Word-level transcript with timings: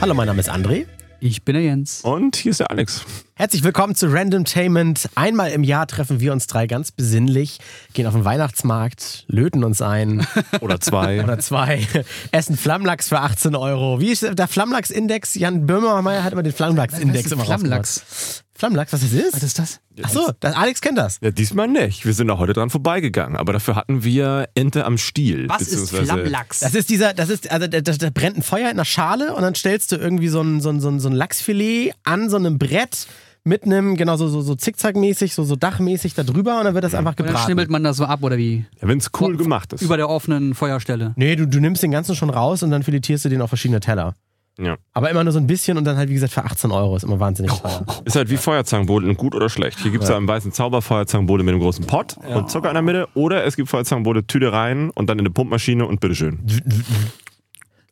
Hallo, 0.00 0.14
mein 0.14 0.26
Name 0.26 0.40
ist 0.40 0.50
André. 0.50 0.86
Ich 1.20 1.44
bin 1.44 1.52
der 1.52 1.62
Jens. 1.62 2.00
Und 2.00 2.34
hier 2.36 2.52
ist 2.52 2.60
der 2.60 2.70
Alex. 2.70 3.04
Herzlich 3.40 3.64
willkommen 3.64 3.94
zu 3.94 4.12
Randomtainment. 4.12 5.08
Einmal 5.14 5.52
im 5.52 5.64
Jahr 5.64 5.86
treffen 5.86 6.20
wir 6.20 6.30
uns 6.34 6.46
drei 6.46 6.66
ganz 6.66 6.92
besinnlich, 6.92 7.58
gehen 7.94 8.06
auf 8.06 8.12
den 8.12 8.26
Weihnachtsmarkt, 8.26 9.24
löten 9.28 9.64
uns 9.64 9.80
ein. 9.80 10.26
Oder 10.60 10.78
zwei. 10.78 11.24
Oder 11.24 11.38
zwei. 11.38 11.88
Essen 12.32 12.58
Flammlachs 12.58 13.08
für 13.08 13.18
18 13.18 13.56
Euro. 13.56 13.98
Wie 13.98 14.10
ist 14.10 14.28
der 14.30 14.46
Flammlachs-Index? 14.46 15.36
Jan 15.36 15.64
Böhmermeier 15.64 16.22
hat 16.22 16.34
immer 16.34 16.42
den 16.42 16.52
Flammlachs-Index 16.52 17.32
immer 17.32 17.46
Flammlachs. 17.46 18.44
Flammlachs, 18.52 18.92
was 18.92 19.00
das 19.00 19.12
ist? 19.14 19.32
Was 19.32 19.42
ist 19.42 19.58
das? 19.58 19.80
Achso, 20.02 20.32
Alex 20.42 20.82
kennt 20.82 20.98
das. 20.98 21.16
Ja, 21.22 21.30
diesmal 21.30 21.66
nicht. 21.66 22.04
Wir 22.04 22.12
sind 22.12 22.28
da 22.28 22.36
heute 22.36 22.52
dran 22.52 22.68
vorbeigegangen. 22.68 23.38
Aber 23.38 23.54
dafür 23.54 23.74
hatten 23.74 24.04
wir 24.04 24.50
Ente 24.54 24.84
am 24.84 24.98
Stiel. 24.98 25.48
Was 25.48 25.62
ist 25.62 25.96
Flammlachs? 25.96 26.60
Das 26.60 26.74
ist 26.74 26.90
dieser, 26.90 27.14
das 27.14 27.30
ist, 27.30 27.50
also 27.50 27.66
da, 27.66 27.80
da, 27.80 27.92
da 27.92 28.10
brennt 28.10 28.36
ein 28.36 28.42
Feuer 28.42 28.66
in 28.66 28.76
einer 28.76 28.84
Schale 28.84 29.34
und 29.34 29.40
dann 29.40 29.54
stellst 29.54 29.92
du 29.92 29.96
irgendwie 29.96 30.28
so 30.28 30.42
ein, 30.42 30.60
so 30.60 30.68
ein, 30.68 30.80
so 30.80 30.90
ein, 30.90 31.00
so 31.00 31.08
ein 31.08 31.14
Lachsfilet 31.14 31.94
an 32.04 32.28
so 32.28 32.36
einem 32.36 32.58
Brett 32.58 33.06
mit 33.44 33.64
einem, 33.64 33.96
genau 33.96 34.16
so, 34.16 34.28
so, 34.28 34.42
so 34.42 34.54
zickzackmäßig, 34.54 35.34
so, 35.34 35.44
so 35.44 35.56
dachmäßig 35.56 36.14
da 36.14 36.22
drüber 36.22 36.58
und 36.58 36.64
dann 36.64 36.74
wird 36.74 36.84
das 36.84 36.94
einfach 36.94 37.12
Und 37.12 37.20
dann 37.20 37.26
gebraten. 37.28 37.44
schnibbelt 37.46 37.70
man 37.70 37.82
das 37.84 37.96
so 37.96 38.04
ab 38.04 38.22
oder 38.22 38.36
wie? 38.36 38.66
Ja, 38.80 38.88
wenn 38.88 38.98
es 38.98 39.10
cool 39.20 39.36
gemacht 39.36 39.72
ist. 39.72 39.82
Über 39.82 39.96
der 39.96 40.08
offenen 40.08 40.54
Feuerstelle. 40.54 41.12
Nee, 41.16 41.36
du, 41.36 41.46
du 41.46 41.60
nimmst 41.60 41.82
den 41.82 41.90
ganzen 41.90 42.14
schon 42.14 42.30
raus 42.30 42.62
und 42.62 42.70
dann 42.70 42.82
filetierst 42.82 43.24
du 43.24 43.28
den 43.28 43.40
auf 43.40 43.48
verschiedene 43.48 43.80
Teller. 43.80 44.14
Ja. 44.58 44.76
Aber 44.92 45.10
immer 45.10 45.24
nur 45.24 45.32
so 45.32 45.38
ein 45.38 45.46
bisschen 45.46 45.78
und 45.78 45.84
dann 45.84 45.96
halt, 45.96 46.10
wie 46.10 46.14
gesagt, 46.14 46.34
für 46.34 46.44
18 46.44 46.70
Euro. 46.70 46.94
Ist 46.96 47.04
immer 47.04 47.18
wahnsinnig 47.18 47.52
teuer. 47.52 47.84
Ist 48.04 48.16
halt 48.16 48.28
wie 48.28 48.36
Feuerzangenbowle, 48.36 49.14
gut 49.14 49.34
oder 49.34 49.48
schlecht. 49.48 49.78
Hier 49.80 49.90
gibt 49.90 50.04
es 50.04 50.10
ja. 50.10 50.16
einen 50.16 50.28
weißen 50.28 50.52
Zauberfeuerzangenbowle 50.52 51.42
mit 51.44 51.54
einem 51.54 51.62
großen 51.62 51.86
Pott 51.86 52.16
und 52.18 52.50
Zucker 52.50 52.68
in 52.68 52.74
der 52.74 52.82
Mitte. 52.82 53.08
Oder 53.14 53.44
es 53.44 53.56
gibt 53.56 53.70
Feuerzangenbowle, 53.70 54.26
Tüte 54.26 54.52
rein 54.52 54.90
und 54.90 55.08
dann 55.08 55.18
in 55.18 55.24
eine 55.24 55.32
Pumpmaschine 55.32 55.86
und 55.86 56.00
bitteschön. 56.00 56.40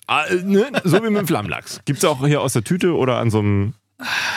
ah, 0.07 0.25
äh, 0.25 0.43
ne? 0.43 0.67
So 0.85 0.99
wie 1.03 1.09
mit 1.09 1.23
dem 1.23 1.27
Flammlachs. 1.27 1.81
Gibt 1.87 1.99
es 2.01 2.05
auch 2.05 2.27
hier 2.27 2.43
aus 2.43 2.53
der 2.53 2.65
Tüte 2.65 2.95
oder 2.95 3.17
an 3.17 3.31
so 3.31 3.39
einem 3.39 3.73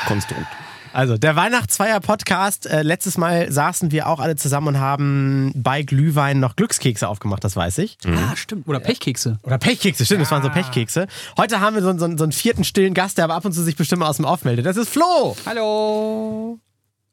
Konstrukt. 0.08 0.48
Also, 0.94 1.18
der 1.18 1.36
Weihnachtsfeier-Podcast. 1.36 2.66
Äh, 2.66 2.82
letztes 2.84 3.18
Mal 3.18 3.52
saßen 3.52 3.92
wir 3.92 4.08
auch 4.08 4.20
alle 4.20 4.36
zusammen 4.36 4.68
und 4.68 4.80
haben 4.80 5.52
bei 5.56 5.84
Glühwein 5.84 6.40
noch 6.40 6.56
Glückskekse 6.56 7.08
aufgemacht, 7.08 7.44
das 7.44 7.56
weiß 7.56 7.78
ich. 7.80 7.98
Ah, 8.06 8.36
stimmt. 8.36 8.68
Oder 8.68 8.80
Pechkekse. 8.80 9.40
Oder 9.44 9.58
Pechkekse, 9.58 10.06
stimmt, 10.06 10.22
das 10.22 10.32
waren 10.32 10.44
so 10.44 10.50
Pechkekse. 10.50 11.08
Heute 11.38 11.60
haben 11.60 11.76
wir 11.76 11.82
so, 11.82 11.98
so, 11.98 12.18
so 12.18 12.24
einen 12.24 12.32
vierten 12.32 12.64
stillen 12.64 12.94
Gast, 12.94 13.18
der 13.18 13.26
aber 13.26 13.36
ab 13.36 13.46
und 13.46 13.54
zu 13.54 13.64
sich 13.64 13.76
bestimmt 13.76 14.02
mal 14.02 14.10
aus 14.10 14.18
dem 14.18 14.26
Off 14.26 14.44
meldet. 14.44 14.66
Das 14.66 14.78
ist 14.78 14.90
Flo 14.90 15.36
Hallo. 15.46 16.60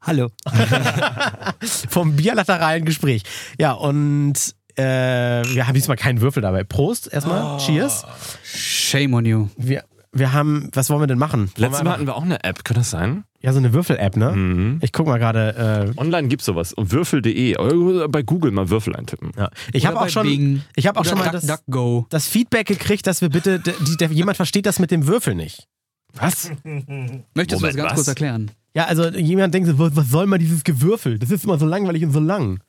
Hallo. 0.01 0.29
vom 1.89 2.17
Bierlateralen 2.17 2.84
Gespräch. 2.84 3.23
Ja, 3.59 3.73
und 3.73 4.34
äh, 4.77 4.83
wir 4.83 5.67
haben 5.67 5.75
diesmal 5.75 5.97
keinen 5.97 6.21
Würfel 6.21 6.43
dabei. 6.43 6.65
Prost 6.65 7.12
erstmal. 7.12 7.59
Cheers. 7.59 8.05
Shame 8.45 9.15
on 9.15 9.25
you. 9.25 9.49
Wir, 9.56 9.84
wir 10.12 10.33
haben, 10.33 10.71
was 10.73 10.89
wollen 10.91 11.03
wir 11.03 11.06
denn 11.06 11.19
machen? 11.19 11.51
Letztes 11.56 11.81
wir 11.81 11.84
Mal 11.84 11.93
hatten 11.93 12.06
wir 12.06 12.17
auch 12.17 12.23
eine 12.23 12.45
App, 12.45 12.65
kann 12.65 12.77
das 12.77 12.91
sein? 12.91 13.25
Ja, 13.41 13.53
so 13.53 13.58
eine 13.58 13.72
Würfel-App, 13.72 14.17
ne? 14.17 14.33
Mhm. 14.33 14.78
Ich 14.83 14.92
guck 14.92 15.06
mal 15.06 15.19
gerade. 15.19 15.92
Äh, 15.97 16.00
Online 16.00 16.27
gibt 16.27 16.42
es 16.42 16.47
sowas. 16.47 16.72
Und 16.72 16.91
würfel.de. 16.91 17.56
Oder 17.56 18.08
Bei 18.08 18.22
Google 18.22 18.50
mal 18.50 18.69
Würfel 18.69 18.97
eintippen. 18.97 19.31
ja. 19.36 19.48
Ich 19.72 19.86
habe 19.86 20.00
auch 20.00 20.08
schon, 20.08 20.27
Bing. 20.27 20.62
ich 20.75 20.86
habe 20.89 20.98
auch 20.98 21.03
Oder 21.03 21.11
schon 21.11 21.19
mal 21.19 21.25
Duck- 21.27 21.33
das, 21.42 21.47
DuckGo. 21.47 22.06
das 22.11 22.27
Feedback 22.27 22.66
gekriegt, 22.66 23.06
dass 23.06 23.20
wir 23.20 23.28
bitte, 23.28 23.61
die, 23.61 23.97
der, 23.97 24.11
jemand 24.11 24.36
versteht 24.36 24.66
das 24.66 24.81
mit 24.81 24.91
dem 24.91 25.06
Würfel 25.06 25.36
nicht. 25.36 25.69
Was? 26.14 26.50
Möchtest 26.64 26.91
du 27.34 27.34
das 27.34 27.61
Moment, 27.61 27.77
ganz 27.77 27.91
was? 27.91 27.94
kurz 27.94 28.09
erklären? 28.09 28.50
Ja, 28.75 28.86
also 28.86 29.09
jemand 29.09 29.55
denkt, 29.55 29.70
was 29.77 30.09
soll 30.11 30.27
mal 30.27 30.39
dieses 30.39 30.64
Gewürfel? 30.64 31.19
Das 31.19 31.31
ist 31.31 31.44
immer 31.44 31.59
so 31.59 31.66
langweilig 31.66 32.05
und 32.05 32.12
so 32.12 32.20
lang. 32.20 32.61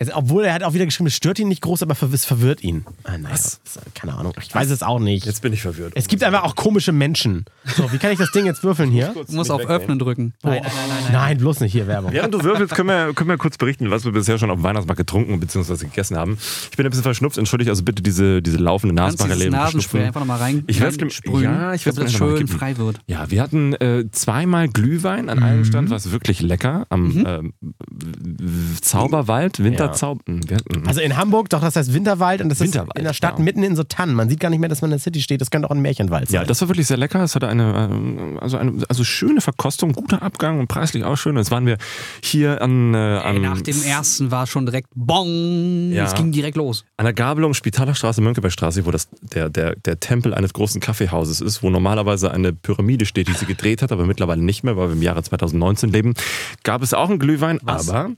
Also, 0.00 0.12
obwohl 0.14 0.44
er 0.44 0.54
hat 0.54 0.62
auch 0.62 0.72
wieder 0.72 0.86
geschrieben, 0.86 1.08
es 1.08 1.14
stört 1.14 1.38
ihn 1.38 1.48
nicht 1.48 1.60
groß, 1.60 1.82
aber 1.82 1.94
es 2.12 2.24
verwirrt 2.24 2.62
ihn. 2.64 2.86
Ah, 3.04 3.18
naja, 3.18 3.34
Was? 3.34 3.60
keine 3.94 4.14
Ahnung. 4.16 4.32
Ich 4.40 4.54
weiß 4.54 4.70
es 4.70 4.82
auch 4.82 4.98
nicht. 4.98 5.26
Jetzt 5.26 5.42
bin 5.42 5.52
ich 5.52 5.60
verwirrt. 5.60 5.92
Es 5.94 6.08
gibt 6.08 6.24
einfach 6.24 6.42
auch 6.42 6.56
komische 6.56 6.92
Menschen. 6.92 7.44
So, 7.76 7.92
wie 7.92 7.98
kann 7.98 8.10
ich 8.10 8.18
das 8.18 8.30
Ding 8.32 8.46
jetzt 8.46 8.64
würfeln 8.64 8.90
hier? 8.90 9.14
Du 9.30 9.36
musst 9.36 9.50
auf 9.50 9.66
Öffnen 9.66 9.98
drücken. 9.98 10.32
Nein, 10.42 10.62
nein, 10.62 10.72
nein, 10.88 11.12
nein. 11.12 11.38
bloß 11.38 11.60
nicht 11.60 11.72
hier 11.72 11.86
Werbung. 11.86 12.12
Während 12.12 12.32
du 12.32 12.42
würfelst, 12.42 12.74
können 12.74 12.88
wir, 12.88 13.12
können 13.14 13.28
wir 13.28 13.36
kurz 13.36 13.58
berichten, 13.58 13.90
was 13.90 14.04
wir 14.06 14.12
bisher 14.12 14.38
schon 14.38 14.50
auf 14.50 14.56
dem 14.58 14.62
Weihnachtsmarkt 14.64 14.98
getrunken 14.98 15.38
bzw. 15.38 15.76
gegessen 15.84 16.16
haben. 16.16 16.38
Ich 16.70 16.76
bin 16.76 16.86
ein 16.86 16.90
bisschen 16.90 17.02
verschnupft, 17.02 17.36
entschuldigt 17.36 17.68
also 17.68 17.82
bitte 17.84 18.02
diese, 18.02 18.40
diese 18.40 18.56
laufende 18.56 18.94
Nasbarrele. 18.94 19.50
Nasenspray 19.50 20.04
einfach 20.06 20.20
nochmal 20.20 20.38
rein 20.38 20.64
Ich 20.66 20.80
werd's 20.80 20.96
gem- 20.96 21.10
sprühen, 21.10 21.42
ja, 21.44 21.74
ich 21.74 21.84
damit 21.84 22.04
es 22.04 22.12
schön 22.14 22.48
frei 22.48 22.78
wird. 22.78 22.98
Ja, 23.06 23.30
wir 23.30 23.42
hatten 23.42 23.74
äh, 23.74 24.06
zweimal 24.10 24.68
Glühwein 24.68 25.28
an 25.28 25.42
einem 25.42 25.64
Stand, 25.66 25.90
was 25.90 26.10
wirklich 26.10 26.40
lecker. 26.40 26.86
Am 26.88 27.24
ähm, 27.26 27.52
w- 27.60 28.80
Zauberwald, 28.80 29.62
Winterzauber. 29.62 29.89
Hatten- 29.92 30.86
Also 30.86 31.00
in 31.00 31.16
Hamburg, 31.16 31.48
doch, 31.50 31.60
das 31.60 31.76
heißt 31.76 31.92
Winterwald 31.92 32.40
und 32.40 32.48
das 32.48 32.60
Winterwald, 32.60 32.90
ist 32.94 32.98
in 32.98 33.04
der 33.04 33.12
Stadt 33.14 33.38
ja. 33.38 33.44
mitten 33.44 33.62
in 33.62 33.76
so 33.76 33.84
Tannen. 33.84 34.14
Man 34.14 34.28
sieht 34.28 34.40
gar 34.40 34.50
nicht 34.50 34.58
mehr, 34.60 34.68
dass 34.68 34.82
man 34.82 34.90
in 34.90 34.96
der 34.96 35.00
City 35.00 35.20
steht. 35.20 35.40
Das 35.40 35.50
könnte 35.50 35.68
auch 35.68 35.74
ein 35.74 35.80
Märchenwald 35.80 36.28
sein. 36.28 36.42
ja, 36.42 36.44
das 36.46 36.60
war 36.60 36.68
wirklich 36.68 36.86
sehr 36.86 36.96
lecker. 36.96 37.22
Es 37.22 37.34
hatte 37.34 37.48
eine, 37.48 37.88
ähm, 37.90 38.38
also 38.40 38.56
eine 38.56 38.82
also 38.88 39.04
schöne 39.04 39.40
Verkostung, 39.40 39.92
guter 39.92 40.22
Abgang 40.22 40.58
und 40.60 40.68
preislich 40.68 41.04
auch 41.04 41.16
schön. 41.16 41.36
Jetzt 41.36 41.50
waren 41.50 41.66
wir 41.66 41.78
hier 42.22 42.62
an, 42.62 42.94
äh, 42.94 43.18
Ey, 43.18 43.36
an, 43.36 43.42
nach 43.42 43.60
dem 43.60 43.82
ersten 43.82 44.30
war 44.30 44.46
schon 44.46 44.66
direkt 44.66 44.88
Bong. 44.94 45.90
Ja. 45.92 46.04
Es 46.04 46.14
ging 46.14 46.32
direkt 46.32 46.56
los. 46.56 46.84
an 46.96 47.04
der 47.04 47.12
Gabelung 47.14 47.54
Spitalerstraße, 47.54 48.20
Mönckebergstraße, 48.20 48.84
wo 48.86 48.90
das 48.90 49.08
der, 49.20 49.48
der, 49.50 49.76
der 49.76 50.00
Tempel 50.00 50.34
eines 50.34 50.52
großen 50.52 50.80
Kaffeehauses 50.80 51.40
ist, 51.40 51.62
wo 51.62 51.70
normalerweise 51.70 52.30
eine 52.30 52.52
Pyramide 52.52 53.06
steht, 53.06 53.28
die 53.28 53.32
sie 53.32 53.46
gedreht 53.46 53.82
hat, 53.82 53.92
aber 53.92 54.06
mittlerweile 54.06 54.42
nicht 54.42 54.64
mehr, 54.64 54.76
weil 54.76 54.88
wir 54.88 54.94
im 54.94 55.02
Jahre 55.02 55.22
2019 55.22 55.90
leben, 55.90 56.14
gab 56.62 56.82
es 56.82 56.94
auch 56.94 57.08
einen 57.08 57.18
Glühwein, 57.18 57.58
aber 57.66 58.10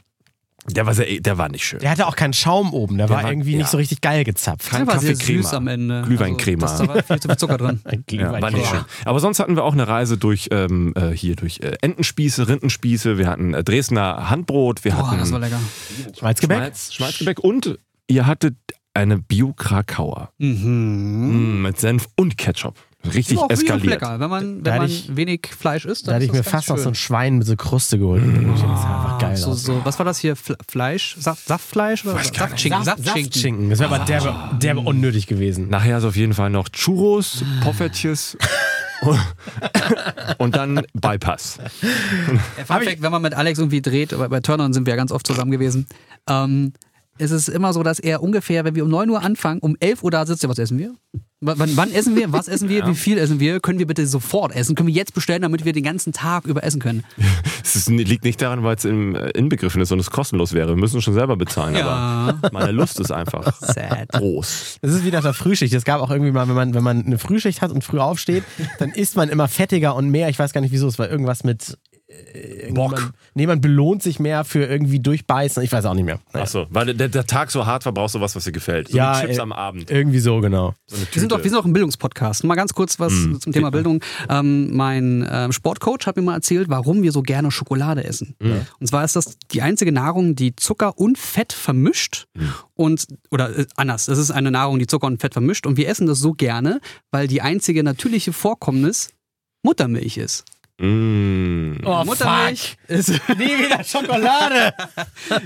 der 0.69 0.87
war, 0.87 0.95
sehr, 0.95 1.21
der 1.21 1.39
war 1.39 1.49
nicht 1.49 1.65
schön. 1.65 1.81
Der 1.81 1.91
hatte 1.91 2.07
auch 2.07 2.15
keinen 2.15 2.33
Schaum 2.33 2.73
oben. 2.73 2.97
Der, 2.99 3.09
war, 3.09 3.23
war- 3.25 3.31
irgendwie 3.31 3.53
ja. 3.53 3.59
nicht 3.59 3.69
so 3.71 3.77
richtig 3.79 4.01
geil 4.01 4.23
gezapft. 4.25 4.71
Kein 4.71 4.85
Der 4.87 4.95
war 4.95 5.01
sehr 5.01 5.17
süß 5.17 5.55
am 5.55 5.67
Ende. 5.67 6.03
Glühweincrema. 6.07 6.67
Also, 6.67 6.87
da 6.87 6.95
war 6.95 7.03
viel 7.03 7.19
zu 7.21 7.29
viel 7.29 7.37
Zucker 7.37 7.59
drin. 7.59 7.81
Ein 7.85 8.05
Ja, 8.13 8.41
war 8.41 8.51
nicht 8.51 8.67
schön. 8.67 8.85
Aber 9.05 9.19
sonst 9.21 9.41
hatten 9.41 9.57
wir 9.57 9.65
auch 9.65 9.73
eine 9.73 9.89
Reise 9.89 10.19
durch 10.19 10.49
ähm, 10.53 10.93
äh, 10.97 11.11
hier 11.11 11.35
durch 11.37 11.61
äh, 11.61 11.77
Entenspieße, 11.83 12.47
Rindenspieße, 12.49 13.19
wir 13.19 13.27
hatten 13.29 13.55
äh, 13.55 13.65
Dresdner 13.65 14.31
Handbrot, 14.31 14.85
wir 14.85 14.93
Boah, 14.93 15.09
hatten 15.11 15.19
das 15.21 15.33
war 15.33 15.41
lecker. 15.41 15.59
Schmalzgebäck? 16.19 16.57
Schmalz, 16.59 16.93
Schmalzgebäck 16.95 17.39
und 17.41 17.79
ihr 18.07 18.27
hattet 18.27 18.55
eine 18.95 19.19
Bio-Krakauer 19.19 20.31
Mhm. 20.39 21.59
Mm, 21.59 21.63
mit 21.63 21.81
Senf 21.81 22.09
und 22.17 22.37
Ketchup. 22.39 22.77
Richtig 23.15 23.39
auch 23.39 23.51
eskaliert. 23.51 23.85
lecker. 24.01 24.21
Wenn 24.21 24.31
man, 24.31 24.63
Da 24.63 24.73
wenn 24.73 24.79
man 24.83 24.89
hätte 24.89 25.01
ich- 25.11 25.17
wenig 25.17 25.49
Fleisch 25.59 25.85
isst, 25.85 26.07
Da 26.07 26.13
dann 26.13 26.21
hätte 26.21 26.33
ist 26.33 26.39
ich 26.39 26.45
mir 26.47 26.51
fast 26.51 26.69
noch 26.69 26.79
so 26.79 26.89
ein. 26.91 26.95
Schwein 26.95 27.39
mit 27.39 27.47
so 27.47 27.57
Kruste 27.57 27.99
geholt. 27.99 28.23
Das 28.23 28.61
sah 28.61 28.67
einfach 28.73 29.19
geil 29.19 29.37
so, 29.37 29.53
so, 29.55 29.81
was 29.85 29.99
war 29.99 30.07
das 30.07 30.19
hier? 30.19 30.37
Fle- 30.37 30.57
Fleisch? 30.71 31.17
Saft, 31.19 31.47
Saftfleisch? 31.47 32.05
Oder 32.05 32.23
Saftschinken? 32.23 32.85
Saft, 32.85 32.99
Saftschinken. 33.05 33.33
Saftschinken. 33.33 33.71
Das 33.71 33.79
wäre 33.81 33.95
aber 33.95 34.05
derbe, 34.05 34.35
derbe 34.61 34.81
unnötig 34.81 35.27
gewesen. 35.27 35.69
Nachher 35.69 35.99
ist 35.99 36.05
auf 36.05 36.17
jeden 36.17 36.35
Fall 36.35 36.51
noch 36.51 36.69
Churros, 36.69 37.43
Poffertjes 37.63 38.37
und 40.39 40.57
dann 40.57 40.83
Bypass. 40.95 41.59
Fun 42.67 42.83
Fact, 42.83 43.03
wenn 43.03 43.11
man 43.13 43.23
mit 43.23 43.35
Alex 43.35 43.59
irgendwie 43.59 43.83
dreht, 43.83 44.17
bei, 44.17 44.29
bei 44.29 44.41
Turnern 44.41 44.73
sind 44.73 44.87
wir 44.87 44.93
ja 44.93 44.97
ganz 44.97 45.13
oft 45.13 45.27
zusammen 45.27 45.51
gewesen, 45.51 45.87
ähm, 46.29 46.73
ist 47.19 47.31
es 47.31 47.49
immer 47.49 47.73
so, 47.73 47.83
dass 47.83 47.99
er 47.99 48.23
ungefähr, 48.23 48.65
wenn 48.65 48.75
wir 48.75 48.85
um 48.85 48.91
9 48.91 49.11
Uhr 49.11 49.23
anfangen, 49.23 49.61
um 49.61 49.77
11 49.81 50.03
Uhr 50.03 50.11
da 50.11 50.25
sitzt, 50.25 50.43
ja, 50.43 50.49
was 50.49 50.59
essen 50.59 50.79
wir? 50.79 50.95
W- 51.45 51.55
Wann, 51.57 51.77
wann 51.77 51.91
essen 51.93 52.15
wir? 52.17 52.33
Was 52.33 52.47
essen 52.49 52.69
wir? 52.69 52.87
Wie 52.87 52.95
viel 52.95 53.19
essen 53.19 53.41
wir? 53.41 53.59
Können 53.61 53.79
wir 53.81 53.87
bitte 53.87 54.07
sofort 54.07 54.55
essen? 54.55 54.75
Können 54.77 54.87
wir 54.87 54.95
jetzt 54.95 55.13
bestellen, 55.13 55.43
damit 55.43 55.65
wir 55.65 55.73
den 55.73 55.83
ganzen 55.83 56.13
Tag 56.13 56.47
über 56.47 56.63
essen 56.65 56.81
können? 56.81 57.05
Es 57.65 57.77
ist, 57.77 57.89
liegt 57.89 58.25
nicht 58.25 58.43
daran, 58.43 58.65
weil 58.65 58.75
es 58.77 58.85
im 58.85 59.15
äh, 59.15 59.31
inbegriffen 59.31 59.81
ist 59.81 59.91
und 59.93 59.99
es 59.99 60.11
kostenlos 60.11 60.53
wäre. 60.53 60.69
Wir 60.71 60.77
müssen 60.77 61.01
schon 61.01 61.15
selber 61.15 61.37
bezahlen, 61.37 61.75
Ja. 61.77 61.87
aber 62.39 62.51
meine 62.53 62.73
Lust 62.73 63.01
ist 63.01 63.11
einfach 63.11 63.51
Sad. 63.61 64.09
groß. 64.11 64.79
Das 64.83 64.93
ist 64.93 65.05
wie 65.07 65.11
nach 65.11 65.23
der 65.23 65.33
Frühschicht. 65.33 65.73
Es 65.73 65.85
gab 65.85 66.01
auch 66.03 66.11
irgendwie 66.11 66.33
mal, 66.33 66.47
wenn 66.49 66.55
man, 66.55 66.75
wenn 66.75 66.83
man 66.83 67.07
eine 67.07 67.19
Frühschicht 67.19 67.63
hat 67.63 67.71
und 67.71 67.83
früh 67.83 67.99
aufsteht, 67.99 68.43
dann 68.79 68.91
isst 68.91 69.17
man 69.17 69.29
immer 69.31 69.49
fettiger 69.49 69.95
und 69.97 70.11
mehr. 70.11 70.29
Ich 70.29 70.39
weiß 70.39 70.53
gar 70.53 70.61
nicht 70.61 70.73
wieso. 70.73 70.87
Es 70.89 70.99
war 70.99 71.09
irgendwas 71.09 71.45
mit. 71.45 71.79
Äh, 72.35 72.73
Bock. 72.73 72.93
Man, 72.93 73.11
nee, 73.35 73.47
man 73.47 73.61
belohnt 73.61 74.03
sich 74.03 74.19
mehr 74.19 74.45
für 74.45 74.65
irgendwie 74.65 75.01
durchbeißen. 75.01 75.63
Ich 75.63 75.71
weiß 75.73 75.85
auch 75.85 75.95
nicht 75.95 76.05
mehr. 76.05 76.21
Naja. 76.33 76.45
Achso, 76.45 76.67
weil 76.71 76.95
der, 76.95 77.09
der 77.09 77.27
Tag 77.27 77.51
so 77.51 77.67
hart 77.67 77.85
war, 77.85 77.93
brauchst 77.93 78.15
du 78.15 78.21
was, 78.21 78.35
was 78.35 78.45
dir 78.45 78.53
gefällt. 78.53 78.89
So 78.89 78.97
Ja, 78.97 79.21
Chips 79.21 79.37
äh, 79.39 79.41
am 79.41 79.53
Abend. 79.53 79.91
Irgendwie 79.91 80.19
so, 80.21 80.41
genau. 80.41 80.73
So 80.87 80.97
Wir 80.97 81.21
sind, 81.21 81.33
doch, 81.33 81.39
wir 81.39 81.51
sind 81.51 81.59
doch 81.59 81.65
ein 81.67 81.73
Bildungspodcast. 81.73 82.45
Mal 82.45 82.55
ganz 82.55 82.73
kurz 82.75 82.99
was 82.99 83.13
Mhm. 83.13 83.41
zum 83.41 83.53
Thema 83.53 83.71
Bildung. 83.71 84.03
Ähm, 84.29 84.75
mein 84.75 85.27
ähm, 85.31 85.53
Sportcoach 85.53 86.07
hat 86.07 86.17
mir 86.17 86.23
mal 86.23 86.35
erzählt, 86.35 86.69
warum 86.71 87.03
wir 87.03 87.13
so 87.13 87.23
gerne 87.23 87.51
Schokolade 87.51 88.05
essen. 88.05 88.35
Und 88.81 88.87
zwar 88.87 89.05
ist 89.05 89.17
das 89.17 89.37
die 89.53 89.61
einzige 89.63 89.93
Nahrung, 89.93 90.35
die 90.35 90.57
Zucker 90.57 90.99
und 90.99 91.19
Fett 91.19 91.53
vermischt. 91.53 92.27
Und, 92.75 93.07
oder 93.31 93.59
äh, 93.59 93.67
anders, 93.77 94.07
das 94.07 94.19
ist 94.19 94.31
eine 94.31 94.51
Nahrung, 94.51 94.79
die 94.79 94.87
Zucker 94.87 95.07
und 95.07 95.21
Fett 95.21 95.35
vermischt. 95.35 95.67
Und 95.67 95.77
wir 95.77 95.89
essen 95.89 96.07
das 96.07 96.19
so 96.19 96.33
gerne, 96.33 96.81
weil 97.11 97.27
die 97.29 97.43
einzige 97.43 97.83
natürliche 97.85 98.33
Vorkommnis 98.33 99.11
Muttermilch 99.63 100.17
ist. 100.17 100.45
Mm. 100.81 101.77
Oh, 101.85 102.03
Muttermilch 102.05 102.77
ist 102.89 103.09
Nie 103.39 103.59
wieder 103.59 103.85
Schokolade. 103.85 104.73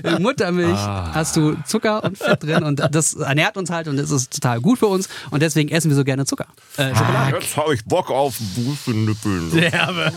in 0.03 0.21
Muttermilch 0.23 0.77
Ah. 0.77 1.11
hast 1.13 1.35
du 1.35 1.55
Zucker 1.65 2.03
und 2.03 2.17
Fett 2.17 2.43
drin 2.43 2.63
und 2.63 2.81
das 2.91 3.13
ernährt 3.13 3.57
uns 3.57 3.69
halt 3.69 3.87
und 3.87 3.97
das 3.97 4.09
ist 4.09 4.33
total 4.33 4.59
gut 4.61 4.79
für 4.79 4.87
uns 4.87 5.09
und 5.31 5.41
deswegen 5.41 5.69
essen 5.69 5.89
wir 5.89 5.95
so 5.95 6.03
gerne 6.03 6.25
Zucker. 6.25 6.47
Äh, 6.77 6.95
Schokolade. 6.95 7.37
Jetzt 7.37 7.55
habe 7.57 7.73
ich 7.73 7.83
Bock 7.85 8.09
auf 8.09 8.35
Wurfelnippeln. 8.55 9.51
Derbe. 9.51 10.11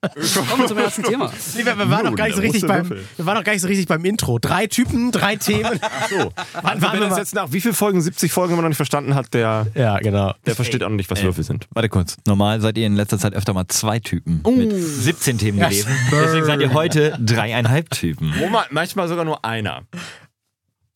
Kommen 0.00 0.60
wir 0.62 0.66
zum 0.66 0.78
ersten 0.78 1.02
Thema. 1.02 1.30
Nee, 1.56 1.64
wir, 1.64 1.78
wir, 1.78 1.90
waren 1.90 2.04
noch 2.06 2.16
gar 2.16 2.24
nicht 2.26 2.36
so 2.36 2.42
richtig 2.42 2.66
beim, 2.66 2.88
wir 2.90 3.26
waren 3.26 3.36
noch 3.36 3.44
gar 3.44 3.52
nicht 3.52 3.62
so 3.62 3.68
richtig 3.68 3.86
beim 3.86 4.04
Intro. 4.04 4.38
Drei 4.38 4.66
Typen, 4.66 5.12
drei 5.12 5.36
Themen. 5.36 5.78
So, 6.08 6.32
Wann 6.54 6.64
also, 6.64 6.82
waren 6.86 7.00
wir 7.00 7.08
das 7.08 7.18
jetzt 7.18 7.34
nach 7.34 7.52
wie 7.52 7.60
viel 7.60 7.74
Folgen, 7.74 8.00
70 8.00 8.32
Folgen 8.32 8.54
immer 8.54 8.62
noch 8.62 8.68
nicht 8.70 8.76
verstanden 8.76 9.14
hat, 9.14 9.32
der, 9.34 9.66
Ja, 9.74 9.98
genau. 9.98 10.32
der 10.46 10.54
versteht 10.56 10.82
auch 10.82 10.88
noch 10.88 10.96
nicht, 10.96 11.10
was 11.10 11.22
Würfel 11.22 11.44
sind. 11.44 11.68
Warte 11.72 11.88
kurz. 11.88 12.16
Normal 12.26 12.60
seid 12.60 12.78
ihr 12.78 12.86
in 12.86 12.94
letzter 12.96 13.18
Zeit 13.18 13.34
öfter 13.34 13.52
mal 13.52 13.66
zwei 13.68 13.89
Typen 13.98 14.42
mit 14.56 14.72
17 14.72 15.38
Themen 15.38 15.58
gelesen. 15.58 15.90
Deswegen 16.12 16.46
seid 16.46 16.60
ihr 16.60 16.72
heute 16.72 17.18
dreieinhalb 17.20 17.90
Typen. 17.90 18.32
Wo 18.38 18.48
man, 18.48 18.64
manchmal 18.70 19.08
sogar 19.08 19.24
nur 19.24 19.44
einer. 19.44 19.82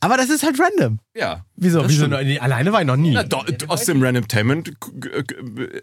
Aber 0.00 0.17
das 0.19 0.29
ist 0.29 0.43
halt 0.43 0.58
random. 0.61 0.99
Ja. 1.14 1.46
Wieso? 1.56 1.88
Wieso? 1.88 2.06
Alleine 2.06 2.72
war 2.72 2.80
ich 2.80 2.86
noch 2.86 2.96
nie. 2.96 3.12
Na, 3.12 3.22
do, 3.22 3.42
aus 3.68 3.84
dem 3.84 4.02
Randomtainment 4.02 4.72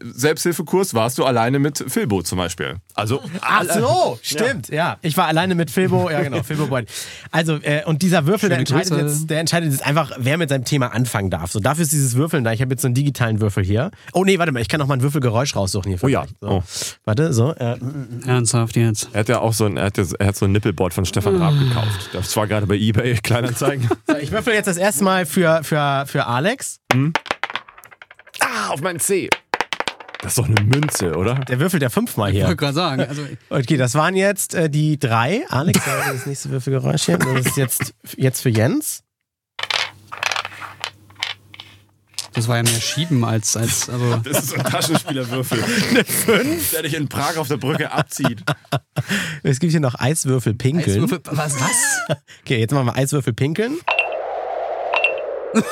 Selbsthilfekurs 0.03 0.94
warst 0.94 1.18
du 1.18 1.25
alleine 1.25 1.59
mit 1.59 1.83
Philbo 1.88 2.21
zum 2.21 2.38
Beispiel. 2.38 2.75
Also, 2.94 3.21
Ach 3.41 3.63
so, 3.63 4.19
stimmt, 4.21 4.69
ja. 4.69 4.97
Ich 5.01 5.15
war 5.18 5.27
alleine 5.27 5.56
mit 5.56 5.71
Philbo, 5.71 6.09
ja 6.09 6.21
genau, 6.21 6.44
Philbo 6.44 6.68
Boyd. 6.68 6.89
Also, 7.31 7.56
äh, 7.62 7.83
und 7.85 8.01
dieser 8.01 8.25
Würfel, 8.25 8.50
der 8.50 8.59
entscheidet, 8.59 8.91
jetzt, 8.97 9.29
der 9.29 9.39
entscheidet 9.39 9.71
jetzt 9.71 9.85
einfach, 9.85 10.12
wer 10.18 10.38
mit 10.38 10.50
seinem 10.50 10.65
Thema 10.65 10.94
anfangen 10.94 11.29
darf. 11.29 11.51
So, 11.51 11.59
dafür 11.59 11.83
ist 11.83 11.91
dieses 11.91 12.15
Würfeln 12.15 12.44
da. 12.44 12.51
Ich 12.51 12.62
habe 12.62 12.71
jetzt 12.71 12.81
so 12.81 12.88
einen 12.88 12.95
digitalen 12.95 13.39
Würfel 13.41 13.63
hier. 13.63 13.91
Oh 14.13 14.23
nee, 14.25 14.38
warte 14.39 14.51
mal, 14.51 14.59
ich 14.62 14.68
kann 14.69 14.79
noch 14.79 14.88
mal 14.88 14.95
ein 14.95 15.01
Würfelgeräusch 15.01 15.56
raussuchen 15.56 15.89
hier. 15.89 16.03
Oh 16.03 16.07
ja. 16.07 16.25
So. 16.41 16.47
Oh. 16.50 16.63
Warte, 17.06 17.33
so. 17.33 17.53
Äh, 17.56 17.77
Ernsthaft 18.25 18.75
jetzt. 18.75 19.09
er 19.13 19.21
hat 19.21 19.29
ja 19.29 19.39
auch 19.39 19.53
so 19.53 19.65
ein, 19.65 19.77
er 19.77 19.85
hat, 19.85 19.97
ja- 19.97 20.06
er 20.19 20.27
hat 20.27 20.35
so 20.35 20.45
ein 20.45 20.51
Nippelboard 20.51 20.94
von 20.94 21.06
Stefan 21.06 21.38
Raab 21.38 21.53
gekauft. 21.57 22.09
Das 22.13 22.35
war 22.35 22.47
gerade 22.47 22.68
bei 22.68 22.75
Ebay 22.75 23.15
Kleinanzeigen. 23.15 23.88
so, 24.07 24.15
ich 24.18 24.31
würfel 24.31 24.53
jetzt 24.53 24.68
das 24.68 24.77
erste 24.77 25.03
Mal 25.03 25.25
für, 25.25 25.61
für, 25.62 26.06
für 26.08 26.25
Alex. 26.28 26.80
ah, 28.40 28.69
auf 28.69 28.81
meinen 28.81 29.00
C. 29.00 29.30
Das 30.22 30.34
ist 30.34 30.38
doch 30.38 30.46
eine 30.48 30.62
Münze, 30.62 31.16
oder? 31.16 31.36
Der 31.36 31.60
würfelt 31.60 31.81
ja 31.81 31.90
fünfmal 31.90 32.30
Ich 32.30 32.36
wollte 32.36 32.48
hier. 32.50 32.56
gerade 32.56 32.74
sagen. 32.74 33.02
Also, 33.02 33.24
Okay, 33.50 33.78
das 33.78 33.96
waren 33.96 34.16
jetzt 34.16 34.54
äh, 34.54 34.69
die 34.69 35.00
drei. 35.00 35.44
Alex, 35.50 35.80
das 35.84 36.25
nächste 36.28 36.50
Würfelgeräusch 36.52 37.04
hier. 37.06 37.18
Das 37.18 37.46
ist 37.48 37.58
jetzt, 37.58 37.94
jetzt 38.18 38.42
für 38.42 38.50
Jens. 38.50 39.04
das 42.34 42.48
war 42.48 42.57
ja 42.57 42.64
mehr 42.64 42.80
Schieben 42.80 43.25
als. 43.25 43.57
als 43.57 43.90
also, 43.90 44.18
Das 44.24 44.38
ist 44.44 44.50
so 44.50 44.56
ein 44.57 44.64
Taschenspielerwürfel. 44.64 45.64
Eine 45.90 46.06
5? 46.06 46.72
Der 46.72 46.84
dich 46.84 46.94
in 46.94 47.07
Prag 47.10 47.38
auf 47.38 47.48
der 47.48 47.57
Brücke 47.57 47.92
abzieht. 47.92 48.44
Es 49.42 49.60
gibt 49.60 49.72
hier 49.72 49.80
noch 49.81 49.96
Eiswürfel 50.00 50.54
pinkeln. 50.54 51.04
Eiswürfel- 51.06 51.22
was? 51.31 51.60
Was? 51.60 52.18
Okay, 52.44 52.60
jetzt 52.60 52.72
machen 52.74 52.86
wir 52.86 52.96
Eiswürfel 52.96 53.34
pinkeln. 53.34 53.78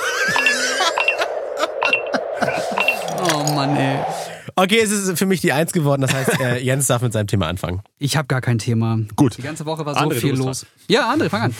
Oh 3.22 3.44
Mann, 3.54 3.76
ey. 3.76 4.00
Okay, 4.56 4.80
es 4.80 4.92
ist 4.92 5.18
für 5.18 5.26
mich 5.26 5.42
die 5.42 5.52
Eins 5.54 5.72
geworden. 5.72 6.02
Das 6.02 6.14
heißt, 6.14 6.40
äh, 6.40 6.58
Jens 6.60 6.88
darf 6.88 7.02
mit 7.02 7.14
seinem 7.14 7.28
Thema 7.28 7.48
anfangen. 7.48 7.82
Ich 7.98 8.18
habe 8.18 8.28
gar 8.28 8.42
kein 8.42 8.58
Thema. 8.58 9.00
Gut. 9.16 9.38
Die 9.38 9.42
ganze 9.42 9.66
Woche 9.66 9.86
war 9.86 9.94
so 9.94 10.02
André, 10.02 10.16
viel 10.16 10.36
los. 10.36 10.66
Ja, 10.88 11.14
André, 11.14 11.30
fang 11.30 11.44
an. 11.44 11.56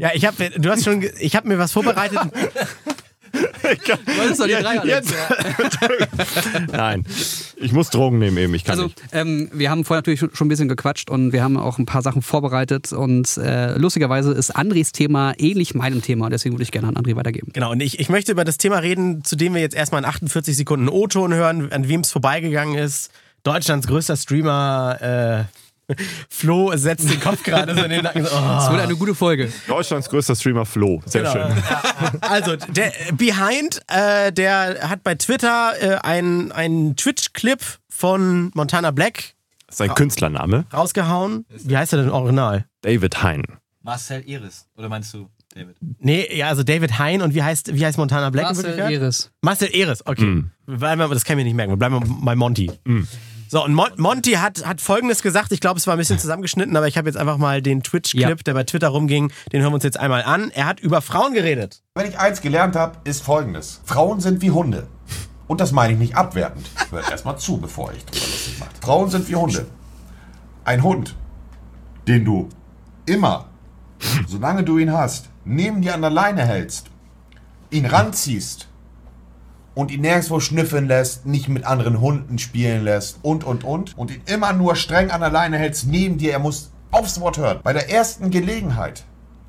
Ja, 0.00 0.10
ich 0.14 0.24
habe, 0.24 0.50
du 0.50 0.70
hast 0.70 0.84
schon, 0.84 1.04
ich 1.18 1.36
habe 1.36 1.48
mir 1.48 1.58
was 1.58 1.72
vorbereitet. 1.72 2.18
Du 3.32 4.18
wolltest 4.18 4.40
doch 4.40 4.46
die 4.46 4.52
drei, 4.52 4.80
Alex. 4.80 5.10
Jetzt. 5.10 5.14
Nein. 6.72 7.04
Ich 7.56 7.72
muss 7.72 7.90
Drogen 7.90 8.18
nehmen 8.18 8.36
eben, 8.38 8.54
ich 8.54 8.64
kann 8.64 8.72
Also, 8.72 8.84
nicht. 8.84 9.00
ähm, 9.12 9.50
wir 9.52 9.70
haben 9.70 9.84
vorher 9.84 9.98
natürlich 9.98 10.20
schon 10.20 10.30
schon 10.34 10.46
ein 10.46 10.48
bisschen 10.48 10.68
gequatscht 10.68 11.10
und 11.10 11.32
wir 11.32 11.42
haben 11.42 11.56
auch 11.56 11.78
ein 11.78 11.86
paar 11.86 12.02
Sachen 12.02 12.22
vorbereitet 12.22 12.92
und 12.92 13.36
äh, 13.36 13.76
lustigerweise 13.76 14.32
ist 14.32 14.50
Andres 14.56 14.92
Thema 14.92 15.34
ähnlich 15.38 15.74
meinem 15.74 16.02
Thema, 16.02 16.30
deswegen 16.30 16.54
würde 16.54 16.62
ich 16.62 16.72
gerne 16.72 16.88
an 16.88 16.94
André 16.96 17.16
weitergeben. 17.16 17.50
Genau, 17.52 17.70
und 17.72 17.80
ich, 17.80 18.00
ich 18.00 18.08
möchte 18.08 18.32
über 18.32 18.44
das 18.44 18.56
Thema 18.58 18.78
reden, 18.78 19.22
zu 19.24 19.36
dem 19.36 19.54
wir 19.54 19.60
jetzt 19.60 19.74
erstmal 19.74 20.00
in 20.02 20.08
48 20.08 20.56
Sekunden 20.56 20.88
O-Ton 20.88 21.34
hören, 21.34 21.70
an 21.72 21.88
wem 21.88 22.00
es 22.00 22.10
vorbeigegangen 22.10 22.76
ist. 22.78 23.10
Deutschlands 23.42 23.86
größter 23.86 24.16
Streamer, 24.16 24.98
äh, 25.00 25.44
Flo 26.28 26.76
setzt 26.76 27.10
den 27.10 27.20
Kopf 27.20 27.42
gerade 27.42 27.74
so 27.74 27.82
in 27.82 27.90
den 27.90 28.02
Nacken. 28.02 28.24
So, 28.24 28.30
Das 28.34 28.68
oh. 28.68 28.72
wird 28.72 28.80
eine 28.82 28.96
gute 28.96 29.14
Folge. 29.14 29.52
Deutschlands 29.66 30.08
größter 30.08 30.34
Streamer 30.36 30.64
Flo. 30.66 31.02
Sehr 31.06 31.22
Genau. 31.22 31.32
schön. 31.32 31.62
Also, 32.20 32.56
der 32.56 32.92
Behind, 33.12 33.80
äh, 33.88 34.32
der 34.32 34.88
hat 34.88 35.02
bei 35.02 35.14
Twitter 35.14 35.72
äh, 35.80 35.96
einen, 36.06 36.52
einen 36.52 36.96
Twitch-Clip 36.96 37.60
von 37.88 38.50
Montana 38.54 38.90
Black 38.90 39.34
Sein 39.70 39.94
Künstlername, 39.94 40.64
rausgehauen. 40.72 41.44
Wie 41.48 41.76
heißt 41.76 41.92
er 41.92 42.00
denn 42.02 42.10
original? 42.10 42.64
David 42.82 43.22
Hein. 43.22 43.42
Marcel 43.82 44.22
Iris. 44.26 44.66
Oder 44.76 44.88
meinst 44.88 45.12
du 45.14 45.28
David? 45.54 45.76
Nee, 45.98 46.28
ja, 46.36 46.48
also 46.48 46.62
David 46.62 46.98
Hein 46.98 47.22
und 47.22 47.34
wie 47.34 47.42
heißt, 47.42 47.74
wie 47.74 47.84
heißt 47.84 47.98
Montana 47.98 48.30
Black 48.30 48.44
Marcel? 48.46 48.78
Eris. 48.78 49.30
Marcel 49.42 49.68
Eris, 49.74 50.06
okay. 50.06 50.44
Wir 50.66 50.76
bleiben, 50.78 51.10
das 51.10 51.24
kann 51.24 51.38
ich 51.38 51.44
mir 51.44 51.48
nicht 51.48 51.56
merken. 51.56 51.72
Wir 51.72 51.76
bleiben 51.76 52.20
bei 52.24 52.36
Monty. 52.36 52.70
So, 53.52 53.64
und 53.64 53.74
Mon 53.74 53.88
Monty 53.96 54.34
hat, 54.34 54.64
hat 54.64 54.80
folgendes 54.80 55.22
gesagt. 55.22 55.50
Ich 55.50 55.58
glaube, 55.58 55.78
es 55.78 55.86
war 55.88 55.94
ein 55.94 55.98
bisschen 55.98 56.20
zusammengeschnitten, 56.20 56.76
aber 56.76 56.86
ich 56.86 56.96
habe 56.96 57.08
jetzt 57.08 57.16
einfach 57.16 57.36
mal 57.36 57.60
den 57.60 57.82
Twitch-Clip, 57.82 58.22
Ja. 58.28 58.34
der 58.36 58.54
bei 58.54 58.62
Twitter 58.62 58.86
rumging, 58.86 59.32
den 59.52 59.60
hören 59.60 59.72
wir 59.72 59.74
uns 59.74 59.82
jetzt 59.82 59.98
einmal 59.98 60.22
an. 60.22 60.52
Er 60.54 60.66
hat 60.66 60.78
über 60.78 61.02
Frauen 61.02 61.34
geredet. 61.34 61.82
Wenn 61.96 62.08
ich 62.08 62.16
eins 62.16 62.42
gelernt 62.42 62.76
habe, 62.76 62.98
ist 63.02 63.24
folgendes. 63.24 63.80
Frauen 63.84 64.20
sind 64.20 64.40
wie 64.40 64.52
Hunde. 64.52 64.86
Und 65.48 65.60
das 65.60 65.72
meine 65.72 65.94
ich 65.94 65.98
nicht 65.98 66.14
abwertend. 66.14 66.70
Hört 66.90 67.10
erstmal 67.10 67.38
zu, 67.38 67.56
bevor 67.58 67.92
ich 67.92 68.04
drüber 68.04 68.24
lustig 68.24 68.60
mache. 68.60 68.70
Frauen 68.80 69.10
sind 69.10 69.28
wie 69.28 69.34
Hunde. 69.34 69.66
Ein 70.64 70.84
Hund, 70.84 71.16
den 72.06 72.24
du 72.24 72.48
immer, 73.06 73.46
solange 74.28 74.62
du 74.62 74.78
ihn 74.78 74.92
hast, 74.92 75.28
neben 75.44 75.82
dir 75.82 75.94
an 75.94 76.02
der 76.02 76.10
Leine 76.10 76.46
hältst, 76.46 76.86
ihn 77.70 77.86
ranziehst 77.86 78.68
und 79.74 79.90
ihn 79.90 80.00
nirgendwo 80.00 80.40
schnüffeln 80.40 80.86
lässt, 80.86 81.26
nicht 81.26 81.48
mit 81.48 81.64
anderen 81.64 82.00
Hunden 82.00 82.38
spielen 82.38 82.84
lässt 82.84 83.18
und, 83.22 83.44
und, 83.44 83.64
und, 83.64 83.96
und 83.96 84.10
ihn 84.10 84.22
immer 84.26 84.52
nur 84.52 84.76
streng 84.76 85.10
an 85.10 85.20
der 85.20 85.30
Leine 85.30 85.58
hältst, 85.58 85.86
neben 85.86 86.18
dir, 86.18 86.32
er 86.32 86.38
muss 86.38 86.70
aufs 86.90 87.20
Wort 87.20 87.38
hören. 87.38 87.60
Bei 87.62 87.72
der 87.72 87.90
ersten 87.90 88.30
Gelegenheit, 88.30 89.04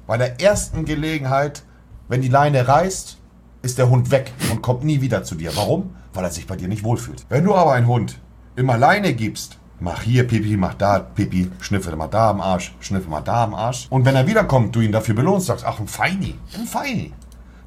bei 0.07 0.17
der 0.17 0.41
ersten 0.41 0.85
Gelegenheit, 0.85 1.63
wenn 2.07 2.21
die 2.21 2.27
Leine 2.27 2.67
reißt, 2.67 3.17
ist 3.61 3.77
der 3.77 3.89
Hund 3.89 4.11
weg 4.11 4.31
und 4.51 4.61
kommt 4.61 4.83
nie 4.83 5.01
wieder 5.01 5.23
zu 5.23 5.35
dir. 5.35 5.55
Warum? 5.55 5.95
Weil 6.13 6.25
er 6.25 6.31
sich 6.31 6.47
bei 6.47 6.55
dir 6.55 6.67
nicht 6.67 6.83
wohlfühlt. 6.83 7.25
Wenn 7.29 7.43
du 7.43 7.55
aber 7.55 7.73
einen 7.73 7.87
Hund 7.87 8.19
immer 8.55 8.77
Leine 8.77 9.13
gibst, 9.13 9.57
mach 9.79 10.01
hier 10.01 10.27
Pipi, 10.27 10.57
mach 10.57 10.73
da 10.75 10.99
Pipi, 10.99 11.51
schnüffel 11.59 11.95
mal 11.95 12.07
da 12.07 12.29
am 12.29 12.41
Arsch, 12.41 12.73
schnüffel 12.79 13.09
mal 13.09 13.21
da 13.21 13.43
am 13.43 13.53
Arsch. 13.53 13.87
Und 13.89 14.05
wenn 14.05 14.15
er 14.15 14.27
wiederkommt, 14.27 14.75
du 14.75 14.81
ihn 14.81 14.91
dafür 14.91 15.15
belohnst, 15.15 15.47
sagst, 15.47 15.65
ach, 15.65 15.79
ein 15.79 15.87
Feini, 15.87 16.35
ein 16.57 16.65
Feini. 16.65 17.13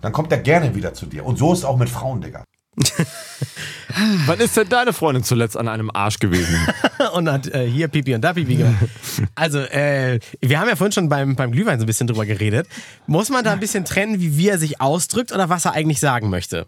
Dann 0.05 0.13
kommt 0.13 0.31
er 0.33 0.39
gerne 0.39 0.75
wieder 0.75 0.93
zu 0.93 1.07
dir. 1.07 1.25
Und 1.25 1.39
so 1.39 1.55
ist 1.55 1.61
es 1.61 1.65
auch 1.65 1.79
mit 1.79 1.89
Frauen, 1.89 2.21
Digga. 2.21 2.45
Wann 4.27 4.39
ist 4.39 4.55
denn 4.55 4.69
deine 4.69 4.93
Freundin 4.93 5.25
zuletzt 5.25 5.57
an 5.57 5.67
einem 5.67 5.91
Arsch 5.91 6.19
gewesen? 6.19 6.59
und 7.15 7.33
hat 7.33 7.47
äh, 7.47 7.67
hier 7.67 7.89
Pipi 7.89 8.15
und 8.15 8.21
da 8.21 8.35
Pipi 8.35 8.57
gemacht. 8.57 8.75
Also, 9.35 9.61
äh, 9.61 10.21
wir 10.43 10.61
haben 10.61 10.69
ja 10.69 10.77
vorhin 10.77 10.93
schon 10.93 11.09
beim, 11.09 11.37
beim 11.37 11.53
Glühwein 11.53 11.79
so 11.79 11.85
ein 11.85 11.87
bisschen 11.87 12.07
drüber 12.07 12.27
geredet. 12.27 12.69
Muss 13.07 13.31
man 13.31 13.45
da 13.45 13.53
ein 13.53 13.61
bisschen 13.61 13.87
trennen, 13.87 14.21
wie, 14.21 14.37
wie 14.37 14.51
er 14.51 14.59
sich 14.59 14.79
ausdrückt 14.79 15.33
oder 15.33 15.49
was 15.49 15.65
er 15.65 15.73
eigentlich 15.73 16.01
sagen 16.01 16.29
möchte? 16.29 16.67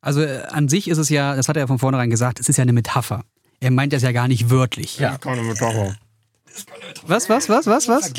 Also 0.00 0.22
äh, 0.22 0.44
an 0.48 0.70
sich 0.70 0.88
ist 0.88 0.96
es 0.96 1.10
ja, 1.10 1.36
das 1.36 1.46
hat 1.46 1.58
er 1.58 1.64
ja 1.64 1.66
von 1.66 1.78
vornherein 1.78 2.08
gesagt, 2.08 2.40
es 2.40 2.48
ist 2.48 2.56
ja 2.56 2.62
eine 2.62 2.72
Metapher. 2.72 3.22
Er 3.60 3.70
meint 3.70 3.92
das 3.92 4.02
ja 4.02 4.12
gar 4.12 4.28
nicht 4.28 4.48
wörtlich. 4.48 4.98
Ja. 4.98 5.18
Keine 5.18 5.42
Metapher. 5.42 5.94
Was, 7.06 7.28
was, 7.28 7.48
was, 7.48 7.66
was, 7.66 7.88
was? 7.88 8.12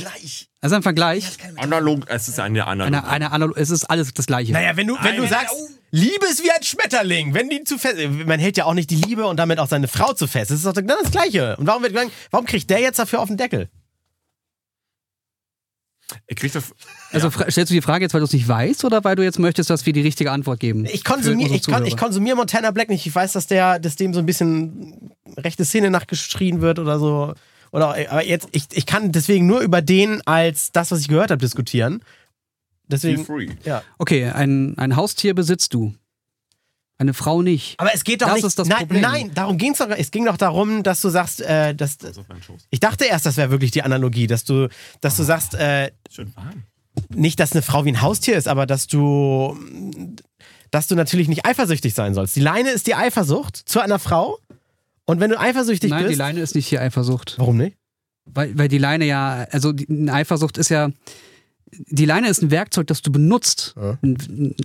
Also 0.61 0.75
ein 0.75 0.83
Vergleich. 0.83 1.25
Analog, 1.57 2.05
es 2.09 2.27
ist 2.27 2.39
eine 2.39 2.65
Analog. 2.67 2.87
Eine, 2.87 3.07
eine, 3.07 3.31
Analo- 3.33 3.55
es 3.57 3.69
ist 3.69 3.85
alles 3.89 4.13
das 4.13 4.25
Gleiche. 4.25 4.51
Naja, 4.53 4.75
wenn 4.75 4.87
du, 4.87 4.97
wenn 5.01 5.15
du 5.17 5.27
sagst, 5.27 5.55
Liebe 5.91 6.25
ist 6.27 6.43
wie 6.43 6.51
ein 6.51 6.61
Schmetterling, 6.63 7.33
wenn 7.33 7.49
die 7.49 7.63
zu 7.63 7.77
fest. 7.77 7.95
Man 8.25 8.39
hält 8.39 8.57
ja 8.57 8.65
auch 8.65 8.73
nicht 8.73 8.89
die 8.91 8.95
Liebe 8.97 9.25
und 9.25 9.37
damit 9.37 9.59
auch 9.59 9.67
seine 9.67 9.87
Frau 9.87 10.13
zu 10.13 10.27
fest. 10.27 10.51
Das 10.51 10.57
ist 10.57 10.65
doch 10.65 10.73
genau 10.73 10.95
das 11.01 11.11
Gleiche. 11.11 11.55
Und 11.57 11.65
warum 11.67 11.81
wird 11.83 11.95
warum 12.31 12.45
kriegt 12.45 12.69
der 12.69 12.79
jetzt 12.79 12.99
dafür 12.99 13.19
auf 13.21 13.27
den 13.27 13.37
Deckel? 13.37 13.69
Ich 16.25 16.35
krieg 16.37 16.51
das. 16.51 16.73
Also 17.11 17.29
fra- 17.29 17.49
stellst 17.51 17.69
du 17.69 17.75
die 17.75 17.81
Frage 17.81 18.03
jetzt, 18.03 18.13
weil 18.13 18.21
du 18.21 18.25
es 18.25 18.33
nicht 18.33 18.47
weißt 18.47 18.83
oder 18.83 19.03
weil 19.03 19.15
du 19.15 19.23
jetzt 19.23 19.37
möchtest, 19.37 19.69
dass 19.69 19.85
wir 19.85 19.93
die 19.93 20.01
richtige 20.01 20.31
Antwort 20.31 20.59
geben? 20.59 20.85
Ich 20.85 21.03
konsumiere 21.03 21.53
ich, 21.53 21.63
kon, 21.63 21.85
ich 21.85 21.97
konsumier 21.97 22.35
Montana 22.35 22.71
Black 22.71 22.89
nicht. 22.89 23.05
Ich 23.05 23.13
weiß, 23.13 23.33
dass 23.33 23.45
der, 23.45 23.77
dass 23.79 23.95
dem 23.95 24.13
so 24.13 24.19
ein 24.19 24.25
bisschen 24.25 25.11
rechte 25.37 25.65
Szene 25.65 25.91
nachgeschrien 25.91 26.61
wird 26.61 26.79
oder 26.79 26.97
so. 26.99 27.33
Oder, 27.71 27.89
aber 28.09 28.25
jetzt, 28.25 28.47
ich, 28.51 28.65
ich 28.71 28.85
kann 28.85 29.11
deswegen 29.11 29.45
nur 29.47 29.59
über 29.61 29.81
den 29.81 30.21
als 30.25 30.71
das, 30.71 30.91
was 30.91 31.01
ich 31.01 31.07
gehört 31.07 31.31
habe, 31.31 31.39
diskutieren. 31.41 32.01
Deswegen. 32.87 33.23
Feel 33.23 33.47
free. 33.47 33.55
Ja. 33.65 33.83
Okay, 33.97 34.25
ein, 34.29 34.77
ein 34.77 34.95
Haustier 34.95 35.35
besitzt 35.35 35.73
du. 35.73 35.93
Eine 36.97 37.13
Frau 37.13 37.41
nicht. 37.41 37.79
Aber 37.79 37.93
es 37.93 38.03
geht 38.03 38.21
doch 38.21 38.27
Das 38.27 38.35
nicht. 38.37 38.45
ist 38.45 38.59
das 38.59 38.67
nein, 38.67 38.79
Problem. 38.79 39.01
nein, 39.01 39.31
darum 39.33 39.57
ging 39.57 39.71
es 39.71 39.77
doch. 39.77 39.89
Es 39.89 40.11
ging 40.11 40.25
doch 40.25 40.35
darum, 40.35 40.83
dass 40.83 40.99
du 40.99 41.07
sagst, 41.09 41.39
äh, 41.41 41.73
dass, 41.73 41.97
ich 42.71 42.79
dachte 42.81 43.05
erst, 43.05 43.25
das 43.25 43.37
wäre 43.37 43.51
wirklich 43.51 43.71
die 43.71 43.83
Analogie, 43.83 44.27
dass 44.27 44.43
du, 44.43 44.67
dass 44.99 45.15
du 45.15 45.23
sagst, 45.23 45.53
äh, 45.53 45.91
Schön 46.11 46.35
warm. 46.35 46.63
nicht, 47.09 47.39
dass 47.39 47.53
eine 47.53 47.61
Frau 47.61 47.85
wie 47.85 47.91
ein 47.93 48.01
Haustier 48.01 48.35
ist, 48.35 48.49
aber 48.49 48.65
dass 48.65 48.87
du, 48.87 49.57
dass 50.71 50.87
du 50.87 50.95
natürlich 50.95 51.29
nicht 51.29 51.45
eifersüchtig 51.45 51.93
sein 51.93 52.13
sollst. 52.13 52.35
Die 52.35 52.41
Leine 52.41 52.71
ist 52.71 52.85
die 52.87 52.95
Eifersucht 52.95 53.55
zu 53.55 53.79
einer 53.79 53.99
Frau 53.99 54.37
Und 55.09 55.19
wenn 55.19 55.31
du 55.31 55.39
eifersüchtig 55.39 55.89
Nein, 55.89 56.03
bist. 56.03 56.13
die 56.13 56.19
Leine 56.19 56.39
ist 56.39 56.53
nicht 56.53 56.67
hier 56.67 56.81
Eifersucht. 56.81 57.33
Warum 57.37 57.57
nicht? 57.57 57.77
Weil, 58.25 58.55
weil 58.57 58.67
die 58.67 58.77
Leine 58.77 59.05
ja, 59.05 59.47
also 59.49 59.71
die, 59.73 59.89
eine 59.89 60.13
Eifersucht 60.13 60.59
ist 60.59 60.69
ja, 60.69 60.91
die 61.71 62.05
Leine 62.05 62.29
ist 62.29 62.43
ein 62.43 62.51
Werkzeug, 62.51 62.85
das 62.85 63.01
du 63.01 63.11
benutzt. 63.11 63.73
Ja. 63.75 63.97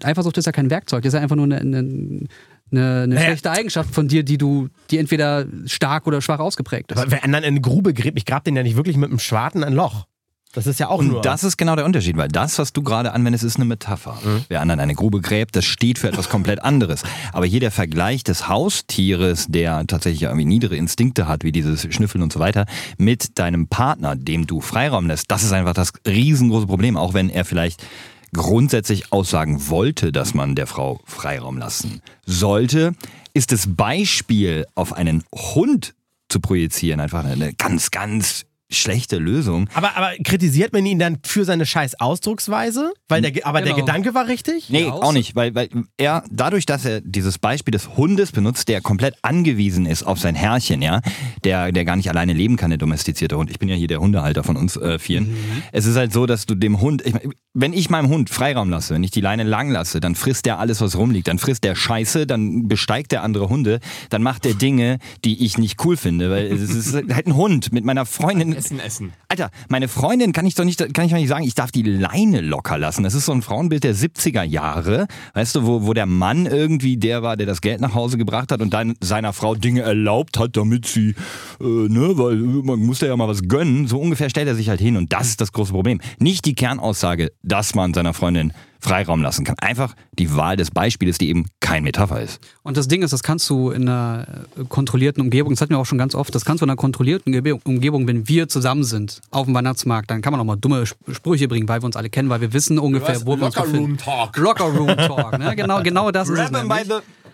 Eifersucht 0.02 0.36
ist 0.36 0.44
ja 0.44 0.52
kein 0.52 0.68
Werkzeug, 0.68 1.02
das 1.02 1.14
ist 1.14 1.16
ja 1.16 1.22
einfach 1.22 1.36
nur 1.36 1.46
eine, 1.46 1.60
eine, 1.60 1.78
eine, 1.78 2.26
eine 2.70 3.06
Naja. 3.06 3.22
schlechte 3.22 3.50
Eigenschaft 3.50 3.94
von 3.94 4.06
dir, 4.06 4.22
die 4.22 4.36
du, 4.36 4.68
die 4.90 4.98
entweder 4.98 5.46
stark 5.64 6.06
oder 6.06 6.20
schwach 6.20 6.40
ausgeprägt 6.40 6.92
ist. 6.92 6.98
Aber 6.98 7.10
wer 7.10 7.24
anderen 7.24 7.44
in 7.44 7.54
eine 7.54 7.60
Grube 7.62 7.94
gräbt, 7.94 8.18
ich 8.18 8.26
grab 8.26 8.44
den 8.44 8.54
ja 8.54 8.62
nicht 8.62 8.76
wirklich 8.76 8.98
mit 8.98 9.08
einem 9.08 9.20
Schwarten 9.20 9.64
ein 9.64 9.72
Loch. 9.72 10.06
Das 10.54 10.66
ist 10.66 10.78
ja 10.78 10.88
auch 10.88 11.02
nur. 11.02 11.16
Und 11.16 11.24
das 11.24 11.44
ist 11.44 11.56
genau 11.56 11.74
der 11.76 11.84
Unterschied, 11.84 12.16
weil 12.16 12.28
das, 12.28 12.58
was 12.58 12.72
du 12.72 12.82
gerade 12.82 13.12
anwendest, 13.12 13.44
ist 13.44 13.56
eine 13.56 13.64
Metapher. 13.64 14.18
Wer 14.48 14.60
anderen 14.60 14.80
eine 14.80 14.94
Grube 14.94 15.20
gräbt, 15.20 15.56
das 15.56 15.64
steht 15.64 15.98
für 15.98 16.08
etwas 16.08 16.28
komplett 16.28 16.62
anderes. 16.62 17.02
Aber 17.32 17.46
hier 17.46 17.60
der 17.60 17.70
Vergleich 17.70 18.24
des 18.24 18.48
Haustieres, 18.48 19.46
der 19.48 19.86
tatsächlich 19.86 20.22
irgendwie 20.22 20.44
niedere 20.44 20.76
Instinkte 20.76 21.26
hat, 21.26 21.44
wie 21.44 21.52
dieses 21.52 21.82
Schnüffeln 21.92 22.22
und 22.22 22.32
so 22.32 22.40
weiter, 22.40 22.66
mit 22.98 23.38
deinem 23.38 23.66
Partner, 23.66 24.16
dem 24.16 24.46
du 24.46 24.60
Freiraum 24.60 25.06
lässt, 25.06 25.30
das 25.30 25.42
ist 25.42 25.52
einfach 25.52 25.74
das 25.74 25.92
riesengroße 26.06 26.66
Problem, 26.66 26.96
auch 26.96 27.14
wenn 27.14 27.30
er 27.30 27.44
vielleicht 27.44 27.84
grundsätzlich 28.32 29.12
aussagen 29.12 29.68
wollte, 29.68 30.12
dass 30.12 30.34
man 30.34 30.54
der 30.54 30.66
Frau 30.66 31.00
Freiraum 31.04 31.56
lassen 31.56 32.02
sollte, 32.26 32.94
ist 33.32 33.52
das 33.52 33.68
Beispiel 33.68 34.66
auf 34.74 34.92
einen 34.92 35.24
Hund 35.34 35.94
zu 36.28 36.40
projizieren 36.40 37.00
einfach 37.00 37.24
eine 37.24 37.54
ganz, 37.54 37.90
ganz 37.90 38.44
schlechte 38.70 39.18
Lösung. 39.18 39.68
aber, 39.74 39.96
aber 39.96 40.12
kritisiert 40.24 40.72
man 40.72 40.84
ihn 40.86 40.98
dann 40.98 41.18
für 41.24 41.44
seine 41.44 41.66
scheiß 41.66 42.00
Ausdrucksweise? 42.00 42.92
Weil 43.08 43.22
der, 43.22 43.46
aber 43.46 43.60
der 43.60 43.74
Genau. 43.74 43.84
Gedanke 43.86 44.14
war 44.14 44.26
richtig? 44.28 44.70
Nee, 44.70 44.84
Ja, 44.84 44.92
auch 44.92 45.12
nicht, 45.12 45.36
weil, 45.36 45.54
weil 45.54 45.68
er 45.96 46.24
dadurch, 46.30 46.66
dass 46.66 46.84
er 46.84 47.00
dieses 47.00 47.38
Beispiel 47.38 47.72
des 47.72 47.96
Hundes 47.96 48.32
benutzt, 48.32 48.68
der 48.68 48.80
komplett 48.80 49.14
angewiesen 49.22 49.86
ist 49.86 50.02
auf 50.04 50.18
sein 50.18 50.34
Herrchen, 50.34 50.82
ja, 50.82 51.00
der, 51.44 51.72
der 51.72 51.84
gar 51.84 51.96
nicht 51.96 52.08
alleine 52.08 52.32
leben 52.32 52.56
kann, 52.56 52.70
der 52.70 52.78
domestizierte 52.78 53.36
Hund. 53.36 53.50
Ich 53.50 53.58
bin 53.58 53.68
ja 53.68 53.74
hier 53.74 53.88
der 53.88 54.00
Hundehalter 54.00 54.42
von 54.44 54.56
uns 54.56 54.76
äh, 54.76 54.98
vieren. 54.98 55.36
Es 55.72 55.86
ist 55.86 55.96
halt 55.96 56.12
so, 56.12 56.26
dass 56.26 56.46
du 56.46 56.54
dem 56.54 56.80
Hund, 56.80 57.02
ich, 57.06 57.14
wenn 57.52 57.72
ich 57.72 57.90
meinem 57.90 58.08
Hund 58.08 58.30
Freiraum 58.30 58.70
lasse, 58.70 58.94
wenn 58.94 59.04
ich 59.04 59.10
die 59.10 59.20
Leine 59.20 59.42
lang 59.44 59.70
lasse, 59.70 60.00
dann 60.00 60.14
frisst 60.14 60.46
der 60.46 60.58
alles, 60.58 60.80
was 60.80 60.96
rumliegt. 60.96 61.28
Dann 61.28 61.38
frisst 61.38 61.64
der 61.64 61.74
Scheiße, 61.74 62.26
dann 62.26 62.66
besteigt 62.68 63.12
der 63.12 63.22
andere 63.22 63.48
Hunde, 63.48 63.80
dann 64.10 64.22
macht 64.22 64.44
der 64.44 64.54
Dinge, 64.54 64.98
die 65.24 65.44
ich 65.44 65.58
nicht 65.58 65.84
cool 65.84 65.96
finde, 65.96 66.30
weil 66.30 66.46
es 66.46 66.60
ist 66.70 66.94
halt 66.94 67.26
ein 67.26 67.36
Hund 67.36 67.72
mit 67.72 67.84
meiner 67.84 68.06
Freundin. 68.06 68.53
Essen, 68.56 68.80
essen. 68.80 69.12
Alter, 69.28 69.50
meine 69.68 69.88
Freundin 69.88 70.32
kann 70.32 70.46
ich 70.46 70.54
doch 70.54 70.64
nicht, 70.64 70.78
kann 70.94 71.04
ich 71.04 71.10
doch 71.10 71.18
nicht 71.18 71.28
sagen, 71.28 71.44
ich 71.44 71.54
darf 71.54 71.70
die 71.70 71.82
Leine 71.82 72.40
locker 72.40 72.78
lassen. 72.78 73.02
Das 73.02 73.14
ist 73.14 73.26
so 73.26 73.32
ein 73.32 73.42
Frauenbild 73.42 73.84
der 73.84 73.94
70er 73.94 74.42
Jahre, 74.42 75.06
weißt 75.34 75.56
du, 75.56 75.66
wo, 75.66 75.86
wo 75.86 75.92
der 75.92 76.06
Mann 76.06 76.46
irgendwie 76.46 76.96
der 76.96 77.22
war, 77.22 77.36
der 77.36 77.46
das 77.46 77.60
Geld 77.60 77.80
nach 77.80 77.94
Hause 77.94 78.18
gebracht 78.18 78.52
hat 78.52 78.60
und 78.60 78.72
dann 78.72 78.94
seiner 79.00 79.32
Frau 79.32 79.54
Dinge 79.54 79.82
erlaubt 79.82 80.38
hat, 80.38 80.56
damit 80.56 80.86
sie, 80.86 81.14
äh, 81.60 81.64
ne, 81.64 82.12
weil 82.16 82.36
man 82.36 82.80
muss 82.80 83.00
ja 83.00 83.16
mal 83.16 83.28
was 83.28 83.42
gönnen. 83.48 83.86
So 83.86 84.00
ungefähr 84.00 84.30
stellt 84.30 84.48
er 84.48 84.54
sich 84.54 84.68
halt 84.68 84.80
hin 84.80 84.96
und 84.96 85.12
das 85.12 85.28
ist 85.28 85.40
das 85.40 85.52
große 85.52 85.72
Problem. 85.72 86.00
Nicht 86.18 86.44
die 86.44 86.54
Kernaussage, 86.54 87.32
dass 87.42 87.74
man 87.74 87.94
seiner 87.94 88.14
Freundin 88.14 88.52
Freiraum 88.84 89.22
lassen 89.22 89.44
kann. 89.44 89.56
Einfach 89.60 89.94
die 90.18 90.36
Wahl 90.36 90.56
des 90.58 90.70
Beispiels, 90.70 91.16
die 91.16 91.30
eben 91.30 91.46
kein 91.60 91.84
Metapher 91.84 92.20
ist. 92.20 92.38
Und 92.62 92.76
das 92.76 92.86
Ding 92.86 93.02
ist, 93.02 93.12
das 93.14 93.22
kannst 93.22 93.48
du 93.48 93.70
in 93.70 93.88
einer 93.88 94.26
äh, 94.58 94.64
kontrollierten 94.68 95.22
Umgebung, 95.22 95.54
das 95.54 95.62
hatten 95.62 95.70
wir 95.72 95.78
auch 95.78 95.86
schon 95.86 95.96
ganz 95.96 96.14
oft, 96.14 96.34
das 96.34 96.44
kannst 96.44 96.60
du 96.60 96.66
in 96.66 96.70
einer 96.70 96.76
kontrollierten 96.76 97.34
Umgebung, 97.64 98.06
wenn 98.06 98.28
wir 98.28 98.46
zusammen 98.48 98.84
sind, 98.84 99.22
auf 99.30 99.46
dem 99.46 99.54
Weihnachtsmarkt, 99.54 100.10
dann 100.10 100.20
kann 100.20 100.32
man 100.32 100.40
auch 100.40 100.44
mal 100.44 100.56
dumme 100.56 100.82
Sp- 100.84 101.00
Sprüche 101.12 101.48
bringen, 101.48 101.66
weil 101.66 101.80
wir 101.80 101.86
uns 101.86 101.96
alle 101.96 102.10
kennen, 102.10 102.28
weil 102.28 102.42
wir 102.42 102.52
wissen 102.52 102.78
ungefähr, 102.78 103.24
wo 103.24 103.36
wir 103.38 103.46
uns 103.46 103.54
befinden. 103.54 103.96
Talk. 103.96 104.36
Locker 104.36 104.64
Room 104.64 104.88
Talk, 104.88 105.38
ne? 105.38 105.56
Genau, 105.56 105.82
genau 105.82 106.10
das 106.10 106.28
ist 106.28 106.38
es. 106.38 106.50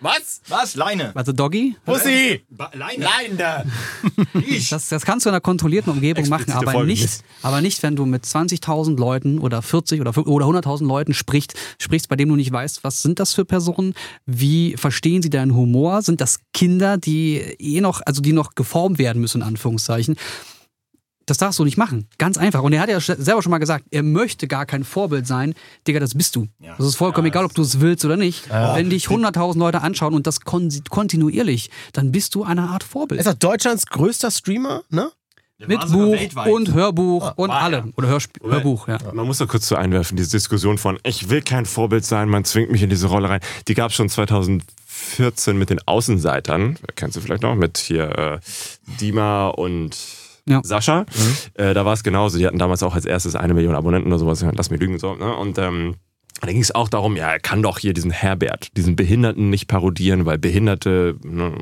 Was? 0.01 0.41
Was? 0.47 0.75
Leine. 0.75 1.15
Also 1.15 1.31
Doggy, 1.31 1.75
Pussy! 1.85 2.43
Leine. 2.73 3.03
Leine! 3.03 3.65
das, 4.69 4.89
das 4.89 5.05
kannst 5.05 5.25
du 5.25 5.29
in 5.29 5.35
einer 5.35 5.41
kontrollierten 5.41 5.93
Umgebung 5.93 6.27
machen, 6.27 6.49
Explizite 6.49 6.69
aber 6.69 6.83
nicht, 6.83 7.23
aber 7.43 7.61
nicht, 7.61 7.83
wenn 7.83 7.95
du 7.95 8.07
mit 8.07 8.25
20.000 8.25 8.97
Leuten 8.97 9.37
oder 9.37 9.61
40 9.61 10.01
oder, 10.01 10.17
oder 10.27 10.45
100.000 10.47 10.87
Leuten 10.87 11.13
sprichst, 11.13 11.53
sprichst, 11.79 12.09
bei 12.09 12.15
denen 12.15 12.29
du 12.29 12.35
nicht 12.35 12.51
weißt, 12.51 12.83
was 12.83 13.03
sind 13.03 13.19
das 13.19 13.33
für 13.33 13.45
Personen, 13.45 13.93
wie 14.25 14.75
verstehen 14.75 15.21
sie 15.21 15.29
deinen 15.29 15.55
Humor, 15.55 16.01
sind 16.01 16.19
das 16.19 16.39
Kinder, 16.51 16.97
die 16.97 17.37
eh 17.37 17.79
noch, 17.79 18.01
also 18.03 18.21
die 18.21 18.33
noch 18.33 18.55
geformt 18.55 18.97
werden 18.97 19.21
müssen, 19.21 19.41
in 19.41 19.47
Anführungszeichen. 19.47 20.15
Das 21.31 21.37
darfst 21.37 21.59
du 21.59 21.63
nicht 21.63 21.77
machen. 21.77 22.09
Ganz 22.17 22.37
einfach. 22.37 22.61
Und 22.61 22.73
er 22.73 22.81
hat 22.81 22.89
ja 22.89 22.99
selber 22.99 23.41
schon 23.41 23.51
mal 23.51 23.59
gesagt, 23.59 23.85
er 23.89 24.03
möchte 24.03 24.49
gar 24.49 24.65
kein 24.65 24.83
Vorbild 24.83 25.25
sein. 25.25 25.53
Digga, 25.87 26.01
das 26.01 26.13
bist 26.13 26.35
du. 26.35 26.49
Das 26.77 26.85
ist 26.85 26.95
vollkommen 26.95 27.27
egal, 27.27 27.45
ob 27.45 27.53
du 27.53 27.61
es 27.61 27.79
willst 27.79 28.03
oder 28.03 28.17
nicht. 28.17 28.49
Wenn 28.49 28.89
dich 28.89 29.05
100.000 29.05 29.57
Leute 29.57 29.81
anschauen 29.81 30.13
und 30.13 30.27
das 30.27 30.41
kon 30.41 30.69
kontinuierlich, 30.89 31.69
dann 31.93 32.11
bist 32.11 32.35
du 32.35 32.43
eine 32.43 32.63
Art 32.63 32.83
Vorbild. 32.83 33.21
Er 33.21 33.21
ist 33.21 33.33
auch 33.33 33.39
Deutschlands 33.39 33.85
größter 33.85 34.29
Streamer, 34.29 34.83
ne? 34.89 35.09
Mit 35.65 35.79
Buch 35.89 36.17
und 36.47 36.73
Hörbuch 36.73 37.37
und 37.37 37.47
war 37.47 37.61
allem. 37.61 37.93
Oder 37.95 38.09
Hörsp 38.09 38.43
Hörbuch, 38.43 38.89
ja. 38.89 38.97
Man 39.13 39.25
muss 39.25 39.37
da 39.37 39.45
kurz 39.45 39.69
so 39.69 39.77
einwerfen, 39.77 40.17
diese 40.17 40.31
Diskussion 40.31 40.77
von, 40.79 40.99
ich 41.03 41.29
will 41.29 41.41
kein 41.41 41.65
Vorbild 41.65 42.03
sein, 42.03 42.27
man 42.27 42.43
zwingt 42.43 42.71
mich 42.71 42.81
in 42.83 42.89
diese 42.89 43.07
Rolle 43.07 43.29
rein. 43.29 43.39
Die 43.69 43.73
gab 43.73 43.91
es 43.91 43.95
schon 43.95 44.09
2014 44.09 45.57
mit 45.57 45.69
den 45.69 45.79
Außenseitern. 45.87 46.77
Kennst 46.95 47.15
du 47.15 47.21
vielleicht 47.21 47.43
noch? 47.43 47.55
Mit 47.55 47.77
hier 47.77 48.17
äh, 48.17 48.39
Dima 48.99 49.47
und 49.47 49.95
Ja. 50.51 50.61
Sascha. 50.63 51.05
Äh, 51.53 51.73
da 51.73 51.85
war 51.85 51.93
es 51.93 52.03
genauso. 52.03 52.37
Die 52.37 52.45
hatten 52.45 52.59
damals 52.59 52.83
auch 52.83 52.95
als 52.95 53.05
erstes 53.05 53.35
eine 53.35 53.53
Million 53.53 53.75
Abonnenten 53.75 54.11
oder 54.11 54.19
sowas. 54.19 54.45
Lass 54.53 54.69
mich 54.69 54.79
lügen. 54.79 54.99
So, 54.99 55.15
ne? 55.15 55.35
Und 55.35 55.57
ähm, 55.57 55.95
da 56.41 56.47
ging 56.47 56.61
es 56.61 56.73
auch 56.73 56.89
darum, 56.89 57.15
ja, 57.15 57.29
er 57.29 57.39
kann 57.39 57.61
doch 57.61 57.77
hier 57.77 57.93
diesen 57.93 58.11
Herbert, 58.11 58.75
diesen 58.75 58.95
Behinderten 58.95 59.49
nicht 59.49 59.67
parodieren, 59.67 60.25
weil 60.25 60.39
Behinderte 60.39 61.15
ne, 61.23 61.53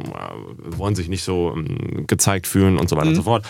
wollen 0.57 0.95
sich 0.95 1.09
nicht 1.09 1.23
so 1.23 1.53
ähm, 1.55 2.05
gezeigt 2.07 2.47
fühlen 2.47 2.77
und 2.77 2.89
so 2.89 2.95
weiter 2.95 3.09
und 3.09 3.15
so 3.15 3.23
fort. 3.23 3.45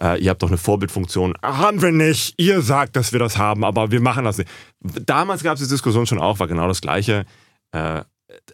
Äh, 0.00 0.22
ihr 0.22 0.30
habt 0.30 0.42
doch 0.42 0.48
eine 0.48 0.58
Vorbildfunktion. 0.58 1.34
Haben 1.42 1.80
wir 1.80 1.92
nicht. 1.92 2.34
Ihr 2.36 2.60
sagt, 2.60 2.96
dass 2.96 3.12
wir 3.12 3.18
das 3.18 3.38
haben, 3.38 3.64
aber 3.64 3.90
wir 3.90 4.00
machen 4.00 4.24
das 4.24 4.38
nicht. 4.38 4.50
Damals 4.80 5.42
gab 5.42 5.54
es 5.54 5.62
die 5.62 5.68
Diskussion 5.68 6.06
schon 6.06 6.20
auch, 6.20 6.38
war 6.38 6.46
genau 6.46 6.68
das 6.68 6.82
Gleiche. 6.82 7.24
Äh, 7.72 8.02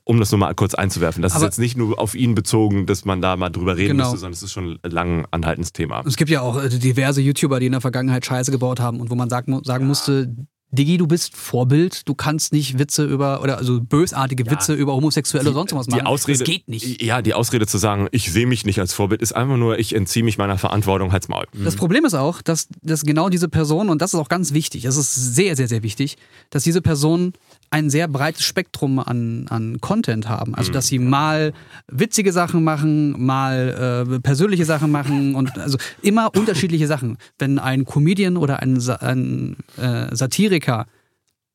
um 0.04 0.18
das 0.18 0.30
nur 0.30 0.38
mal 0.38 0.54
kurz 0.54 0.74
einzuwerfen. 0.74 1.22
Das 1.22 1.32
Aber- 1.34 1.44
ist 1.44 1.52
jetzt 1.52 1.58
nicht 1.58 1.76
nur 1.76 1.98
auf 1.98 2.14
ihn 2.14 2.34
bezogen, 2.34 2.86
dass 2.86 3.04
man 3.04 3.20
da 3.20 3.36
mal 3.36 3.50
drüber 3.50 3.76
reden 3.76 3.96
Genau. 3.96 4.04
müsste, 4.04 4.18
sondern 4.18 4.32
es 4.34 4.42
ist 4.42 4.52
schon 4.52 4.78
ein 4.82 4.90
lang 4.90 5.26
anhaltendes 5.30 5.72
Thema. 5.72 6.02
Es 6.06 6.16
gibt 6.16 6.30
ja 6.30 6.40
auch 6.40 6.62
äh, 6.62 6.68
diverse 6.68 7.20
YouTuber, 7.20 7.60
die 7.60 7.66
in 7.66 7.72
der 7.72 7.80
Vergangenheit 7.80 8.24
Scheiße 8.26 8.50
gebaut 8.50 8.80
haben 8.80 9.00
und 9.00 9.10
wo 9.10 9.14
man 9.14 9.28
sagen, 9.30 9.60
sagen 9.64 9.86
musste, 9.86 10.34
Diggi, 10.74 10.96
du 10.96 11.06
bist 11.06 11.36
Vorbild, 11.36 12.08
du 12.08 12.14
kannst 12.14 12.54
nicht 12.54 12.78
Witze 12.78 13.04
über, 13.04 13.42
oder 13.42 13.58
also 13.58 13.82
bösartige 13.82 14.50
Witze 14.50 14.72
über 14.72 14.94
Homosexuelle 14.94 15.50
oder 15.50 15.58
sonst 15.58 15.74
was 15.74 15.86
machen. 15.86 16.00
Die 16.00 16.06
Ausrede, 16.06 16.38
das 16.38 16.46
geht 16.48 16.66
nicht. 16.66 17.02
Ja, 17.02 17.20
die 17.20 17.34
Ausrede 17.34 17.66
zu 17.66 17.76
sagen, 17.76 18.08
ich 18.10 18.32
sehe 18.32 18.46
mich 18.46 18.64
nicht 18.64 18.80
als 18.80 18.94
Vorbild, 18.94 19.20
ist 19.20 19.36
einfach 19.36 19.58
nur, 19.58 19.78
ich 19.78 19.94
entziehe 19.94 20.24
mich 20.24 20.38
meiner 20.38 20.56
Verantwortung, 20.56 21.12
halt's 21.12 21.28
Maul. 21.28 21.44
Das 21.52 21.76
Problem 21.76 22.06
ist 22.06 22.14
auch, 22.14 22.40
dass, 22.40 22.68
dass 22.80 23.02
genau 23.02 23.28
diese 23.28 23.50
Person, 23.50 23.90
und 23.90 24.00
das 24.00 24.14
ist 24.14 24.20
auch 24.20 24.30
ganz 24.30 24.54
wichtig, 24.54 24.84
das 24.84 24.96
ist 24.96 25.14
sehr, 25.14 25.56
sehr, 25.56 25.68
sehr 25.68 25.82
wichtig, 25.82 26.16
dass 26.48 26.64
diese 26.64 26.80
Personen 26.80 27.34
ein 27.72 27.90
sehr 27.90 28.06
breites 28.06 28.44
Spektrum 28.44 28.98
an, 28.98 29.46
an 29.48 29.80
Content 29.80 30.28
haben. 30.28 30.54
Also, 30.54 30.70
dass 30.72 30.86
sie 30.88 30.98
mal 30.98 31.52
witzige 31.88 32.32
Sachen 32.32 32.62
machen, 32.64 33.24
mal 33.24 34.06
äh, 34.08 34.20
persönliche 34.20 34.64
Sachen 34.64 34.90
machen 34.90 35.34
und 35.34 35.58
also 35.58 35.78
immer 36.02 36.30
unterschiedliche 36.36 36.86
Sachen. 36.86 37.16
Wenn 37.38 37.58
ein 37.58 37.84
Comedian 37.84 38.36
oder 38.36 38.60
ein, 38.60 38.78
Sa 38.78 38.96
ein 38.96 39.56
äh, 39.78 40.14
Satiriker 40.14 40.86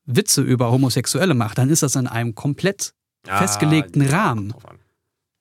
Witze 0.06 0.42
über 0.42 0.72
Homosexuelle 0.72 1.34
macht, 1.34 1.58
dann 1.58 1.70
ist 1.70 1.84
das 1.84 1.96
in 1.96 2.08
einem 2.08 2.34
komplett 2.34 2.94
festgelegten 3.26 4.02
Rahmen. 4.08 4.54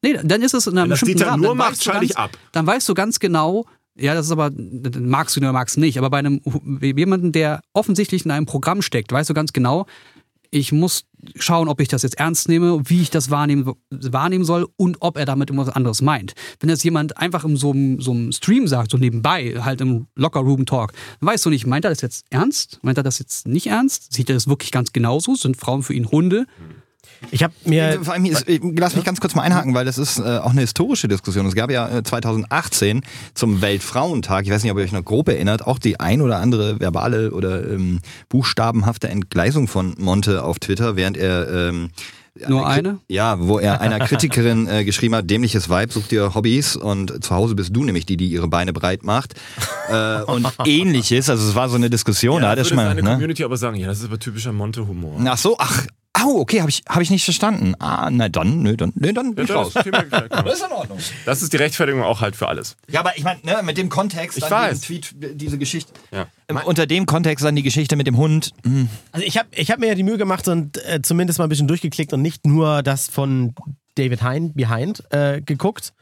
Nee, 0.03 0.19
dann 0.23 0.43
ist 0.43 0.55
es 0.55 0.67
in 0.67 0.77
einem 0.77 0.91
Wenn 0.91 0.91
bestimmten 0.91 1.23
Rahmen. 1.23 1.41
nur 1.43 1.51
Dann 1.53 1.59
macht, 1.59 1.87
weißt 1.87 2.01
ganz- 2.01 2.17
ab. 2.17 2.37
Dann 2.53 2.67
weißt 2.67 2.89
du 2.89 2.95
ganz 2.95 3.19
genau, 3.19 3.65
ja, 3.99 4.15
das 4.15 4.27
ist 4.27 4.33
aber, 4.33 4.51
magst 4.99 5.37
du 5.37 5.41
oder 5.41 5.53
magst 5.53 5.77
du 5.77 5.81
nicht, 5.81 5.97
aber 5.99 6.11
bei 6.11 6.19
einem 6.19 6.41
jemanden, 6.83 7.33
der 7.33 7.63
offensichtlich 7.73 8.25
in 8.27 8.31
einem 8.31 8.45
Programm 8.45 8.83
steckt, 8.83 9.11
weißt 9.13 9.31
du 9.31 9.35
ganz 9.35 9.53
genau, 9.55 9.87
ich 10.51 10.73
muss 10.73 11.05
schauen, 11.35 11.69
ob 11.69 11.81
ich 11.81 11.89
das 11.89 12.03
jetzt 12.03 12.19
ernst 12.19 12.49
nehme, 12.49 12.89
wie 12.89 13.03
ich 13.03 13.11
das 13.11 13.31
wahrnehmen, 13.31 13.73
wahrnehmen 13.91 14.45
soll 14.45 14.69
und 14.77 14.99
ob 15.01 15.17
er 15.17 15.25
damit 15.25 15.51
irgendwas 15.51 15.75
anderes 15.75 16.03
meint. 16.03 16.35
Wenn 16.61 16.71
jetzt 16.71 16.85
jemand 16.85 17.17
einfach 17.17 17.45
in 17.45 17.57
so 17.57 17.73
einem, 17.73 18.01
so 18.01 18.13
einem 18.13 18.33
Stream 18.33 18.69
sagt, 18.69 18.91
so 18.91 18.99
nebenbei, 18.99 19.55
halt 19.61 19.81
im 19.81 20.07
Locker-Room-Talk, 20.15 20.93
weißt 21.21 21.47
du 21.47 21.51
nicht, 21.51 21.67
meint 21.67 21.85
er 21.85 21.91
das 21.91 22.01
jetzt 22.01 22.27
ernst? 22.31 22.79
Meint 22.83 22.99
er 22.99 23.05
das 23.05 23.19
jetzt 23.19 23.49
nicht 23.49 23.67
ernst? 23.67 24.13
Sieht 24.13 24.31
er 24.31 24.35
das 24.35 24.47
wirklich 24.47 24.71
ganz 24.73 24.93
genauso? 24.93 25.35
Sind 25.35 25.57
Frauen 25.57 25.83
für 25.83 25.95
ihn 25.95 26.11
Hunde? 26.11 26.47
Ich 27.31 27.43
habe 27.43 27.55
mir. 27.65 28.01
Vor 28.03 28.15
allem, 28.15 28.25
äh, 28.25 28.61
lass 28.77 28.95
mich 28.97 29.05
ganz 29.05 29.21
kurz 29.21 29.35
mal 29.35 29.43
einhaken, 29.43 29.75
weil 29.75 29.85
das 29.85 29.99
ist 29.99 30.19
äh, 30.19 30.39
auch 30.39 30.51
eine 30.51 30.61
historische 30.61 31.09
Diskussion. 31.09 31.47
Es 31.47 31.55
gab 31.55 31.71
ja 31.71 31.89
äh, 31.99 32.03
2018 32.03 33.03
zum 33.35 33.61
Weltfrauentag, 33.63 34.45
ich 34.45 34.51
weiß 34.51 34.63
nicht, 34.63 34.73
ob 34.73 34.79
ihr 34.79 34.85
euch 34.85 34.93
noch 34.93 35.05
grob 35.05 35.29
erinnert, 35.29 35.67
auch 35.67 35.79
die 35.79 35.99
ein 36.01 36.21
oder 36.21 36.39
andere 36.39 36.81
verbale 36.81 37.31
oder 37.33 37.69
ähm, 37.71 38.01
buchstabenhafte 38.29 39.09
Entgleisung 39.09 39.69
von 39.69 39.95
Monte 39.99 40.45
auf 40.45 40.59
Twitter, 40.59 40.97
während 40.97 41.17
er 41.17 41.69
ähm, 41.69 41.91
Nur 42.49 42.67
eine? 42.67 42.99
Ja, 43.09 43.39
wo 43.41 43.59
er 43.59 43.81
einer 43.81 43.99
Kritikerin 43.99 44.69
äh, 44.69 44.85
geschrieben 44.85 45.15
hat, 45.15 45.31
dämliches 45.31 45.69
Weib, 45.69 45.93
such 45.93 46.09
dir 46.09 46.35
Hobbys 46.35 46.77
und 46.77 47.25
zu 47.25 47.35
Hause 47.35 47.55
bist 47.55 47.75
du 47.75 47.83
nämlich 47.85 48.05
die, 48.07 48.17
die 48.17 48.29
ihre 48.29 48.49
Beine 48.49 48.73
breit 48.73 49.05
macht 49.05 49.35
äh, 49.89 50.23
und 50.23 50.47
ähnliches. 50.65 51.31
Also 51.31 51.49
es 51.49 51.55
war 51.55 51.69
so 51.69 51.77
eine 51.77 51.89
Diskussion, 51.89 52.43
da 52.43 52.51
hat 52.51 52.59
er 52.59 52.65
schon 52.65 52.77
mal... 52.77 52.89
seine 52.89 53.03
Ne? 53.03 53.11
Community 53.13 53.43
aber 53.45 53.57
sagen, 53.57 53.77
ja, 53.77 53.87
das 53.89 54.01
ist 54.01 54.05
aber 54.05 54.19
typischer 54.19 54.53
Monte-Humor. 54.53 55.21
Ach 55.25 55.39
so, 55.39 55.57
ach, 55.59 55.87
Oh, 56.25 56.41
okay, 56.41 56.61
habe 56.61 56.71
ich, 56.71 56.83
hab 56.89 57.03
ich 57.03 57.11
nicht 57.11 57.25
verstanden. 57.25 57.75
Ah, 57.79 58.09
na 58.11 58.29
dann, 58.29 58.63
nö, 58.63 58.77
dann, 58.77 58.93
nö, 58.95 59.13
dann 59.13 59.35
bin 59.35 59.45
ich 59.45 59.51
raus. 59.51 59.73
das 59.75 59.85
ist 59.87 59.93
genau. 60.11 60.27
Das 60.29 60.55
ist 60.59 60.65
in 60.67 60.73
Ordnung. 60.73 60.99
Das 61.25 61.43
ist 61.43 61.53
die 61.53 61.57
Rechtfertigung 61.57 62.03
auch 62.03 62.21
halt 62.21 62.37
für 62.37 62.49
alles. 62.49 62.77
Ja, 62.89 63.01
aber 63.01 63.17
ich 63.19 63.25
meine, 63.25 63.41
ne, 63.43 63.61
mit 63.63 63.77
dem 63.77 63.89
Kontext, 63.89 64.39
Ich 64.39 64.45
dann 64.45 64.51
weiß. 64.53 64.81
Tweet, 64.83 65.15
diese 65.15 65.59
Geschichte. 65.59 65.93
Ja. 66.13 66.27
Ähm, 66.49 66.59
Unter 66.65 66.87
dem 66.87 67.07
Kontext 67.07 67.45
dann 67.45 67.57
die 67.57 67.63
Geschichte 67.63 67.97
mit 67.97 68.07
dem 68.07 68.17
Hund. 68.17 68.53
hm. 68.65 68.89
Also 69.13 69.27
ich 69.27 69.37
habe 69.37 69.49
ich 69.53 69.71
hab 69.71 69.79
mir 69.79 69.89
ja 69.89 69.95
die 69.95 70.03
Mühe 70.05 70.19
gemacht 70.19 70.49
und 70.49 70.83
äh, 70.87 71.03
zumindest 71.03 71.39
mal 71.39 71.47
ein 71.47 71.49
bisschen 71.51 71.69
durchgeklickt 71.69 72.13
und 72.13 72.23
nicht 72.23 72.47
nur 72.47 72.83
das 72.83 73.09
von 73.09 73.55
David 73.97 74.23
Hein 74.23 74.53
Behind 74.55 75.03
äh, 75.11 75.41
geguckt, 75.43 75.93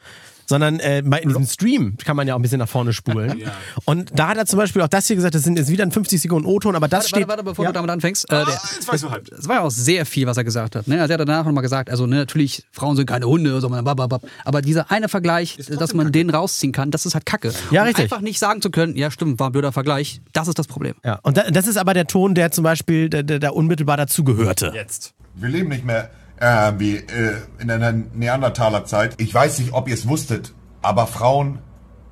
sondern 0.46 0.80
äh, 0.80 0.98
in 0.98 1.28
diesem 1.28 1.46
Stream 1.46 1.96
kann 2.04 2.16
man 2.16 2.28
ja 2.28 2.34
auch 2.34 2.38
ein 2.38 2.42
bisschen 2.42 2.58
nach 2.58 2.68
vorne 2.68 2.92
spulen. 2.92 3.42
Und 3.84 4.18
da 4.18 4.28
hat 4.28 4.36
er 4.36 4.46
zum 4.46 4.58
Beispiel 4.58 4.82
auch 4.82 4.88
das 4.88 5.06
hier 5.06 5.16
gesagt, 5.16 5.34
das 5.34 5.42
sind 5.42 5.58
jetzt 5.58 5.70
wieder 5.70 5.84
ein 5.84 5.92
50 5.92 6.20
Sekunden 6.20 6.48
O-Ton, 6.48 6.76
aber 6.76 6.88
das 6.88 7.04
Warte, 7.04 7.08
steht... 7.08 7.28
warte, 7.28 7.28
warte, 7.28 7.42
bevor 7.44 7.64
ja. 7.64 7.70
du 7.70 7.74
damit 7.74 7.90
anfängst. 7.90 8.30
Äh, 8.30 8.44
der, 8.44 8.48
Jetzt 8.48 8.88
weißt 8.88 9.04
du 9.04 9.10
halb. 9.10 9.28
das 9.30 9.48
war 9.48 9.56
ja 9.56 9.62
auch 9.62 9.70
sehr 9.70 10.06
viel, 10.06 10.26
was 10.26 10.36
er 10.36 10.44
gesagt 10.44 10.76
hat. 10.76 10.86
Ne? 10.88 11.00
Also 11.00 11.12
er 11.12 11.18
hat 11.18 11.28
danach 11.28 11.44
nochmal 11.44 11.62
gesagt, 11.62 11.90
also 11.90 12.06
ne, 12.06 12.16
natürlich, 12.16 12.64
Frauen 12.72 12.96
sind 12.96 13.06
keine 13.06 13.26
Hunde, 13.26 13.60
sondern 13.60 13.84
bababab. 13.84 14.22
aber 14.44 14.62
dieser 14.62 14.90
eine 14.90 15.08
Vergleich, 15.08 15.56
dass 15.56 15.94
man 15.94 16.12
den 16.12 16.30
rausziehen 16.30 16.72
kann, 16.72 16.90
das 16.90 17.06
ist 17.06 17.14
halt 17.14 17.26
Kacke. 17.26 17.52
Ja, 17.70 17.82
Und 17.82 17.88
richtig. 17.88 18.04
Einfach 18.04 18.20
nicht 18.20 18.38
sagen 18.38 18.60
zu 18.60 18.70
können, 18.70 18.96
ja 18.96 19.10
stimmt, 19.10 19.38
war 19.38 19.48
ein 19.48 19.52
blöder 19.52 19.72
Vergleich, 19.72 20.20
das 20.32 20.48
ist 20.48 20.58
das 20.58 20.66
Problem. 20.66 20.94
Ja, 21.04 21.18
und 21.22 21.36
da, 21.36 21.50
das 21.50 21.66
ist 21.66 21.76
aber 21.76 21.94
der 21.94 22.06
Ton, 22.06 22.34
der 22.34 22.50
zum 22.50 22.64
Beispiel 22.64 23.08
der, 23.08 23.22
der, 23.22 23.38
der 23.38 23.54
unmittelbar 23.54 23.96
dazugehörte. 23.96 24.72
Jetzt. 24.74 25.14
Wir 25.34 25.48
leben 25.48 25.68
nicht 25.68 25.84
mehr 25.84 26.10
äh, 26.38 26.72
wie 26.78 26.96
äh, 26.96 27.36
in 27.58 27.70
einer 27.70 27.92
Neandertaler-Zeit. 27.92 29.14
Ich 29.18 29.32
weiß 29.32 29.58
nicht, 29.58 29.72
ob 29.72 29.88
ihr 29.88 29.94
es 29.94 30.08
wusstet, 30.08 30.54
aber 30.82 31.06
Frauen 31.06 31.58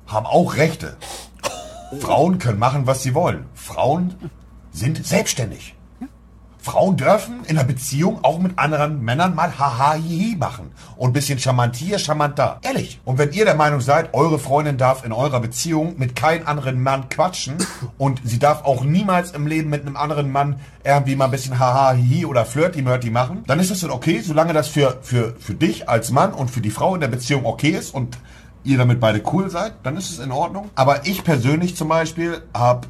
haben 0.07 0.25
auch 0.25 0.55
Rechte. 0.55 0.97
Frauen 1.99 2.39
können 2.39 2.59
machen, 2.59 2.87
was 2.87 3.03
sie 3.03 3.13
wollen. 3.13 3.45
Frauen 3.53 4.15
sind 4.71 5.05
selbstständig. 5.05 5.75
Frauen 6.63 6.95
dürfen 6.95 7.43
in 7.43 7.57
einer 7.57 7.67
Beziehung 7.67 8.23
auch 8.23 8.39
mit 8.39 8.57
anderen 8.57 9.03
Männern 9.03 9.35
mal 9.35 9.59
haha 9.59 9.95
hihi 9.95 10.37
machen. 10.37 10.71
Und 10.95 11.09
ein 11.09 11.13
bisschen 11.13 11.37
charmant 11.37 11.75
hier, 11.75 11.99
charmant 11.99 12.39
da. 12.39 12.59
Ehrlich. 12.61 13.01
Und 13.03 13.17
wenn 13.17 13.33
ihr 13.33 13.43
der 13.43 13.55
Meinung 13.55 13.81
seid, 13.81 14.13
eure 14.13 14.39
Freundin 14.39 14.77
darf 14.77 15.03
in 15.03 15.11
eurer 15.11 15.41
Beziehung 15.41 15.95
mit 15.97 16.15
keinem 16.15 16.47
anderen 16.47 16.81
Mann 16.81 17.09
quatschen 17.09 17.55
und 17.97 18.21
sie 18.23 18.39
darf 18.39 18.63
auch 18.63 18.85
niemals 18.85 19.31
im 19.31 19.45
Leben 19.45 19.69
mit 19.69 19.81
einem 19.81 19.97
anderen 19.97 20.31
Mann 20.31 20.61
irgendwie 20.85 21.17
mal 21.17 21.25
ein 21.25 21.31
bisschen 21.31 21.59
haha 21.59 21.91
hihi 21.93 22.25
oder 22.25 22.45
flirty-murty 22.45 23.09
machen, 23.09 23.43
dann 23.45 23.59
ist 23.59 23.69
das 23.69 23.81
dann 23.81 23.91
okay, 23.91 24.21
solange 24.21 24.53
das 24.53 24.69
für, 24.69 24.99
für, 25.01 25.35
für 25.37 25.55
dich 25.55 25.89
als 25.89 26.11
Mann 26.11 26.33
und 26.33 26.49
für 26.49 26.61
die 26.61 26.71
Frau 26.71 26.95
in 26.95 27.01
der 27.01 27.09
Beziehung 27.09 27.45
okay 27.45 27.71
ist 27.71 27.93
und 27.93 28.17
ihr 28.63 28.77
damit 28.77 29.01
beide 29.01 29.21
cool 29.33 29.49
seid, 29.49 29.73
dann 29.83 29.97
ist 29.97 30.09
es 30.09 30.19
in 30.19 30.31
Ordnung. 30.31 30.69
Aber 30.75 31.05
ich 31.05 31.25
persönlich 31.25 31.75
zum 31.75 31.89
Beispiel 31.89 32.41
habe 32.53 32.87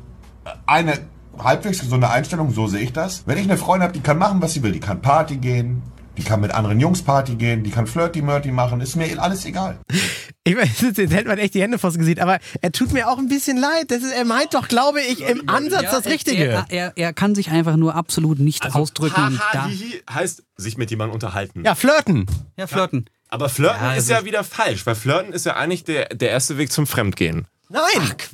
eine 0.67 0.99
halbwegs 1.41 1.79
gesunde 1.79 2.09
Einstellung, 2.09 2.53
so 2.53 2.67
sehe 2.67 2.81
ich 2.81 2.93
das. 2.93 3.23
Wenn 3.25 3.37
ich 3.37 3.43
eine 3.45 3.57
Freundin 3.57 3.83
habe, 3.83 3.93
die 3.93 4.01
kann 4.03 4.17
machen, 4.17 4.41
was 4.41 4.53
sie 4.53 4.63
will. 4.63 4.71
Die 4.71 4.79
kann 4.79 5.01
Party 5.01 5.37
gehen, 5.37 5.81
die 6.17 6.23
kann 6.23 6.41
mit 6.41 6.51
anderen 6.51 6.79
Jungs 6.79 7.01
Party 7.01 7.35
gehen, 7.35 7.63
die 7.63 7.71
kann 7.71 7.87
flirty-murty 7.87 8.51
machen, 8.51 8.81
ist 8.81 8.95
mir 8.95 9.21
alles 9.21 9.45
egal. 9.45 9.77
Ich 10.45 10.57
weiß, 10.57 10.81
jetzt 10.97 11.13
hält 11.13 11.25
man 11.25 11.37
echt 11.37 11.53
die 11.53 11.61
Hände 11.61 11.79
vors 11.79 11.97
Gesicht, 11.97 12.19
aber 12.19 12.37
er 12.61 12.73
tut 12.73 12.91
mir 12.91 13.07
auch 13.07 13.17
ein 13.17 13.29
bisschen 13.29 13.55
leid. 13.55 13.85
Das 13.91 13.99
ist, 14.03 14.11
er 14.11 14.25
meint 14.25 14.53
doch, 14.53 14.67
glaube 14.67 14.99
ich, 15.01 15.21
im 15.21 15.47
Ansatz 15.47 15.83
das 15.89 16.05
Richtige. 16.05 16.43
Er, 16.45 16.65
er, 16.67 16.91
er 16.97 17.13
kann 17.13 17.33
sich 17.33 17.49
einfach 17.49 17.77
nur 17.77 17.95
absolut 17.95 18.39
nicht 18.39 18.75
ausdrücken. 18.75 19.23
und 19.23 19.39
da, 19.53 19.61
Also 19.63 19.69
Hihi 19.69 20.01
heißt 20.11 20.43
sich 20.57 20.75
mit 20.77 20.89
jemandem 20.91 21.13
unterhalten. 21.13 21.63
ja, 21.63 21.75
flirten. 21.75 22.25
ja, 22.57 22.67
flirten. 22.67 23.05
Aber 23.29 23.47
Flirten 23.47 23.81
Ja, 23.85 23.91
ist 23.93 24.11
also- 24.11 24.13
ja 24.15 24.25
wieder 24.25 24.43
falsch, 24.43 24.85
weil 24.85 24.95
Flirten 24.95 25.31
ist 25.31 25.45
ja 25.45 25.55
eigentlich 25.55 25.85
der, 25.85 26.09
der 26.09 26.31
erste 26.31 26.57
Weg 26.57 26.73
zum 26.73 26.87
Fremdgehen. 26.87 27.47
Nein. 27.69 27.81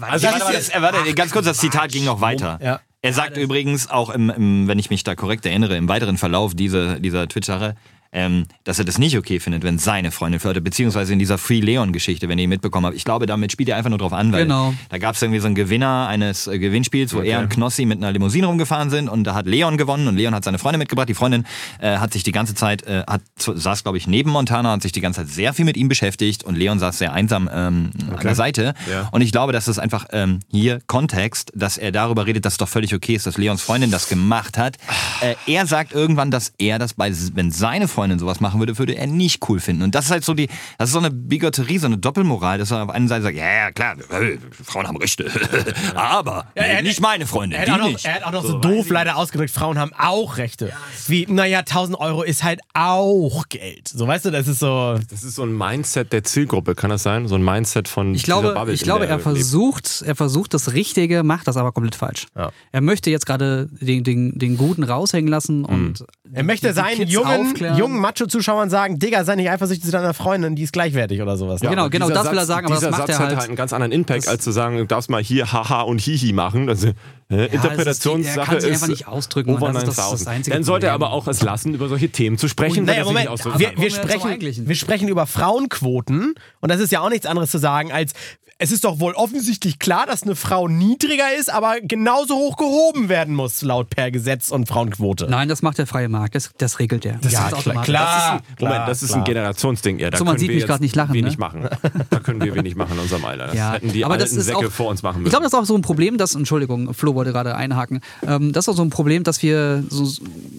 Also 0.01 0.25
Warte, 0.27 0.41
warte, 0.41 0.53
das, 0.57 0.71
warte, 0.81 1.13
ganz 1.13 1.31
kurz, 1.31 1.45
das 1.45 1.57
Zitat 1.59 1.91
ging 1.91 2.05
noch 2.05 2.21
weiter. 2.21 2.57
Ja. 2.59 2.79
Er 3.01 3.13
sagt 3.13 3.37
übrigens 3.37 3.89
auch, 3.89 4.09
im, 4.09 4.29
im, 4.29 4.67
wenn 4.67 4.77
ich 4.77 4.89
mich 4.89 5.03
da 5.05 5.15
korrekt 5.15 5.45
erinnere, 5.45 5.77
im 5.77 5.87
weiteren 5.87 6.17
Verlauf 6.17 6.53
dieser, 6.53 6.99
dieser 6.99 7.27
Twitch-Sache, 7.29 7.75
ähm, 8.11 8.45
dass 8.63 8.79
er 8.79 8.85
das 8.85 8.97
nicht 8.97 9.17
okay 9.17 9.39
findet, 9.39 9.63
wenn 9.63 9.77
seine 9.77 10.11
Freundin 10.11 10.39
flirtet, 10.39 10.63
beziehungsweise 10.63 11.13
in 11.13 11.19
dieser 11.19 11.37
Free 11.37 11.59
Leon-Geschichte, 11.59 12.27
wenn 12.29 12.39
ihr 12.39 12.47
mitbekommen 12.47 12.85
habt. 12.87 12.95
Ich 12.95 13.05
glaube, 13.05 13.25
damit 13.25 13.51
spielt 13.51 13.69
er 13.69 13.75
einfach 13.77 13.89
nur 13.89 13.99
drauf 13.99 14.13
an, 14.13 14.31
weil 14.31 14.43
Genau. 14.43 14.73
da 14.89 14.97
gab 14.97 15.15
es 15.15 15.21
irgendwie 15.21 15.39
so 15.39 15.45
einen 15.45 15.55
Gewinner 15.55 16.07
eines 16.07 16.47
äh, 16.47 16.57
Gewinnspiels, 16.57 17.13
wo 17.13 17.21
er 17.21 17.39
und 17.39 17.49
Knossi 17.49 17.85
mit 17.85 17.97
einer 17.99 18.11
Limousine 18.11 18.47
rumgefahren 18.47 18.89
sind 18.89 19.09
und 19.09 19.23
da 19.25 19.35
hat 19.35 19.45
Leon 19.45 19.77
gewonnen 19.77 20.07
und 20.07 20.15
Leon 20.17 20.33
hat 20.33 20.43
seine 20.43 20.57
Freundin 20.57 20.79
mitgebracht. 20.79 21.07
Die 21.09 21.13
Freundin 21.13 21.45
äh, 21.79 21.97
hat 21.97 22.13
sich 22.13 22.23
die 22.23 22.31
ganze 22.31 22.55
Zeit, 22.55 22.83
äh, 22.83 23.03
hat, 23.07 23.21
saß 23.37 23.83
glaube 23.83 23.97
ich 23.99 24.07
neben 24.07 24.31
Montana, 24.31 24.71
hat 24.71 24.81
sich 24.81 24.91
die 24.91 25.01
ganze 25.01 25.21
Zeit 25.21 25.29
sehr 25.29 25.53
viel 25.53 25.65
mit 25.65 25.77
ihm 25.77 25.87
beschäftigt 25.87 26.43
und 26.43 26.55
Leon 26.55 26.79
saß 26.79 26.97
sehr 26.97 27.13
einsam 27.13 27.47
ähm, 27.53 27.91
an 28.15 28.23
der 28.23 28.35
Seite. 28.35 28.73
Ja. 28.89 29.07
Und 29.11 29.21
ich 29.21 29.31
glaube, 29.31 29.53
das 29.53 29.67
ist 29.67 29.77
einfach 29.77 30.05
ähm, 30.11 30.39
hier 30.49 30.79
Kontext, 30.87 31.51
dass 31.55 31.77
er 31.77 31.91
darüber 31.91 32.25
redet, 32.25 32.45
dass 32.45 32.53
es 32.53 32.57
doch 32.57 32.69
völlig 32.69 32.93
okay 32.95 33.13
ist, 33.15 33.27
dass 33.27 33.37
Leons 33.37 33.61
Freundin 33.61 33.91
das 33.91 34.09
gemacht 34.09 34.57
hat. 34.57 34.77
Äh, 35.21 35.35
er 35.45 35.67
sagt 35.67 35.93
irgendwann, 35.93 36.31
dass 36.31 36.53
er 36.57 36.79
das 36.79 36.95
bei, 36.95 37.11
wenn 37.33 37.51
seine 37.51 37.87
Freundin 37.87 37.98
sowas 38.19 38.39
machen 38.39 38.59
würde, 38.59 38.77
würde 38.77 38.95
er 38.95 39.07
nicht 39.07 39.47
cool 39.49 39.59
finden. 39.59 39.83
Und 39.83 39.95
das 39.95 40.05
ist 40.05 40.11
halt 40.11 40.23
so 40.25 40.33
die, 40.33 40.47
das 40.77 40.89
ist 40.89 40.93
so 40.93 40.99
eine 40.99 41.11
Bigotterie, 41.11 41.77
so 41.79 41.87
eine 41.87 41.97
Doppelmoral, 41.97 42.57
dass 42.57 42.71
er 42.71 42.83
auf 42.83 42.89
einer 42.89 43.07
Seite 43.07 43.23
sagt, 43.23 43.35
ja, 43.37 43.45
ja, 43.51 43.71
klar, 43.71 43.95
äh, 44.11 44.37
Frauen 44.63 44.87
haben 44.87 44.97
Rechte. 44.97 45.29
Aber 45.95 46.45
nee, 46.55 46.61
er- 46.61 46.81
nicht 46.81 47.01
meine 47.01 47.25
Freundin, 47.25 47.59
Er 47.59 47.65
die 47.65 47.71
hat, 47.71 47.79
auch 47.79 47.83
noch, 47.85 47.91
nicht. 47.91 48.05
er 48.05 48.13
hat 48.15 48.23
auch 48.23 48.31
noch 48.31 48.43
so, 48.45 48.59
doof 48.59 48.89
leider 48.89 49.17
ausgedrückt, 49.17 49.51
Frauen 49.51 49.77
haben 49.77 49.91
auch 49.97 50.37
Rechte. 50.37 50.71
Wie, 51.07 51.25
naja, 51.29 51.59
1000 51.59 51.99
Euro 51.99 52.23
ist 52.23 52.43
halt 52.43 52.61
auch 52.73 53.47
Geld. 53.49 53.87
So, 53.87 54.07
weißt 54.07 54.25
du, 54.25 54.31
das 54.31 54.47
ist 54.47 54.59
so. 54.59 54.97
Das 55.09 55.23
ist 55.23 55.35
so 55.35 55.43
ein 55.43 55.55
Mindset 55.57 56.13
der 56.13 56.23
Zielgruppe, 56.23 56.75
kann 56.75 56.89
das 56.89 57.03
sein? 57.03 57.27
So 57.27 57.35
ein 57.35 57.43
Mindset 57.43 57.87
von 57.87 58.13
Ich 58.15 58.23
glaube, 58.23 58.53
Bubble, 58.53 58.73
ich 58.73 58.81
glaube 58.81 59.07
er 59.07 59.19
versucht, 59.19 60.03
er 60.05 60.15
versucht 60.15 60.53
das 60.53 60.73
Richtige, 60.73 61.23
macht 61.23 61.47
das 61.47 61.57
aber 61.57 61.71
komplett 61.71 61.95
falsch. 61.95 62.27
Ja. 62.35 62.51
Er 62.71 62.81
möchte 62.81 63.09
jetzt 63.09 63.25
gerade 63.25 63.67
den, 63.81 64.03
den, 64.03 64.37
den 64.37 64.57
Guten 64.57 64.83
raushängen 64.83 65.29
lassen 65.29 65.65
und 65.65 66.05
Er 66.31 66.43
möchte 66.43 66.73
seinen 66.73 67.07
jungen, 67.07 67.47
aufklären. 67.47 67.77
jungen 67.77 67.88
Macho-Zuschauern 67.97 68.69
sagen, 68.69 68.99
Digga, 68.99 69.23
sei 69.23 69.35
nicht 69.35 69.49
eifersüchtig 69.49 69.85
zu 69.85 69.91
deiner 69.91 70.13
Freundin, 70.13 70.55
die 70.55 70.63
ist 70.63 70.73
gleichwertig 70.73 71.21
oder 71.21 71.37
sowas. 71.37 71.61
Ja, 71.61 71.69
genau, 71.69 71.89
genau, 71.89 72.07
Dieser 72.07 72.23
das 72.23 72.31
will 72.31 72.37
er 72.37 72.41
Satz- 72.41 72.47
sagen, 72.47 72.65
aber 72.67 72.75
das 72.75 72.79
dieser 72.81 72.91
macht 72.91 72.99
Satz 73.01 73.09
er 73.09 73.15
hat 73.19 73.25
halt- 73.27 73.37
halt 73.39 73.47
einen 73.49 73.55
ganz 73.55 73.73
anderen 73.73 73.91
Impact, 73.91 74.27
als 74.27 74.43
zu 74.43 74.51
sagen, 74.51 74.77
du 74.77 74.85
darfst 74.85 75.09
mal 75.09 75.21
hier 75.23 75.51
Haha 75.51 75.81
und 75.81 75.99
Hihi 76.01 76.33
machen. 76.33 76.67
Das, 76.67 76.85
äh, 77.29 77.35
er 77.35 77.53
Interpretationssache 77.53 78.45
kann 78.51 78.61
sich 78.61 78.69
ist 78.71 78.75
einfach 78.77 78.87
nicht 78.87 79.07
ausdrücken, 79.07 79.51
over 79.55 79.71
das 79.71 79.83
ist 79.83 79.87
das- 79.89 79.95
das 79.95 80.05
9000. 80.05 80.27
einzige 80.29 80.55
Dann 80.55 80.63
sollte 80.63 80.87
er 80.87 80.93
aber 80.93 81.11
auch 81.11 81.27
es 81.27 81.41
lassen, 81.41 81.73
über 81.73 81.87
solche 81.89 82.09
Themen 82.09 82.37
zu 82.37 82.47
sprechen. 82.47 82.79
Und, 82.79 82.85
naja, 82.85 82.99
er 82.99 83.05
Moment, 83.05 83.25
nicht 83.25 83.29
ausdrücken 83.33 83.59
wir, 83.59 83.69
kann. 83.71 83.81
wir, 83.81 83.91
sprechen, 83.91 84.67
wir 84.67 84.75
sprechen 84.75 85.07
über 85.07 85.25
Frauenquoten 85.27 86.35
und 86.61 86.71
das 86.71 86.79
ist 86.79 86.91
ja 86.91 87.01
auch 87.01 87.09
nichts 87.09 87.25
anderes 87.25 87.51
zu 87.51 87.57
sagen 87.57 87.91
als, 87.91 88.13
es 88.61 88.73
ist 88.73 88.83
doch 88.83 88.99
wohl 88.99 89.13
offensichtlich 89.13 89.79
klar, 89.79 90.05
dass 90.05 90.23
eine 90.23 90.35
Frau 90.35 90.67
niedriger 90.67 91.33
ist, 91.39 91.49
aber 91.49 91.75
genauso 91.81 92.35
hoch 92.35 92.57
gehoben 92.57 93.07
werden 93.07 93.33
muss, 93.33 93.61
laut 93.61 93.89
per 93.89 94.11
Gesetz 94.11 94.49
und 94.49 94.67
Frauenquote. 94.67 95.27
Nein, 95.29 95.47
das 95.47 95.61
macht 95.61 95.77
der 95.77 95.87
freie 95.87 96.09
Markt, 96.09 96.35
das, 96.35 96.49
das 96.57 96.77
regelt 96.79 97.05
der. 97.05 97.19
Das 97.21 97.31
ja, 97.31 97.43
ist 97.43 97.47
klar, 97.47 97.59
automatisch. 97.59 97.85
klar. 97.85 98.41
Moment, 98.59 98.87
das 98.89 99.01
ist 99.01 99.13
ein 99.13 99.23
Generationsding. 99.23 99.99
Ja, 99.99 100.09
da 100.09 100.17
So, 100.17 100.25
man 100.25 100.31
können 100.33 100.39
sieht 100.41 100.49
wir 100.49 100.55
mich 100.57 100.65
grad 100.65 100.81
nicht 100.81 100.93
lachen, 100.93 101.13
Wenig 101.13 101.35
ne? 101.35 101.39
machen. 101.39 101.69
Da 102.09 102.19
können 102.19 102.41
wir 102.43 102.53
wenig 102.53 102.75
machen 102.75 102.95
in 102.95 102.99
unserem 102.99 103.23
Alter. 103.23 103.45
Das 103.47 103.55
Ja, 103.55 103.71
hätten 103.75 103.93
die 103.93 104.03
aber 104.03 104.15
alten 104.15 104.25
das 104.25 104.33
ist 104.33 104.45
Säcke 104.47 104.57
auch, 104.67 104.71
vor 104.71 104.89
uns 104.89 105.03
machen 105.03 105.19
Ich 105.19 105.23
müssen. 105.23 105.29
glaube, 105.29 105.43
das 105.43 105.53
ist 105.53 105.59
auch 105.59 105.65
so 105.65 105.75
ein 105.75 105.81
Problem, 105.81 106.17
dass, 106.17 106.35
Entschuldigung, 106.35 106.93
Flo 106.93 107.13
wollte 107.19 107.33
gerade 107.33 107.55
einhaken, 107.55 107.99
ähm, 108.25 108.53
das 108.53 108.65
ist 108.65 108.69
auch 108.69 108.77
so 108.77 108.83
ein 108.83 108.89
Problem, 108.89 109.23
dass 109.23 109.43
wir, 109.43 109.83
so, 109.89 110.03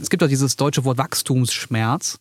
es 0.01 0.11
gibt 0.11 0.23
auch 0.23 0.29
dieses 0.29 0.57
deutsche 0.57 0.85
Wort 0.85 0.99
Wachstumsschmerz, 0.99 2.21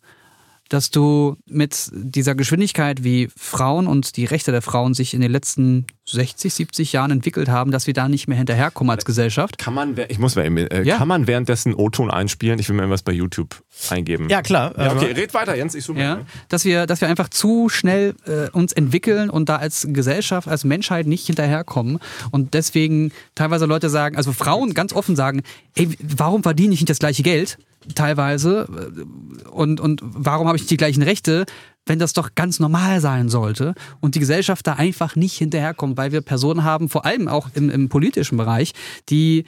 dass 0.70 0.90
du 0.90 1.36
mit 1.46 1.90
dieser 1.92 2.34
Geschwindigkeit, 2.34 3.04
wie 3.04 3.28
Frauen 3.36 3.86
und 3.86 4.16
die 4.16 4.24
Rechte 4.24 4.52
der 4.52 4.62
Frauen 4.62 4.94
sich 4.94 5.12
in 5.12 5.20
den 5.20 5.30
letzten 5.30 5.86
60, 6.06 6.54
70 6.54 6.92
Jahren 6.92 7.10
entwickelt 7.10 7.48
haben, 7.48 7.70
dass 7.70 7.86
wir 7.86 7.94
da 7.94 8.08
nicht 8.08 8.26
mehr 8.28 8.38
hinterherkommen 8.38 8.90
als 8.90 9.04
Gesellschaft. 9.04 9.58
kann 9.58 9.74
man, 9.74 9.96
ich 10.08 10.18
muss 10.18 10.34
mal 10.36 10.46
eben, 10.46 10.56
äh, 10.56 10.82
Ja. 10.82 10.96
kann 10.96 11.06
man 11.08 11.26
währenddessen 11.26 11.74
O-Ton 11.74 12.10
einspielen? 12.10 12.58
Ich 12.58 12.68
will 12.68 12.76
mir 12.76 12.88
was 12.88 13.02
bei 13.02 13.12
YouTube 13.12 13.62
eingeben. 13.90 14.28
Ja, 14.28 14.42
klar. 14.42 14.72
Ja, 14.78 14.92
okay, 14.96 15.10
Äh, 15.10 15.14
red 15.14 15.34
weiter, 15.34 15.56
Jens, 15.56 15.74
ich 15.74 15.84
suche 15.84 16.00
Ja, 16.00 16.14
mal. 16.16 16.26
dass 16.48 16.64
wir, 16.64 16.86
dass 16.86 17.00
wir 17.00 17.08
einfach 17.08 17.28
zu 17.28 17.68
schnell 17.68 18.14
äh, 18.26 18.48
uns 18.50 18.72
entwickeln 18.72 19.28
und 19.30 19.48
da 19.48 19.56
als 19.56 19.86
Gesellschaft, 19.90 20.48
als 20.48 20.64
Menschheit 20.64 21.06
nicht 21.06 21.26
hinterherkommen. 21.26 21.98
Und 22.30 22.54
deswegen 22.54 23.12
teilweise 23.34 23.66
Leute 23.66 23.90
sagen, 23.90 24.16
also 24.16 24.32
Frauen 24.32 24.72
ganz 24.74 24.92
offen 24.92 25.14
sagen, 25.16 25.42
ey, 25.74 25.88
warum 26.00 26.42
verdiene 26.42 26.74
ich 26.74 26.80
nicht 26.80 26.90
das 26.90 26.98
gleiche 27.00 27.22
Geld? 27.22 27.58
Teilweise. 27.94 28.66
Und, 29.48 29.80
und 29.80 30.00
warum 30.02 30.46
habe 30.46 30.56
ich 30.56 30.66
die 30.66 30.76
gleichen 30.76 31.02
Rechte? 31.02 31.44
Wenn 31.86 31.98
das 31.98 32.12
doch 32.12 32.34
ganz 32.34 32.60
normal 32.60 33.00
sein 33.00 33.28
sollte 33.28 33.74
und 34.00 34.14
die 34.14 34.20
Gesellschaft 34.20 34.66
da 34.66 34.74
einfach 34.74 35.16
nicht 35.16 35.36
hinterherkommt, 35.38 35.96
weil 35.96 36.12
wir 36.12 36.20
Personen 36.20 36.62
haben, 36.62 36.88
vor 36.88 37.06
allem 37.06 37.26
auch 37.26 37.48
im, 37.54 37.70
im 37.70 37.88
politischen 37.88 38.36
Bereich, 38.36 38.72
die 39.08 39.44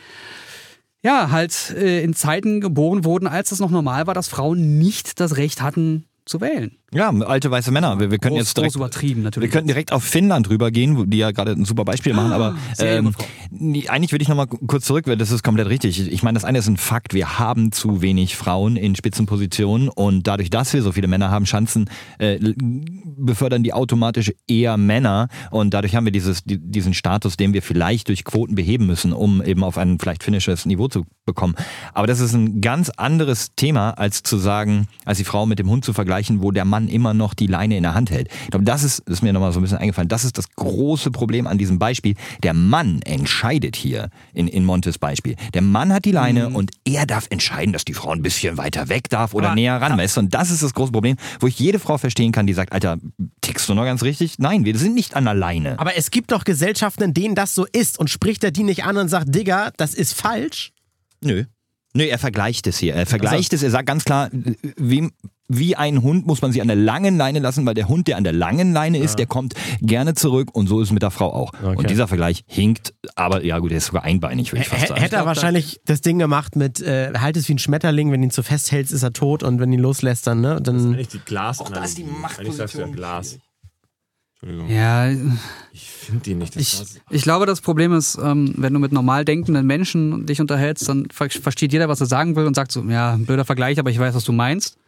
ja, 1.04 1.30
halt 1.30 1.74
äh, 1.76 2.02
in 2.02 2.14
Zeiten 2.14 2.60
geboren 2.60 3.04
wurden, 3.04 3.26
als 3.26 3.52
es 3.52 3.60
noch 3.60 3.70
normal 3.70 4.06
war, 4.06 4.14
dass 4.14 4.28
Frauen 4.28 4.78
nicht 4.78 5.20
das 5.20 5.36
Recht 5.36 5.60
hatten 5.60 6.04
zu 6.24 6.40
wählen. 6.40 6.76
Ja, 6.94 7.08
alte 7.10 7.50
weiße 7.50 7.70
Männer. 7.70 7.98
Wir, 8.00 8.10
wir 8.10 8.18
können 8.18 8.36
Groß, 8.36 8.48
jetzt 8.48 8.56
direkt, 8.56 8.74
übertrieben 8.74 9.20
wir 9.20 9.24
natürlich. 9.24 9.50
könnten 9.50 9.68
direkt 9.68 9.92
auf 9.92 10.04
Finnland 10.04 10.50
rübergehen, 10.50 11.08
die 11.08 11.16
ja 11.16 11.30
gerade 11.30 11.52
ein 11.52 11.64
super 11.64 11.86
Beispiel 11.86 12.12
machen, 12.12 12.32
aber 12.32 12.54
ähm, 12.78 13.14
eigentlich 13.88 14.12
würde 14.12 14.22
ich 14.22 14.28
nochmal 14.28 14.46
kurz 14.46 14.84
zurück, 14.84 15.06
weil 15.06 15.16
das 15.16 15.30
ist 15.30 15.42
komplett 15.42 15.68
richtig. 15.68 16.12
Ich 16.12 16.22
meine, 16.22 16.34
das 16.34 16.44
eine 16.44 16.58
ist 16.58 16.68
ein 16.68 16.76
Fakt, 16.76 17.14
wir 17.14 17.38
haben 17.38 17.72
zu 17.72 18.02
wenig 18.02 18.36
Frauen 18.36 18.76
in 18.76 18.94
Spitzenpositionen 18.94 19.88
und 19.88 20.26
dadurch, 20.26 20.50
dass 20.50 20.74
wir 20.74 20.82
so 20.82 20.92
viele 20.92 21.08
Männer 21.08 21.30
haben, 21.30 21.46
Chancen, 21.46 21.88
äh, 22.18 22.38
befördern 22.58 23.62
die 23.62 23.72
automatisch 23.72 24.32
eher 24.46 24.76
Männer 24.76 25.28
und 25.50 25.72
dadurch 25.72 25.96
haben 25.96 26.04
wir 26.04 26.12
dieses, 26.12 26.44
die, 26.44 26.58
diesen 26.58 26.92
Status, 26.92 27.38
den 27.38 27.54
wir 27.54 27.62
vielleicht 27.62 28.08
durch 28.08 28.22
Quoten 28.24 28.54
beheben 28.54 28.86
müssen, 28.86 29.14
um 29.14 29.42
eben 29.42 29.64
auf 29.64 29.78
ein 29.78 29.98
vielleicht 29.98 30.22
finnisches 30.22 30.66
Niveau 30.66 30.88
zu 30.88 31.04
bekommen. 31.24 31.54
Aber 31.94 32.06
das 32.06 32.20
ist 32.20 32.34
ein 32.34 32.60
ganz 32.60 32.90
anderes 32.90 33.54
Thema, 33.56 33.90
als 33.92 34.22
zu 34.22 34.36
sagen, 34.36 34.88
als 35.06 35.18
die 35.18 35.24
Frau 35.24 35.46
mit 35.46 35.58
dem 35.58 35.70
Hund 35.70 35.86
zu 35.86 35.94
vergleichen, 35.94 36.42
wo 36.42 36.50
der 36.50 36.64
Mann 36.64 36.81
immer 36.88 37.14
noch 37.14 37.34
die 37.34 37.46
Leine 37.46 37.76
in 37.76 37.82
der 37.82 37.94
Hand 37.94 38.10
hält. 38.10 38.28
Ich 38.44 38.50
glaube, 38.50 38.64
das 38.64 38.82
ist, 38.82 39.02
das 39.06 39.14
ist 39.14 39.22
mir 39.22 39.32
nochmal 39.32 39.52
so 39.52 39.60
ein 39.60 39.62
bisschen 39.62 39.78
eingefallen, 39.78 40.08
das 40.08 40.24
ist 40.24 40.38
das 40.38 40.50
große 40.56 41.10
Problem 41.10 41.46
an 41.46 41.58
diesem 41.58 41.78
Beispiel. 41.78 42.14
Der 42.42 42.54
Mann 42.54 43.00
entscheidet 43.02 43.76
hier 43.76 44.10
in, 44.32 44.48
in 44.48 44.64
Montes 44.64 44.98
Beispiel. 44.98 45.36
Der 45.54 45.62
Mann 45.62 45.92
hat 45.92 46.04
die 46.04 46.12
Leine 46.12 46.48
und 46.50 46.70
er 46.84 47.06
darf 47.06 47.26
entscheiden, 47.30 47.72
dass 47.72 47.84
die 47.84 47.94
Frau 47.94 48.10
ein 48.10 48.22
bisschen 48.22 48.56
weiter 48.58 48.88
weg 48.88 49.08
darf 49.08 49.34
oder 49.34 49.46
Aber- 49.48 49.54
näher 49.54 49.80
ran. 49.80 49.96
Weißt 49.98 50.16
du? 50.16 50.20
Und 50.20 50.34
das 50.34 50.50
ist 50.50 50.62
das 50.62 50.74
große 50.74 50.92
Problem, 50.92 51.16
wo 51.40 51.46
ich 51.46 51.58
jede 51.58 51.78
Frau 51.78 51.98
verstehen 51.98 52.32
kann, 52.32 52.46
die 52.46 52.52
sagt, 52.54 52.72
Alter, 52.72 52.98
tickst 53.40 53.68
du 53.68 53.74
noch 53.74 53.84
ganz 53.84 54.02
richtig? 54.02 54.38
Nein, 54.38 54.64
wir 54.64 54.76
sind 54.78 54.94
nicht 54.94 55.14
an 55.16 55.24
der 55.24 55.34
Leine. 55.34 55.78
Aber 55.78 55.96
es 55.96 56.10
gibt 56.10 56.32
doch 56.32 56.44
Gesellschaften, 56.44 57.02
in 57.02 57.14
denen 57.14 57.34
das 57.34 57.54
so 57.54 57.66
ist 57.72 57.98
und 57.98 58.10
spricht 58.10 58.44
er 58.44 58.50
die 58.50 58.62
nicht 58.62 58.84
an 58.84 58.96
und 58.96 59.08
sagt, 59.08 59.34
Digga, 59.34 59.70
das 59.76 59.94
ist 59.94 60.14
falsch. 60.14 60.72
Nö. 61.20 61.44
Nö, 61.94 62.04
er 62.04 62.18
vergleicht 62.18 62.66
es 62.66 62.78
hier. 62.78 62.94
Er 62.94 63.04
vergleicht 63.04 63.52
es, 63.52 63.62
er 63.62 63.70
sagt 63.70 63.86
ganz 63.86 64.04
klar, 64.04 64.30
wem, 64.76 65.12
wie 65.48 65.76
ein 65.76 66.02
Hund 66.02 66.26
muss 66.26 66.40
man 66.40 66.52
sie 66.52 66.62
an 66.62 66.68
der 66.68 66.76
langen 66.76 67.16
Leine 67.16 67.40
lassen, 67.40 67.66
weil 67.66 67.74
der 67.74 67.88
Hund, 67.88 68.08
der 68.08 68.16
an 68.16 68.24
der 68.24 68.32
langen 68.32 68.72
Leine 68.72 68.98
ist, 68.98 69.18
der 69.18 69.26
kommt 69.26 69.54
gerne 69.80 70.14
zurück 70.14 70.54
und 70.54 70.66
so 70.66 70.80
ist 70.80 70.88
es 70.88 70.92
mit 70.92 71.02
der 71.02 71.10
Frau 71.10 71.32
auch. 71.32 71.52
Okay. 71.62 71.76
Und 71.76 71.90
dieser 71.90 72.08
Vergleich 72.08 72.44
hinkt, 72.46 72.94
aber 73.16 73.44
ja 73.44 73.58
gut, 73.58 73.70
er 73.70 73.78
ist 73.78 73.86
sogar 73.86 74.04
einbeinig, 74.04 74.52
würde 74.52 74.62
ich 74.62 74.68
fast 74.68 74.82
H 74.82 74.86
sagen. 74.88 75.00
hätte 75.00 75.16
er 75.16 75.26
wahrscheinlich 75.26 75.80
das 75.84 76.00
Ding 76.00 76.18
gemacht 76.18 76.56
mit, 76.56 76.80
äh, 76.80 77.12
halt 77.18 77.36
es 77.36 77.48
wie 77.48 77.54
ein 77.54 77.58
Schmetterling, 77.58 78.12
wenn 78.12 78.20
du 78.22 78.28
ihn 78.28 78.30
zu 78.30 78.42
festhältst, 78.42 78.92
ist 78.92 79.02
er 79.02 79.12
tot 79.12 79.42
und 79.42 79.60
wenn 79.60 79.70
du 79.70 79.76
ihn 79.76 79.82
loslässt, 79.82 80.26
dann, 80.26 80.40
ne? 80.40 80.60
Dann, 80.62 80.94
Eigentlich 80.94 81.08
die 81.08 81.18
Glasanalogie. 81.18 81.78
da 81.80 81.84
ist 81.84 81.98
die 81.98 82.02
du 82.02 82.08
ja 82.08 82.18
Machtposition 82.18 82.92
Glas. 82.92 83.38
Entschuldigung. 84.42 84.70
Ja, 84.74 85.10
Ich 85.72 85.88
finde 85.88 86.22
die 86.24 86.34
nicht. 86.34 86.56
Das 86.56 86.62
ich, 86.62 87.00
ich 87.10 87.22
glaube, 87.22 87.46
das 87.46 87.60
Problem 87.60 87.92
ist, 87.92 88.18
ähm, 88.22 88.54
wenn 88.56 88.74
du 88.74 88.80
mit 88.80 88.90
normal 88.92 89.24
denkenden 89.24 89.66
Menschen 89.66 90.26
dich 90.26 90.40
unterhältst, 90.40 90.88
dann 90.88 91.06
ver 91.12 91.30
versteht 91.30 91.72
jeder, 91.72 91.88
was 91.88 92.00
er 92.00 92.06
sagen 92.06 92.34
will 92.34 92.46
und 92.46 92.54
sagt 92.54 92.72
so, 92.72 92.82
ja, 92.84 93.16
blöder 93.16 93.44
Vergleich, 93.44 93.78
aber 93.78 93.90
ich 93.90 93.98
weiß, 93.98 94.14
was 94.14 94.24
du 94.24 94.32
meinst. 94.32 94.78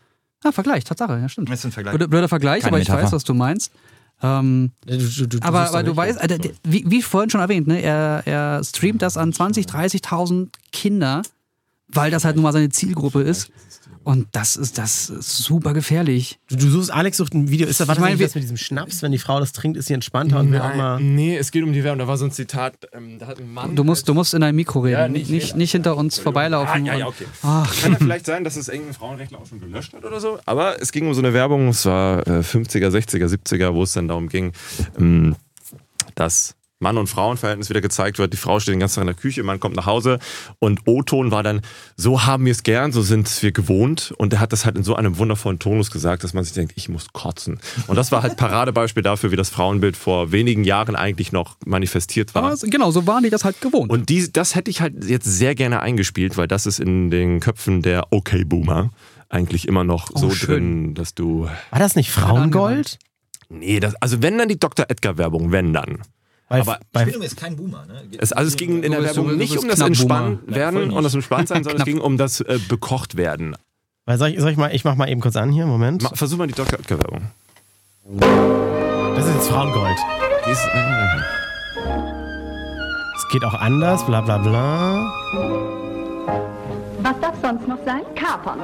Ja, 0.45 0.53
Vergleich, 0.53 0.85
Tatsache, 0.85 1.19
ja, 1.21 1.29
stimmt. 1.29 1.49
Das 1.51 1.61
ist 1.61 1.65
ein 1.65 1.73
Vergleich. 1.73 1.93
Blöder, 1.95 2.09
blöder 2.09 2.29
Vergleich, 2.29 2.61
Keine 2.63 2.73
aber 2.73 2.79
ich 2.83 2.89
Metapher. 2.89 3.05
weiß, 3.07 3.13
was 3.13 3.25
du 3.25 3.35
meinst. 3.35 3.73
Ähm, 4.23 4.71
du, 4.87 4.97
du, 4.99 5.27
du, 5.27 5.39
aber 5.43 5.67
aber 5.69 5.83
du 5.83 5.97
weißt, 5.97 6.19
der- 6.31 6.39
wie, 6.63 6.85
wie 6.89 7.03
vorhin 7.03 7.31
schon 7.31 7.41
erwähnt, 7.41 7.67
ne, 7.67 7.81
er, 7.83 8.23
er 8.27 8.63
streamt 8.63 9.03
das 9.03 9.17
an 9.17 9.33
20, 9.33 9.67
30.000 9.67 10.49
Kinder, 10.71 11.23
weil 11.95 12.11
das 12.11 12.25
halt 12.25 12.37
nun 12.37 12.43
mal 12.43 12.53
seine 12.53 12.69
Zielgruppe 12.71 13.23
ist. 13.23 13.51
Und 14.03 14.29
das 14.33 14.57
ist, 14.57 14.77
das 14.77 15.09
ist 15.09 15.39
super 15.39 15.73
gefährlich. 15.73 16.39
Du, 16.51 16.57
du 16.57 16.69
suchst, 16.69 16.93
Alex 16.93 17.17
sucht 17.17 17.33
ein 17.33 17.49
Video. 17.49 17.67
Ist 17.67 17.81
das, 17.81 17.89
war 17.89 17.95
Ich 17.95 18.01
das 18.01 18.07
meine, 18.11 18.19
das 18.23 18.35
mit 18.35 18.45
diesem 18.45 18.59
Schnaps? 18.59 19.01
Wenn 19.01 19.13
die 19.13 19.19
Frau 19.19 19.41
das 19.41 19.53
trinkt, 19.53 19.79
ist 19.79 19.87
sie 19.87 19.95
entspannter 19.95 20.41
und 20.41 20.53
will 20.53 20.61
auch 20.61 20.75
mal. 20.75 21.01
Nee, 21.01 21.39
es 21.39 21.51
geht 21.51 21.63
um 21.65 21.73
die 21.73 21.83
Werbung. 21.85 22.01
Da 22.01 22.07
war 22.07 22.19
so 22.19 22.27
ein 22.27 22.31
Zitat, 22.31 22.77
ähm, 22.93 23.19
da 23.19 23.29
hat 23.29 23.39
ein 23.41 23.51
Mann. 23.51 23.75
Du 23.75 23.83
musst, 23.83 24.07
du 24.07 24.13
musst 24.13 24.35
in 24.35 24.43
dein 24.43 24.55
Mikro 24.55 24.81
reden, 24.81 24.93
Ja, 24.93 25.09
nicht, 25.09 25.31
nicht- 25.31 25.43
nicht, 25.45 25.57
nicht 25.57 25.73
hinter 25.73 25.97
uns 25.97 26.19
Ah, 26.19 26.23
vorbeilaufen. 26.23 26.85
ja, 26.85 26.95
ja, 26.97 27.07
und- 27.07 27.15
okay. 27.15 27.25
Ach, 27.43 27.81
Kann 27.81 27.93
ja 27.93 27.99
vielleicht 27.99 28.27
sein, 28.27 28.45
dass 28.45 28.57
es 28.57 28.69
irgendein 28.69 28.93
Frauenrechtler 28.93 29.39
auch 29.39 29.47
schon 29.47 29.61
gelöscht 29.61 29.95
hat 29.95 30.05
oder 30.05 30.21
so. 30.21 30.39
Aber 30.45 30.83
es 30.83 30.93
ging 30.93 31.07
um 31.07 31.15
so 31.15 31.23
eine 31.23 31.33
Werbung, 31.33 31.69
es 31.69 31.87
war 31.87 32.27
äh, 32.27 32.43
50er, 32.43 32.91
60er, 32.91 33.27
70er, 33.29 33.73
wo 33.73 33.85
es 33.85 33.95
dann 33.95 34.09
darum 34.09 34.29
ging, 34.29 34.53
ähm, 34.99 35.35
dass 36.15 36.55
Mann- 36.85 36.99
und 36.99 37.07
Frauenverhältnis 37.07 37.71
wieder 37.71 37.81
gezeigt 37.81 38.19
wird. 38.19 38.35
Die 38.35 38.37
Frau 38.37 38.61
steht 38.61 38.75
den 38.75 38.81
ganzen 38.81 38.97
Tag 38.97 39.03
in 39.05 39.07
der 39.07 39.17
Küche, 39.17 39.43
Mann 39.43 39.59
kommt 39.59 39.75
nach 39.75 39.87
Hause 39.87 40.19
und 40.59 40.83
O-Ton 40.85 41.31
war 41.31 41.43
dann, 41.43 41.63
so 41.97 42.27
haben 42.27 42.45
wir 42.45 42.53
es 42.53 42.63
gern, 42.63 42.93
so 42.93 43.01
sind 43.01 43.43
wir 43.43 43.53
gewohnt. 43.53 44.13
Und 44.19 44.35
er 44.35 44.41
hat 44.41 44.53
das 44.53 44.67
halt 44.67 44.77
in 44.77 44.85
so 44.85 44.95
einem 44.95 45.17
wundervollen 45.17 45.59
Tonus 45.59 45.91
gesagt, 45.91 46.25
dass 46.25 46.35
man 46.35 46.45
sich 46.45 46.53
denkt, 46.53 46.75
ich 46.77 46.91
muss 46.91 47.15
kotzen. 47.15 47.59
Und 47.87 47.97
das 47.97 48.13
war 48.13 48.23
halt 48.23 48.37
Paradebeispiel 48.37 49.03
dafür, 49.03 49.33
wie 49.33 49.37
das 49.37 49.49
Frauenbild 49.49 49.97
vor 49.97 50.31
wenigen 50.31 50.65
Jahren 50.65 50.95
eigentlich 50.95 51.33
noch 51.33 51.57
manifestiert 51.65 52.35
war. 52.35 52.45
aber 52.45 52.57
genau, 52.57 52.91
so 52.91 53.07
waren 53.07 53.25
die 53.25 53.31
das 53.31 53.45
halt 53.45 53.63
gewohnt. 53.63 53.91
Und 53.91 54.11
die, 54.11 54.31
das 54.31 54.55
hätte 54.55 54.71
ich 54.71 54.83
halt 54.83 55.05
jetzt 55.05 55.25
sehr 55.25 55.55
gerne 55.55 55.81
eingespielt, 55.81 56.37
weil 56.37 56.49
das 56.49 56.67
ist 56.67 56.81
in 56.81 57.11
den 57.11 57.41
Köpfen 57.41 57.81
der 57.81 58.09
Okay-Boomer 58.11 58.91
eigentlich 59.31 59.67
immer 59.67 59.85
noch 59.85 60.11
so 60.15 60.31
schön. 60.31 60.47
drin, 60.49 60.95
dass 60.95 61.15
du. 61.15 61.49
War 61.71 61.79
das 61.79 61.97
nicht 61.97 62.11
Frauengold? 62.11 62.99
Nee, 63.49 63.81
das, 63.81 63.95
also 63.97 64.23
wenn 64.23 64.39
dann 64.39 64.49
die 64.49 64.59
Dr. 64.59 64.87
Edgar-Werbung, 64.89 65.53
wenn 65.53 65.73
dann. 65.73 65.99
Weil, 66.49 66.61
Aber 66.61 66.79
bei, 66.93 67.05
ist 67.05 67.37
kein 67.37 67.57
Boomer, 67.57 67.87
ne? 67.87 68.03
Es, 68.19 68.33
also 68.33 68.49
es 68.49 68.57
ging 68.57 68.83
in 68.83 68.93
der 68.93 69.03
Werbung 69.03 69.37
nicht 69.37 69.57
um 69.57 69.67
das 69.67 69.77
knapp 69.77 69.89
Entspannt 69.89 70.45
Boomer. 70.45 70.57
werden 70.57 70.77
Ja, 70.77 70.83
voll 70.89 70.97
und 70.99 71.03
das 71.05 71.15
Entspannt 71.15 71.49
sein, 71.49 71.65
sondern 71.65 71.81
es 71.81 71.85
ging 71.87 72.01
um 72.01 72.17
das 72.19 72.41
äh, 72.43 72.59
bekocht 72.69 73.17
werden. 73.17 73.57
weil 74.05 74.19
soll, 74.19 74.29
ich, 74.29 74.41
soll 74.41 74.51
ich 74.51 74.57
mal, 74.59 74.75
ich 74.75 74.85
mach 74.85 74.95
mal 74.95 75.09
eben 75.09 75.21
kurz 75.23 75.37
an 75.37 75.51
hier, 75.51 75.65
Moment. 75.67 76.03
Ma, 76.03 76.11
versuch 76.15 76.37
mal 76.37 76.47
die 76.47 76.53
Dr. 76.55 76.79
Edgar-Werbung. 76.79 77.31
Das 79.17 79.27
ist 79.27 79.35
jetzt 79.35 79.49
Frauengold. 79.49 79.97
Ist- 80.51 80.69
Es 83.17 83.29
geht 83.33 83.45
auch 83.45 83.55
anders, 83.55 84.05
bla 84.05 84.21
bla 84.21 84.39
bla. 84.39 85.11
Was 87.05 87.21
darf 87.21 87.35
sonst 87.43 87.69
noch 87.69 87.77
sein? 87.85 88.01
Kapern. 88.15 88.61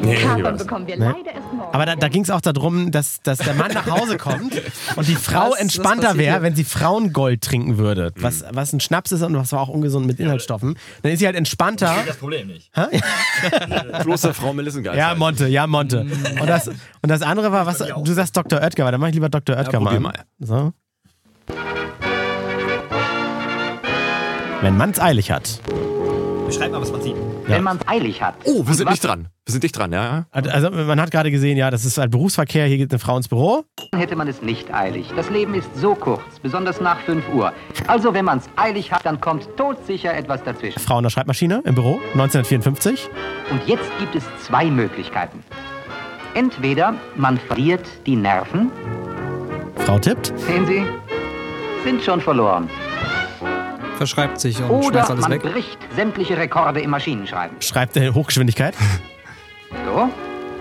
Nee, 0.00 0.14
Kapern 0.14 0.56
bekommen 0.56 0.86
wir 0.86 0.96
Nee. 0.96 1.06
leider 1.06 1.32
erst 1.34 1.52
morgen. 1.52 1.74
Aber 1.74 1.86
da, 1.86 1.96
da 1.96 2.08
ging 2.08 2.22
es 2.22 2.30
auch 2.30 2.40
darum, 2.40 2.92
dass, 2.92 3.20
dass 3.22 3.38
der 3.38 3.54
Mann 3.54 3.72
nach 3.72 3.90
Hause 3.90 4.16
kommt 4.16 4.62
und 4.96 5.08
die 5.08 5.16
Frau 5.16 5.50
Was? 5.50 5.58
Entspannter 5.58 6.16
wäre, 6.16 6.40
wenn 6.42 6.54
sie 6.54 6.62
Frauengold 6.62 7.40
trinken 7.40 7.76
würde. 7.76 8.12
Was, 8.14 8.44
was 8.52 8.72
ein 8.72 8.78
Schnaps 8.78 9.10
ist 9.10 9.22
und 9.22 9.34
was 9.36 9.50
war 9.50 9.60
auch 9.60 9.68
ungesund 9.70 10.06
mit 10.06 10.20
Inhaltsstoffen. 10.20 10.78
Dann 11.02 11.10
ist 11.10 11.18
sie 11.18 11.26
halt 11.26 11.34
entspannter. 11.34 11.96
Das 12.06 12.16
Problem 12.16 12.46
nicht. 12.46 12.70
Klosterfrau 14.02 14.52
Melissengeist. 14.52 14.96
Ja, 14.96 15.16
Monte, 15.16 15.48
ja, 15.48 15.66
Monte. 15.66 16.06
Und 16.40 16.46
das, 16.46 16.68
und 16.68 16.78
das 17.08 17.22
andere 17.22 17.50
war, 17.50 17.66
was 17.66 17.78
du 17.78 18.12
sagst 18.12 18.36
Dr. 18.36 18.60
Oetker, 18.60 18.84
aber 18.84 18.92
dann 18.92 19.00
mach 19.00 19.08
ich 19.08 19.14
lieber 19.14 19.28
Dr. 19.30 19.56
Oetker 19.56 19.80
probier 19.80 19.98
mal. 19.98 20.12
mal. 20.12 20.24
So. 20.38 20.72
Wenn 24.62 24.76
man's 24.76 25.00
eilig 25.00 25.32
hat. 25.32 25.60
Beschreib 26.54 26.70
mal, 26.70 26.80
was 26.80 26.92
man 26.92 27.02
sieht. 27.02 27.16
Ja. 27.16 27.56
wenn 27.56 27.64
man 27.64 27.78
es 27.78 27.88
eilig 27.88 28.22
hat. 28.22 28.36
Oh, 28.44 28.64
wir 28.64 28.74
sind 28.74 28.88
nicht 28.88 29.04
dran. 29.04 29.28
Wir 29.44 29.52
sind 29.52 29.64
nicht 29.64 29.76
dran, 29.76 29.92
ja. 29.92 30.26
Also 30.30 30.70
man 30.70 31.00
hat 31.00 31.10
gerade 31.10 31.32
gesehen, 31.32 31.56
ja, 31.56 31.68
das 31.70 31.84
ist 31.84 31.98
halt 31.98 32.12
Berufsverkehr, 32.12 32.66
hier 32.66 32.78
geht 32.78 32.92
eine 32.92 33.00
Frau 33.00 33.16
ins 33.16 33.26
Büro. 33.28 33.64
hätte 33.92 34.14
man 34.14 34.28
es 34.28 34.40
nicht 34.40 34.72
eilig. 34.72 35.10
Das 35.16 35.30
Leben 35.30 35.54
ist 35.54 35.68
so 35.76 35.96
kurz, 35.96 36.22
besonders 36.42 36.80
nach 36.80 37.00
5 37.00 37.24
Uhr. 37.34 37.52
Also 37.88 38.14
wenn 38.14 38.24
man 38.24 38.38
es 38.38 38.48
eilig 38.54 38.92
hat, 38.92 39.04
dann 39.04 39.20
kommt 39.20 39.48
todsicher 39.56 40.14
etwas 40.14 40.44
dazwischen. 40.44 40.78
Frau 40.78 40.98
in 40.98 41.02
der 41.02 41.10
Schreibmaschine 41.10 41.60
im 41.64 41.74
Büro, 41.74 42.00
1954. 42.12 43.08
Und 43.50 43.66
jetzt 43.66 43.90
gibt 43.98 44.14
es 44.14 44.22
zwei 44.44 44.66
Möglichkeiten. 44.66 45.42
Entweder 46.34 46.94
man 47.16 47.36
verliert 47.36 47.86
die 48.06 48.14
Nerven, 48.16 48.70
Frau 49.84 49.98
tippt. 49.98 50.32
sehen 50.38 50.66
Sie, 50.66 50.84
sind 51.84 52.00
schon 52.02 52.20
verloren. 52.20 52.70
Verschreibt 53.96 54.40
sich 54.40 54.60
und 54.60 54.70
Oder 54.70 55.00
schmeißt 55.04 55.10
alles 55.10 55.22
man 55.22 55.30
weg. 55.32 55.42
bricht 55.42 55.78
sämtliche 55.94 56.36
Rekorde 56.36 56.80
im 56.80 56.90
Maschinenschreiben. 56.90 57.60
Schreibt 57.60 57.96
in 57.96 58.12
Hochgeschwindigkeit. 58.14 58.74
So, 59.86 59.92
mal 59.96 60.10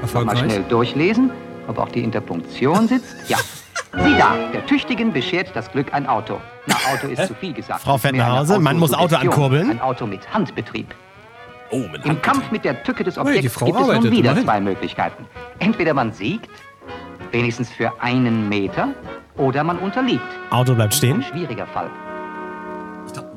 Erfolgreich. 0.02 0.40
schnell 0.40 0.64
durchlesen, 0.64 1.32
ob 1.68 1.80
auch 1.80 1.90
die 1.90 2.04
Interpunktion 2.04 2.88
sitzt. 2.88 3.16
Ja. 3.28 3.38
Sieh 4.04 4.18
da, 4.18 4.36
der 4.52 4.66
Tüchtigen 4.66 5.14
beschert 5.14 5.52
das 5.56 5.72
Glück 5.72 5.94
ein 5.94 6.08
Auto. 6.08 6.40
Na, 6.66 6.76
Auto 6.92 7.08
ist 7.08 7.28
zu 7.28 7.36
viel 7.36 7.54
gesagt. 7.54 7.82
Frau 7.82 7.98
fährt 7.98 8.16
nach 8.16 8.38
Hause, 8.40 8.60
Mann 8.60 8.78
muss 8.78 8.94
Auto 8.94 9.16
ankurbeln. 9.16 9.70
Ein 9.70 9.82
Auto 9.82 10.08
mit 10.08 10.32
Handbetrieb. 10.34 10.94
Oh, 11.70 11.78
mit 11.92 12.04
Im 12.06 12.22
Kampf 12.22 12.50
mit 12.52 12.66
der 12.66 12.84
Tücke 12.84 13.04
des 13.04 13.16
die 13.16 13.20
Objekts 13.20 13.54
Frau 13.54 13.66
gibt 13.68 13.80
es 13.80 13.88
nun 13.88 14.04
wieder 14.12 14.30
immerhin. 14.32 14.44
zwei 14.46 14.60
Möglichkeiten. 14.62 15.26
Entweder 15.60 15.94
man 15.94 16.12
siegt, 16.12 16.50
wenigstens 17.32 17.70
für 17.72 17.92
einen 18.02 18.50
Meter, 18.50 18.90
oder 19.38 19.64
man 19.64 19.80
unterliegt. 19.80 20.22
Auto 20.52 20.76
bleibt 20.76 20.94
Ein 20.94 20.98
stehen. 20.98 21.24
schwieriger 21.24 21.66
Fall. 21.68 21.90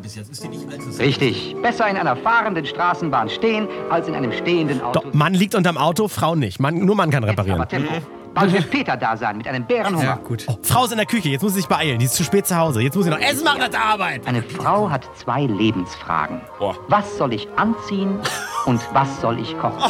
Bis 0.07 0.14
jetzt 0.14 0.31
ist 0.31 0.45
die 0.45 0.49
nicht 0.49 0.73
allzu 0.73 0.88
Richtig. 1.03 1.57
Besser 1.61 1.88
in 1.88 1.97
einer 1.97 2.14
fahrenden 2.14 2.64
Straßenbahn 2.64 3.29
stehen, 3.29 3.66
als 3.90 4.07
in 4.07 4.14
einem 4.14 4.31
stehenden 4.31 4.81
Auto. 4.81 5.01
Doch, 5.01 5.12
Mann 5.12 5.35
liegt 5.35 5.57
unterm 5.57 5.77
Auto, 5.77 6.07
Frau 6.07 6.37
nicht. 6.37 6.61
Mann, 6.61 6.77
nur 6.77 6.95
Mann 6.95 7.11
kann 7.11 7.25
Jetzt 7.25 7.33
reparieren. 7.33 7.61
aber 7.61 7.69
Tempo. 7.69 7.92
Bald 8.33 8.53
wird 8.53 8.71
Peter 8.71 8.97
da 8.97 9.16
sein 9.16 9.37
mit 9.38 9.49
einem 9.49 9.64
Bärenhunger. 9.64 10.05
Ja, 10.05 10.14
gut. 10.14 10.45
Oh, 10.47 10.57
Frau 10.62 10.85
ist 10.85 10.92
in 10.92 10.99
der 10.99 11.07
Küche, 11.07 11.31
jetzt 11.31 11.42
muss 11.42 11.55
sie 11.55 11.59
sich 11.59 11.69
beeilen. 11.69 11.99
Die 11.99 12.05
ist 12.05 12.14
zu 12.14 12.23
spät 12.23 12.47
zu 12.47 12.57
Hause. 12.57 12.83
Jetzt 12.83 12.95
muss 12.95 13.07
sie 13.07 13.11
noch 13.11 13.19
Essen 13.19 13.42
machen 13.42 13.59
nach 13.59 13.69
der 13.69 13.83
Arbeit. 13.83 14.29
Eine 14.29 14.42
Frau 14.45 14.88
hat 14.88 15.09
zwei 15.16 15.42
Lebensfragen. 15.42 16.40
Boah. 16.61 16.77
Was 16.87 17.19
soll 17.19 17.33
ich 17.33 17.49
anziehen 17.57 18.21
und 18.66 18.81
was 18.92 19.21
soll 19.21 19.40
ich 19.40 19.59
kochen? 19.59 19.83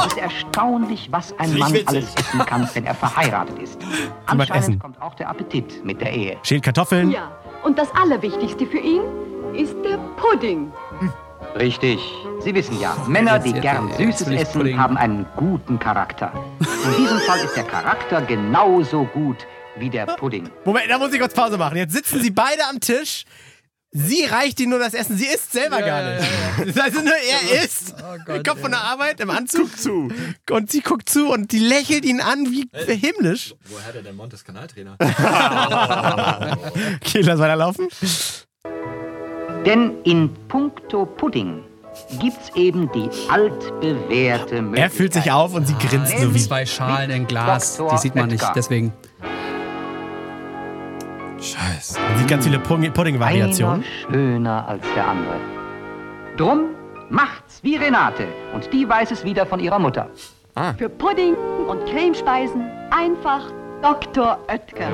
Es 0.00 0.06
ist 0.14 0.18
erstaunlich, 0.18 1.08
was 1.12 1.38
ein 1.38 1.58
Mann 1.58 1.74
alles 1.84 2.14
essen 2.14 2.38
kann, 2.46 2.66
wenn 2.72 2.86
er 2.86 2.94
verheiratet 2.94 3.58
ist. 3.58 3.78
Anscheinend 4.24 4.80
kommt 4.80 5.02
auch 5.02 5.14
der 5.14 5.28
Appetit 5.28 5.84
mit 5.84 6.00
der 6.00 6.14
Ehe. 6.14 6.38
Schält 6.42 6.62
Kartoffeln. 6.62 7.10
Ja, 7.10 7.32
und 7.64 7.78
das 7.78 7.88
Allerwichtigste 7.94 8.64
für 8.64 8.78
ihn 8.78 9.02
ist 9.56 9.74
der 9.84 9.98
Pudding. 10.16 10.72
Richtig. 11.58 11.98
Sie 12.40 12.54
wissen 12.54 12.78
ja, 12.80 12.96
Männer, 13.08 13.38
die 13.38 13.52
gern 13.52 13.90
Süßes 13.96 14.28
essen, 14.28 14.78
haben 14.78 14.96
einen 14.96 15.26
guten 15.36 15.78
Charakter. 15.78 16.32
In 16.60 16.96
diesem 17.02 17.18
Fall 17.20 17.40
ist 17.40 17.56
der 17.56 17.64
Charakter 17.64 18.22
genauso 18.22 19.04
gut 19.04 19.46
wie 19.78 19.90
der 19.90 20.06
Pudding. 20.06 20.50
Moment, 20.64 20.90
da 20.90 20.98
muss 20.98 21.12
ich 21.12 21.20
kurz 21.20 21.34
Pause 21.34 21.58
machen. 21.58 21.76
Jetzt 21.76 21.94
sitzen 21.94 22.20
sie 22.20 22.30
beide 22.30 22.66
am 22.70 22.80
Tisch. 22.80 23.24
Sie 23.92 24.24
reicht 24.24 24.60
ihnen 24.60 24.70
nur 24.70 24.78
das 24.78 24.92
Essen. 24.92 25.16
Sie 25.16 25.24
isst 25.24 25.52
selber 25.52 25.80
gar 25.80 26.02
nicht. 26.02 26.78
Also 26.78 27.00
nur 27.00 27.14
er 27.14 27.64
isst. 27.64 27.94
er 28.26 28.42
kommt 28.42 28.60
von 28.60 28.70
der 28.70 28.80
Arbeit 28.82 29.20
im 29.20 29.30
Anzug 29.30 29.74
zu. 29.78 30.08
Und 30.50 30.70
sie 30.70 30.80
guckt 30.82 31.08
zu 31.08 31.30
und 31.30 31.52
die 31.52 31.60
lächelt 31.60 32.04
ihn 32.04 32.20
an 32.20 32.46
wie 32.50 32.68
himmlisch. 32.92 33.54
Woher 33.64 33.92
der 33.92 34.02
denn 34.02 34.16
Montes 34.16 34.44
Kanaltrainer? 34.44 34.96
Okay, 36.96 37.20
lass 37.22 37.38
weiterlaufen. 37.38 37.88
Denn 39.66 39.92
in 40.04 40.30
puncto 40.48 41.04
Pudding 41.04 41.62
gibt's 42.20 42.50
eben 42.54 42.90
die 42.92 43.08
altbewährte 43.28 44.62
Möglichkeit. 44.62 44.78
Er 44.78 44.90
fühlt 44.90 45.12
sich 45.12 45.32
auf 45.32 45.54
und 45.54 45.66
sie 45.66 45.74
grinst 45.74 46.16
so 46.18 46.32
wie. 46.34 46.38
Zwei 46.38 46.64
Schalen 46.64 47.10
in 47.10 47.26
Glas, 47.26 47.76
Dr. 47.76 47.92
die 47.92 47.98
sieht 47.98 48.14
man 48.14 48.28
nicht, 48.28 48.44
deswegen. 48.54 48.92
Scheiße. 51.40 51.98
Man 52.00 52.18
sieht 52.18 52.28
ganz 52.28 52.44
viele 52.44 52.58
Pudding- 52.58 52.92
Pudding-Variationen. 52.92 53.84
Einer 54.08 54.12
schöner 54.14 54.68
als 54.68 54.84
der 54.94 55.06
andere. 55.08 55.34
Drum 56.36 56.60
macht's 57.10 57.60
wie 57.62 57.76
Renate 57.76 58.26
und 58.54 58.72
die 58.72 58.88
weiß 58.88 59.10
es 59.10 59.24
wieder 59.24 59.46
von 59.46 59.60
ihrer 59.60 59.78
Mutter. 59.78 60.08
Für 60.78 60.88
Pudding 60.88 61.34
und 61.68 61.84
Cremespeisen 61.86 62.64
einfach 62.90 63.42
Dr. 63.82 64.38
Oetker. 64.48 64.88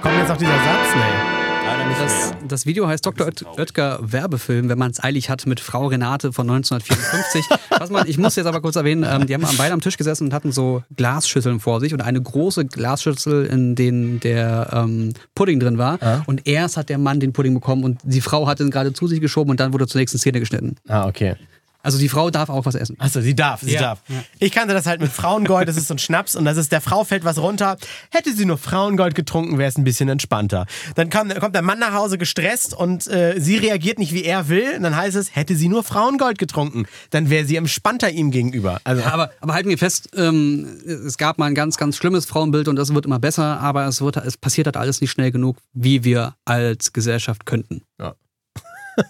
Kommt 0.00 0.14
jetzt 0.18 0.30
auch 0.30 0.36
dieser 0.36 0.52
Satz? 0.52 1.37
Nee. 1.86 1.94
Das, 2.04 2.34
das 2.46 2.66
Video 2.66 2.86
heißt 2.86 3.04
Dr. 3.04 3.26
Oet- 3.26 3.44
Oetker 3.58 3.98
Werbefilm, 4.02 4.68
wenn 4.68 4.78
man 4.78 4.90
es 4.90 5.02
eilig 5.02 5.30
hat, 5.30 5.46
mit 5.46 5.60
Frau 5.60 5.86
Renate 5.86 6.32
von 6.32 6.48
1954. 6.48 7.44
Was 7.78 7.90
man, 7.90 8.06
ich 8.08 8.18
muss 8.18 8.36
jetzt 8.36 8.46
aber 8.46 8.60
kurz 8.60 8.76
erwähnen, 8.76 9.04
ähm, 9.08 9.26
die 9.26 9.34
haben 9.34 9.44
beide 9.56 9.72
am 9.72 9.80
Tisch 9.80 9.96
gesessen 9.96 10.24
und 10.28 10.34
hatten 10.34 10.52
so 10.52 10.82
Glasschüsseln 10.96 11.60
vor 11.60 11.80
sich 11.80 11.92
und 11.94 12.00
eine 12.00 12.20
große 12.20 12.66
Glasschüssel, 12.66 13.46
in 13.46 13.74
denen 13.74 14.20
der 14.20 14.70
ähm, 14.72 15.12
Pudding 15.34 15.60
drin 15.60 15.78
war. 15.78 15.98
Und 16.26 16.46
erst 16.46 16.76
hat 16.76 16.88
der 16.88 16.98
Mann 16.98 17.20
den 17.20 17.32
Pudding 17.32 17.54
bekommen 17.54 17.84
und 17.84 18.00
die 18.04 18.20
Frau 18.20 18.46
hat 18.46 18.60
ihn 18.60 18.70
gerade 18.70 18.92
zu 18.92 19.06
sich 19.06 19.20
geschoben 19.20 19.50
und 19.50 19.60
dann 19.60 19.72
wurde 19.72 19.86
zur 19.86 20.00
nächsten 20.00 20.18
Szene 20.18 20.40
geschnitten. 20.40 20.76
Ah, 20.88 21.06
okay. 21.06 21.34
Also 21.82 21.98
die 21.98 22.08
Frau 22.08 22.30
darf 22.30 22.48
auch 22.48 22.66
was 22.66 22.74
essen. 22.74 22.96
Achso, 22.98 23.20
sie 23.20 23.34
darf, 23.34 23.60
sie 23.62 23.72
Ja. 23.74 23.80
darf. 23.80 24.02
Ich 24.40 24.50
kannte 24.52 24.74
das 24.74 24.86
halt 24.86 25.00
mit 25.00 25.12
Frauengold, 25.12 25.68
das 25.68 25.76
ist 25.76 25.86
so 25.88 25.94
ein 25.94 25.98
Schnaps 25.98 26.34
und 26.34 26.44
das 26.44 26.56
ist, 26.56 26.72
der 26.72 26.80
Frau 26.80 27.04
fällt 27.04 27.24
was 27.24 27.38
runter. 27.38 27.76
Hätte 28.10 28.34
sie 28.34 28.44
nur 28.46 28.58
Frauengold 28.58 29.14
getrunken, 29.14 29.58
wäre 29.58 29.68
es 29.68 29.78
ein 29.78 29.84
bisschen 29.84 30.08
entspannter. 30.08 30.66
Dann 30.96 31.08
kam, 31.08 31.28
kommt 31.34 31.54
der 31.54 31.62
Mann 31.62 31.78
nach 31.78 31.92
Hause 31.92 32.18
gestresst 32.18 32.74
und 32.74 33.06
äh, 33.06 33.38
sie 33.38 33.56
reagiert 33.58 33.98
nicht, 33.98 34.12
wie 34.12 34.24
er 34.24 34.48
will. 34.48 34.74
Und 34.76 34.82
dann 34.82 34.96
heißt 34.96 35.16
es, 35.16 35.34
hätte 35.36 35.54
sie 35.54 35.68
nur 35.68 35.84
Frauengold 35.84 36.38
getrunken, 36.38 36.86
dann 37.10 37.30
wäre 37.30 37.44
sie 37.46 37.56
entspannter 37.56 38.10
ihm 38.10 38.30
gegenüber. 38.32 38.80
Also, 38.84 39.02
Ja, 39.02 39.12
aber, 39.12 39.30
aber 39.40 39.54
halten 39.54 39.68
wir 39.68 39.78
fest, 39.78 40.10
ähm, 40.16 40.66
es 40.84 41.16
gab 41.16 41.38
mal 41.38 41.46
ein 41.46 41.54
ganz, 41.54 41.76
ganz 41.76 41.96
schlimmes 41.96 42.26
Frauenbild 42.26 42.68
und 42.68 42.76
das 42.76 42.92
wird 42.92 43.06
immer 43.06 43.18
besser, 43.20 43.60
aber 43.60 43.86
es, 43.86 44.00
wird, 44.00 44.16
es 44.16 44.36
passiert 44.36 44.66
halt 44.66 44.76
alles 44.76 45.00
nicht 45.00 45.10
schnell 45.12 45.30
genug, 45.30 45.56
wie 45.72 46.02
wir 46.04 46.34
als 46.44 46.92
Gesellschaft 46.92 47.46
könnten. 47.46 47.82
Ja. 48.00 48.14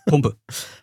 Pumpe. 0.06 0.36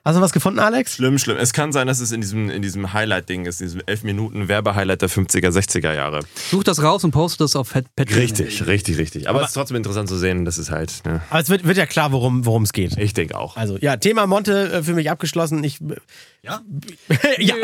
hast 0.04 0.16
du 0.18 0.22
was 0.22 0.32
gefunden, 0.32 0.60
Alex? 0.60 0.96
Schlimm, 0.96 1.18
schlimm. 1.18 1.38
Es 1.38 1.54
kann 1.54 1.72
sein, 1.72 1.88
dass 1.88 2.00
es 2.00 2.12
in 2.12 2.22
diesem, 2.22 2.50
in 2.50 2.62
diesem 2.62 2.94
Highlight-Ding 2.94 3.46
ist, 3.46 3.60
diesem 3.60 3.82
11 3.86 4.04
Minuten 4.04 4.48
Werbehighlight 4.48 5.02
der 5.02 5.10
50er, 5.10 5.50
60er 5.50 5.94
Jahre. 5.94 6.22
Such 6.50 6.64
das 6.64 6.82
raus 6.84 7.04
und 7.04 7.12
poste 7.12 7.44
das 7.44 7.56
auf 7.56 7.72
Pat- 7.74 7.86
Patreon. 7.96 8.20
Richtig, 8.20 8.66
richtig, 8.68 8.98
richtig. 8.98 9.30
Aber, 9.30 9.42
es 9.42 9.48
ist 9.50 9.54
trotzdem 9.54 9.78
interessant 9.78 10.10
zu 10.10 10.18
sehen, 10.18 10.46
das 10.46 10.58
ist 10.58 10.72
halt, 10.72 10.92
ne? 11.06 11.22
Aber 11.30 11.40
es 11.40 11.50
wird, 11.50 11.66
wird 11.66 11.78
ja 11.78 11.86
klar, 11.86 12.12
worum 12.12 12.46
worum 12.46 12.64
es 12.64 12.74
geht. 12.74 12.98
Ich 12.98 13.14
denke 13.14 13.38
auch. 13.38 13.58
Also, 13.58 13.78
ja, 13.80 13.98
Thema 13.98 14.28
Monte 14.28 14.72
äh, 14.72 14.84
für 14.84 14.94
mich 14.94 15.10
abgeschlossen. 15.10 15.64
Ich, 15.64 15.80
Ja? 16.46 16.62
ja. 17.40 17.56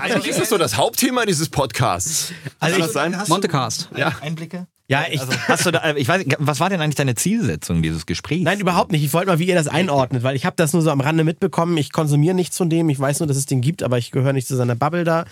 Eigentlich 0.00 0.28
ist 0.28 0.40
das 0.40 0.48
so 0.48 0.56
das 0.58 0.76
Hauptthema 0.76 1.26
dieses 1.26 1.48
Podcasts. 1.48 2.32
Also 2.60 2.74
Kann 2.76 2.80
ich- 2.80 2.86
das 2.86 2.92
sein? 2.92 3.22
Montecast. 3.28 3.88
Ja. 3.96 4.12
Einblicke? 4.20 4.66
Ja, 4.86 5.04
ich, 5.08 5.20
Also 5.20 5.32
hast 5.48 5.66
du 5.66 5.70
da, 5.70 5.78
äh, 5.90 5.98
ich 5.98 6.08
weiß, 6.08 6.24
was 6.38 6.58
war 6.58 6.68
denn 6.68 6.80
eigentlich 6.80 6.96
deine 6.96 7.14
Zielsetzung 7.14 7.80
dieses 7.80 8.06
Gesprächs? 8.06 8.42
Nein, 8.42 8.58
überhaupt 8.58 8.90
nicht. 8.90 9.04
Ich 9.04 9.12
wollte 9.12 9.28
mal, 9.28 9.38
wie 9.38 9.46
ihr 9.46 9.54
das 9.54 9.68
einordnet, 9.68 10.24
weil 10.24 10.34
ich 10.34 10.44
habe 10.46 10.56
das 10.56 10.72
nur 10.72 10.82
so 10.82 10.90
am 10.90 11.00
Rande 11.00 11.22
mitbekommen. 11.22 11.76
Ich 11.76 11.92
konsumiere 11.92 12.34
nichts 12.34 12.56
von 12.56 12.68
dem. 12.70 12.88
Ich 12.88 12.98
weiß 12.98 13.20
nur, 13.20 13.28
dass 13.28 13.36
es 13.36 13.46
den 13.46 13.60
gibt, 13.60 13.84
aber 13.84 13.98
ich 13.98 14.10
gehöre 14.10 14.32
nicht 14.32 14.48
zu 14.48 14.56
seiner 14.56 14.74
Bubble 14.74 15.04
da. 15.04 15.26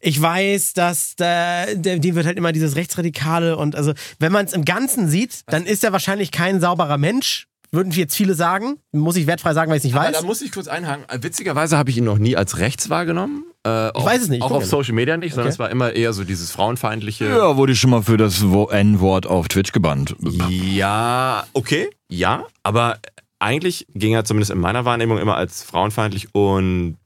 Ich 0.00 0.20
weiß, 0.20 0.72
dass 0.72 1.16
der, 1.16 1.74
der, 1.76 1.98
die 1.98 2.14
wird 2.14 2.24
halt 2.24 2.38
immer 2.38 2.52
dieses 2.52 2.76
Rechtsradikale 2.76 3.56
und 3.58 3.76
also, 3.76 3.92
wenn 4.20 4.32
man 4.32 4.46
es 4.46 4.54
im 4.54 4.64
Ganzen 4.64 5.08
sieht, 5.10 5.40
dann 5.48 5.66
ist 5.66 5.84
er 5.84 5.92
wahrscheinlich 5.92 6.30
kein 6.30 6.60
sauberer 6.60 6.96
Mensch. 6.96 7.46
Würden 7.74 7.92
jetzt 7.92 8.14
viele 8.16 8.34
sagen. 8.34 8.78
Muss 8.92 9.16
ich 9.16 9.26
wertfrei 9.26 9.52
sagen, 9.52 9.70
weil 9.70 9.76
ich 9.76 9.80
es 9.80 9.84
nicht 9.84 9.94
Aber 9.94 10.06
weiß. 10.06 10.20
da 10.20 10.22
muss 10.26 10.40
ich 10.42 10.52
kurz 10.52 10.68
einhaken. 10.68 11.04
Witzigerweise 11.22 11.76
habe 11.76 11.90
ich 11.90 11.98
ihn 11.98 12.04
noch 12.04 12.18
nie 12.18 12.36
als 12.36 12.58
rechts 12.58 12.88
wahrgenommen. 12.88 13.44
Äh, 13.66 13.88
ich 13.98 14.04
weiß 14.04 14.22
es 14.22 14.28
nicht, 14.28 14.42
Auch 14.42 14.50
auf. 14.52 14.64
Social 14.64 14.94
Media 14.94 15.16
nicht, 15.16 15.32
sondern 15.32 15.46
Okay. 15.48 15.54
es 15.54 15.58
war 15.58 15.70
immer 15.70 15.92
eher 15.92 16.12
so 16.12 16.24
dieses 16.24 16.50
frauenfeindliche. 16.50 17.26
Ja, 17.28 17.56
wurde 17.56 17.72
ich 17.72 17.80
schon 17.80 17.90
mal 17.90 18.02
für 18.02 18.16
das 18.16 18.48
Wo- 18.48 18.68
N-Wort 18.68 19.26
auf 19.26 19.48
Twitch 19.48 19.72
gebannt. 19.72 20.14
Ja, 20.50 21.44
okay, 21.52 21.88
ja, 22.08 22.44
aber 22.62 22.98
eigentlich 23.38 23.86
ging 23.94 24.12
er 24.14 24.24
zumindest 24.24 24.50
in 24.52 24.58
meiner 24.58 24.84
Wahrnehmung 24.84 25.18
immer 25.18 25.36
als 25.36 25.62
frauenfeindlich 25.62 26.34
und 26.34 26.96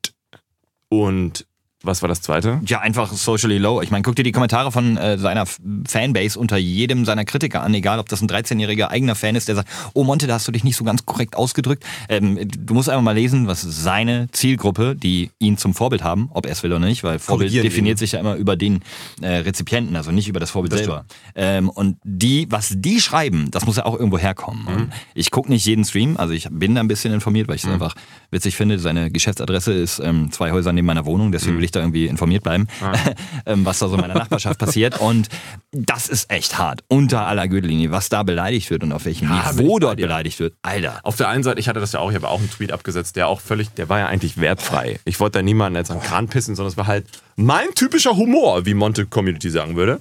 und 0.91 1.47
was 1.83 2.03
war 2.03 2.09
das 2.09 2.21
zweite? 2.21 2.61
Ja, 2.67 2.81
einfach 2.81 3.13
socially 3.13 3.59
low. 3.59 3.81
Ich 3.83 3.91
meine, 3.91 4.03
guck 4.03 4.17
dir 4.17 4.25
die 4.25 4.33
Kommentare 4.33 4.73
von 4.73 4.97
äh, 4.97 5.17
seiner 5.17 5.45
Fanbase 5.47 6.39
unter 6.39 6.57
jedem 6.57 7.05
seiner 7.05 7.25
Kritiker 7.25 7.63
an, 7.63 7.73
egal 7.73 8.01
ob 8.01 8.09
das 8.09 8.21
ein 8.21 8.29
13-jähriger 8.29 8.89
eigener 8.89 9.15
Fan 9.15 9.37
ist, 9.37 9.47
der 9.47 9.55
sagt, 9.55 9.69
oh 9.95 10.03
Monte, 10.03 10.27
da 10.27 10.35
hast 10.35 10.49
du 10.49 10.53
dich 10.53 10.65
nicht 10.65 10.77
so 10.77 10.83
ganz 10.83 11.07
korrekt 11.07 11.37
ausgedrückt. 11.37 11.85
Ähm, 12.09 12.49
du 12.49 12.75
musst 12.75 12.89
einfach 12.89 13.03
mal 13.03 13.15
lesen, 13.15 13.47
was 13.47 13.63
seine 13.63 14.29
Zielgruppe, 14.33 14.97
die 14.97 15.31
ihn 15.39 15.57
zum 15.57 15.73
Vorbild 15.73 16.03
haben, 16.03 16.31
ob 16.35 16.47
er 16.47 16.53
es 16.53 16.65
will 16.65 16.73
oder 16.73 16.85
nicht, 16.85 17.05
weil 17.05 17.21
Vorbild 17.21 17.53
definiert 17.53 17.97
ihn. 17.97 17.99
sich 17.99 18.13
ja 18.13 18.21
immer 18.21 18.35
über 18.35 18.57
den 18.57 18.81
äh, 19.21 19.29
Rezipienten, 19.29 19.95
also 19.95 20.11
nicht 20.11 20.29
über 20.29 20.41
das 20.41 20.51
Vorbild 20.51 20.73
selber. 20.73 21.05
Ähm, 21.37 21.69
und 21.69 21.99
die, 22.03 22.47
was 22.51 22.73
die 22.75 23.01
schreiben, 23.01 23.51
das 23.53 23.67
muss 23.67 23.77
ja 23.77 23.87
auch 23.87 23.95
irgendwo 23.95 24.19
herkommen. 24.19 24.65
Mhm. 24.65 24.93
Ich 25.15 25.31
gucke 25.31 25.49
nicht 25.51 25.65
jeden 25.65 25.85
Stream, 25.85 26.17
also 26.17 26.35
ich 26.35 26.49
bin 26.51 26.75
da 26.75 26.81
ein 26.81 26.89
bisschen 26.89 27.15
informiert, 27.15 27.47
weil 27.47 27.55
ich 27.55 27.65
es 27.65 27.71
einfach 27.71 27.95
witzig 28.31 28.57
finde. 28.57 28.81
Seine 28.81 29.11
Geschäftsadresse 29.11 29.73
ist 29.73 30.01
ähm, 30.01 30.33
zwei 30.33 30.51
Häuser 30.51 30.73
neben 30.73 30.87
meiner 30.87 31.07
Wohnung, 31.07 31.31
deswegen 31.31 31.57
will 31.57 31.65
ich 31.65 31.68
da 31.73 31.81
irgendwie 31.81 32.07
informiert 32.07 32.43
bleiben, 32.43 32.67
ähm, 33.47 33.65
was 33.65 33.79
da 33.79 33.89
so 33.89 33.95
in 33.97 34.01
meiner 34.01 34.15
Nachbarschaft 34.15 34.59
passiert. 34.59 35.01
Und 35.01 35.29
das 35.73 36.09
ist 36.09 36.31
echt 36.31 36.59
hart, 36.59 36.83
unter 36.89 37.27
aller 37.27 37.49
Gürtellinie, 37.49 37.91
was 37.91 38.09
da 38.09 38.23
beleidigt 38.23 38.71
wird 38.71 38.83
und 38.83 38.93
auf 38.93 39.05
welchem 39.05 39.29
Ja, 39.29 39.53
Niveau 39.53 39.77
ich 39.77 39.81
dort 39.81 39.97
beleidigt 39.99 40.41
wird. 40.41 40.55
Alter. 40.63 41.01
Auf 41.03 41.17
der 41.17 41.29
einen 41.29 41.43
Seite, 41.43 41.61
ich 41.61 41.69
hatte 41.69 41.81
das 41.81 41.93
ja 41.93 42.01
auch, 42.01 42.11
ich 42.11 42.17
habe 42.17 42.29
auch 42.29 42.39
einen 42.41 42.51
Tweet 42.51 42.73
abgesetzt, 42.73 43.17
der 43.17 43.29
auch 43.29 43.41
völlig, 43.41 43.71
der 43.75 43.89
war 43.89 43.99
ja 43.99 44.07
eigentlich 44.07 44.39
wertfrei. 44.41 44.99
Ich 45.05 45.21
wollte 45.21 45.39
da 45.39 45.43
niemanden 45.43 45.77
jetzt 45.77 45.91
an 45.91 45.99
den 45.99 46.05
Kran 46.07 46.29
pissen, 46.29 46.55
sondern 46.57 46.71
es 46.73 46.77
war 46.77 46.87
halt 46.87 47.07
mein 47.37 47.69
typischer 47.75 48.17
Humor, 48.17 48.67
wie 48.67 48.75
Monte 48.75 49.07
Community 49.07 49.51
sagen 49.51 49.77
würde. 49.77 50.01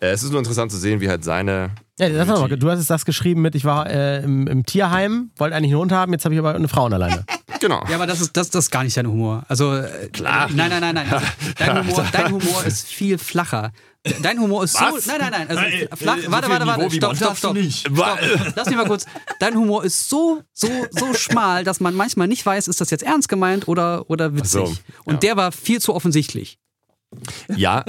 Äh, 0.00 0.08
Es 0.10 0.22
ist 0.22 0.30
nur 0.30 0.38
interessant 0.40 0.70
zu 0.72 0.78
sehen, 0.78 1.00
wie 1.00 1.08
halt 1.08 1.22
seine. 1.24 1.70
ja, 1.98 2.08
das 2.08 2.26
war 2.28 2.40
mal, 2.40 2.48
du 2.56 2.70
hast 2.70 2.88
das 2.90 3.04
geschrieben 3.04 3.42
mit, 3.42 3.54
ich 3.54 3.64
war 3.64 3.88
äh, 3.88 4.22
im, 4.22 4.46
im 4.48 4.66
Tierheim, 4.66 5.30
wollte 5.36 5.54
eigentlich 5.54 5.70
einen 5.72 5.80
Hund 5.80 5.92
haben, 5.92 6.12
jetzt 6.12 6.24
habe 6.24 6.34
ich 6.34 6.38
aber 6.40 6.54
eine 6.54 6.68
Frau 6.68 6.86
alleine. 6.86 7.24
Genau. 7.62 7.84
Ja, 7.88 7.94
aber 7.94 8.08
das 8.08 8.20
ist, 8.20 8.36
das, 8.36 8.50
das 8.50 8.64
ist 8.64 8.70
gar 8.72 8.82
nicht 8.82 8.96
dein 8.96 9.06
Humor. 9.06 9.44
Also, 9.46 9.72
äh, 9.76 10.08
Klar. 10.12 10.48
Nein, 10.52 10.68
nein, 10.68 10.80
nein, 10.80 10.94
nein. 10.96 11.12
Also, 11.12 11.26
dein, 11.58 11.86
Humor, 11.86 12.06
dein 12.10 12.32
Humor 12.32 12.64
ist 12.64 12.88
viel 12.88 13.18
flacher. 13.18 13.70
Dein 14.20 14.40
Humor 14.40 14.64
ist 14.64 14.74
Was? 14.74 15.04
so. 15.04 15.10
Nein, 15.12 15.20
nein, 15.20 15.30
nein. 15.30 15.48
Also, 15.48 15.62
Nein, 15.62 15.88
flach, 15.94 16.16
äh, 16.16 16.22
so 16.22 16.32
warte, 16.32 16.48
warte, 16.50 16.66
warte. 16.66 16.90
Stopp, 16.90 17.16
stopp, 17.16 17.36
stopp. 17.36 17.56
stopp. 17.56 18.18
Lass 18.56 18.66
mich 18.66 18.76
mal 18.76 18.86
kurz. 18.86 19.06
Dein 19.38 19.54
Humor 19.54 19.84
ist 19.84 20.08
so, 20.08 20.42
so, 20.52 20.68
so 20.90 21.14
schmal, 21.14 21.62
dass 21.62 21.78
man 21.78 21.94
manchmal 21.94 22.26
nicht 22.26 22.44
weiß, 22.44 22.66
ist 22.66 22.80
das 22.80 22.90
jetzt 22.90 23.04
ernst 23.04 23.28
gemeint 23.28 23.68
oder, 23.68 24.10
oder 24.10 24.34
witzig. 24.34 24.50
So, 24.50 24.74
Und 25.04 25.14
ja. 25.14 25.20
der 25.20 25.36
war 25.36 25.52
viel 25.52 25.80
zu 25.80 25.94
offensichtlich. 25.94 26.58
Ja, 27.54 27.84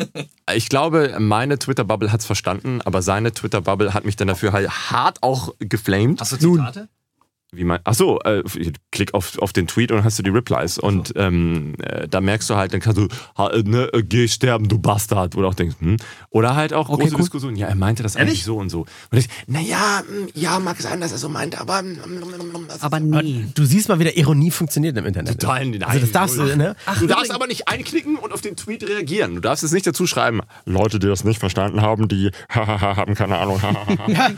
ich 0.54 0.70
glaube, 0.70 1.16
meine 1.18 1.58
Twitter-Bubble 1.58 2.12
hat 2.12 2.20
es 2.20 2.26
verstanden, 2.28 2.82
aber 2.84 3.02
seine 3.02 3.32
Twitter-Bubble 3.32 3.96
hat 3.96 4.06
mich 4.06 4.18
dann 4.18 4.28
dafür 4.28 4.52
halt 4.52 4.70
hart 4.70 5.24
auch 5.24 5.56
geflamed. 5.60 6.22
Hast 6.22 6.34
du 6.34 6.38
Zitate? 6.38 6.90
Wie 7.54 7.64
mein, 7.64 7.80
ach 7.84 7.94
so, 7.94 8.20
äh, 8.22 8.44
klick 8.92 9.14
auf, 9.14 9.38
auf 9.40 9.54
den 9.54 9.68
Tweet 9.68 9.92
und 9.92 9.98
dann 9.98 10.06
hast 10.06 10.20
du 10.20 10.24
die 10.24 10.30
Replies. 10.30 10.78
Und 10.78 11.14
ähm, 11.16 11.76
äh, 11.80 12.08
da 12.08 12.22
merkst 12.22 12.50
du 12.50 12.56
halt, 12.56 12.74
dann 12.74 12.80
kannst 12.80 12.98
du, 12.98 13.08
ha, 13.38 13.50
äh, 13.50 13.64
ne, 13.64 13.90
äh, 13.94 14.04
geh 14.04 14.28
sterben, 14.28 14.68
du 14.68 14.80
Bastard. 14.80 15.36
Oder 15.36 15.48
auch 15.50 15.54
denkst, 15.54 15.76
hm. 15.80 15.98
Oder 16.30 16.56
halt 16.56 16.74
auch 16.74 16.90
Okay, 16.90 17.04
große 17.04 17.16
cool. 17.16 17.22
Diskussionen. 17.22 17.56
Ja, 17.56 17.68
er 17.68 17.76
meinte 17.76 18.04
das 18.04 18.16
eigentlich 18.16 18.44
so 18.44 18.58
und 18.58 18.70
so. 18.70 18.82
Und 19.12 19.18
ich, 19.18 19.28
naja, 19.48 20.02
ja, 20.34 20.60
mag 20.60 20.80
sein, 20.82 21.00
dass 21.02 21.12
er 21.12 21.18
so 21.18 21.30
meinte, 21.30 21.60
aber. 21.62 21.82
mm, 21.82 22.68
Aber 22.82 23.00
nee. 23.00 23.46
Du 23.54 23.66
siehst 23.66 23.90
mal, 23.90 24.00
wie 24.00 24.04
der 24.06 24.18
Ironie 24.18 24.52
funktioniert 24.52 24.98
im 24.98 25.06
Internet. 25.06 25.40
Total 25.40 25.66
nein. 25.66 25.84
Also 25.84 26.00
das 26.00 26.12
darfst 26.12 26.38
du, 26.38 26.56
ne? 26.56 26.76
du 27.00 27.08
darfst 27.08 27.32
aber 27.34 27.48
nicht 27.48 27.68
einklicken 27.68 28.18
und 28.18 28.34
auf 28.34 28.42
den 28.42 28.56
Tweet 28.56 28.88
reagieren. 28.88 29.36
Du 29.36 29.42
darfst 29.42 29.64
es 29.64 29.72
nicht 29.72 29.86
dazu 29.86 30.08
schreiben. 30.08 30.42
Leute, 30.66 31.00
die 31.00 31.08
das 31.08 31.24
nicht 31.24 31.40
verstanden 31.40 31.82
haben, 31.82 32.08
die 32.08 32.32
haben 32.50 33.16
keine 33.16 33.38
Ahnung. 33.38 33.62
Ja, 34.08 34.30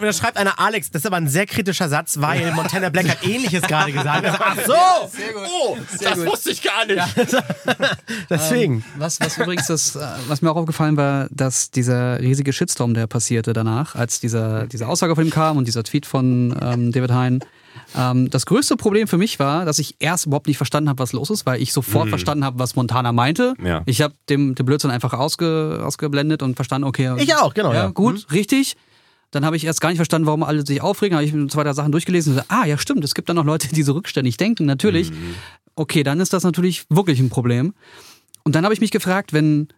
da 0.00 0.12
schreibt 0.12 0.36
einer 0.36 0.58
Alex, 0.60 0.90
das 0.90 1.02
ist 1.02 1.06
aber 1.06 1.16
ein 1.16 1.28
sehr 1.28 1.46
kritischer 1.46 1.88
Satz, 1.88 2.20
weil 2.20 2.52
Montana 2.56 2.88
Black 2.88 3.08
hat 3.08 3.24
ähnliches 3.24 3.62
gerade 3.62 3.92
gesagt. 3.92 4.24
Also, 4.24 4.38
ach 4.44 4.56
so! 4.66 5.20
oh, 5.38 5.76
das 6.00 6.24
wusste 6.26 6.50
ich 6.50 6.62
gar 6.62 6.84
nicht. 6.86 7.00
Deswegen. 8.30 8.84
Was, 8.96 9.20
was 9.20 9.38
übrigens 9.38 9.66
das, 9.66 9.96
äh, 9.96 10.00
was 10.28 10.42
mir 10.42 10.50
auch 10.50 10.56
aufgefallen 10.56 10.96
war, 10.96 11.28
dass 11.30 11.70
dieser 11.70 12.20
riesige 12.20 12.52
Shitstorm, 12.52 12.94
der 12.94 13.06
passierte 13.06 13.52
danach, 13.52 13.94
als 13.94 14.20
dieser, 14.20 14.66
diese 14.66 14.88
Aussage 14.88 15.14
von 15.14 15.24
ihm 15.24 15.30
kam 15.30 15.56
und 15.56 15.66
dieser 15.66 15.84
Tweet 15.84 16.06
von 16.06 16.56
ähm, 16.60 16.92
David 16.92 17.12
Hein, 17.12 17.40
Ähm, 17.94 18.30
das 18.30 18.46
größte 18.46 18.76
Problem 18.76 19.06
für 19.06 19.18
mich 19.18 19.38
war, 19.38 19.64
dass 19.64 19.78
ich 19.78 19.96
erst 19.98 20.26
überhaupt 20.26 20.46
nicht 20.46 20.56
verstanden 20.56 20.88
habe, 20.88 20.98
was 20.98 21.12
los 21.12 21.30
ist, 21.30 21.46
weil 21.46 21.60
ich 21.62 21.72
sofort 21.72 22.08
verstanden 22.08 22.44
habe, 22.44 22.58
was 22.58 22.74
Montana 22.74 23.12
meinte. 23.12 23.54
Ja. 23.62 23.82
Ich 23.86 24.02
habe 24.02 24.14
dem, 24.28 24.54
den 24.54 24.66
Blödsinn 24.66 24.90
einfach 24.90 25.12
ausge, 25.12 25.82
ausgeblendet 25.84 26.42
und 26.42 26.56
verstanden, 26.56 26.88
okay. 26.88 27.14
Ich 27.18 27.34
auch, 27.34 27.54
genau, 27.54 27.72
Ja, 27.72 27.84
ja. 27.84 27.88
gut, 27.88 28.26
richtig. 28.32 28.76
Dann 29.30 29.44
habe 29.44 29.56
ich 29.56 29.64
erst 29.64 29.80
gar 29.80 29.88
nicht 29.88 29.98
verstanden, 29.98 30.26
warum 30.26 30.42
alle 30.42 30.64
sich 30.64 30.80
aufregen. 30.80 31.16
Habe 31.16 31.24
ich 31.24 31.32
mir 31.32 31.46
zwei, 31.48 31.64
drei 31.64 31.72
Sachen 31.72 31.92
durchgelesen 31.92 32.32
und 32.32 32.38
so, 32.38 32.44
ah, 32.48 32.64
ja, 32.66 32.78
stimmt, 32.78 33.04
es 33.04 33.14
gibt 33.14 33.28
da 33.28 33.34
noch 33.34 33.44
Leute, 33.44 33.68
die 33.68 33.82
so 33.82 33.92
rückständig 33.92 34.36
denken, 34.36 34.66
natürlich. 34.66 35.10
Okay, 35.74 36.02
dann 36.02 36.20
ist 36.20 36.32
das 36.32 36.42
natürlich 36.42 36.86
wirklich 36.88 37.20
ein 37.20 37.28
Problem. 37.28 37.74
Und 38.44 38.54
dann 38.54 38.64
habe 38.64 38.72
ich 38.72 38.80
mich 38.80 38.90
gefragt, 38.90 39.32
wenn 39.32 39.68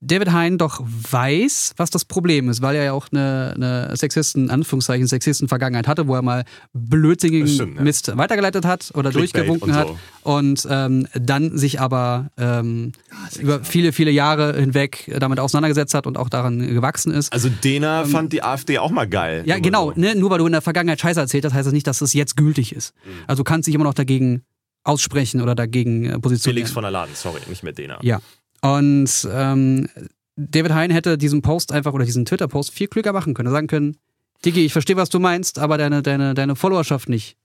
David 0.00 0.32
Hein 0.32 0.56
doch 0.56 0.80
weiß, 0.82 1.74
was 1.76 1.90
das 1.90 2.06
Problem 2.06 2.48
ist, 2.48 2.62
weil 2.62 2.76
er 2.76 2.84
ja 2.84 2.92
auch 2.92 3.08
eine, 3.12 3.52
eine 3.54 3.96
Sexisten, 3.96 4.48
Anführungszeichen, 4.48 5.06
Sexisten-Vergangenheit 5.06 5.86
hatte, 5.86 6.08
wo 6.08 6.14
er 6.14 6.22
mal 6.22 6.44
blödsinnigen 6.72 7.46
stimmt, 7.46 7.76
ja. 7.76 7.82
Mist 7.82 8.16
weitergeleitet 8.16 8.64
hat 8.64 8.90
oder 8.94 9.10
Clickbait 9.10 9.46
durchgewunken 9.46 9.70
und 9.70 9.76
hat 9.76 9.88
so. 9.88 9.98
und 10.22 10.66
ähm, 10.70 11.06
dann 11.14 11.58
sich 11.58 11.78
aber 11.78 12.30
ähm, 12.38 12.92
über 13.38 13.64
viele, 13.64 13.92
viele 13.92 14.10
Jahre 14.10 14.58
hinweg 14.58 15.14
damit 15.18 15.40
auseinandergesetzt 15.40 15.92
hat 15.92 16.06
und 16.06 16.16
auch 16.16 16.30
daran 16.30 16.66
gewachsen 16.66 17.12
ist. 17.12 17.30
Also 17.32 17.50
Dena 17.50 18.06
fand 18.06 18.32
die 18.32 18.42
AfD 18.42 18.78
auch 18.78 18.90
mal 18.90 19.06
geil. 19.06 19.42
Ja, 19.44 19.58
genau. 19.58 19.92
so. 19.92 20.00
Ne? 20.00 20.14
Nur 20.14 20.30
weil 20.30 20.38
du 20.38 20.46
in 20.46 20.52
der 20.52 20.62
Vergangenheit 20.62 21.00
Scheiße 21.00 21.20
erzählt 21.20 21.44
hast, 21.44 21.52
heißt 21.52 21.66
das 21.66 21.74
nicht, 21.74 21.86
dass 21.86 22.00
es 22.00 22.14
jetzt 22.14 22.36
gültig 22.36 22.74
ist. 22.74 22.94
Mhm. 23.04 23.10
Also 23.26 23.42
du 23.42 23.44
kannst 23.44 23.66
dich 23.66 23.74
immer 23.74 23.84
noch 23.84 23.94
dagegen 23.94 24.42
aussprechen 24.84 25.42
oder 25.42 25.54
dagegen 25.54 26.06
äh, 26.06 26.18
positionieren. 26.18 26.64
Felix 26.64 26.70
von 26.70 26.82
der 26.82 26.92
Laden, 26.92 27.14
sorry, 27.14 27.40
nicht 27.48 27.62
mehr 27.62 27.72
Dena. 27.72 27.98
Ja. 28.02 28.20
Und 28.62 29.28
ähm, 29.32 29.88
David 30.36 30.72
Hein 30.72 30.90
hätte 30.90 31.18
diesen 31.18 31.42
Post 31.42 31.72
einfach 31.72 31.92
oder 31.92 32.04
diesen 32.04 32.24
Twitter-Post 32.24 32.72
viel 32.72 32.88
klüger 32.88 33.12
machen 33.12 33.34
können. 33.34 33.50
Sagen 33.50 33.66
können, 33.66 33.96
Diggi, 34.44 34.64
ich 34.64 34.72
verstehe, 34.72 34.96
was 34.96 35.08
du 35.08 35.18
meinst, 35.18 35.58
aber 35.58 35.78
deine, 35.78 36.02
deine, 36.02 36.34
deine 36.34 36.56
Followerschaft 36.56 37.08
nicht. 37.08 37.36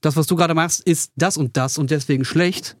Das, 0.00 0.16
was 0.16 0.26
du 0.26 0.36
gerade 0.36 0.54
machst, 0.54 0.80
ist 0.80 1.12
das 1.16 1.36
und 1.36 1.56
das 1.56 1.78
und 1.78 1.90
deswegen 1.90 2.24
schlecht. 2.24 2.76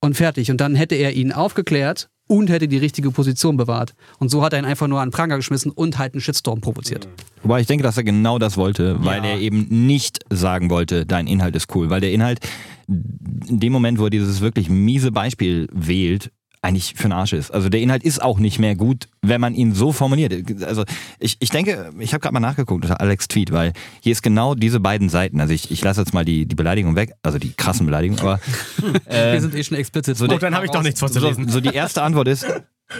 Und 0.00 0.16
fertig. 0.16 0.50
Und 0.50 0.60
dann 0.60 0.74
hätte 0.74 0.96
er 0.96 1.12
ihn 1.12 1.32
aufgeklärt 1.32 2.10
und 2.26 2.50
hätte 2.50 2.66
die 2.66 2.78
richtige 2.78 3.10
Position 3.10 3.56
bewahrt. 3.56 3.94
Und 4.18 4.30
so 4.30 4.42
hat 4.42 4.52
er 4.52 4.58
ihn 4.58 4.64
einfach 4.64 4.88
nur 4.88 5.00
an 5.00 5.08
den 5.08 5.12
Pranger 5.12 5.36
geschmissen 5.36 5.70
und 5.70 5.98
halt 5.98 6.14
einen 6.14 6.20
Shitstorm 6.20 6.60
provoziert. 6.60 7.06
Wobei 7.42 7.60
ich 7.60 7.66
denke, 7.66 7.84
dass 7.84 7.96
er 7.96 8.04
genau 8.04 8.38
das 8.38 8.56
wollte, 8.56 9.04
weil 9.04 9.24
er 9.24 9.38
eben 9.38 9.66
nicht 9.68 10.20
sagen 10.28 10.70
wollte, 10.70 11.06
dein 11.06 11.26
Inhalt 11.26 11.54
ist 11.54 11.74
cool. 11.74 11.88
Weil 11.88 12.00
der 12.00 12.12
Inhalt 12.12 12.40
in 12.88 13.60
dem 13.60 13.72
Moment, 13.72 13.98
wo 13.98 14.04
er 14.04 14.10
dieses 14.10 14.40
wirklich 14.40 14.68
miese 14.68 15.12
Beispiel 15.12 15.68
wählt, 15.72 16.32
eigentlich 16.62 16.94
für 16.96 17.02
den 17.08 17.12
Arsch 17.12 17.32
ist. 17.32 17.50
Also 17.50 17.68
der 17.68 17.80
Inhalt 17.80 18.04
ist 18.04 18.22
auch 18.22 18.38
nicht 18.38 18.58
mehr 18.58 18.76
gut, 18.76 19.08
wenn 19.20 19.40
man 19.40 19.54
ihn 19.54 19.74
so 19.74 19.92
formuliert. 19.92 20.32
Also 20.64 20.84
ich, 21.18 21.36
ich 21.40 21.50
denke, 21.50 21.92
ich 21.98 22.14
habe 22.14 22.20
gerade 22.20 22.32
mal 22.32 22.40
nachgeguckt 22.40 22.84
unter 22.84 23.00
Alex 23.00 23.28
Tweet, 23.28 23.52
weil 23.52 23.72
hier 24.00 24.12
ist 24.12 24.22
genau 24.22 24.54
diese 24.54 24.78
beiden 24.80 25.08
Seiten. 25.08 25.40
Also 25.40 25.52
ich, 25.52 25.70
ich 25.72 25.82
lasse 25.82 26.00
jetzt 26.00 26.14
mal 26.14 26.24
die, 26.24 26.46
die 26.46 26.54
Beleidigung 26.54 26.94
weg, 26.94 27.14
also 27.22 27.38
die 27.38 27.52
krassen 27.52 27.84
Beleidigungen, 27.86 28.20
aber 28.20 28.40
Wir 29.08 29.40
sind 29.40 29.54
eh 29.54 29.64
schon 29.64 29.76
explizit. 29.76 30.16
so 30.16 30.24
Oh, 30.24 30.38
dann 30.38 30.54
habe 30.54 30.64
ich 30.64 30.70
doch 30.70 30.82
nichts 30.82 31.00
so, 31.00 31.08
vorzulesen. 31.08 31.48
so 31.48 31.60
die 31.60 31.74
erste 31.74 32.02
Antwort 32.02 32.28
ist, 32.28 32.46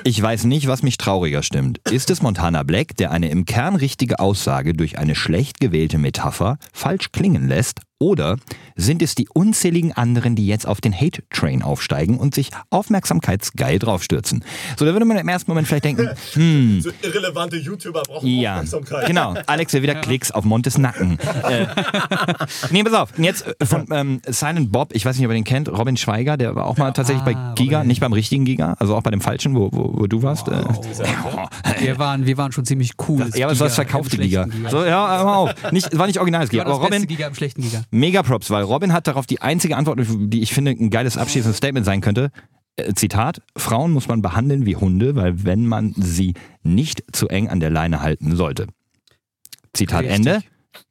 ich 0.05 0.21
weiß 0.21 0.45
nicht, 0.45 0.67
was 0.67 0.83
mich 0.83 0.97
trauriger 0.99 1.43
stimmt. 1.43 1.79
Ist 1.91 2.11
es 2.11 2.23
Montana 2.23 2.63
Black, 2.65 2.97
der 2.97 3.11
eine 3.11 3.31
im 3.31 3.45
Kern 3.45 3.77
richtige 3.77 4.19
Aussage 4.19 4.73
durch 4.75 4.99
eine 4.99 5.15
schlecht 5.15 5.61
gewählte 5.61 5.99
Metapher 5.99 6.59
falsch 6.73 7.13
klingen 7.13 7.47
lässt? 7.47 7.81
Oder 8.03 8.35
sind 8.75 9.01
es 9.01 9.15
die 9.15 9.29
unzähligen 9.33 9.93
anderen, 9.93 10.35
die 10.35 10.49
jetzt 10.49 10.67
auf 10.67 10.81
den 10.81 10.93
Hate-Train 10.93 11.63
aufsteigen 11.63 12.19
und 12.19 12.35
sich 12.35 12.51
aufmerksamkeitsgeil 12.71 13.79
draufstürzen? 13.79 14.45
So, 14.77 14.85
da 14.85 14.93
würde 14.93 15.05
man 15.07 15.17
im 15.19 15.29
ersten 15.29 15.49
Moment 15.49 15.69
vielleicht 15.69 15.85
denken, 15.85 16.09
hm, 16.33 16.85
irrelevante 17.01 17.59
YouTuber 17.59 18.03
brauchen 18.03 18.27
ja, 18.27 18.65
genau. 19.07 19.35
Alex 19.47 19.73
will 19.73 19.83
wieder 19.83 19.95
Klicks 19.95 20.33
auf 20.33 20.45
Montes 20.45 20.79
Nacken. 20.79 21.17
äh, 21.49 21.67
nee, 22.71 22.83
pass 22.83 22.95
auf. 22.95 23.17
Und 23.17 23.23
Jetzt 23.23 23.47
äh, 23.47 23.65
von 23.65 23.87
ähm, 23.93 24.21
Silent 24.27 24.73
Bob, 24.73 24.91
ich 24.95 25.05
weiß 25.07 25.17
nicht, 25.17 25.25
ob 25.27 25.31
ihr 25.31 25.39
den 25.39 25.45
kennt, 25.45 25.69
Robin 25.69 25.97
Schweiger, 25.97 26.37
der 26.37 26.57
war 26.57 26.67
auch 26.67 26.79
mal 26.79 26.91
tatsächlich 26.93 27.25
bei 27.25 27.37
Ah, 27.37 27.55
Giga, 27.55 27.79
Robin. 27.79 27.87
nicht 27.89 28.01
beim 28.01 28.13
richtigen 28.13 28.45
Giga, 28.45 28.75
also 28.81 28.97
auch 28.97 29.03
bei 29.03 29.13
dem 29.13 29.21
falschen, 29.21 29.55
wo, 29.55 29.71
wo, 29.73 30.01
wo 30.01 30.07
du 30.09 30.25
warst. 30.25 30.49
Äh, 30.49 30.65
Wir 31.79 31.99
waren, 32.01 32.27
wir 32.27 32.37
waren 32.37 32.51
schon 32.51 32.65
ziemlich 32.65 32.95
cool. 33.09 33.31
ja, 33.35 33.47
aber 33.47 33.53
es 33.53 33.61
war 33.61 33.69
das 33.69 33.77
verkaufte 33.77 34.19
Giga. 34.19 34.49
So, 34.71 34.85
ja, 34.85 35.19
hör 35.19 35.25
mal 35.25 35.35
auf. 35.37 35.55
Nicht, 35.71 35.93
es 35.93 35.99
war 35.99 36.09
nicht 36.09 36.19
originales 36.19 36.51
Giga. 36.51 36.65
War 36.65 36.71
das 36.71 36.79
Aber 36.81 36.89
beste 36.89 37.03
Robin, 37.03 37.09
Giga 37.17 37.27
im 37.29 37.35
schlechten 37.35 37.63
Giga. 37.63 37.83
Mega 37.93 38.23
Props, 38.25 38.51
weil 38.51 38.65
Robin 38.65 38.93
hat 38.93 39.07
darauf 39.07 39.27
die 39.27 39.41
einzige 39.41 39.77
Antwort, 39.77 40.01
die 40.05 40.43
ich 40.43 40.53
finde 40.53 40.73
ein 40.73 40.91
geiles 40.91 41.17
abschließendes 41.17 41.59
Statement 41.59 41.87
sein 41.87 42.01
könnte. 42.01 42.33
Äh, 42.77 42.95
Zitat, 42.95 43.43
Frauen 43.57 43.93
muss 43.93 44.09
man 44.09 44.23
behandeln 44.23 44.67
wie 44.67 44.75
Hunde, 44.75 45.15
weil 45.15 45.45
wenn 45.45 45.67
man 45.67 45.95
sie 45.97 46.35
nicht 46.63 47.05
zu 47.13 47.29
eng 47.29 47.49
an 47.49 47.61
der 47.61 47.71
Leine 47.71 48.03
halten 48.03 48.35
sollte. 48.35 48.67
Zitat 49.73 50.01
Richtig. 50.01 50.17
Ende. 50.17 50.43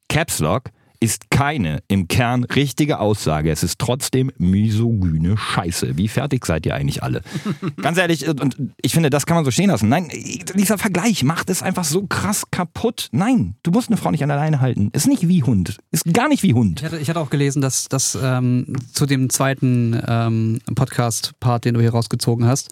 Caps 0.08 0.38
Lock 0.38 0.70
ist 1.02 1.30
keine 1.30 1.82
im 1.88 2.06
Kern 2.06 2.44
richtige 2.44 3.00
Aussage. 3.00 3.50
Es 3.50 3.64
ist 3.64 3.80
trotzdem 3.80 4.30
misogyne 4.38 5.36
Scheiße. 5.36 5.98
Wie 5.98 6.06
fertig 6.06 6.46
seid 6.46 6.64
ihr 6.64 6.76
eigentlich 6.76 7.02
alle? 7.02 7.22
Ganz 7.82 7.98
ehrlich, 7.98 8.28
und 8.28 8.56
ich 8.80 8.92
finde, 8.92 9.10
das 9.10 9.26
kann 9.26 9.34
man 9.34 9.44
so 9.44 9.50
stehen 9.50 9.68
lassen. 9.68 9.88
Nein, 9.88 10.10
dieser 10.54 10.78
Vergleich 10.78 11.24
macht 11.24 11.50
es 11.50 11.60
einfach 11.60 11.82
so 11.82 12.06
krass 12.06 12.44
kaputt. 12.52 13.08
Nein, 13.10 13.56
du 13.64 13.72
musst 13.72 13.88
eine 13.88 13.96
Frau 13.96 14.12
nicht 14.12 14.22
an 14.22 14.28
der 14.28 14.38
Leine 14.38 14.60
halten. 14.60 14.90
Ist 14.92 15.08
nicht 15.08 15.26
wie 15.26 15.42
Hund. 15.42 15.76
Ist 15.90 16.04
gar 16.12 16.28
nicht 16.28 16.44
wie 16.44 16.54
Hund. 16.54 16.78
Ich 16.78 16.86
hatte, 16.86 16.98
ich 16.98 17.10
hatte 17.10 17.18
auch 17.18 17.30
gelesen, 17.30 17.60
dass, 17.60 17.88
dass 17.88 18.16
ähm, 18.22 18.76
zu 18.92 19.04
dem 19.04 19.28
zweiten 19.28 20.00
ähm, 20.06 20.60
Podcast-Part, 20.72 21.64
den 21.64 21.74
du 21.74 21.80
hier 21.80 21.90
rausgezogen 21.90 22.46
hast, 22.46 22.70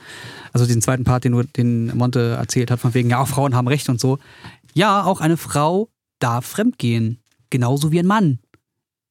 also 0.53 0.67
den 0.67 0.81
zweiten 0.81 1.03
Part, 1.03 1.25
den, 1.25 1.33
du, 1.33 1.43
den 1.43 1.97
Monte 1.97 2.37
erzählt 2.39 2.71
hat, 2.71 2.79
von 2.79 2.95
wegen, 2.95 3.11
ja, 3.11 3.21
auch 3.21 3.29
Frauen 3.29 3.57
haben 3.57 3.67
Recht 3.67 3.89
und 3.89 3.99
so. 4.01 4.21
Ja, 4.73 5.03
auch 5.03 5.21
eine 5.21 5.37
Frau 5.37 5.89
darf 6.21 6.47
fremdgehen. 6.47 7.19
Genauso 7.51 7.93
wie 7.93 8.01
ein 8.01 8.07
Mann. 8.07 8.39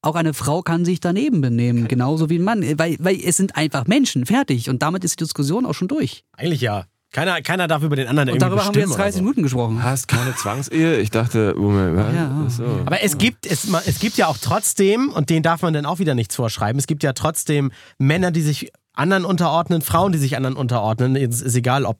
Auch 0.02 0.16
eine 0.16 0.34
Frau 0.34 0.62
kann 0.62 0.86
sich 0.86 1.02
daneben 1.02 1.42
benehmen, 1.42 1.90
genauso 1.90 2.30
wie 2.30 2.40
ein 2.40 2.44
Mann. 2.44 2.64
Weil, 2.80 2.96
weil 3.00 3.20
es 3.22 3.36
sind 3.38 3.58
einfach 3.58 3.86
Menschen, 3.86 4.26
fertig. 4.26 4.70
Und 4.70 4.82
damit 4.82 5.04
ist 5.04 5.20
die 5.20 5.24
Diskussion 5.26 5.66
auch 5.66 5.74
schon 5.74 5.90
durch. 5.90 6.24
Eigentlich 6.38 6.62
ja. 6.62 6.86
Keiner, 7.12 7.42
keiner 7.42 7.68
darf 7.68 7.82
über 7.82 7.96
den 7.96 8.08
anderen 8.08 8.30
Und 8.30 8.42
darüber 8.42 8.64
haben 8.64 8.76
wir 8.76 8.84
jetzt 8.84 8.92
oder 8.92 9.04
30 9.04 9.18
so. 9.18 9.24
Minuten 9.24 9.42
gesprochen. 9.42 9.84
Hast 9.84 10.08
keine 10.08 10.36
Zwangsehe? 10.36 11.00
Ich 11.00 11.10
dachte, 11.10 11.56
Moment, 11.58 11.98
was? 11.98 12.14
Ja. 12.14 12.46
So. 12.50 12.64
Aber 12.86 13.02
es 13.02 13.18
gibt, 13.18 13.48
es, 13.48 13.68
es 13.86 14.00
gibt 14.00 14.18
ja 14.18 14.28
auch 14.28 14.38
trotzdem, 14.38 15.10
und 15.10 15.32
denen 15.32 15.42
darf 15.42 15.64
man 15.64 15.74
dann 15.74 15.88
auch 15.88 15.98
wieder 15.98 16.14
nichts 16.14 16.36
vorschreiben, 16.36 16.78
es 16.78 16.86
gibt 16.86 17.02
ja 17.02 17.14
trotzdem 17.14 17.72
Männer, 17.98 18.30
die 18.30 18.42
sich 18.42 18.72
anderen 18.94 19.26
unterordnen, 19.26 19.82
Frauen, 19.82 20.12
die 20.12 20.20
sich 20.20 20.38
anderen 20.38 20.56
unterordnen. 20.56 21.16
Es 21.16 21.42
ist 21.42 21.56
egal, 21.56 21.86
ob 21.86 21.98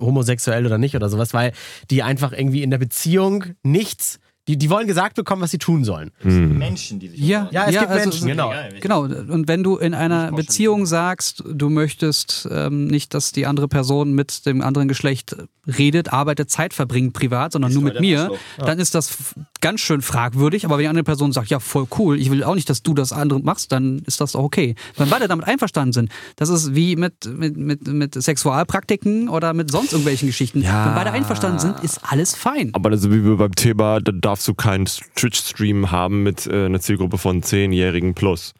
homosexuell 0.00 0.66
oder 0.66 0.78
nicht 0.78 0.96
oder 0.96 1.08
sowas, 1.08 1.34
weil 1.34 1.52
die 1.90 2.02
einfach 2.02 2.32
irgendwie 2.32 2.62
in 2.62 2.70
der 2.70 2.78
Beziehung 2.78 3.44
nichts, 3.62 4.18
die, 4.48 4.56
die 4.56 4.70
wollen 4.70 4.86
gesagt 4.86 5.14
bekommen, 5.14 5.42
was 5.42 5.50
sie 5.50 5.58
tun 5.58 5.84
sollen. 5.84 6.10
Menschen, 6.24 6.98
die 6.98 7.08
sich 7.08 7.20
Ja, 7.20 7.48
Ja, 7.52 7.66
es 7.66 7.72
gibt 7.72 7.86
also- 7.88 8.08
Menschen, 8.08 8.26
genau. 8.26 8.52
Genau, 8.80 9.02
und 9.02 9.46
wenn 9.46 9.62
du 9.62 9.76
in 9.76 9.94
einer 9.94 10.32
Beziehung 10.32 10.86
sagst, 10.86 11.44
du 11.46 11.68
möchtest 11.68 12.48
ähm, 12.50 12.86
nicht, 12.86 13.14
dass 13.14 13.32
die 13.32 13.46
andere 13.46 13.68
Person 13.68 14.12
mit 14.12 14.46
dem 14.46 14.62
anderen 14.62 14.88
Geschlecht 14.88 15.36
redet, 15.66 16.12
arbeitet, 16.12 16.50
Zeit 16.50 16.72
verbringt 16.72 17.12
privat, 17.12 17.52
sondern 17.52 17.72
nur 17.72 17.82
mit 17.82 18.00
mir, 18.00 18.30
dann 18.56 18.78
ist 18.78 18.94
das 18.94 19.34
ganz 19.60 19.80
schön 19.80 20.00
fragwürdig. 20.00 20.64
Aber 20.64 20.76
wenn 20.78 20.84
die 20.84 20.88
andere 20.88 21.04
Person 21.04 21.32
sagt, 21.32 21.50
ja, 21.50 21.60
voll 21.60 21.86
cool, 21.98 22.18
ich 22.18 22.30
will 22.30 22.42
auch 22.42 22.54
nicht, 22.54 22.70
dass 22.70 22.82
du 22.82 22.94
das 22.94 23.12
andere 23.12 23.40
machst, 23.40 23.70
dann 23.70 23.98
ist 24.06 24.20
das 24.20 24.34
auch 24.34 24.44
okay. 24.44 24.74
Wenn 24.96 25.10
beide 25.10 25.28
damit 25.28 25.46
einverstanden 25.46 25.92
sind, 25.92 26.10
das 26.36 26.48
ist 26.48 26.74
wie 26.74 26.96
mit, 26.96 27.26
mit, 27.26 27.56
mit, 27.58 27.86
mit 27.86 28.14
Sexualpraktiken 28.14 29.28
oder 29.28 29.52
mit 29.52 29.70
sonst 29.70 29.92
irgendwelchen 29.92 30.28
Geschichten. 30.28 30.62
Ja. 30.62 30.86
Wenn 30.86 30.94
beide 30.94 31.12
einverstanden 31.12 31.58
sind, 31.58 31.80
ist 31.80 32.00
alles 32.02 32.34
fein. 32.34 32.70
Aber 32.72 32.88
das 32.88 33.00
ist 33.00 33.10
wie 33.10 33.36
beim 33.36 33.54
Thema, 33.54 34.00
da 34.00 34.12
darfst 34.38 34.46
du 34.46 34.54
keinen 34.54 34.84
Twitch-Stream 34.84 35.90
haben 35.90 36.22
mit 36.22 36.46
äh, 36.46 36.66
einer 36.66 36.78
Zielgruppe 36.80 37.18
von 37.18 37.42
10-Jährigen 37.42 38.14
plus. 38.14 38.54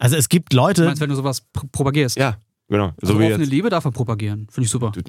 Also 0.00 0.16
es 0.16 0.28
gibt 0.28 0.52
Du 0.52 0.56
Leute, 0.56 0.84
meinst, 0.86 1.00
wenn 1.00 1.08
du 1.08 1.14
sowas 1.14 1.40
pr 1.52 1.68
propagierst? 1.70 2.16
Ja, 2.16 2.38
genau. 2.68 2.92
Also 3.00 3.14
So 3.14 3.20
wie 3.20 3.26
offene 3.26 3.44
jetzt. 3.44 3.50
Liebe 3.50 3.70
darf 3.70 3.84
man 3.84 3.92
propagieren. 3.92 4.48
Finde 4.50 4.64
ich 4.66 4.70
super. 4.70 4.90
Du, 4.90 5.02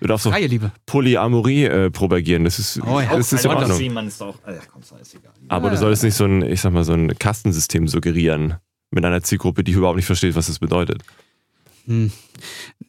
du 0.00 0.06
darfst 0.06 0.26
doch 0.26 0.30
Freie 0.30 0.46
Liebe. 0.46 0.72
Polyamorie 0.84 1.64
äh, 1.64 1.90
propagieren. 1.90 2.44
Das 2.44 2.58
ist, 2.58 2.80
Oh 2.86 3.00
ja. 3.00 3.16
das 3.16 3.32
ist 3.32 3.46
in 3.46 3.50
Ordnung. 3.50 3.94
man 3.94 4.08
ist 4.08 4.20
auch, 4.22 4.36
komm, 4.70 4.82
ist 5.00 5.14
egal. 5.14 5.32
Aber 5.48 5.70
du 5.70 5.78
solltest 5.78 6.02
nicht 6.02 6.14
so 6.16 6.26
ein, 6.26 6.42
ich 6.42 6.60
sag 6.60 6.74
mal, 6.74 6.84
so 6.84 6.92
ein 6.92 7.18
Kastensystem 7.18 7.88
suggerieren 7.88 8.56
mit 8.90 9.02
einer 9.06 9.22
Zielgruppe, 9.22 9.64
die 9.64 9.72
überhaupt 9.72 9.96
nicht 9.96 10.04
versteht, 10.06 10.34
was 10.34 10.48
das 10.48 10.58
bedeutet. 10.58 11.02
Hm. 11.86 12.12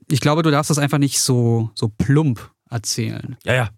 Ich 0.10 0.20
glaube, 0.20 0.44
du 0.44 0.52
darfst 0.52 0.70
das 0.70 0.80
einfach 0.80 0.98
nicht 0.98 1.22
so, 1.22 1.72
so 1.76 1.88
plump 1.88 2.52
erzählen. 2.70 3.38
Ja, 3.46 3.54
ja. 3.54 3.70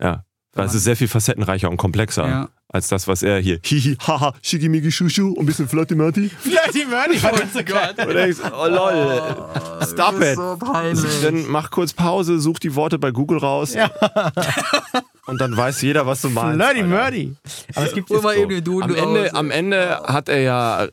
Ja. 0.00 0.24
Weil 0.58 0.66
es 0.66 0.74
ist 0.74 0.84
sehr 0.84 0.96
viel 0.96 1.08
facettenreicher 1.08 1.70
und 1.70 1.76
komplexer 1.76 2.28
Ja. 2.28 2.48
als 2.68 2.88
das, 2.88 3.06
was 3.06 3.22
er 3.22 3.38
hier 3.38 3.60
hihi, 3.64 3.96
haha, 4.06 4.34
schickimicki, 4.42 4.90
schuschu 4.90 5.28
und 5.32 5.40
ein 5.40 5.46
bisschen 5.46 5.68
flirty 5.68 5.94
murty. 5.94 6.28
Flirty 6.28 6.84
Murdy 6.84 7.22
war 7.22 7.32
ganz 7.32 7.52
so 7.52 7.62
geil. 7.64 7.94
Und 7.96 8.14
denkst, 8.14 8.38
oh 8.52 8.66
lol, 8.66 9.22
stop 9.86 10.20
it. 10.20 10.36
Dann 11.22 11.46
mach 11.48 11.70
kurz 11.70 11.92
Pause, 11.92 12.40
such 12.40 12.58
die 12.58 12.74
Worte 12.74 12.98
bei 12.98 13.10
Google 13.12 13.38
raus. 13.38 13.74
Und 15.26 15.40
dann 15.40 15.56
weiß 15.56 15.82
jeder, 15.82 16.06
was 16.06 16.22
du 16.22 16.30
meinst. 16.30 16.60
Flirty. 16.64 16.82
Murdy. 16.82 17.34
Aber 17.74 17.86
es 17.86 17.94
gibt 17.94 18.10
mal 18.10 18.36
eben 18.36 18.48
den 18.48 18.64
Duden 18.64 18.90
Am 18.90 18.96
Ende, 18.96 19.34
am 19.34 19.50
Ende 19.50 20.00
hat 20.04 20.28
er 20.28 20.40
ja, 20.40 20.88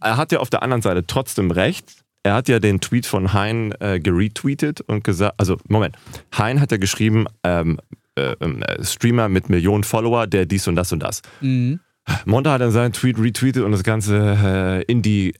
er 0.00 0.16
hat 0.16 0.32
ja 0.32 0.38
auf 0.38 0.50
der 0.50 0.62
anderen 0.62 0.82
Seite 0.82 1.06
trotzdem 1.06 1.50
recht. 1.50 1.84
Er 2.22 2.34
hat 2.34 2.48
ja 2.48 2.60
den 2.60 2.80
Tweet 2.80 3.04
von 3.04 3.32
Hein 3.32 3.74
äh, 3.80 3.98
geretweetet 3.98 4.80
und 4.80 5.02
gesagt, 5.02 5.34
also 5.38 5.56
Moment, 5.68 5.96
Hein 6.38 6.60
hat 6.60 6.70
ja 6.70 6.76
geschrieben, 6.78 7.26
ähm, 7.42 7.78
äh, 8.14 8.34
ähm, 8.40 8.62
äh, 8.62 8.84
Streamer 8.84 9.28
mit 9.28 9.48
Millionen 9.48 9.84
Follower, 9.84 10.26
der 10.26 10.46
dies 10.46 10.68
und 10.68 10.76
das 10.76 10.92
und 10.92 11.02
das. 11.02 11.22
Mhm. 11.40 11.80
Monte 12.24 12.50
hat 12.50 12.60
dann 12.60 12.72
seinen 12.72 12.92
Tweet 12.92 13.18
retweetet 13.18 13.62
und 13.62 13.72
das 13.72 13.84
Ganze 13.84 14.16
äh, 14.18 14.82
in 14.82 15.02
die 15.02 15.34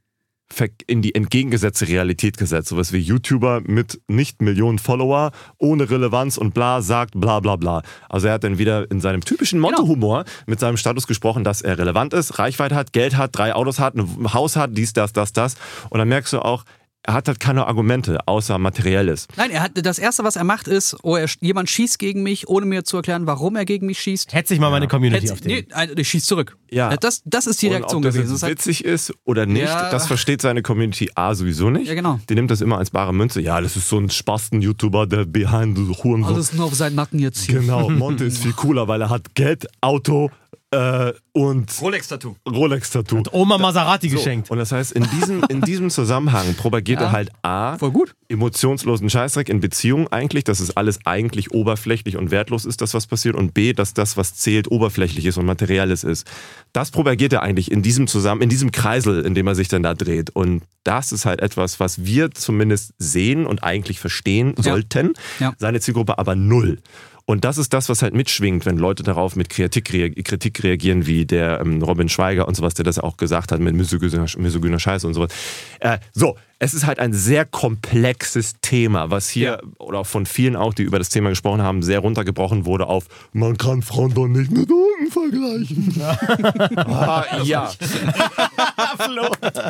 in 0.86 1.00
die 1.00 1.14
entgegengesetzte 1.14 1.88
Realität 1.88 2.36
gesetzt. 2.36 2.68
Sowas 2.68 2.92
wie 2.92 2.98
YouTuber 2.98 3.62
mit 3.64 4.02
nicht 4.06 4.42
Millionen 4.42 4.78
Follower, 4.78 5.32
ohne 5.56 5.88
Relevanz 5.88 6.36
und 6.36 6.52
bla, 6.52 6.82
sagt 6.82 7.18
bla 7.18 7.40
bla 7.40 7.56
bla. 7.56 7.82
Also 8.10 8.26
er 8.26 8.34
hat 8.34 8.44
dann 8.44 8.58
wieder 8.58 8.90
in 8.90 9.00
seinem 9.00 9.22
typischen 9.22 9.60
Monte-Humor 9.60 10.24
mit 10.46 10.60
seinem 10.60 10.76
Status 10.76 11.06
gesprochen, 11.06 11.42
dass 11.42 11.62
er 11.62 11.78
relevant 11.78 12.12
ist, 12.12 12.38
Reichweite 12.38 12.74
hat, 12.74 12.92
Geld 12.92 13.16
hat, 13.16 13.30
drei 13.36 13.54
Autos 13.54 13.78
hat, 13.78 13.94
ein 13.94 14.34
Haus 14.34 14.56
hat, 14.56 14.76
dies, 14.76 14.92
das, 14.92 15.14
das, 15.14 15.32
das. 15.32 15.56
Und 15.88 16.00
dann 16.00 16.08
merkst 16.08 16.34
du 16.34 16.40
auch, 16.40 16.64
er 17.04 17.14
hat 17.14 17.26
halt 17.28 17.40
keine 17.40 17.66
Argumente, 17.66 18.18
außer 18.26 18.58
materielles. 18.58 19.26
Nein, 19.36 19.50
er 19.50 19.62
hat, 19.62 19.72
das 19.74 19.98
Erste, 19.98 20.22
was 20.24 20.36
er 20.36 20.44
macht, 20.44 20.68
ist, 20.68 20.96
oh, 21.02 21.16
er, 21.16 21.26
jemand 21.40 21.68
schießt 21.68 21.98
gegen 21.98 22.22
mich, 22.22 22.48
ohne 22.48 22.64
mir 22.64 22.84
zu 22.84 22.96
erklären, 22.96 23.26
warum 23.26 23.56
er 23.56 23.64
gegen 23.64 23.86
mich 23.86 23.98
schießt. 24.00 24.32
Hetz 24.32 24.48
sich 24.50 24.60
mal 24.60 24.70
meine 24.70 24.86
Community 24.88 25.22
Hetz- 25.26 25.32
auf 25.32 25.40
den. 25.40 25.50
nee, 25.52 25.66
ein- 25.72 25.90
ich 25.96 26.08
schieß 26.08 26.24
zurück. 26.26 26.56
Ja. 26.70 26.96
Das, 26.96 27.22
das 27.24 27.46
ist 27.46 27.60
die 27.60 27.66
Und 27.66 27.72
Reaktion 27.74 27.98
ob 27.98 28.04
das 28.04 28.14
gewesen. 28.14 28.32
Das 28.32 28.42
ist 28.42 28.48
witzig 28.48 28.84
ist 28.84 29.12
oder 29.24 29.46
nicht, 29.46 29.64
Ja. 29.64 29.90
das 29.90 30.06
versteht 30.06 30.40
seine 30.42 30.62
Community 30.62 31.10
A 31.16 31.34
sowieso 31.34 31.70
nicht. 31.70 31.88
Ja, 31.88 31.94
genau. 31.94 32.20
Die 32.28 32.34
nimmt 32.34 32.50
das 32.50 32.60
immer 32.60 32.78
als 32.78 32.90
bare 32.90 33.12
Münze. 33.12 33.40
Ja, 33.40 33.60
das 33.60 33.76
ist 33.76 33.88
so 33.88 33.98
ein 33.98 34.08
Spasten-YouTuber, 34.08 35.06
der 35.06 35.24
behind 35.26 35.76
the 35.76 35.82
Hurensohn. 36.02 36.34
alles 36.34 36.52
nur 36.52 36.66
auf 36.66 36.74
seinen 36.74 36.94
Nacken 36.94 37.18
jetzt 37.18 37.44
hier. 37.44 37.60
Genau, 37.60 37.90
Monte 37.90 38.24
ist 38.24 38.38
viel 38.42 38.52
cooler, 38.52 38.88
weil 38.88 39.00
er 39.02 39.10
hat 39.10 39.34
Geld, 39.34 39.66
Auto 39.80 40.30
äh, 40.70 41.12
und 41.32 41.70
Rolex-Tattoo. 41.80 42.36
Rolex-Tattoo. 42.48 43.22
Oma 43.32 43.58
Maserati 43.58 44.08
So, 44.08 44.16
geschenkt. 44.16 44.50
Und 44.50 44.58
das 44.58 44.72
heißt, 44.72 44.92
in 44.92 45.06
diesem, 45.10 45.44
in 45.48 45.60
diesem 45.60 45.90
Zusammenhang 45.90 46.54
propagiert 46.56 47.00
er 47.00 47.12
halt 47.12 47.30
A, 47.42 47.76
Voll 47.78 47.90
gut. 47.90 48.14
emotionslosen 48.28 49.10
Scheißdreck 49.10 49.48
in 49.50 49.60
Beziehungen 49.60 50.08
eigentlich, 50.08 50.44
dass 50.44 50.60
es 50.60 50.76
alles 50.76 51.00
eigentlich 51.04 51.52
oberflächlich 51.52 52.16
und 52.16 52.30
wertlos 52.30 52.64
ist, 52.64 52.80
das 52.80 52.94
was 52.94 53.06
passiert 53.06 53.36
und 53.36 53.52
B, 53.54 53.72
dass 53.74 53.92
das, 53.94 54.16
was 54.16 54.34
zählt, 54.34 54.70
oberflächlich 54.70 55.26
ist 55.26 55.36
und 55.36 55.44
materielles 55.46 56.04
ist. 56.04 56.26
Das 56.72 56.90
propagiert 56.90 57.32
er 57.34 57.42
eigentlich 57.42 57.70
in 57.70 57.82
diesem 57.82 58.06
zusammen, 58.06 58.40
in 58.40 58.48
diesem 58.48 58.72
Kreisel, 58.72 59.24
in 59.26 59.34
dem 59.34 59.46
er 59.46 59.54
sich 59.54 59.68
dann 59.68 59.82
da 59.82 59.92
dreht. 59.94 60.30
Und 60.30 60.62
das 60.84 61.12
ist 61.12 61.26
halt 61.26 61.40
etwas, 61.40 61.80
was 61.80 62.04
wir 62.04 62.30
zumindest 62.30 62.92
sehen 62.98 63.46
und 63.46 63.62
eigentlich 63.62 64.00
verstehen 64.00 64.54
sollten. 64.58 65.12
Ja. 65.38 65.52
Seine 65.58 65.80
Zielgruppe 65.80 66.18
aber 66.18 66.34
null. 66.34 66.78
Und 67.24 67.44
das 67.44 67.58
ist 67.58 67.72
das, 67.72 67.88
was 67.88 68.02
halt 68.02 68.14
mitschwingt, 68.14 68.66
wenn 68.66 68.76
Leute 68.76 69.02
darauf 69.02 69.36
mit 69.36 69.48
Kritik, 69.48 69.92
rea- 69.92 70.10
Kritik 70.22 70.62
reagieren, 70.62 71.06
wie 71.06 71.24
der 71.24 71.60
ähm, 71.60 71.82
Robin 71.82 72.08
Schweiger 72.08 72.48
und 72.48 72.56
sowas, 72.56 72.74
der 72.74 72.84
das 72.84 72.98
auch 72.98 73.16
gesagt 73.16 73.52
hat 73.52 73.60
mit 73.60 73.74
misogyner, 73.74 74.26
misogyner 74.36 74.78
Scheiße 74.78 75.06
und 75.06 75.14
sowas. 75.14 75.32
Äh, 75.80 75.98
so, 76.12 76.36
es 76.62 76.74
ist 76.74 76.86
halt 76.86 77.00
ein 77.00 77.12
sehr 77.12 77.44
komplexes 77.44 78.54
Thema, 78.62 79.10
was 79.10 79.28
hier 79.28 79.60
oder 79.78 79.98
auch 79.98 80.06
von 80.06 80.26
vielen 80.26 80.54
auch, 80.54 80.72
die 80.72 80.84
über 80.84 80.98
das 80.98 81.08
Thema 81.08 81.28
gesprochen 81.28 81.60
haben, 81.60 81.82
sehr 81.82 81.98
runtergebrochen 81.98 82.66
wurde 82.66 82.86
auf 82.86 83.08
man 83.32 83.56
kann 83.56 83.82
Frauen 83.82 84.14
doch 84.14 84.28
nicht 84.28 84.52
mit 84.52 84.70
Hunden 84.70 85.10
vergleichen. 85.10 86.00
ah, 86.76 87.24
ja. 87.42 87.68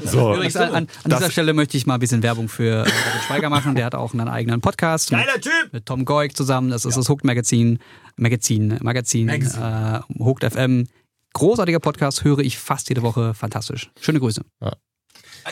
so. 0.04 0.34
Übrigens, 0.34 0.56
an, 0.56 0.74
an, 0.74 0.88
dieser 1.06 1.30
Stelle 1.30 1.54
möchte 1.54 1.78
ich 1.78 1.86
mal 1.86 1.94
ein 1.94 2.00
bisschen 2.00 2.22
Werbung 2.22 2.50
für 2.50 2.64
äh, 2.64 2.78
Robin 2.80 3.22
Schweiger 3.26 3.48
machen. 3.48 3.74
Der 3.74 3.86
hat 3.86 3.94
auch 3.94 4.12
einen 4.12 4.28
eigenen 4.28 4.60
Podcast. 4.60 5.10
Geiler 5.10 5.40
Typ! 5.40 5.72
Mit 5.72 5.86
Tom 5.86 6.04
Goik 6.04 6.36
zusammen. 6.36 6.68
Das 6.68 6.84
ist 6.84 6.98
das 6.98 7.08
Hooked 7.08 7.24
Magazin. 7.24 7.78
Magazin, 8.16 8.78
Magazin, 8.82 9.30
Äh, 9.30 10.00
Hooked 10.18 10.44
FM. 10.52 10.86
Großartiger 11.32 11.80
Podcast, 11.80 12.24
höre 12.24 12.40
ich 12.40 12.58
fast 12.58 12.90
jede 12.90 13.00
Woche. 13.00 13.32
Fantastisch. 13.32 13.90
Schöne 13.98 14.20
Grüße. 14.20 14.42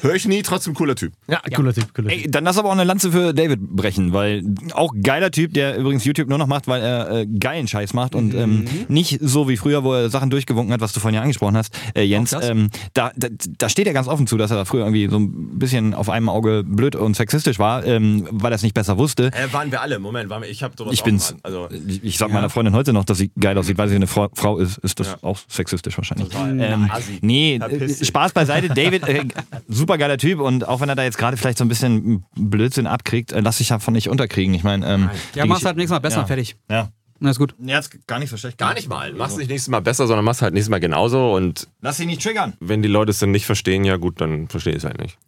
Höre 0.02 0.14
ich 0.14 0.26
nie, 0.26 0.42
trotzdem 0.42 0.74
cooler 0.74 0.94
Typ. 0.94 1.12
Ja, 1.28 1.40
cooler 1.54 1.72
Typ, 1.74 1.92
cooler 1.94 2.08
Typ. 2.10 2.24
Ey, 2.24 2.30
dann 2.30 2.44
lass 2.44 2.58
aber 2.58 2.68
auch 2.68 2.72
eine 2.72 2.84
Lanze 2.84 3.12
für 3.12 3.32
David 3.34 3.60
brechen, 3.60 4.12
weil 4.12 4.42
auch 4.72 4.92
geiler 5.02 5.30
Typ, 5.30 5.54
der 5.54 5.76
übrigens 5.76 6.04
YouTube 6.04 6.28
nur 6.28 6.38
noch 6.38 6.46
macht, 6.46 6.68
weil 6.68 6.82
er 6.82 7.10
äh, 7.10 7.26
geilen 7.26 7.66
Scheiß 7.68 7.92
macht 7.94 8.14
und 8.14 8.34
ähm, 8.34 8.64
nicht 8.88 9.18
so 9.20 9.48
wie 9.48 9.56
früher, 9.56 9.84
wo 9.84 9.92
er 9.94 10.10
Sachen 10.10 10.30
durchgewunken 10.30 10.72
hat, 10.72 10.80
was 10.80 10.92
du 10.92 11.00
vorhin 11.00 11.16
ja 11.16 11.22
angesprochen 11.22 11.56
hast, 11.56 11.76
äh, 11.94 12.02
Jens. 12.02 12.34
Ähm, 12.40 12.70
da, 12.94 13.10
da, 13.16 13.28
da 13.58 13.68
steht 13.68 13.86
er 13.86 13.92
ganz 13.92 14.06
offen 14.08 14.26
zu, 14.26 14.36
dass 14.36 14.50
er 14.50 14.64
früher 14.66 14.82
irgendwie 14.82 15.08
so 15.08 15.18
ein 15.18 15.58
bisschen 15.58 15.94
auf 15.94 16.08
einem 16.08 16.28
Auge 16.28 16.62
blöd 16.64 16.96
und 16.96 17.16
sexistisch 17.16 17.58
war, 17.58 17.84
ähm, 17.84 18.26
weil 18.30 18.52
er 18.52 18.56
es 18.56 18.62
nicht 18.62 18.74
besser 18.74 18.98
wusste. 18.98 19.26
Äh, 19.32 19.52
waren 19.52 19.70
wir 19.70 19.80
alle. 19.80 19.98
Moment, 19.98 20.30
waren 20.30 20.42
wir, 20.42 20.48
ich 20.50 20.62
habe 20.62 20.74
sowas 20.76 20.92
Ich 20.94 21.00
auch 21.00 21.04
bin's. 21.04 21.32
mal. 21.32 21.38
Also, 21.42 21.68
Ich, 21.88 22.04
ich 22.04 22.18
sag 22.18 22.32
meiner 22.32 22.50
Freundin 22.50 22.74
heute 22.74 22.92
noch, 22.92 23.04
dass 23.04 23.18
sie 23.18 23.30
geil 23.38 23.56
aussieht, 23.58 23.78
weil 23.78 23.88
sie 23.88 23.96
eine 23.96 24.06
Frau, 24.06 24.28
Frau 24.34 24.58
ist. 24.58 24.78
Ist 24.78 25.00
das 25.00 25.08
Ja. 25.08 25.16
auch 25.22 25.38
sexistisch 25.48 25.96
wahrscheinlich? 25.96 26.28
Total. 26.28 26.58
Ähm, 26.60 26.90
Assi. 26.90 27.18
nee, 27.22 27.56
äh. 27.56 28.04
Spaß 28.04 28.32
beiseite. 28.32 28.68
David, 28.68 29.06
äh, 29.08 29.24
super 29.80 29.98
geiler 29.98 30.16
Typ 30.18 30.38
und 30.40 30.66
auch 30.68 30.80
wenn 30.80 30.88
er 30.88 30.94
da 30.94 31.02
jetzt 31.02 31.18
gerade 31.18 31.36
vielleicht 31.36 31.58
so 31.58 31.64
ein 31.64 31.68
bisschen 31.68 32.24
Blödsinn 32.36 32.86
abkriegt, 32.86 33.32
äh, 33.32 33.40
lass 33.40 33.58
dich 33.58 33.68
davon 33.68 33.94
nicht 33.94 34.08
unterkriegen. 34.08 34.54
Ich 34.54 34.62
meine, 34.62 34.86
ähm, 34.86 35.10
Ja, 35.34 35.44
mach's 35.46 35.64
halt 35.64 35.76
nächstes 35.76 35.94
Mal 35.94 35.98
besser 35.98 36.16
Ja. 36.16 36.22
und 36.22 36.26
fertig. 36.28 36.56
Ja. 36.70 36.88
Na, 37.22 37.28
ist 37.30 37.38
gut. 37.38 37.54
Ja, 37.62 37.78
ist 37.78 38.06
gar 38.06 38.18
nicht 38.18 38.30
so 38.30 38.36
schlecht. 38.38 38.56
gar 38.56 38.72
nicht 38.72 38.88
mal. 38.88 39.12
Mach's 39.12 39.36
nicht 39.36 39.50
nächstes 39.50 39.68
Mal 39.70 39.80
besser, 39.80 40.06
sondern 40.06 40.24
mach's 40.24 40.40
halt 40.40 40.54
nächstes 40.54 40.70
Mal 40.70 40.80
genauso. 40.80 41.34
Und 41.34 41.68
Lass 41.82 41.98
dich 41.98 42.06
nicht 42.06 42.22
triggern. 42.22 42.54
wenn 42.60 42.80
die 42.80 42.88
Leute 42.88 43.10
es 43.10 43.18
dann 43.18 43.30
nicht 43.30 43.44
verstehen, 43.44 43.84
ja 43.84 43.96
gut, 43.96 44.20
dann 44.22 44.48
verstehe 44.48 44.72
ich 44.72 44.78
es 44.78 44.84
halt 44.84 44.98
nicht. 45.00 45.18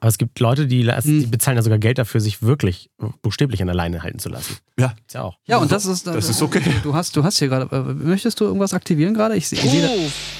Aber 0.00 0.08
es 0.10 0.18
gibt 0.18 0.38
Leute, 0.40 0.66
die, 0.68 0.82
lassen, 0.82 1.08
Hm. 1.08 1.20
die 1.20 1.26
bezahlen 1.26 1.56
ja 1.56 1.62
sogar 1.62 1.78
Geld 1.78 1.98
dafür, 1.98 2.20
sich 2.20 2.42
wirklich 2.42 2.90
buchstäblich 3.22 3.60
an 3.60 3.66
der 3.66 3.74
Leine 3.76 4.02
halten 4.02 4.18
zu 4.20 4.28
lassen. 4.28 4.56
Ja. 4.78 4.94
Ist 5.06 5.14
ja 5.14 5.22
auch. 5.22 5.38
Ja, 5.44 5.58
und 5.58 5.70
das 5.72 5.86
ist. 5.86 6.06
Das 6.06 6.28
ist 6.28 6.40
okay. 6.42 6.62
Du 6.84 6.94
hast, 6.94 7.16
du 7.16 7.22
hast 7.24 7.38
hier 7.38 7.48
gerade. 7.48 7.68
Äh, 7.74 7.94
möchtest 7.94 8.38
du 8.40 8.44
irgendwas 8.44 8.74
aktivieren 8.74 9.14
gerade? 9.14 9.36
Ich, 9.36 9.48
seh- 9.48 9.56
ich 9.56 9.62
sehe 9.70 9.82
da. 9.82 9.88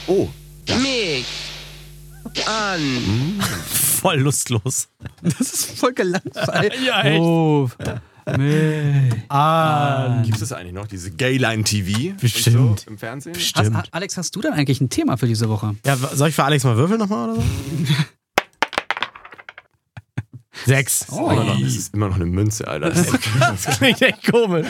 Oh, 0.08 0.28
mich 0.76 1.24
an. 2.46 3.40
Voll 3.66 4.20
lustlos. 4.20 4.88
Das 5.22 5.40
ist 5.40 5.78
voll 5.78 5.92
gelangweilt. 5.92 6.72
Ja, 6.86 7.02
echt. 7.02 7.20
Oh, 7.20 7.68
nee. 8.36 9.10
Ah, 9.28 10.22
gibt 10.24 10.40
es 10.40 10.52
eigentlich 10.52 10.72
noch 10.72 10.86
diese 10.86 11.10
Gayline 11.10 11.64
TV? 11.64 12.14
Bestimmt. 12.20 12.80
So 12.80 12.90
Im 12.90 12.98
Fernsehen? 12.98 13.34
Hast, 13.34 13.42
stimmt. 13.44 13.88
Alex, 13.90 14.16
hast 14.16 14.36
du 14.36 14.40
denn 14.40 14.52
eigentlich 14.52 14.80
ein 14.80 14.88
Thema 14.88 15.16
für 15.16 15.26
diese 15.26 15.48
Woche? 15.48 15.74
Ja, 15.84 15.96
soll 15.96 16.28
ich 16.28 16.34
für 16.36 16.44
Alex 16.44 16.62
mal 16.62 16.76
würfeln 16.76 17.00
nochmal 17.00 17.30
oder 17.30 17.40
so? 17.40 17.46
Sechs. 20.64 21.06
Oh, 21.10 21.32
das 21.60 21.74
ist 21.74 21.94
immer 21.94 22.08
noch 22.08 22.16
eine 22.16 22.26
Münze, 22.26 22.68
Alter. 22.68 22.90
Das 22.90 23.78
klingt 23.78 24.00
echt 24.02 24.30
komisch. 24.30 24.66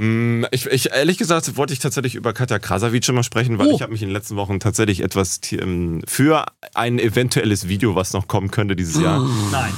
Mm, 0.00 0.46
ich, 0.50 0.64
ich, 0.66 0.92
ehrlich 0.92 1.18
gesagt 1.18 1.56
wollte 1.58 1.74
ich 1.74 1.78
tatsächlich 1.78 2.14
über 2.14 2.32
Katja 2.32 2.58
Krasavice 2.58 3.12
mal 3.12 3.22
sprechen, 3.22 3.58
weil 3.58 3.66
Oh. 3.66 3.74
ich 3.74 3.82
habe 3.82 3.92
mich 3.92 4.00
in 4.00 4.08
den 4.08 4.14
letzten 4.14 4.36
Wochen 4.36 4.58
tatsächlich 4.58 5.02
etwas 5.02 5.40
ähm, 5.52 6.00
für 6.08 6.46
ein 6.74 6.98
eventuelles 6.98 7.68
Video, 7.68 7.94
was 7.96 8.14
noch 8.14 8.26
kommen 8.26 8.50
könnte 8.50 8.76
dieses 8.76 8.98
Jahr. 9.00 9.20
Nein. 9.52 9.72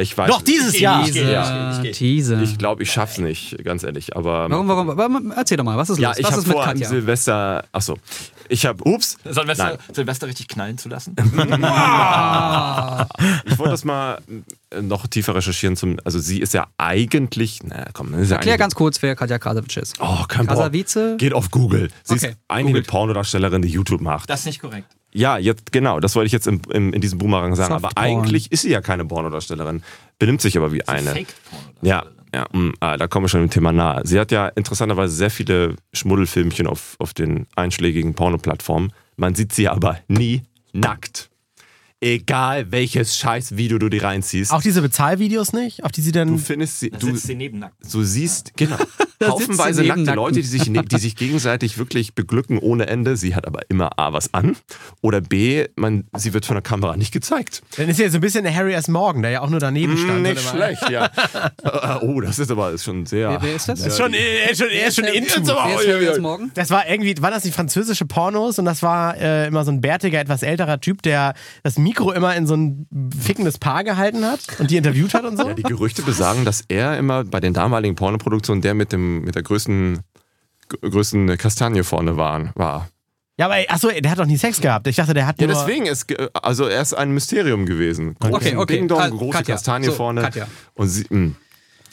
Ich 0.00 0.16
weiß, 0.16 0.28
Doch, 0.30 0.42
dieses 0.42 0.78
Jahr. 0.78 1.04
Teaser. 1.04 1.82
Teaser. 1.92 2.42
Ich 2.42 2.58
glaube, 2.58 2.82
ich 2.84 2.92
schaff's 2.92 3.18
nicht, 3.18 3.62
ganz 3.64 3.82
ehrlich. 3.82 4.16
Aber 4.16 4.48
Warum, 4.50 4.68
warum, 4.68 4.96
warum? 4.96 5.32
Erzähl 5.36 5.56
doch 5.56 5.64
mal, 5.64 5.76
was 5.76 5.90
ist 5.90 5.98
ja, 5.98 6.10
los? 6.10 6.18
ich 6.18 6.24
was 6.24 6.30
habe 6.32 6.40
ist 6.42 6.46
mit 6.48 6.56
vor, 6.56 6.64
Katja? 6.64 6.88
Silvester. 6.88 7.64
Achso, 7.72 7.96
ich 8.50 8.66
habe. 8.66 8.84
Ups. 8.84 9.16
Silvester. 9.24 9.78
Silvester 9.92 10.26
richtig 10.26 10.48
knallen 10.48 10.78
zu 10.78 10.88
lassen? 10.88 11.14
Ich 13.44 13.58
wollte 13.58 13.70
das 13.72 13.84
mal 13.84 14.18
äh, 14.70 14.82
noch 14.82 15.06
tiefer 15.06 15.34
recherchieren. 15.34 15.76
Zum, 15.76 15.98
also 16.04 16.18
sie 16.18 16.40
ist 16.40 16.54
ja 16.54 16.66
eigentlich. 16.78 17.60
Na 17.64 17.86
komm, 17.92 18.14
ist 18.14 18.30
ja 18.30 18.36
Erklär 18.36 18.58
ganz 18.58 18.74
kurz, 18.74 19.00
wer 19.02 19.14
Katja 19.16 19.38
Krasavice 19.38 19.76
ist. 19.78 20.00
Oh, 20.00 20.24
kein 20.28 20.46
Porn. 20.46 20.58
Krasavice? 20.58 21.16
Geht 21.18 21.32
auf 21.32 21.50
Google. 21.50 21.90
Sie 22.02 22.14
Okay, 22.14 22.28
ist 22.30 22.36
eigentlich 22.48 22.76
eine 22.76 22.84
Pornodarstellerin, 22.84 23.62
die 23.62 23.68
YouTube 23.68 24.00
macht. 24.00 24.28
Das 24.30 24.40
ist 24.40 24.46
nicht 24.46 24.60
korrekt. 24.60 24.86
Ja, 25.12 25.38
jetzt 25.38 25.72
genau, 25.72 25.98
das 26.00 26.14
wollte 26.14 26.26
ich 26.26 26.32
jetzt 26.32 26.46
im, 26.46 26.62
im, 26.70 26.92
in 26.92 27.00
diesem 27.00 27.18
Boomerang 27.18 27.54
sagen. 27.56 27.72
Aber 27.72 27.88
Softporn. 27.88 28.06
eigentlich 28.06 28.52
ist 28.52 28.62
sie 28.62 28.70
ja 28.70 28.80
keine 28.80 29.04
Pornodarstellerin. 29.04 29.82
Benimmt 30.18 30.40
sich 30.40 30.56
aber 30.56 30.72
wie 30.72 30.86
eine. 30.86 31.24
Ja, 31.82 32.04
ja 32.34 32.46
mm, 32.52 32.74
ah, 32.80 32.96
da 32.96 33.06
kommen 33.06 33.24
wir 33.24 33.28
schon 33.28 33.40
dem 33.40 33.50
Thema 33.50 33.72
nahe. 33.72 34.02
Sie 34.04 34.18
hat 34.18 34.32
ja 34.32 34.48
interessanterweise 34.48 35.14
sehr 35.14 35.30
viele 35.30 35.76
Schmuddelfilmchen 35.92 36.66
auf, 36.66 36.96
auf 36.98 37.14
den 37.14 37.46
einschlägigen 37.56 38.14
Pornoplattformen. 38.14 38.92
Man 39.16 39.34
sieht 39.34 39.52
sie 39.52 39.68
aber 39.68 39.98
nie 40.08 40.42
nackt. 40.72 41.29
Egal 42.02 42.72
welches 42.72 43.16
Scheißvideo 43.18 43.78
du 43.78 43.90
dir 43.90 44.02
reinziehst. 44.02 44.52
Auch 44.52 44.62
diese 44.62 44.80
Bezahlvideos 44.80 45.52
nicht, 45.52 45.84
auf 45.84 45.92
die 45.92 46.00
sie 46.00 46.12
du 46.12 46.20
dann. 46.20 46.38
findest 46.38 46.80
sie, 46.80 46.90
du, 46.90 47.14
sie 47.14 47.34
nebennackt. 47.34 47.76
du 47.92 48.02
siehst, 48.02 48.56
genau, 48.56 48.78
Da 49.20 49.28
haufenweise 49.28 49.82
sie 49.82 49.88
nackte 49.88 50.04
neben 50.04 50.14
Leute, 50.14 50.40
die 50.40 50.46
sich, 50.46 50.70
ne, 50.70 50.82
die 50.82 50.96
sich 50.96 51.14
gegenseitig 51.14 51.76
wirklich 51.76 52.14
beglücken 52.14 52.58
ohne 52.58 52.86
Ende. 52.86 53.18
Sie 53.18 53.34
hat 53.34 53.46
aber 53.46 53.60
immer 53.68 53.98
A, 53.98 54.14
was 54.14 54.32
an. 54.32 54.56
Oder 55.02 55.20
B, 55.20 55.66
man, 55.76 56.04
sie 56.16 56.32
wird 56.32 56.46
von 56.46 56.54
der 56.54 56.62
Kamera 56.62 56.96
nicht 56.96 57.12
gezeigt. 57.12 57.60
Dann 57.76 57.90
ist 57.90 58.00
ja 58.00 58.08
so 58.08 58.16
ein 58.16 58.22
bisschen 58.22 58.44
der 58.44 58.54
Harry 58.54 58.72
S. 58.72 58.88
Morgan, 58.88 59.20
der 59.20 59.30
ja 59.30 59.40
auch 59.42 59.50
nur 59.50 59.60
daneben 59.60 59.98
stand. 59.98 60.22
Nicht 60.22 60.32
oder 60.32 60.44
was? 60.44 60.50
schlecht, 60.50 60.90
ja. 60.90 61.10
Äh, 61.62 61.98
oh, 62.00 62.20
das 62.20 62.38
ist 62.38 62.50
aber 62.50 62.70
ist 62.72 62.84
schon 62.84 63.04
sehr. 63.06 63.30
Wer, 63.30 63.42
wer 63.42 63.54
ist 63.56 63.68
das? 63.68 63.84
Ist 63.84 63.98
schon, 63.98 64.14
er 64.14 64.50
ist 64.50 64.58
schon, 64.58 64.68
er 64.68 64.88
ist 64.88 64.96
schon 64.96 65.04
into. 65.04 65.40
Das 66.54 66.70
war 66.70 66.88
irgendwie, 66.88 67.14
war 67.20 67.30
das 67.30 67.42
die 67.42 67.50
französische 67.50 68.06
Pornos 68.06 68.58
und 68.58 68.64
das 68.64 68.82
war 68.82 69.16
äh, 69.16 69.46
immer 69.46 69.64
so 69.64 69.70
ein 69.70 69.80
bärtiger, 69.80 70.18
etwas 70.18 70.42
älterer 70.42 70.80
Typ, 70.80 71.02
der 71.02 71.34
das 71.62 71.78
Mikro 71.90 72.12
immer 72.12 72.36
in 72.36 72.46
so 72.46 72.54
ein 72.54 72.86
fickendes 73.18 73.58
Paar 73.58 73.82
gehalten 73.82 74.24
hat 74.24 74.40
und 74.60 74.70
die 74.70 74.76
interviewt 74.76 75.12
hat 75.12 75.24
und 75.24 75.36
so. 75.36 75.48
Ja, 75.48 75.54
die 75.54 75.62
Gerüchte 75.64 76.02
besagen, 76.02 76.44
dass 76.44 76.62
er 76.68 76.96
immer 76.96 77.24
bei 77.24 77.40
den 77.40 77.52
damaligen 77.52 77.96
Pornoproduktionen 77.96 78.62
der 78.62 78.74
mit, 78.74 78.92
dem, 78.92 79.22
mit 79.22 79.34
der 79.34 79.42
größten, 79.42 79.98
größten 80.82 81.36
Kastanie 81.36 81.82
vorne 81.82 82.16
war. 82.16 82.52
war. 82.54 82.88
Ja, 83.38 83.46
aber 83.46 83.56
achso, 83.68 83.88
der 83.88 84.10
hat 84.10 84.18
doch 84.18 84.26
nie 84.26 84.36
Sex 84.36 84.60
gehabt. 84.60 84.86
Ich 84.86 84.96
dachte, 84.96 85.14
der 85.14 85.26
hat 85.26 85.40
Ja, 85.40 85.46
nur... 85.46 85.56
deswegen 85.56 85.86
ist, 85.86 86.06
also 86.34 86.66
er 86.66 86.82
ist 86.82 86.92
ein 86.94 87.10
Mysterium 87.12 87.66
gewesen. 87.66 88.14
Großen 88.20 88.34
Okay, 88.34 88.56
okay. 88.56 88.76
Ding 88.76 88.86
Dong, 88.88 89.10
große 89.10 89.38
Katja. 89.38 89.54
Kastanie 89.54 89.86
So, 89.86 89.92
vorne. 89.92 90.20
Katja. 90.20 90.46
Und 90.74 90.88
sie, 90.88 91.06
mh. 91.08 91.32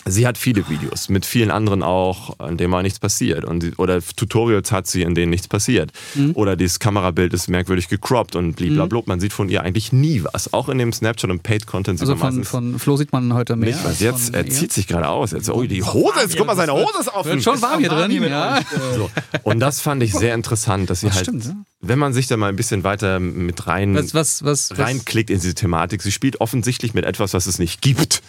Sie 0.10 0.28
hat 0.28 0.38
viele 0.38 0.70
Videos, 0.70 1.10
mit 1.10 1.26
vielen 1.26 1.52
anderen 1.52 1.84
auch, 1.84 2.40
an 2.40 2.58
denen 2.58 2.72
mal 2.72 2.84
nichts 2.84 3.00
passiert. 3.00 3.46
Und 3.46 3.78
oder 3.78 4.02
Tutorials 4.02 4.72
hat 4.72 4.88
sie, 4.88 5.02
in 5.02 5.16
denen 5.16 5.30
nichts 5.30 5.48
passiert. 5.48 5.92
Mhm. 6.16 6.32
Oder 6.36 6.56
dieses 6.56 6.80
Kamerabild 6.80 7.34
ist 7.34 7.48
merkwürdig 7.48 7.90
gecroppt 7.90 8.36
und 8.36 8.56
blablabla. 8.56 9.04
Man 9.06 9.20
sieht 9.20 9.34
von 9.34 9.50
ihr 9.50 9.64
eigentlich 9.64 9.92
nie 9.92 10.24
was. 10.24 10.54
Auch 10.54 10.70
in 10.70 10.78
dem 10.78 10.94
Snapchat 10.94 11.30
und 11.30 11.44
Paid-Content 11.44 12.00
sieht 12.00 12.08
Also 12.08 12.20
man 12.20 12.44
von, 12.44 12.74
von 12.74 12.80
Flo 12.80 12.98
sieht 12.98 13.12
man 13.12 13.34
heute 13.34 13.56
mehr. 13.56 13.70
nicht 13.70 13.84
was. 13.84 14.00
Jetzt, 14.00 14.34
er 14.34 14.48
zieht 14.48 14.72
sich 14.72 14.88
gerade 14.88 15.08
aus. 15.08 15.32
Jetzt, 15.32 15.50
oh, 15.50 15.64
die 15.64 15.84
Hose, 15.84 16.20
jetzt 16.22 16.38
guck 16.38 16.48
mal, 16.48 16.56
seine 16.56 16.74
Hose 16.74 17.00
ist 17.00 17.14
offen. 17.14 17.32
Wird 17.32 17.44
schon 17.44 17.62
warm 17.62 17.80
hier 17.80 17.90
drin, 17.90 18.12
ja. 18.24 18.60
So. 18.96 19.10
Und 19.44 19.60
das 19.60 19.82
fand 19.82 20.04
ich 20.04 20.14
sehr 20.14 20.34
interessant, 20.34 20.90
dass 20.90 21.02
sie 21.02 21.12
halt, 21.12 21.26
stimmt, 21.26 21.46
ja. 21.46 21.56
wenn 21.82 22.00
man 22.00 22.14
sich 22.14 22.28
da 22.28 22.38
mal 22.38 22.50
ein 22.50 22.56
bisschen 22.56 22.84
weiter 22.84 23.20
mit 23.20 23.68
rein 23.68 23.96
was, 23.96 24.14
was, 24.14 24.44
was 24.44 24.78
reinklickt 24.78 25.30
in 25.30 25.40
diese 25.40 25.54
Thematik. 25.54 26.02
Sie 26.02 26.12
spielt 26.12 26.42
offensichtlich 26.42 26.94
mit 26.94 27.06
etwas, 27.06 27.34
was 27.34 27.48
es 27.48 27.60
nicht 27.60 27.82
gibt. 27.82 28.22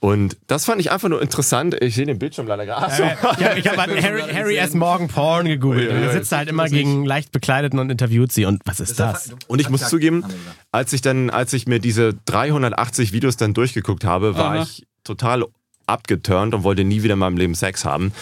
Und 0.00 0.38
das 0.46 0.64
fand 0.64 0.80
ich 0.80 0.90
einfach 0.90 1.10
nur 1.10 1.20
interessant. 1.20 1.76
Ich 1.82 1.94
sehe 1.94 2.06
den 2.06 2.18
Bildschirm 2.18 2.46
leider 2.46 2.64
gerade. 2.64 2.90
Ich 2.90 3.44
habe 3.44 3.58
ich 3.58 3.68
hab 3.68 3.76
halt 3.76 4.02
Harry, 4.02 4.22
Harry 4.32 4.56
S. 4.56 4.72
Morgan 4.72 5.08
Porn 5.08 5.46
gegoogelt. 5.46 5.90
Und 5.90 5.96
er 5.96 6.12
sitzt 6.12 6.32
halt 6.32 6.48
immer 6.48 6.68
gegen 6.68 7.04
leicht 7.04 7.32
Bekleideten 7.32 7.78
und 7.78 7.90
interviewt 7.90 8.32
sie. 8.32 8.46
Und 8.46 8.62
was 8.64 8.80
ist 8.80 8.98
das? 8.98 9.34
Und 9.46 9.60
ich 9.60 9.68
muss 9.68 9.88
zugeben, 9.90 10.24
als 10.72 10.94
ich 10.94 11.02
dann, 11.02 11.28
als 11.28 11.52
ich 11.52 11.66
mir 11.66 11.80
diese 11.80 12.14
380 12.24 13.12
Videos 13.12 13.36
dann 13.36 13.52
durchgeguckt 13.52 14.04
habe, 14.04 14.36
war 14.36 14.54
Aha. 14.54 14.62
ich 14.62 14.86
total 15.04 15.44
abgeturnt 15.90 16.54
und 16.54 16.62
wollte 16.62 16.84
nie 16.84 17.02
wieder 17.02 17.14
in 17.14 17.20
meinem 17.20 17.36
Leben 17.36 17.54
Sex 17.54 17.84
haben. 17.84 18.12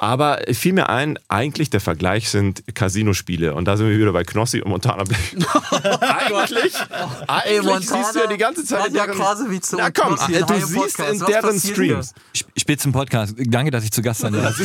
Aber 0.00 0.48
es 0.48 0.58
fiel 0.58 0.72
mir 0.74 0.88
ein, 0.88 1.18
eigentlich 1.28 1.70
der 1.70 1.80
Vergleich 1.80 2.30
sind 2.30 2.62
Casino-Spiele. 2.72 3.54
Und 3.54 3.64
da 3.66 3.76
sind 3.76 3.88
wir 3.88 3.98
wieder 3.98 4.12
bei 4.12 4.22
Knossi 4.22 4.60
und 4.60 4.70
Montana 4.70 5.02
Black. 5.02 5.18
eigentlich, 6.00 6.74
eigentlich 7.26 7.62
Montana 7.64 7.80
siehst 8.04 8.14
du 8.14 8.20
ja 8.20 8.26
die 8.28 8.36
ganze 8.36 8.64
Zeit 8.64 8.88
in 8.88 8.94
deren... 8.94 9.10
quasi 9.16 9.60
zu 9.60 9.76
Na 9.76 9.90
komm, 9.90 10.14
Knossi 10.14 10.32
in 10.34 10.46
du 10.46 10.54
einem 10.54 10.64
siehst 10.66 10.96
Podcast. 10.98 11.20
in 11.20 11.26
deren 11.26 11.60
Streams. 11.60 12.14
Sp- 12.30 12.50
Spitzenpodcast. 12.56 13.34
Danke, 13.38 13.70
dass 13.72 13.82
ich 13.84 13.90
zu 13.90 14.02
Gast 14.02 14.20
sein 14.20 14.32
darf. 14.34 14.56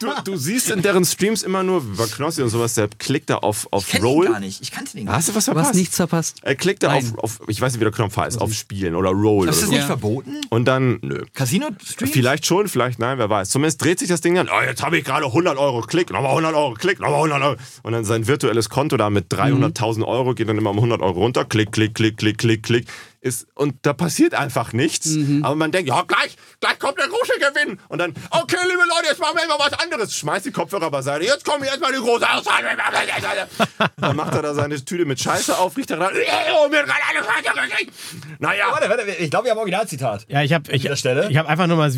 Du, 0.00 0.08
du 0.24 0.36
siehst 0.36 0.70
in 0.70 0.82
deren 0.82 1.04
Streams 1.04 1.42
immer 1.42 1.62
nur, 1.62 1.82
bei 1.96 2.06
Knossi 2.06 2.42
und 2.42 2.48
sowas, 2.50 2.74
der 2.74 2.88
klickt 2.98 3.30
da 3.30 3.36
auf, 3.38 3.66
auf 3.70 3.86
Roll. 4.02 4.38
nicht. 4.40 4.60
Ich 4.62 4.70
kannte 4.70 4.96
den 4.96 5.08
Hast 5.10 5.28
du 5.28 5.34
was 5.34 5.44
Du 5.46 5.52
verpasst? 5.52 5.70
hast 5.70 5.76
nichts 5.76 5.96
verpasst. 5.96 6.36
Er 6.42 6.54
klickt 6.54 6.82
da 6.82 6.92
auf, 6.92 7.18
auf, 7.18 7.40
ich 7.48 7.60
weiß 7.60 7.72
nicht, 7.72 7.80
wie 7.80 7.84
der 7.84 7.92
Knopf 7.92 8.16
heißt, 8.16 8.40
auf 8.40 8.52
Spielen 8.52 8.94
oder 8.94 9.10
Roll. 9.10 9.46
Das 9.46 9.56
oder 9.56 9.62
ist 9.64 9.68
so. 9.68 9.72
nicht 9.72 9.80
Ja. 9.80 9.86
verboten? 9.86 10.40
Und 10.50 10.64
dann, 10.66 10.98
nö. 11.02 11.24
Casino-Stream? 11.64 12.10
Vielleicht 12.10 12.46
schon, 12.46 12.68
vielleicht 12.68 12.98
nein, 12.98 13.18
wer 13.18 13.30
weiß. 13.30 13.50
Zumindest 13.50 13.82
dreht 13.82 13.98
sich 13.98 14.08
das 14.08 14.20
Ding 14.20 14.34
dann, 14.34 14.48
oh, 14.48 14.62
jetzt 14.64 14.82
habe 14.82 14.98
ich 14.98 15.04
gerade 15.04 15.26
100 15.26 15.56
Euro, 15.56 15.80
klick, 15.82 16.10
nochmal 16.10 16.30
100 16.30 16.54
Euro, 16.54 16.74
klick, 16.74 17.00
nochmal 17.00 17.16
100 17.16 17.42
Euro. 17.42 17.56
Und 17.82 17.92
dann 17.92 18.04
sein 18.04 18.26
virtuelles 18.26 18.68
Konto 18.68 18.96
da 18.96 19.10
mit 19.10 19.32
300.000 19.32 20.04
Euro 20.04 20.34
geht 20.34 20.48
dann 20.48 20.58
immer 20.58 20.70
um 20.70 20.76
100 20.76 21.00
Euro 21.00 21.20
runter, 21.20 21.44
klick, 21.44 21.72
klick, 21.72 21.94
klick, 21.94 22.16
klick, 22.16 22.38
klick, 22.38 22.62
klick. 22.62 22.86
Ist, 23.24 23.46
und 23.54 23.74
da 23.86 23.94
passiert 23.94 24.34
einfach 24.34 24.74
nichts. 24.74 25.16
Aber 25.40 25.54
man 25.54 25.72
denkt, 25.72 25.88
ja, 25.88 26.02
gleich, 26.02 26.36
gleich 26.60 26.78
kommt 26.78 26.98
der 26.98 27.08
große 27.08 27.32
Gewinn. 27.38 27.78
Und 27.88 27.98
dann, 27.98 28.12
okay, 28.30 28.58
liebe 28.64 28.82
Leute, 28.82 29.08
jetzt 29.08 29.18
machen 29.18 29.38
wir 29.38 29.48
mal 29.48 29.58
was 29.58 29.72
anderes. 29.80 30.14
Schmeißt 30.14 30.44
die 30.44 30.50
Kopfhörer 30.50 30.90
beiseite. 30.90 31.24
Jetzt 31.24 31.42
kommen 31.42 31.64
jetzt 31.64 31.80
mal 31.80 31.90
die 31.90 32.00
große 32.00 32.28
Aussage. 32.30 32.66
Dann 33.96 34.16
macht 34.16 34.34
er 34.34 34.42
da 34.42 34.52
seine 34.52 34.84
Tüte 34.84 35.06
mit 35.06 35.18
Scheiße 35.18 35.56
auf, 35.56 35.74
riecht 35.74 35.88
da 35.88 35.96
rein. 35.96 36.14
Oh, 36.14 36.68
mir 36.68 36.80
hat 36.80 36.86
gerade 36.86 37.00
eine 37.08 37.24
Scheiße 37.24 37.68
gekriegt. 37.70 37.94
Naja. 38.40 38.66
Warte, 38.70 38.90
warte, 38.90 39.10
ich 39.10 39.30
glaube, 39.30 39.46
wir 39.46 39.52
haben 39.52 39.58
Originalzitat. 39.58 40.26
Ja, 40.28 40.42
ich 40.42 40.52
habe 40.52 40.70
ich, 40.70 40.84
ich 40.84 41.36
hab 41.38 41.48
einfach 41.48 41.66
nur 41.66 41.78
mal. 41.78 41.90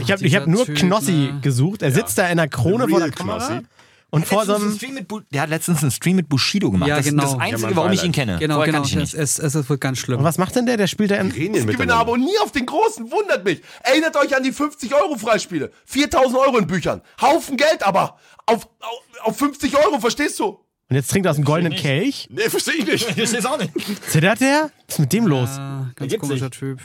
Ich 0.00 0.12
habe 0.12 0.24
ich 0.24 0.36
hab 0.36 0.46
nur 0.46 0.64
Knossi 0.66 1.34
gesucht. 1.42 1.82
Er 1.82 1.90
sitzt 1.90 2.18
da 2.18 2.28
in 2.28 2.36
der 2.36 2.46
Krone 2.46 2.86
vor 2.88 3.00
der 3.00 3.08
Real 3.08 3.10
Kamera. 3.10 3.38
Knossi. 3.38 3.66
Und 4.14 4.26
vor 4.26 4.44
so 4.44 4.54
einem. 4.54 4.76
Stream 4.76 4.92
mit 4.94 5.08
Bu- 5.08 5.20
der 5.32 5.40
hat 5.40 5.48
letztens 5.48 5.80
einen 5.80 5.90
Stream 5.90 6.16
mit 6.16 6.28
Bushido 6.28 6.70
gemacht. 6.70 6.86
Ja, 6.88 6.96
das 6.96 7.06
genau. 7.06 7.24
ist 7.24 7.32
das 7.32 7.40
Einzige, 7.40 7.70
Ja, 7.70 7.76
warum 7.76 7.92
ich 7.92 8.04
ihn 8.04 8.12
kenne. 8.12 8.36
Genau, 8.38 8.56
Vorher 8.56 8.72
genau. 8.74 8.84
ich 8.84 8.92
Es, 8.94 8.98
nicht. 8.98 9.14
es, 9.14 9.38
es 9.38 9.68
wird 9.70 9.80
ganz 9.80 9.98
schlimm. 9.98 10.18
Und 10.18 10.24
was 10.24 10.36
macht 10.36 10.54
denn 10.54 10.66
der? 10.66 10.76
Der 10.76 10.86
spielt 10.86 11.10
da 11.12 11.16
im. 11.16 11.28
Ich 11.28 11.66
gewinne 11.66 11.94
aber 11.94 12.18
nie 12.18 12.38
auf 12.42 12.52
den 12.52 12.66
Großen, 12.66 13.10
wundert 13.10 13.42
mich. 13.44 13.62
Erinnert 13.82 14.14
euch 14.16 14.36
an 14.36 14.42
die 14.42 14.52
50-Euro-Freispiele. 14.52 15.72
4000 15.86 16.36
Euro 16.38 16.58
in 16.58 16.66
Büchern. 16.66 17.00
Haufen 17.22 17.56
Geld 17.56 17.82
aber. 17.82 18.18
Auf, 18.44 18.68
auf, 18.80 19.02
auf 19.24 19.38
50 19.38 19.74
Euro, 19.78 19.98
verstehst 19.98 20.38
du? 20.40 20.44
Und 20.90 20.96
jetzt 20.96 21.10
trinkt 21.10 21.24
er 21.26 21.30
aus 21.30 21.36
dem 21.36 21.46
goldenen 21.46 21.72
Kelch. 21.74 22.28
Nee, 22.30 22.50
verstehe 22.50 22.74
ich 22.74 22.84
nicht. 22.86 23.08
Ich 23.16 23.32
weiß 23.32 23.46
auch 23.46 23.56
nicht. 23.58 23.72
Zittert 24.10 24.40
der? 24.42 24.70
Was 24.88 24.96
ist 24.96 24.98
mit 24.98 25.12
dem 25.14 25.26
los? 25.26 25.48
Ah, 25.56 25.90
ganz 25.96 26.14
komischer 26.18 26.50
Typ. 26.50 26.80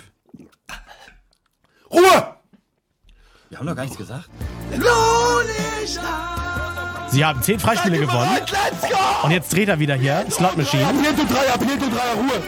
Ruhe! 1.92 2.36
Wir 3.50 3.60
haben 3.60 3.68
doch 3.68 3.76
gar 3.76 3.84
nichts 3.84 3.98
gesagt. 3.98 4.30
Sie 7.18 7.26
haben 7.26 7.42
zehn 7.42 7.60
Freispiele 7.60 7.98
gewonnen. 7.98 8.30
Let's 8.40 8.82
go! 8.94 8.98
Und 9.24 9.32
jetzt 9.32 9.52
dreht 9.52 9.70
er 9.70 9.80
wieder 9.80 9.96
hier. 9.96 10.24
Slot 10.30 10.56
Machine. 10.56 10.86
Pinto 10.86 11.24
Dreier, 11.24 11.58
Pinto 11.58 11.88
Dreier, 11.90 12.14
Ruhe! 12.16 12.44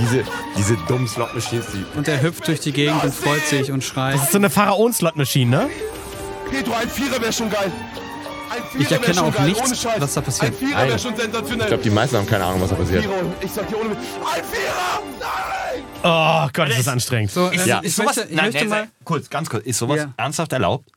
Diese, 0.00 0.24
diese 0.56 0.76
dummen 0.88 1.06
Slot-Machines, 1.06 1.66
die 1.74 1.84
Und 1.98 2.08
er 2.08 2.22
hüpft 2.22 2.48
durch 2.48 2.60
die 2.60 2.72
Gegend 2.72 3.04
und 3.04 3.14
freut 3.14 3.46
sich 3.46 3.70
und 3.70 3.84
schreit. 3.84 4.14
Das 4.14 4.22
ist 4.24 4.32
so 4.32 4.38
eine 4.38 4.48
Pharaon-Slot 4.48 5.16
Machine, 5.16 5.50
ne? 5.50 5.70
Pedro, 6.50 6.72
ein 6.72 6.88
Vierer 6.88 7.20
wäre 7.20 7.30
schon 7.30 7.50
geil. 7.50 7.70
Ich 8.78 8.90
erkenne 8.90 9.22
auch 9.22 9.34
geil, 9.34 9.48
nichts, 9.48 9.86
was 9.98 10.14
da 10.14 10.20
passiert. 10.22 10.52
Ein 10.52 10.66
Vierer 10.66 10.88
wäre 10.88 10.98
schon 10.98 11.14
sensationell. 11.14 11.60
Ich 11.60 11.66
glaube, 11.66 11.82
die 11.82 11.90
meisten 11.90 12.16
haben 12.16 12.26
keine 12.26 12.44
Ahnung, 12.46 12.62
was 12.62 12.70
da 12.70 12.76
passiert. 12.76 13.02
Vierer, 13.02 13.16
ich 13.42 13.52
sag 13.52 13.68
dir 13.68 13.78
ohne. 13.78 13.90
Ein 13.90 13.96
Vierer! 14.50 15.02
Nein! 15.20 15.82
Oh 16.02 16.48
Gott, 16.54 16.70
ist 16.70 16.78
das 16.78 16.88
anstrengend. 16.88 17.32
So, 17.32 17.50
ähm, 17.52 17.60
Ja. 17.66 17.80
ich 17.80 17.88
Ist 17.88 17.96
sowas, 17.96 18.16
möchte, 18.16 18.30
ich 18.30 18.36
nein, 18.36 18.46
möchte 18.46 18.60
nein, 18.60 18.68
mal. 18.84 18.88
kurz, 19.04 19.28
ganz 19.28 19.50
kurz. 19.50 19.66
Ist 19.66 19.76
sowas 19.78 19.98
Ja. 19.98 20.14
ernsthaft 20.16 20.54
erlaubt? 20.54 20.88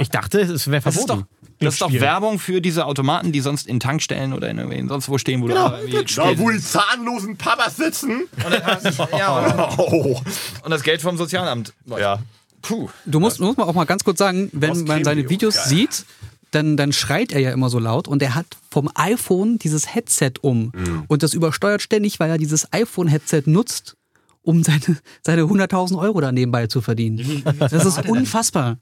Ich 0.00 0.10
dachte, 0.10 0.40
es 0.42 0.70
wäre 0.70 0.82
Das 0.82 0.94
ist 0.94 1.06
verboten. 1.06 1.26
Das 1.64 1.74
ist 1.74 1.82
doch. 1.82 1.92
Werbung 1.92 2.38
für 2.38 2.60
diese 2.60 2.86
Automaten, 2.86 3.32
die 3.32 3.40
sonst 3.40 3.66
in 3.66 3.80
Tankstellen 3.80 4.32
oder 4.32 4.48
in, 4.50 4.58
irgendwie 4.58 4.86
sonst 4.88 5.08
wo 5.08 5.18
stehen, 5.18 5.42
wo 5.42 5.46
Genau, 5.46 5.68
du 5.70 5.76
irgendwie 5.86 6.14
Da, 6.14 6.38
wo 6.38 6.50
die 6.50 6.60
zahnlosen 6.60 7.36
Papas 7.36 7.76
sitzen. 7.76 8.22
ja, 9.18 9.68
Oh. 9.78 10.20
und 10.64 10.70
das 10.70 10.82
Geld 10.82 11.02
vom 11.02 11.16
Sozialamt. 11.16 11.72
Ja. 11.86 12.18
Puh. 12.62 12.88
Du 13.06 13.18
musst, 13.20 13.40
muss 13.40 13.56
man 13.56 13.66
auch 13.68 13.74
mal 13.74 13.84
ganz 13.84 14.04
kurz 14.04 14.18
sagen, 14.18 14.48
wenn 14.52 14.84
man 14.84 15.02
seine 15.04 15.28
Videos 15.28 15.56
geil. 15.56 15.66
sieht, 15.66 16.04
dann, 16.52 16.76
dann 16.76 16.92
schreit 16.92 17.32
er 17.32 17.40
ja 17.40 17.50
immer 17.50 17.70
so 17.70 17.78
laut 17.78 18.06
und 18.08 18.22
er 18.22 18.34
hat 18.34 18.46
vom 18.70 18.90
iPhone 18.94 19.58
dieses 19.58 19.94
Headset 19.94 20.32
um. 20.42 20.70
Mhm. 20.74 21.04
Und 21.08 21.22
das 21.22 21.34
übersteuert 21.34 21.82
ständig, 21.82 22.20
weil 22.20 22.30
er 22.30 22.38
dieses 22.38 22.72
iPhone-Headset 22.72 23.44
nutzt, 23.46 23.96
um 24.42 24.62
seine, 24.62 24.80
seine 25.24 25.42
100.000 25.42 25.98
Euro 25.98 26.20
da 26.20 26.30
nebenbei 26.30 26.66
zu 26.66 26.80
verdienen. 26.82 27.42
Das 27.58 27.84
ist 27.84 28.06
unfassbar. 28.08 28.76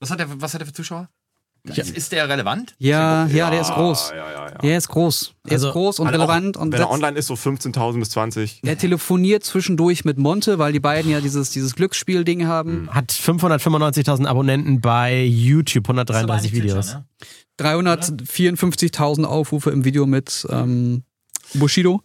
Was 0.00 0.10
hat, 0.10 0.20
der, 0.20 0.40
was 0.40 0.52
hat 0.54 0.60
der 0.60 0.66
für 0.66 0.72
Zuschauer? 0.72 1.08
Ist, 1.64 1.90
ist 1.90 2.12
der 2.12 2.28
relevant? 2.28 2.74
Ja, 2.78 3.26
ja, 3.26 3.50
der 3.50 3.60
ist 3.60 3.70
groß. 3.72 4.10
Ja, 4.10 4.16
ja, 4.16 4.48
ja. 4.50 4.58
Der 4.58 4.78
ist 4.78 4.88
groß. 4.88 5.34
Er 5.46 5.52
Also, 5.52 5.68
ist 5.68 5.72
groß 5.72 5.98
und 6.00 6.08
auch, 6.08 6.12
relevant. 6.12 6.56
Und 6.56 6.72
wenn 6.72 6.80
er 6.80 6.90
online 6.90 7.18
ist, 7.18 7.26
so 7.26 7.34
15.000 7.34 7.98
bis 7.98 8.10
20. 8.10 8.60
er 8.64 8.78
telefoniert 8.78 9.44
zwischendurch 9.44 10.04
mit 10.04 10.16
Monte, 10.18 10.58
weil 10.58 10.72
die 10.72 10.80
beiden 10.80 11.10
ja 11.10 11.20
dieses, 11.20 11.50
dieses 11.50 11.74
Glücksspiel-Ding 11.74 12.46
haben. 12.46 12.88
Hat 12.90 13.12
595.000 13.12 14.26
Abonnenten 14.26 14.80
bei 14.80 15.22
YouTube, 15.24 15.84
133 15.86 16.52
Videos. 16.52 16.94
ne? 16.94 17.04
354.000 17.60 19.24
Aufrufe 19.24 19.70
im 19.70 19.84
Video 19.84 20.06
mit 20.06 20.46
ähm, 20.50 21.02
Bushido. 21.54 22.02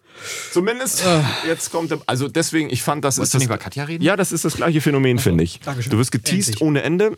Zumindest, 0.52 1.04
jetzt 1.48 1.72
kommt 1.72 1.92
der, 1.92 2.00
also 2.06 2.28
deswegen, 2.28 2.70
ich 2.70 2.82
fand, 2.82 3.04
das 3.04 3.18
Wolltest 3.18 3.28
ist 3.30 3.34
du 3.34 3.38
das, 3.38 3.42
nicht 3.42 3.48
über 3.48 3.58
Katja 3.58 3.84
reden? 3.86 4.04
ja, 4.04 4.16
das 4.16 4.32
ist 4.32 4.46
das 4.46 4.56
gleiche 4.56 4.82
Phänomen, 4.82 5.20
finde 5.20 5.44
ich. 5.44 5.60
Dankeschön. 5.60 5.92
Du 5.92 5.98
wirst 5.98 6.12
geteased 6.12 6.50
Endlich. 6.56 6.62
ohne 6.62 6.82
Ende. 6.84 7.18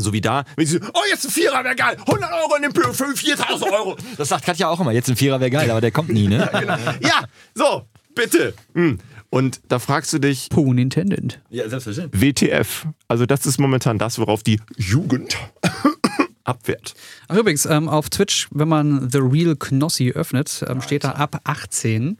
So 0.00 0.12
wie 0.12 0.20
da, 0.20 0.44
wenn 0.56 0.66
sie 0.66 0.78
so, 0.78 0.88
oh, 0.94 1.00
jetzt 1.10 1.24
ein 1.24 1.30
Vierer 1.30 1.62
wäre 1.64 1.76
geil, 1.76 1.96
100 2.06 2.32
Euro 2.32 2.56
in 2.56 2.62
den 2.62 2.72
Pö, 2.72 2.92
für 2.92 3.14
4000 3.14 3.70
Euro. 3.72 3.96
Das 4.16 4.28
sagt 4.28 4.44
Katja 4.44 4.68
auch 4.68 4.80
immer. 4.80 4.92
Jetzt 4.92 5.08
ein 5.08 5.16
Vierer 5.16 5.40
wäre 5.40 5.50
geil, 5.50 5.70
aber 5.70 5.80
der 5.80 5.90
kommt 5.90 6.10
nie, 6.10 6.28
ne? 6.28 6.48
ja, 7.00 7.24
so, 7.54 7.86
bitte. 8.14 8.54
Hm. 8.74 8.98
Und 9.30 9.60
da 9.68 9.78
fragst 9.78 10.12
du 10.12 10.18
dich, 10.18 10.48
Pun 10.48 10.76
intended. 10.76 11.40
Ja, 11.50 11.68
selbstverständlich. 11.68 12.20
WTF, 12.20 12.86
also 13.06 13.26
das 13.26 13.46
ist 13.46 13.58
momentan 13.58 13.98
das, 13.98 14.18
worauf 14.18 14.42
die 14.42 14.60
Jugend 14.76 15.36
abwehrt. 16.44 16.94
Ach 17.28 17.36
übrigens, 17.36 17.64
ähm, 17.66 17.88
auf 17.88 18.10
Twitch, 18.10 18.48
wenn 18.50 18.68
man 18.68 19.08
The 19.10 19.18
Real 19.18 19.54
Knossi 19.56 20.10
öffnet, 20.10 20.64
ähm, 20.68 20.82
steht 20.82 21.04
da 21.04 21.12
ab 21.12 21.40
18. 21.44 22.18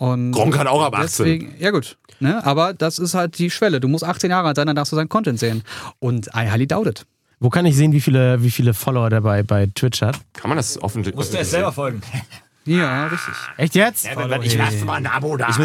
Und 0.00 0.32
Gronk 0.32 0.58
hat 0.58 0.66
auch 0.66 0.82
ab 0.82 0.94
18. 0.94 1.26
Deswegen, 1.26 1.54
ja 1.58 1.70
gut, 1.72 1.98
ne? 2.20 2.42
aber 2.46 2.72
das 2.72 2.98
ist 2.98 3.12
halt 3.12 3.38
die 3.38 3.50
Schwelle. 3.50 3.80
Du 3.80 3.88
musst 3.88 4.02
18 4.02 4.30
Jahre 4.30 4.48
alt 4.48 4.56
sein, 4.56 4.66
dann 4.66 4.74
darfst 4.74 4.92
du 4.92 4.96
seinen 4.96 5.10
Content 5.10 5.38
sehen. 5.38 5.62
Und 5.98 6.28
I 6.28 6.48
highly 6.50 6.66
doubt 6.66 6.86
it. 6.86 7.04
Wo 7.38 7.50
kann 7.50 7.66
ich 7.66 7.76
sehen, 7.76 7.92
wie 7.92 8.00
viele, 8.00 8.42
wie 8.42 8.50
viele 8.50 8.72
Follower 8.72 9.10
der 9.10 9.20
bei, 9.20 9.42
bei 9.42 9.68
Twitch 9.74 10.00
hat? 10.00 10.18
Kann 10.32 10.48
man 10.48 10.56
das 10.56 10.82
offentlich... 10.82 11.14
folgen. 11.72 12.00
Ja, 12.66 13.06
richtig. 13.06 13.32
Echt 13.56 13.74
jetzt? 13.74 14.04
Ich, 14.04 14.10
ich 14.12 14.18
muss 14.18 14.26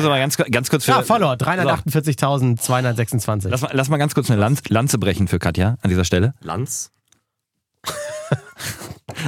aber 0.06 0.18
ganz, 0.18 0.38
ganz 0.38 0.70
kurz 0.70 0.86
für. 0.86 0.92
Ja, 0.92 1.02
Follower, 1.04 1.34
348.226. 1.34 3.50
Lass 3.50 3.60
mal, 3.62 3.72
lass 3.74 3.90
mal 3.90 3.98
ganz 3.98 4.16
kurz 4.16 4.32
eine 4.32 4.40
Lanz, 4.40 4.62
Lanze 4.70 4.98
brechen 4.98 5.28
für 5.28 5.38
Katja 5.38 5.76
an 5.82 5.90
dieser 5.90 6.06
Stelle. 6.06 6.36
Lanz? 6.40 6.94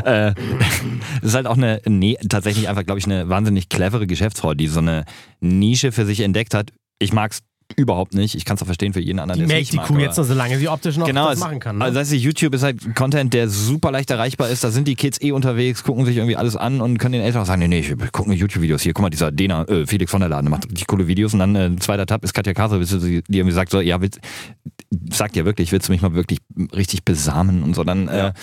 Äh, 0.03 0.33
das 1.21 1.29
ist 1.31 1.35
halt 1.35 1.47
auch 1.47 1.57
eine, 1.57 1.81
nee, 1.85 2.17
tatsächlich 2.29 2.69
einfach, 2.69 2.85
glaube 2.85 2.99
ich, 2.99 3.05
eine 3.05 3.29
wahnsinnig 3.29 3.69
clevere 3.69 4.07
Geschäftsfrau, 4.07 4.53
die 4.53 4.67
so 4.67 4.79
eine 4.79 5.05
Nische 5.39 5.91
für 5.91 6.05
sich 6.05 6.21
entdeckt 6.21 6.53
hat. 6.53 6.71
Ich 6.99 7.13
mag's 7.13 7.41
überhaupt 7.75 8.13
nicht. 8.13 8.35
Ich 8.35 8.45
kann 8.45 8.55
es 8.55 8.61
auch 8.61 8.65
verstehen 8.65 8.93
für 8.93 9.01
jeden 9.01 9.19
anderen, 9.19 9.41
Die 9.41 9.47
der 9.47 9.57
es 9.57 9.61
nicht 9.61 9.73
die 9.73 9.77
mag, 9.77 9.88
Kuh 9.88 9.97
jetzt 9.99 10.17
nur, 10.17 10.25
solange 10.25 10.57
sie 10.57 10.69
optisch 10.69 10.97
noch 10.97 11.05
Genau, 11.05 11.25
das 11.25 11.35
es, 11.35 11.39
machen 11.41 11.59
kann. 11.59 11.77
Ne? 11.77 11.85
also 11.85 11.99
das 11.99 12.11
heißt, 12.11 12.21
YouTube 12.21 12.55
ist 12.55 12.63
halt 12.63 12.95
Content, 12.95 13.33
der 13.33 13.49
super 13.49 13.91
leicht 13.91 14.09
erreichbar 14.09 14.49
ist. 14.49 14.63
Da 14.63 14.71
sind 14.71 14.88
die 14.88 14.95
Kids 14.95 15.21
eh 15.21 15.31
unterwegs, 15.31 15.83
gucken 15.83 16.05
sich 16.05 16.17
irgendwie 16.17 16.35
alles 16.35 16.55
an 16.55 16.81
und 16.81 16.97
können 16.97 17.13
den 17.13 17.21
Eltern 17.21 17.41
auch 17.41 17.45
sagen, 17.45 17.59
nee, 17.59 17.67
nee, 17.67 17.79
ich 17.79 18.11
gucke 18.11 18.29
nur 18.29 18.38
YouTube-Videos. 18.38 18.81
Hier, 18.81 18.93
guck 18.93 19.03
mal, 19.03 19.09
dieser 19.09 19.31
Dena, 19.31 19.63
äh, 19.63 19.85
Felix 19.85 20.11
von 20.11 20.21
der 20.21 20.29
Laden, 20.29 20.45
der 20.45 20.51
macht 20.51 20.65
richtig 20.65 20.88
coole 20.88 21.07
Videos 21.07 21.33
und 21.33 21.39
dann 21.39 21.55
äh, 21.55 21.75
zweiter 21.79 22.05
Tab 22.05 22.23
ist 22.23 22.33
Katja 22.33 22.53
die 22.53 23.21
die 23.27 23.38
irgendwie 23.38 23.53
sagt 23.53 23.71
so, 23.71 23.81
ja, 23.81 23.99
willst, 24.01 24.19
sagt 25.11 25.35
ja 25.35 25.43
wirklich, 25.45 25.71
willst 25.71 25.88
du 25.89 25.91
mich 25.91 26.01
mal 26.01 26.13
wirklich 26.13 26.39
richtig 26.73 27.03
besamen 27.03 27.63
und 27.63 27.75
so 27.75 27.83
dann. 27.83 28.07
Äh, 28.07 28.33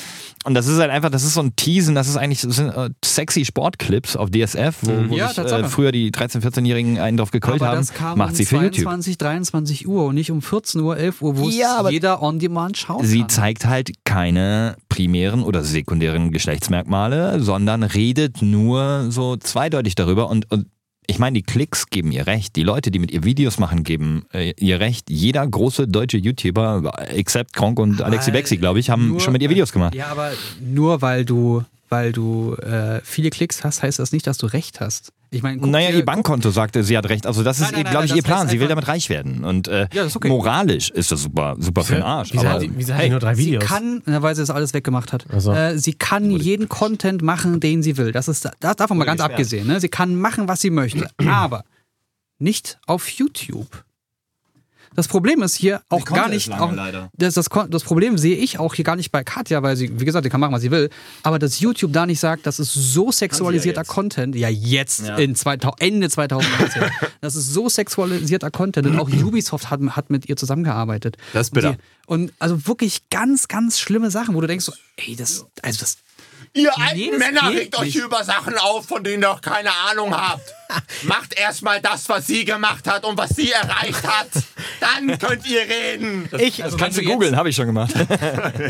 und 0.45 0.55
das 0.55 0.67
ist 0.67 0.79
halt 0.79 0.91
einfach, 0.91 1.11
das 1.11 1.25
ist 1.25 1.35
so 1.35 1.41
ein 1.41 1.57
Teasen, 1.57 1.95
das 1.95 2.09
ist 2.09 2.17
eigentlich 2.17 2.43
das 2.43 2.57
sind, 2.57 2.69
äh, 2.69 2.91
sexy 3.05 3.45
Sportclips 3.45 4.17
auf 4.17 4.31
DSF, 4.31 4.77
wo, 4.83 5.09
wo 5.11 5.17
Ja, 5.17 5.29
sich, 5.29 5.39
äh, 5.39 5.65
früher 5.65 5.91
die 5.93 6.11
13-, 6.11 6.41
14-Jährigen 6.43 6.99
einen 6.99 7.17
drauf 7.17 7.31
gekeult 7.31 7.63
Aber 7.63 7.71
haben, 7.71 7.79
das 7.79 7.95
kam 7.95 8.19
macht 8.19 8.31
um 8.31 8.35
sie 8.37 8.45
für 8.45 8.57
YouTube. 8.57 8.85
22, 8.85 9.19
23 9.19 9.89
Uhr 9.89 10.05
und 10.05 10.15
nicht 10.17 10.31
um 10.31 10.43
14 10.43 10.81
Uhr, 10.81 10.97
11 10.97 11.23
Uhr, 11.23 11.39
wo 11.39 11.49
Ja, 11.49 11.89
jeder 11.89 12.23
on 12.23 12.39
demand 12.39 12.77
schauen 12.77 13.07
Sie 13.07 13.21
kann. 13.21 13.29
zeigt 13.31 13.65
halt 13.67 13.93
keine 14.05 14.77
primären 14.89 15.43
oder 15.43 15.65
sekundären 15.65 16.31
Geschlechtsmerkmale, 16.31 17.41
sondern 17.41 17.83
redet 17.83 18.43
nur 18.43 19.07
so 19.11 19.37
zweideutig 19.37 19.95
darüber 19.95 20.29
und, 20.29 20.51
und 20.51 20.67
ich 21.07 21.19
meine, 21.19 21.35
die 21.35 21.43
Klicks 21.43 21.87
geben 21.91 22.13
ihr 22.13 22.27
recht. 22.27 22.57
Die 22.57 22.63
Leute, 22.63 22.91
die 22.91 22.99
mit 22.99 23.11
ihr 23.11 23.25
Videos 23.25 23.59
machen, 23.59 23.85
geben 23.85 24.25
äh, 24.33 24.53
ihr 24.59 24.81
recht. 24.81 25.11
Jeder 25.11 25.47
große 25.47 25.87
deutsche 25.89 26.17
YouTuber, 26.19 26.93
except 27.11 27.53
Kronk 27.53 27.79
und 27.79 28.01
Alexi 28.03 28.29
Weil 28.29 28.41
Bexi, 28.41 28.57
glaube 28.57 28.79
ich, 28.81 28.91
haben 28.91 29.09
nur- 29.09 29.21
schon 29.21 29.33
mit 29.33 29.43
ihr 29.43 29.51
Videos 29.51 29.73
gemacht. 29.73 29.95
Ja, 29.95 30.07
aber 30.09 30.33
nur 30.61 31.03
weil 31.03 31.25
du, 31.25 31.63
weil 31.89 32.13
du 32.13 32.55
äh, 32.55 33.01
viele 33.05 33.31
Klicks 33.31 33.65
hast, 33.65 33.83
heißt 33.83 33.99
das 33.99 34.13
nicht, 34.13 34.27
dass 34.27 34.39
du 34.39 34.47
recht 34.47 34.81
hast. 34.81 35.13
Ich 35.35 35.43
meine, 35.43 35.67
Naja, 35.67 35.91
ihr 35.91 36.05
Bankkonto 36.05 36.51
sagte, 36.51 36.85
sie 36.85 36.97
hat 36.97 37.09
recht. 37.09 37.27
Also 37.27 37.43
das 37.43 37.59
Nein, 37.59 37.75
ist, 37.75 37.91
glaube 37.91 38.05
ich, 38.05 38.11
nein, 38.13 38.17
ihr 38.19 38.23
Plan. 38.23 38.49
Sie 38.49 38.61
will 38.61 38.69
damit 38.69 38.87
reich 38.87 39.11
werden. 39.11 39.45
Und 39.45 39.67
äh, 39.69 39.89
Ja, 39.93 40.05
ist 40.05 40.15
okay. 40.15 40.29
moralisch 40.29 40.91
ist 40.91 41.11
das 41.11 41.23
super, 41.23 41.57
super 41.59 41.83
für 41.83 41.95
den 41.95 42.03
Arsch. 42.05 42.31
Wieso 42.33 42.41
Aber, 42.47 42.61
hat 42.61 42.63
hat 42.63 43.03
die 43.05 43.11
nur 43.11 43.19
drei 43.19 43.37
Videos? 43.37 43.63
Sie 43.65 43.69
kann, 43.69 44.03
na, 44.07 44.23
weil 44.23 44.35
sie 44.37 44.43
das 44.43 44.51
alles 44.51 44.73
weggemacht 44.75 45.13
hat. 45.13 45.27
Ach 45.33 45.41
so. 45.41 45.53
Äh, 45.53 45.79
sie 45.79 45.95
kann 45.95 46.31
jeden 46.31 46.69
Content 46.69 47.23
machen, 47.23 47.59
den 47.59 47.83
sie 47.83 47.97
will. 47.97 48.13
Das 48.13 48.29
ist 48.29 48.49
das 48.61 48.77
davon 48.77 48.97
mal 48.97 49.05
ganz 49.05 49.21
abgesehen. 49.21 49.67
Ne? 49.67 49.81
Sie 49.81 49.89
kann 49.89 50.15
machen, 50.15 50.47
was 50.47 50.61
sie 50.61 50.71
möchte, 50.71 51.11
aber 51.29 51.65
nicht 52.39 52.79
auf 52.87 53.09
YouTube. 53.09 53.85
Das 54.97 55.09
Problem 55.09 55.43
ist 55.43 55.55
hier 55.55 55.83
auch 55.89 56.05
gar 56.05 56.29
nicht. 56.29 56.47
lange 56.49 56.63
Auch, 56.63 56.73
leider. 56.73 57.11
das, 57.17 57.35
das, 57.35 57.49
das 57.69 57.83
Problem 57.85 58.17
sehe 58.19 58.37
ich 58.37 58.59
auch 58.59 58.75
hier 58.75 58.85
gar 58.85 58.97
nicht 58.97 59.11
bei 59.13 59.25
Katja, 59.25 59.63
weil 59.63 59.77
sie, 59.77 59.99
wie 60.01 60.05
gesagt, 60.05 60.25
sie 60.25 60.31
kann 60.31 60.41
machen, 60.41 60.53
was 60.53 60.63
sie 60.63 60.71
will. 60.71 60.91
Aber 61.23 61.39
dass 61.39 61.61
YouTube 61.61 61.93
da 61.93 62.07
nicht 62.07 62.21
sagt, 62.21 62.47
das 62.47 62.59
ist 62.61 62.73
so 62.75 63.11
sexualisierter 63.13 63.85
Content. 63.85 64.35
Ja, 64.37 64.49
jetzt, 64.49 65.07
Ja. 65.07 65.17
in 65.17 65.35
2000, 65.35 65.81
Ende 65.83 66.09
2019. 66.11 66.83
das 67.21 67.35
ist 67.37 67.53
so 67.53 67.69
sexualisierter 67.69 68.51
Content. 68.51 68.87
Und 68.87 68.99
auch 68.99 69.09
Ubisoft 69.09 69.71
hat, 69.71 69.81
hat 69.81 70.11
mit 70.11 70.29
ihr 70.29 70.37
zusammengearbeitet. 70.37 71.17
Das 71.33 71.49
ist 71.49 71.55
Und 71.57 71.63
die- 71.63 71.69
bitter. 71.71 71.79
Und 72.07 72.33
also 72.39 72.67
wirklich 72.67 73.09
ganz, 73.11 73.49
ganz 73.49 73.79
schlimme 73.79 74.11
Sachen, 74.11 74.35
wo 74.35 74.41
du 74.41 74.47
denkst, 74.47 74.65
so, 74.67 74.73
ey, 74.97 75.17
das, 75.17 75.47
also 75.63 75.81
das, 75.81 75.97
Ihr 76.57 76.71
Nee, 76.77 76.85
alten 76.85 77.11
das 77.11 77.19
Männer 77.19 77.51
regt 77.51 77.77
euch 77.77 77.87
nicht. 77.87 77.97
über 77.97 78.23
Sachen 78.23 78.57
auf, 78.57 78.87
von 78.87 79.03
denen 79.03 79.23
ihr 79.25 79.29
doch 79.29 79.41
keine 79.41 79.71
Ahnung 79.91 80.15
habt. 80.17 80.43
Macht 81.03 81.35
erstmal 81.39 81.81
das, 81.81 82.09
was 82.09 82.27
sie 82.29 82.45
gemacht 82.45 82.87
hat 82.89 83.05
und 83.05 83.19
was 83.19 83.31
sie 83.31 83.51
erreicht 83.51 84.03
hat. 84.07 84.29
Dann 84.81 85.19
könnt 85.19 85.47
ihr 85.49 85.61
reden. 85.63 86.29
Ich, 86.39 86.63
Also 86.63 86.77
Kannst 86.77 86.97
du 86.99 87.03
googeln, 87.03 87.37
habe 87.37 87.49
ich 87.51 87.57
schon 87.57 87.67
gemacht. 87.67 87.93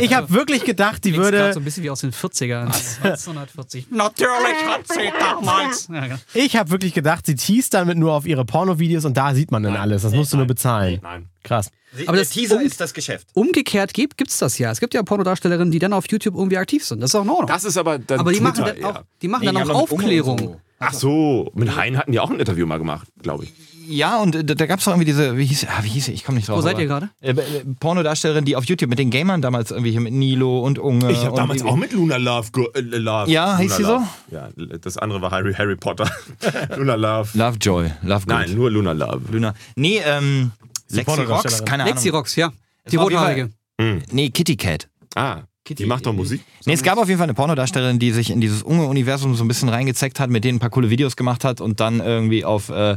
ich 0.01 0.13
habe 0.15 0.31
wirklich 0.31 0.65
gedacht, 0.65 1.05
die 1.05 1.13
Klingst 1.13 1.31
grad 1.31 1.41
würde. 1.41 1.53
so 1.53 1.61
ein 1.61 1.65
bisschen 1.65 1.83
wie 1.85 1.91
aus 1.91 2.01
den 2.01 2.13
40ern. 2.13 2.65
1940. 3.03 3.87
Natürlich 3.91 4.65
hat 4.67 4.89
sie 4.89 5.13
damals. 5.19 5.89
Genau. 5.95 6.17
Ich 6.35 6.57
habe 6.57 6.71
wirklich 6.71 6.95
gedacht, 6.95 7.27
sie 7.27 7.35
teast 7.37 7.75
damit 7.75 7.99
nur 7.99 8.13
auf 8.15 8.27
ihre 8.27 8.45
Pornovideos 8.45 9.05
und 9.05 9.17
da 9.17 9.35
sieht 9.35 9.51
man 9.51 9.63
dann 9.63 9.77
alles. 9.77 10.03
Das 10.03 10.13
musst 10.13 10.33
du 10.33 10.37
nur 10.39 10.47
bezahlen. 10.47 11.01
Nein. 11.03 11.29
Krass. 11.45 11.71
Aber 12.07 12.17
das 12.17 12.37
um, 12.37 12.61
ist 12.61 12.81
das 12.81 12.93
Geschäft. 12.93 13.29
umgekehrt 13.35 13.95
gibt 13.95 14.19
es 14.29 14.39
das 14.39 14.59
ja. 14.59 14.73
Es 14.73 14.81
gibt 14.81 14.95
ja 14.95 15.03
Pornodarstellerinnen, 15.05 15.71
die 15.71 15.79
dann 15.79 15.93
auf 15.93 16.07
YouTube 16.11 16.35
irgendwie 16.35 16.57
aktiv 16.57 16.85
sind. 16.85 17.01
Das 17.01 17.11
ist 17.11 17.15
auch 17.15 17.23
in 17.23 17.29
Ordnung. 17.31 17.47
Das 17.47 17.63
ist 17.63 17.77
aber 17.77 17.99
dann 18.01 18.19
aber 18.19 18.33
die 18.33 18.41
machen 18.41 18.65
Twitter 18.65 18.75
dann 18.75 18.85
auch, 18.85 18.95
eher. 18.97 19.05
die 19.23 19.29
machen 19.29 19.41
Nee, 19.47 19.53
dann 19.53 19.71
auch 19.71 19.83
Aufklärung. 19.93 20.39
so. 20.39 20.61
Ach 20.81 20.93
so, 20.93 21.53
mit 21.55 21.77
Hein 21.77 21.97
hatten 21.97 22.11
die 22.13 22.19
auch 22.19 22.31
ein 22.31 22.41
Interview 22.41 22.67
mal 22.67 22.79
gemacht, 22.79 23.07
glaube 23.23 23.45
ich. 23.45 23.53
Ja, 23.87 24.19
und 24.21 24.35
äh, 24.35 24.43
da, 24.45 24.55
da 24.55 24.67
gab 24.67 24.79
es 24.79 24.87
doch 24.87 24.93
irgendwie 24.93 25.05
diese, 25.05 25.37
wie 25.37 25.45
hieß, 25.45 25.67
ah, 25.69 25.83
wie 25.83 25.89
hieß 25.89 26.07
sie? 26.07 26.13
Ich 26.13 26.25
komme 26.25 26.37
nicht 26.37 26.49
drauf. 26.49 26.57
Wo 26.57 26.63
seid 26.63 26.73
aber- 26.75 26.83
ihr 26.83 26.89
gerade? 26.89 27.11
Äh, 27.21 27.31
äh, 27.33 27.35
Pornodarstellerin, 27.79 28.45
die 28.47 28.57
auf 28.57 28.65
YouTube 28.65 28.89
mit 28.91 28.99
den 28.99 29.11
Gamern 29.11 29.41
damals 29.43 29.71
irgendwie 29.71 29.91
hier 29.93 30.01
mit 30.01 30.15
Nilo 30.15 30.61
und 30.61 30.79
Unge. 30.79 31.13
Ich 31.13 31.25
habe 31.25 31.37
damals 31.37 31.63
auch 31.63 31.77
mit 31.77 31.93
Luna 31.93 32.17
Love. 32.17 32.49
Äh, 32.75 32.81
Love 32.81 33.31
Ja, 33.31 33.45
Luna 33.53 33.59
heißt 33.59 33.77
sie 33.77 33.83
Love. 33.83 34.05
Ja, 34.31 34.49
das 34.81 34.97
andere 34.97 35.21
war 35.23 35.31
Harry, 35.31 35.53
Harry 35.55 35.77
Potter. 35.77 36.11
Luna 36.77 36.95
Love. 36.95 37.29
Lovejoy, 37.39 37.91
Love 38.03 38.21
Good. 38.21 38.27
Nein, 38.29 38.55
nur 38.55 38.71
Luna 38.71 38.93
Love. 38.93 39.21
Luna. 39.31 39.55
Nee, 39.77 40.01
ähm, 40.05 40.51
Lexi 40.91 41.11
Rox, 41.11 41.17
Pornodarstellerin. 41.17 41.65
keine 41.67 41.83
Ahnung. 41.85 41.95
Lexi 41.95 42.09
Rox, 42.11 42.37
ja. 42.37 42.53
Die 42.91 42.99
auf 42.99 43.11
jeden 43.11 43.19
rothaarige. 43.19 43.51
Nee, 44.11 44.31
Kitty 44.31 44.57
Cat. 44.57 44.89
Ah, 45.15 45.43
die 45.69 45.87
macht 45.87 46.05
doch 46.07 46.13
Musik. 46.13 46.43
Nee, 46.67 46.75
es 46.75 46.83
gab 46.83 46.99
auf 46.99 47.09
jeden 47.09 47.19
Fall 47.19 47.25
eine 47.25 47.35
Pornodarstellerin, 47.35 47.99
die 47.99 48.13
sich 48.13 48.31
in 48.31 48.41
dieses 48.41 48.63
Unge-Universum 48.63 49.35
so 49.35 49.45
ein 49.45 49.49
bisschen 49.49 49.69
reingezeckt 49.69 50.21
hat, 50.21 50.29
mit 50.29 50.45
denen 50.45 50.57
ein 50.57 50.61
paar 50.61 50.71
coole 50.71 50.91
Videos 50.91 51.17
gemacht 51.17 51.45
hat 51.45 51.61
und 51.61 51.81
dann 51.81 52.01
irgendwie 52.01 52.45
auf 52.45 52.69
äh, 52.69 52.97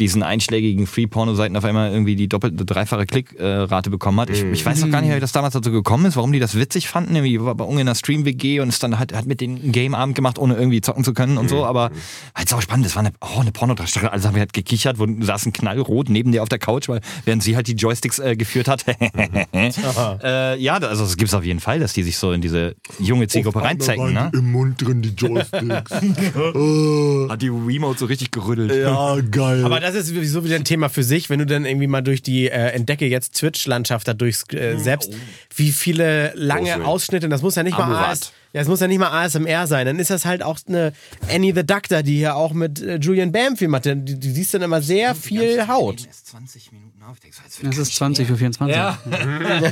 diesen 0.00 0.22
einschlägigen 0.22 0.86
Free-Porno-Seiten 0.86 1.56
auf 1.56 1.64
einmal 1.64 1.92
irgendwie 1.92 2.16
die 2.16 2.28
doppelte, 2.28 2.64
dreifache 2.64 3.06
Klickrate 3.06 3.90
bekommen 3.90 4.20
hat. 4.20 4.30
Ich, 4.30 4.42
ich 4.42 4.64
weiß 4.64 4.80
noch 4.80 4.90
gar 4.90 5.02
nicht, 5.02 5.14
wie 5.14 5.20
das 5.20 5.32
damals 5.32 5.54
dazu 5.54 5.70
gekommen 5.70 6.06
ist, 6.06 6.16
warum 6.16 6.32
die 6.32 6.40
das 6.40 6.56
witzig 6.56 6.88
fanden. 6.88 7.14
Irgendwie 7.14 7.40
war 7.40 7.54
bei 7.54 7.64
Unge 7.64 7.82
in 7.82 7.88
einer 7.88 7.94
Stream-WG 7.94 8.60
und 8.60 8.68
ist 8.68 8.82
dann 8.82 8.98
halt, 8.98 9.14
hat 9.14 9.26
mit 9.26 9.40
denen 9.40 9.60
einen 9.60 9.72
Game-Abend 9.72 10.14
gemacht, 10.14 10.38
ohne 10.38 10.56
irgendwie 10.56 10.80
zocken 10.80 11.04
zu 11.04 11.12
können 11.14 11.38
und 11.38 11.48
so. 11.48 11.64
Aber 11.64 11.90
halt 12.34 12.52
auch 12.52 12.62
spannend. 12.62 12.86
Das 12.86 12.96
war 12.96 13.00
eine, 13.04 13.12
oh, 13.20 13.40
eine 13.40 13.52
Pornodarstellerin. 13.52 14.12
Also 14.12 14.28
haben 14.28 14.34
wir 14.34 14.40
halt 14.40 14.52
gekichert, 14.52 14.98
wo 14.98 15.06
saßen 15.20 15.52
knallrot 15.52 16.08
neben 16.08 16.32
dir 16.32 16.42
auf 16.42 16.48
der 16.48 16.58
Couch, 16.58 16.88
weil 16.88 17.00
während 17.24 17.42
sie 17.42 17.56
halt 17.56 17.68
die 17.68 17.74
Joysticks 17.74 18.18
äh, 18.18 18.36
geführt 18.36 18.68
hat. 18.68 18.84
äh, 19.52 20.58
ja, 20.58 20.78
also 20.78 21.04
es 21.04 21.16
gibt 21.16 21.28
es 21.28 21.34
auf 21.34 21.44
jeden 21.44 21.60
Fall, 21.60 21.78
dass 21.78 21.92
die 21.92 22.02
sich 22.02 22.16
so 22.16 22.32
in 22.32 22.40
diese 22.40 22.74
junge 22.98 23.28
Zielgruppe 23.28 23.62
reinzecken. 23.62 24.12
Ne? 24.12 24.30
Im 24.32 24.52
Mund 24.52 24.80
drin, 24.80 25.02
die 25.02 25.10
Joysticks. 25.10 25.90
Hat 27.30 27.42
die 27.42 27.48
Remote 27.48 27.98
so 27.98 28.06
richtig 28.06 28.30
gerüttelt. 28.30 28.72
ja, 28.72 29.16
geil. 29.20 29.64
Aber 29.64 29.80
das 29.80 29.89
ist 29.94 30.08
sowieso 30.08 30.44
wieder 30.44 30.56
ein 30.56 30.64
Thema 30.64 30.88
für 30.88 31.02
sich, 31.02 31.30
wenn 31.30 31.38
du 31.38 31.46
dann 31.46 31.64
irgendwie 31.64 31.86
mal 31.86 32.02
durch 32.02 32.22
die 32.22 32.48
äh, 32.48 32.70
Entdecke 32.70 33.06
jetzt 33.06 33.34
Twitch-Landschaft 33.34 34.06
da 34.08 34.14
durch 34.14 34.42
äh, 34.52 34.76
selbst, 34.76 35.12
wie 35.54 35.72
viele 35.72 36.32
lange. 36.34 36.84
Ausschnitte, 36.84 37.28
das 37.28 37.42
muss 37.42 37.54
ja 37.54 37.62
nicht 37.62 37.76
mal 37.76 37.84
Amurat. 37.84 38.10
AS, 38.10 38.32
ja, 38.52 38.60
es 38.60 38.68
muss 38.68 38.80
ja 38.80 38.86
nicht 38.88 38.98
mal 38.98 39.10
ASMR 39.24 39.66
sein, 39.66 39.86
dann 39.86 39.98
ist 39.98 40.10
das 40.10 40.24
halt 40.24 40.42
auch 40.42 40.58
eine 40.66 40.92
Annie 41.32 41.54
the 41.54 41.64
Doctor, 41.64 42.02
die 42.02 42.16
hier 42.16 42.34
auch 42.36 42.52
mit 42.52 42.80
äh, 42.82 42.96
Julian 42.96 43.32
Bam-Film 43.32 43.74
hat, 43.76 43.84
die, 43.84 43.94
die 44.18 44.30
siehst 44.30 44.54
dann 44.54 44.62
immer 44.62 44.82
sehr 44.82 45.14
viel 45.14 45.66
Haut. 45.68 46.06
Erst 46.06 46.26
20 46.28 46.72
Minuten 46.72 47.02
auf. 47.02 47.14
Ich 47.16 47.20
denk 47.20 47.34
so, 47.34 47.42
jetzt 47.44 47.62
wird 47.62 47.72
Das 47.72 47.78
ist 47.78 47.94
20 47.96 48.26
für 48.26 48.36
24. 48.36 48.76
Ja. 48.76 48.98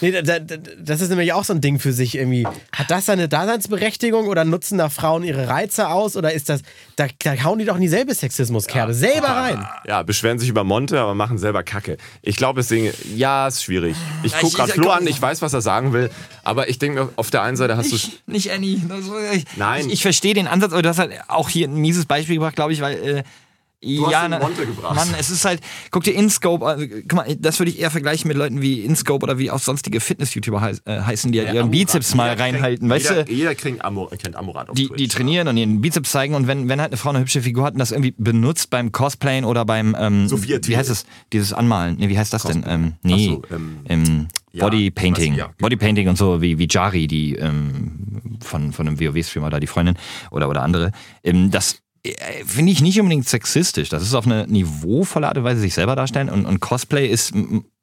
Nee, 0.00 0.10
da, 0.22 0.38
da, 0.38 0.56
das 0.80 1.00
ist 1.00 1.08
nämlich 1.10 1.32
auch 1.32 1.44
so 1.44 1.52
ein 1.52 1.60
Ding 1.60 1.78
für 1.78 1.92
sich 1.92 2.16
irgendwie. 2.16 2.46
Hat 2.72 2.90
das 2.90 3.08
eine 3.08 3.28
Daseinsberechtigung 3.28 4.26
oder 4.26 4.44
nutzen 4.44 4.78
da 4.78 4.88
Frauen 4.88 5.22
ihre 5.24 5.48
Reize 5.48 5.88
aus 5.88 6.16
oder 6.16 6.32
ist 6.32 6.48
das, 6.48 6.62
da, 6.96 7.06
da 7.22 7.42
hauen 7.44 7.58
die 7.58 7.64
doch 7.64 7.76
in 7.76 7.82
dieselbe 7.82 8.14
Sexismuskerbe 8.14 8.94
selber 8.94 9.28
rein. 9.28 9.66
Ja, 9.86 10.02
beschweren 10.02 10.38
sich 10.38 10.48
über 10.48 10.64
Monte, 10.64 11.00
aber 11.00 11.14
machen 11.14 11.38
selber 11.38 11.62
Kacke. 11.62 11.96
Ich 12.22 12.36
glaube, 12.36 12.60
deswegen, 12.60 12.92
ja, 13.14 13.46
ist 13.46 13.62
schwierig. 13.62 13.96
Ich 14.22 14.32
Ja, 14.32 14.38
gucke 14.38 14.48
ich- 14.48 14.54
gerade 14.56 14.72
Flo 14.72 14.90
an, 14.90 15.06
ich 15.06 15.20
weiß, 15.20 15.42
was 15.42 15.52
er 15.52 15.60
sagen 15.60 15.92
will, 15.92 16.10
aber 16.42 16.68
ich 16.68 16.78
denke 16.78 17.02
mir, 17.04 17.08
auf 17.16 17.30
der 17.30 17.42
einen 17.42 17.56
Seite 17.56 17.76
hast 17.76 17.92
du. 17.92 17.96
Nicht, 18.26 18.50
Annie. 18.50 18.80
Ich, 19.34 19.44
Nein. 19.56 19.86
Ich, 19.86 19.92
ich 19.94 20.02
verstehe 20.02 20.34
den 20.34 20.46
Ansatz, 20.46 20.72
aber 20.72 20.82
du 20.82 20.88
hast 20.88 20.98
halt 20.98 21.12
auch 21.28 21.48
hier 21.48 21.68
ein 21.68 21.74
mieses 21.74 22.06
Beispiel 22.06 22.36
gebracht, 22.36 22.56
glaube 22.56 22.72
ich, 22.72 22.80
weil. 22.80 22.94
Äh, 22.96 23.22
hast 23.84 24.12
ja, 24.12 24.28
na- 24.28 24.38
gebracht. 24.38 24.94
Mann, 24.94 25.08
es 25.18 25.30
ist 25.30 25.44
halt, 25.44 25.60
guck 25.90 26.04
dir 26.04 26.12
InScope, 26.12 26.64
also, 26.64 26.86
guck 26.86 27.14
mal, 27.14 27.36
das 27.36 27.58
würde 27.58 27.70
ich 27.70 27.80
eher 27.80 27.90
vergleichen 27.90 28.28
mit 28.28 28.36
Leuten 28.36 28.62
wie 28.62 28.80
InScope 28.84 29.24
oder 29.24 29.38
wie 29.38 29.50
auch 29.50 29.58
sonstige 29.58 30.00
Fitness-YouTuber 30.00 30.60
heiß, 30.60 30.82
äh, 30.84 31.00
heißen, 31.00 31.32
die 31.32 31.40
halt 31.40 31.52
ihren 31.52 31.70
Bizeps 31.70 32.14
mal 32.14 32.32
reinhalten, 32.32 32.88
weißt 32.88 33.10
jeder, 33.10 33.24
du? 33.24 33.32
Jeder 33.32 33.54
kriegt 33.54 33.84
Amor, 33.84 34.10
kennt 34.10 34.36
Amorat 34.36 34.70
auf 34.70 34.76
Die, 34.76 34.86
Twitch. 34.86 34.98
die 34.98 35.08
trainieren 35.08 35.48
und 35.48 35.56
ihren 35.56 35.80
Bizeps 35.80 36.12
zeigen 36.12 36.34
und 36.34 36.46
wenn, 36.46 36.68
wenn 36.68 36.80
halt 36.80 36.92
eine 36.92 36.96
Frau 36.96 37.10
eine 37.10 37.18
hübsche 37.18 37.42
Figur 37.42 37.64
hat 37.64 37.74
und 37.74 37.80
das 37.80 37.90
irgendwie 37.90 38.14
benutzt 38.16 38.70
beim 38.70 38.92
Cosplayen 38.92 39.44
oder 39.44 39.64
beim, 39.64 39.96
ähm, 39.98 40.28
Sophia 40.28 40.60
wie 40.62 40.76
heißt 40.76 40.90
es, 40.90 41.04
dieses 41.32 41.52
Anmalen, 41.52 41.96
nee, 41.96 42.08
wie 42.08 42.18
heißt 42.18 42.32
das 42.32 42.44
denn? 42.44 42.64
Ähm, 42.66 42.92
nee, 43.02 43.30
so, 43.30 43.42
ähm, 43.54 43.78
ähm, 43.88 44.28
ja, 44.52 44.64
Bodypainting, 44.64 45.34
ja. 45.34 45.50
Bodypainting 45.58 46.08
und 46.08 46.16
so, 46.16 46.42
wie, 46.42 46.58
wie 46.58 46.68
Jari, 46.70 47.06
die 47.06 47.34
ähm, 47.36 48.38
von, 48.42 48.72
von 48.72 48.86
einem 48.86 49.00
WoW-Streamer 49.00 49.50
da, 49.50 49.60
die 49.60 49.66
Freundin 49.66 49.96
oder, 50.30 50.48
oder 50.48 50.62
andere, 50.62 50.92
ähm, 51.24 51.50
das 51.50 51.82
äh, 52.02 52.12
finde 52.44 52.72
ich 52.72 52.82
nicht 52.82 53.00
unbedingt 53.00 53.28
sexistisch. 53.28 53.88
Das 53.88 54.02
ist 54.02 54.14
auf 54.14 54.26
eine 54.26 54.46
niveauvolle 54.46 55.28
Art 55.28 55.38
und 55.38 55.44
Weise 55.44 55.60
sich 55.60 55.74
selber 55.74 55.96
darstellen 55.96 56.28
und, 56.28 56.46
und 56.46 56.60
Cosplay 56.60 57.06
ist, 57.06 57.32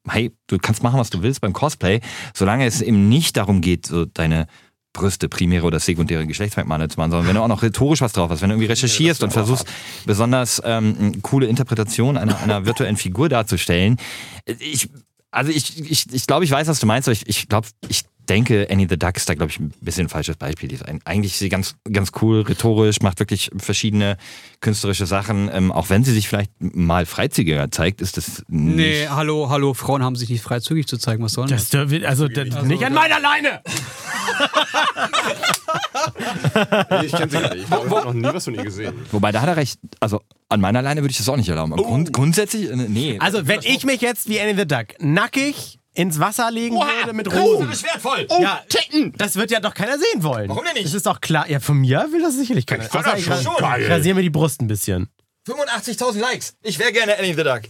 hey, 0.08 0.32
du 0.48 0.58
kannst 0.58 0.84
machen, 0.84 1.00
was 1.00 1.10
du 1.10 1.22
willst 1.24 1.42
beim 1.42 1.54
Cosplay, 1.54 2.02
solange 2.34 2.66
es 2.66 2.82
eben 2.82 3.10
nicht 3.10 3.38
darum 3.38 3.62
geht, 3.62 3.88
so 3.88 4.06
deine 4.06 4.48
Brüste, 4.94 5.30
primäre 5.30 5.66
oder 5.66 5.80
sekundäre 5.80 6.26
Geschlechtsmerkmale 6.26 6.88
zu 6.88 7.00
machen, 7.00 7.12
sondern 7.12 7.28
wenn 7.28 7.36
du 7.36 7.42
auch 7.42 7.48
noch 7.48 7.62
rhetorisch 7.62 8.02
was 8.02 8.14
drauf 8.14 8.32
hast, 8.32 8.42
wenn 8.42 8.50
du 8.50 8.56
irgendwie 8.56 8.70
recherchierst 8.70 9.24
und 9.24 9.32
versuchst, 9.32 9.68
besonders 10.06 10.62
ähm, 10.66 10.96
eine 11.00 11.12
coole 11.22 11.46
Interpretation 11.46 12.18
einer, 12.18 12.40
einer 12.40 12.66
virtuellen 12.66 12.98
Figur 12.98 13.30
darzustellen. 13.30 13.98
Ich, 14.60 14.90
also 15.32 15.52
ich, 15.52 15.80
ich, 15.80 16.12
ich 16.12 16.28
glaube, 16.28 16.46
ich 16.46 16.52
weiß, 16.52 16.68
was 16.68 16.80
du 16.80 16.86
meinst, 16.86 17.08
aber 17.08 17.14
ich, 17.14 17.28
ich 17.28 17.48
glaube, 17.48 17.68
ich 17.88 18.04
denke, 18.30 18.68
Annie 18.70 18.88
the 18.90 18.98
Duck 18.98 19.18
ist 19.18 19.28
da, 19.28 19.34
glaube 19.34 19.52
ich, 19.52 19.60
ein 19.60 19.74
bisschen 19.82 20.06
ein 20.06 20.10
falsches 20.10 20.38
Beispiel. 20.38 20.70
Die 20.70 20.76
ist 20.76 20.86
ein, 20.86 21.02
eigentlich 21.06 21.34
ist 21.34 21.40
sie 21.40 21.50
ganz, 21.50 21.76
ganz 21.92 22.12
cool, 22.22 22.42
rhetorisch, 22.42 23.02
macht 23.02 23.20
wirklich 23.20 23.50
verschiedene 23.58 24.18
künstlerische 24.62 25.06
Sachen. 25.06 25.50
Ähm, 25.52 25.72
auch 25.72 25.90
wenn 25.90 26.04
sie 26.04 26.14
sich 26.14 26.28
vielleicht 26.28 26.52
mal 26.60 27.06
freizügiger 27.06 27.72
zeigt, 27.72 28.02
ist 28.02 28.18
das 28.18 28.44
nicht 28.48 28.76
Nee, 28.76 29.08
hallo, 29.10 29.50
hallo, 29.50 29.74
Frauen 29.74 30.04
haben 30.04 30.16
sich 30.16 30.30
nicht 30.30 30.44
freizügig 30.44 30.88
zu 30.88 30.98
zeigen. 30.98 31.24
Was 31.24 31.34
soll 31.34 31.48
denn 31.48 31.58
das? 31.58 31.70
Das 31.70 31.90
also, 32.06 32.28
das, 32.28 32.64
nicht 32.64 32.84
an 32.84 32.94
meiner 32.94 33.20
Leine! 33.20 33.62
Ich 37.04 37.12
kenne 37.12 37.30
sie 37.30 37.40
gar 37.40 37.54
nicht. 37.54 37.66
Ich 37.66 37.72
habe 37.72 37.88
noch 37.90 38.14
nie 38.14 38.24
was 38.24 38.46
von 38.46 38.56
ihr 38.56 38.64
gesehen. 38.64 38.94
Wobei, 39.12 39.32
da 39.32 39.42
hat 39.42 39.50
er 39.50 39.58
recht. 39.58 39.80
Also, 40.00 40.22
an 40.50 40.62
meiner 40.62 40.82
Leine 40.82 41.02
würde 41.02 41.12
ich 41.12 41.18
das 41.18 41.30
auch 41.30 41.38
nicht 41.38 41.50
erlauben. 41.50 41.76
Grund, 41.76 42.14
grundsätzlich, 42.14 42.70
äh, 42.70 42.76
nee. 42.76 43.18
Also, 43.20 43.48
wenn 43.48 43.60
ich 43.64 43.86
mich 43.86 44.02
jetzt 44.02 44.30
wie 44.30 44.40
Annie 44.40 44.56
the 44.56 44.68
Duck 44.68 44.88
nackig 45.00 45.79
ins 46.00 46.18
Wasser 46.20 46.50
legen 46.50 46.78
würde 46.78 47.14
mit 47.14 47.32
Rosen. 47.34 47.70
ist 47.70 47.84
wertvoll. 47.84 48.26
ja, 48.40 48.62
das 49.18 49.36
wird 49.36 49.52
ja 49.52 49.60
doch 49.60 49.74
keiner 49.74 49.98
sehen 49.98 50.24
wollen. 50.24 50.48
Warum 50.48 50.64
denn 50.64 50.74
nicht? 50.74 50.86
Das 50.86 50.94
ist 50.94 51.06
doch 51.06 51.20
klar. 51.20 51.50
Ja, 51.50 51.60
von 51.60 51.78
mir 51.78 52.08
will 52.12 52.22
das 52.22 52.36
sicherlich 52.36 52.66
keiner. 52.66 52.86
Ich 52.86 52.90
das 52.90 53.20
ich 53.20 53.26
schon. 53.26 53.38
Ich 53.80 53.90
rasiere 53.90 54.16
mir 54.16 54.22
die 54.22 54.30
Brust 54.30 54.62
ein 54.62 54.68
bisschen. 54.68 55.10
85.000 55.48 56.20
Likes. 56.20 56.54
Ich 56.64 56.80
wäre 56.80 56.94
gerne 56.94 57.18
Annie 57.18 57.34
the 57.34 57.44
Duck. 57.44 57.62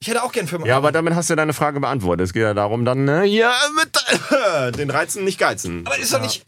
Ich 0.00 0.08
hätte 0.08 0.22
auch 0.24 0.32
gern 0.32 0.48
85. 0.48 0.68
Ja, 0.68 0.78
aber 0.78 0.90
damit 0.90 1.14
hast 1.14 1.30
du 1.30 1.36
deine 1.36 1.52
Frage 1.52 1.78
beantwortet. 1.78 2.24
Es 2.24 2.32
geht 2.32 2.42
ja 2.42 2.54
darum, 2.54 2.84
dann 2.84 3.04
ne, 3.04 3.22
hier 3.22 3.52
mit 3.76 4.76
den 4.78 4.90
Reizen 4.90 5.24
nicht 5.24 5.38
geizen. 5.38 5.86
aber 5.86 5.98
ist 5.98 6.12
doch 6.12 6.20
nicht. 6.22 6.44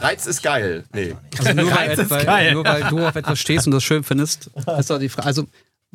Reiz 0.00 0.26
ist 0.26 0.42
geil. 0.42 0.84
Nee. 0.92 1.14
Also 1.38 1.52
nur, 1.54 1.70
weil, 1.70 1.88
Reiz 1.88 1.98
ist 1.98 2.10
weil, 2.10 2.24
geil. 2.24 2.52
nur 2.52 2.64
weil 2.64 2.82
du 2.84 3.06
auf 3.06 3.14
etwas 3.16 3.38
stehst 3.38 3.66
und 3.66 3.72
das 3.72 3.82
schön 3.84 4.04
findest, 4.04 4.50
ist 4.78 4.90
doch 4.90 4.98
die 4.98 5.08
Frage. 5.08 5.26
Also, 5.26 5.44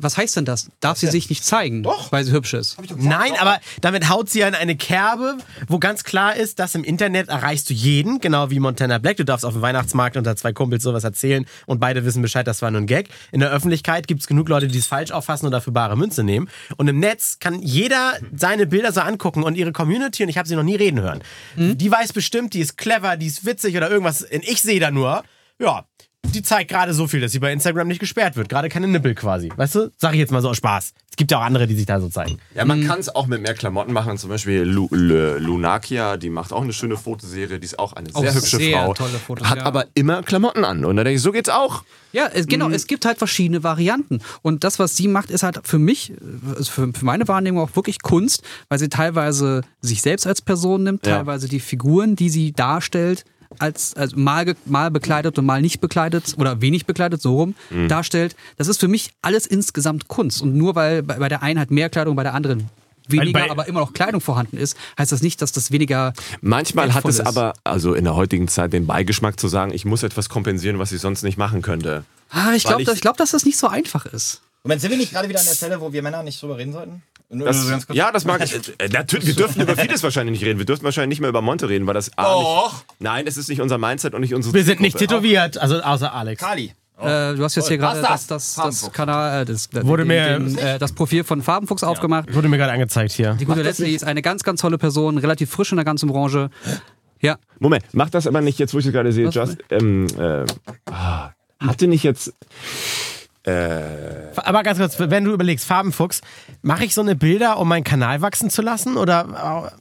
was 0.02 0.16
heißt 0.16 0.36
denn 0.36 0.44
das? 0.44 0.68
Darf 0.80 0.98
sie 0.98 1.06
sich 1.06 1.28
nicht 1.28 1.44
zeigen, 1.44 1.84
weil 1.84 2.24
sie 2.24 2.32
hübsch 2.32 2.54
ist? 2.54 2.76
Nein, 2.96 3.32
aber 3.38 3.60
damit 3.80 4.08
haut 4.08 4.30
sie 4.30 4.40
ja 4.40 4.48
in 4.48 4.54
eine 4.54 4.76
Kerbe, 4.76 5.38
wo 5.68 5.78
ganz 5.78 6.04
klar 6.04 6.36
ist, 6.36 6.58
dass 6.58 6.74
im 6.74 6.84
Internet 6.84 7.28
erreichst 7.28 7.70
du 7.70 7.74
jeden, 7.74 8.20
genau 8.20 8.50
wie 8.50 8.60
Montana 8.60 8.98
Black. 8.98 9.16
Du 9.16 9.24
darfst 9.24 9.44
auf 9.44 9.52
dem 9.52 9.62
Weihnachtsmarkt 9.62 10.16
unter 10.16 10.36
zwei 10.36 10.52
Kumpels 10.52 10.82
sowas 10.82 11.04
erzählen 11.04 11.46
und 11.66 11.80
beide 11.80 12.04
wissen 12.04 12.22
Bescheid, 12.22 12.46
das 12.46 12.62
war 12.62 12.70
nur 12.70 12.80
ein 12.80 12.86
Gag. 12.86 13.08
In 13.32 13.40
der 13.40 13.50
Öffentlichkeit 13.50 14.06
gibt 14.06 14.20
es 14.20 14.26
genug 14.26 14.48
Leute, 14.48 14.68
die 14.68 14.78
es 14.78 14.86
falsch 14.86 15.10
auffassen 15.10 15.46
und 15.46 15.52
dafür 15.52 15.72
bare 15.72 15.96
Münze 15.96 16.22
nehmen. 16.22 16.48
Und 16.76 16.88
im 16.88 16.98
Netz 16.98 17.38
kann 17.38 17.62
jeder 17.62 18.14
seine 18.34 18.66
Bilder 18.66 18.92
so 18.92 19.00
angucken 19.00 19.42
und 19.42 19.56
ihre 19.56 19.72
Community, 19.72 20.22
und 20.22 20.28
ich 20.28 20.38
habe 20.38 20.48
sie 20.48 20.56
noch 20.56 20.62
nie 20.62 20.76
reden 20.76 21.00
hören, 21.00 21.22
die 21.56 21.90
weiß 21.90 22.12
bestimmt, 22.12 22.54
die 22.54 22.60
ist 22.60 22.76
clever, 22.76 23.16
die 23.16 23.26
ist 23.26 23.44
witzig 23.44 23.76
oder 23.76 23.90
irgendwas. 23.90 24.22
Und 24.22 24.44
ich 24.44 24.62
sehe 24.62 24.80
da 24.80 24.90
nur, 24.90 25.22
ja, 25.58 25.84
die 26.26 26.42
zeigt 26.42 26.70
gerade 26.70 26.94
so 26.94 27.06
viel, 27.08 27.20
dass 27.20 27.32
sie 27.32 27.38
bei 27.40 27.52
Instagram 27.52 27.88
nicht 27.88 27.98
gesperrt 27.98 28.36
wird. 28.36 28.48
Gerade 28.48 28.68
keine 28.68 28.86
Nippel 28.86 29.14
quasi. 29.14 29.50
Weißt 29.56 29.74
du? 29.74 29.90
Sag 29.96 30.12
ich 30.12 30.18
jetzt 30.20 30.30
mal 30.30 30.40
so 30.42 30.50
aus 30.50 30.58
Spaß. 30.58 30.92
Es 31.10 31.16
gibt 31.16 31.32
ja 31.32 31.38
auch 31.38 31.42
andere, 31.42 31.66
die 31.66 31.74
sich 31.74 31.86
da 31.86 32.00
so 32.00 32.08
zeigen. 32.08 32.38
Ja, 32.54 32.64
man 32.64 32.86
kann 32.86 33.00
es 33.00 33.12
auch 33.14 33.26
mit 33.26 33.42
mehr 33.42 33.54
Klamotten 33.54 33.92
machen. 33.92 34.16
Zum 34.16 34.30
Beispiel 34.30 34.62
Lu 34.62 34.86
Lu 34.92 35.38
Lunakia, 35.38 36.16
die 36.16 36.30
macht 36.30 36.52
auch 36.52 36.62
eine 36.62 36.72
schöne 36.72 36.96
Fotoserie. 36.96 37.58
Die 37.58 37.64
ist 37.64 37.78
auch 37.78 37.94
eine 37.94 38.10
sehr 38.10 38.16
Auch 38.30 38.34
hübsche 38.34 38.56
sehr 38.58 38.78
Frau. 38.84 38.94
tolle 38.94 39.18
Fotos, 39.18 39.48
hat 39.50 39.58
ja. 39.58 39.64
aber 39.64 39.86
immer 39.94 40.22
Klamotten 40.22 40.64
an. 40.64 40.84
Und 40.84 40.96
da 40.96 41.04
denke 41.04 41.16
ich, 41.16 41.22
so 41.22 41.32
geht's 41.32 41.48
auch. 41.48 41.82
Ja, 42.12 42.28
es, 42.32 42.46
genau, 42.46 42.70
es 42.70 42.86
gibt 42.86 43.04
halt 43.06 43.18
verschiedene 43.18 43.62
Varianten. 43.64 44.20
Und 44.42 44.62
das, 44.62 44.78
was 44.78 44.96
sie 44.96 45.08
macht, 45.08 45.30
ist 45.30 45.42
halt 45.42 45.60
für 45.64 45.78
mich, 45.78 46.10
äh, 46.12 46.62
für, 46.64 46.92
für 46.92 47.04
meine 47.04 47.26
Wahrnehmung 47.28 47.62
auch 47.62 47.74
wirklich 47.76 48.02
Kunst, 48.02 48.42
weil 48.68 48.78
sie 48.78 48.88
teilweise 48.88 49.62
sich 49.80 50.00
selbst 50.02 50.26
als 50.26 50.40
Person 50.42 50.84
nimmt, 50.84 51.06
Ja. 51.06 51.16
teilweise 51.16 51.48
die 51.48 51.60
Figuren, 51.60 52.14
die 52.16 52.30
sie 52.30 52.52
darstellt, 52.52 53.24
als, 53.58 53.94
als 53.94 54.14
mal, 54.16 54.54
mal 54.64 54.90
bekleidet 54.90 55.38
und 55.38 55.44
mal 55.46 55.60
nicht 55.60 55.80
bekleidet 55.80 56.34
oder 56.38 56.60
wenig 56.60 56.86
bekleidet, 56.86 57.20
so 57.20 57.36
rum, 57.36 57.54
darstellt. 57.88 58.36
Das 58.56 58.68
ist 58.68 58.78
für 58.80 58.88
mich 58.88 59.10
alles 59.22 59.46
insgesamt 59.46 60.08
Kunst. 60.08 60.42
Und 60.42 60.54
nur 60.54 60.74
weil 60.74 61.02
bei, 61.02 61.16
bei 61.18 61.28
der 61.28 61.42
einen 61.42 61.58
halt 61.58 61.70
mehr 61.70 61.90
Kleidung, 61.90 62.16
bei 62.16 62.22
der 62.22 62.34
anderen 62.34 62.68
weniger, 63.08 63.40
bei- 63.40 63.50
aber 63.50 63.66
immer 63.66 63.80
noch 63.80 63.92
Kleidung 63.92 64.20
vorhanden 64.20 64.56
ist, 64.56 64.76
heißt 64.98 65.10
das 65.10 65.20
nicht, 65.22 65.42
dass 65.42 65.50
das 65.52 65.72
weniger 65.72 66.12
Manchmal 66.40 66.94
hat 66.94 67.04
es 67.06 67.18
ist. 67.18 67.26
aber, 67.26 67.54
also 67.64 67.94
in 67.94 68.04
der 68.04 68.14
heutigen 68.14 68.46
Zeit, 68.46 68.72
den 68.72 68.86
Beigeschmack 68.86 69.38
zu 69.40 69.48
sagen, 69.48 69.72
ich 69.72 69.84
muss 69.84 70.02
etwas 70.04 70.28
kompensieren, 70.28 70.78
was 70.78 70.92
ich 70.92 71.00
sonst 71.00 71.22
nicht 71.24 71.36
machen 71.36 71.60
könnte. 71.60 72.04
Ah, 72.30 72.52
ich 72.54 72.62
glaube, 72.64 72.82
ich- 72.82 72.86
dass, 72.86 72.94
ich 72.96 73.00
glaub, 73.00 73.16
dass 73.16 73.32
das 73.32 73.44
nicht 73.44 73.58
so 73.58 73.66
einfach 73.66 74.06
ist. 74.06 74.42
Moment, 74.62 74.80
sind 74.80 74.90
wir 74.90 74.98
nicht 74.98 75.10
gerade 75.12 75.28
wieder 75.28 75.40
an 75.40 75.46
der 75.46 75.54
Stelle, 75.54 75.80
wo 75.80 75.92
wir 75.92 76.02
Männer 76.02 76.22
nicht 76.22 76.40
drüber 76.40 76.56
reden 76.58 76.72
sollten? 76.72 77.02
Das, 77.32 77.60
nur 77.62 77.70
ganz 77.70 77.86
kurz. 77.86 77.96
ja, 77.96 78.10
das 78.12 78.24
mag 78.24 78.42
ich. 78.44 78.52
Äh, 78.78 78.88
natürlich, 78.88 79.26
wir 79.26 79.34
dürfen 79.34 79.62
über 79.62 79.76
vieles 79.76 80.02
wahrscheinlich 80.02 80.32
nicht 80.40 80.44
reden. 80.48 80.58
Wir 80.58 80.66
dürfen 80.66 80.82
wahrscheinlich 80.84 81.10
nicht 81.10 81.20
mehr 81.20 81.30
über 81.30 81.42
Monte 81.42 81.68
reden, 81.68 81.86
weil 81.86 81.94
das 81.94 82.10
A 82.18 82.24
Doch. 82.24 82.72
nicht. 82.72 82.84
Nein, 83.00 83.26
es 83.26 83.36
ist 83.36 83.48
nicht 83.48 83.60
unser 83.60 83.78
Mindset 83.78 84.14
und 84.14 84.20
nicht 84.22 84.34
unsere 84.34 84.52
Wir 84.54 84.64
sind 84.64 84.80
nicht 84.80 84.98
tätowiert, 84.98 85.56
also 85.58 85.80
außer 85.80 86.12
Alex. 86.12 86.42
Kali. 86.42 86.74
Äh, 87.00 87.34
du 87.34 87.44
hast 87.44 87.54
jetzt 87.54 87.68
hier 87.68 87.78
gerade 87.78 88.02
das, 88.02 88.26
das? 88.26 88.54
das, 88.56 88.80
das 88.82 88.92
Kanal, 88.92 89.42
äh, 89.42 89.44
das, 89.46 89.70
Wurde 89.72 90.02
den, 90.04 90.08
mir- 90.08 90.38
den, 90.38 90.58
äh, 90.58 90.78
das 90.78 90.92
Profil 90.92 91.24
von 91.24 91.40
Farbenfuchs 91.40 91.82
aufgemacht. 91.82 92.34
Wurde 92.34 92.48
mir 92.48 92.58
gerade 92.58 92.72
angezeigt 92.72 93.12
hier. 93.12 93.34
Die 93.40 93.46
gute 93.46 93.62
Leslie 93.62 93.94
ist 93.94 94.04
eine 94.04 94.20
ganz, 94.20 94.42
ganz 94.42 94.60
tolle 94.60 94.76
Person, 94.76 95.16
relativ 95.16 95.50
frisch 95.50 95.72
in 95.72 95.76
der 95.76 95.86
ganzen 95.86 96.10
Branche. 96.10 96.50
Ja, 97.22 97.36
Moment, 97.58 97.84
mach 97.92 98.10
das 98.10 98.26
aber 98.26 98.40
nicht 98.42 98.58
jetzt, 98.58 98.74
wo 98.74 98.78
ich 98.80 98.86
es 98.86 98.92
gerade 98.92 99.12
sehe. 99.12 99.28
Was? 99.28 99.34
Just, 99.34 99.58
ähm, 99.70 100.08
äh, 100.18 100.44
ah, 100.90 101.30
hatte 101.58 101.86
nicht 101.86 102.02
jetzt. 102.02 102.34
Aber 103.44 104.62
ganz 104.62 104.78
kurz, 104.78 104.98
wenn 104.98 105.24
du 105.24 105.32
überlegst, 105.32 105.66
Farbenfuchs, 105.66 106.20
mache 106.62 106.84
ich 106.84 106.94
so 106.94 107.00
eine 107.00 107.16
Bilder, 107.16 107.58
um 107.58 107.68
meinen 107.68 107.84
Kanal 107.84 108.20
wachsen 108.20 108.50
zu 108.50 108.62
lassen? 108.62 108.96
Oder 108.96 109.72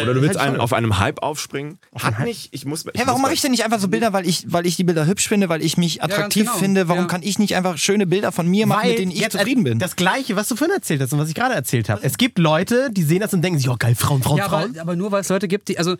Oder 0.00 0.14
du 0.14 0.22
willst 0.22 0.36
einen, 0.36 0.60
auf 0.60 0.72
einem 0.72 0.98
Hype 1.00 1.20
aufspringen? 1.20 1.78
Hat 1.98 2.20
nicht, 2.20 2.50
ich 2.52 2.64
muss. 2.64 2.84
Ich 2.92 3.00
Hä, 3.00 3.06
warum 3.06 3.22
mache 3.22 3.32
ich 3.32 3.40
denn 3.40 3.50
nicht 3.50 3.64
einfach 3.64 3.80
so 3.80 3.88
Bilder, 3.88 4.12
weil 4.12 4.24
ich, 4.26 4.44
weil 4.46 4.64
ich 4.64 4.76
die 4.76 4.84
Bilder 4.84 5.04
hübsch 5.06 5.26
finde, 5.28 5.48
weil 5.48 5.62
ich 5.62 5.76
mich 5.78 6.02
attraktiv 6.02 6.44
genau. 6.44 6.56
finde? 6.58 6.88
Warum 6.88 7.02
Ja. 7.02 7.08
kann 7.08 7.22
ich 7.24 7.40
nicht 7.40 7.56
einfach 7.56 7.76
schöne 7.76 8.06
Bilder 8.06 8.30
von 8.30 8.46
mir 8.46 8.66
machen, 8.68 8.88
mit 8.88 8.98
denen 8.98 9.10
ich 9.10 9.28
zufrieden 9.30 9.64
bin? 9.64 9.78
Das 9.80 9.96
Gleiche, 9.96 10.36
was 10.36 10.46
du 10.48 10.54
vorhin 10.54 10.76
erzählt 10.76 11.00
hast 11.00 11.12
und 11.12 11.18
was 11.18 11.28
ich 11.28 11.34
gerade 11.34 11.54
erzählt 11.54 11.88
habe. 11.88 12.02
Es 12.04 12.18
gibt 12.18 12.38
Leute, 12.38 12.90
die 12.92 13.02
sehen 13.02 13.20
das 13.20 13.34
und 13.34 13.42
denken 13.42 13.58
sich, 13.58 13.68
oh 13.68 13.76
geil, 13.78 13.96
Frauen, 13.96 14.22
Frauen, 14.22 14.38
ja 14.38 14.44
aber, 14.44 14.60
Frauen. 14.60 14.78
aber 14.78 14.94
nur 14.94 15.10
weil 15.10 15.22
es 15.22 15.28
Leute 15.28 15.48
gibt, 15.48 15.68
die, 15.68 15.78
also 15.78 15.96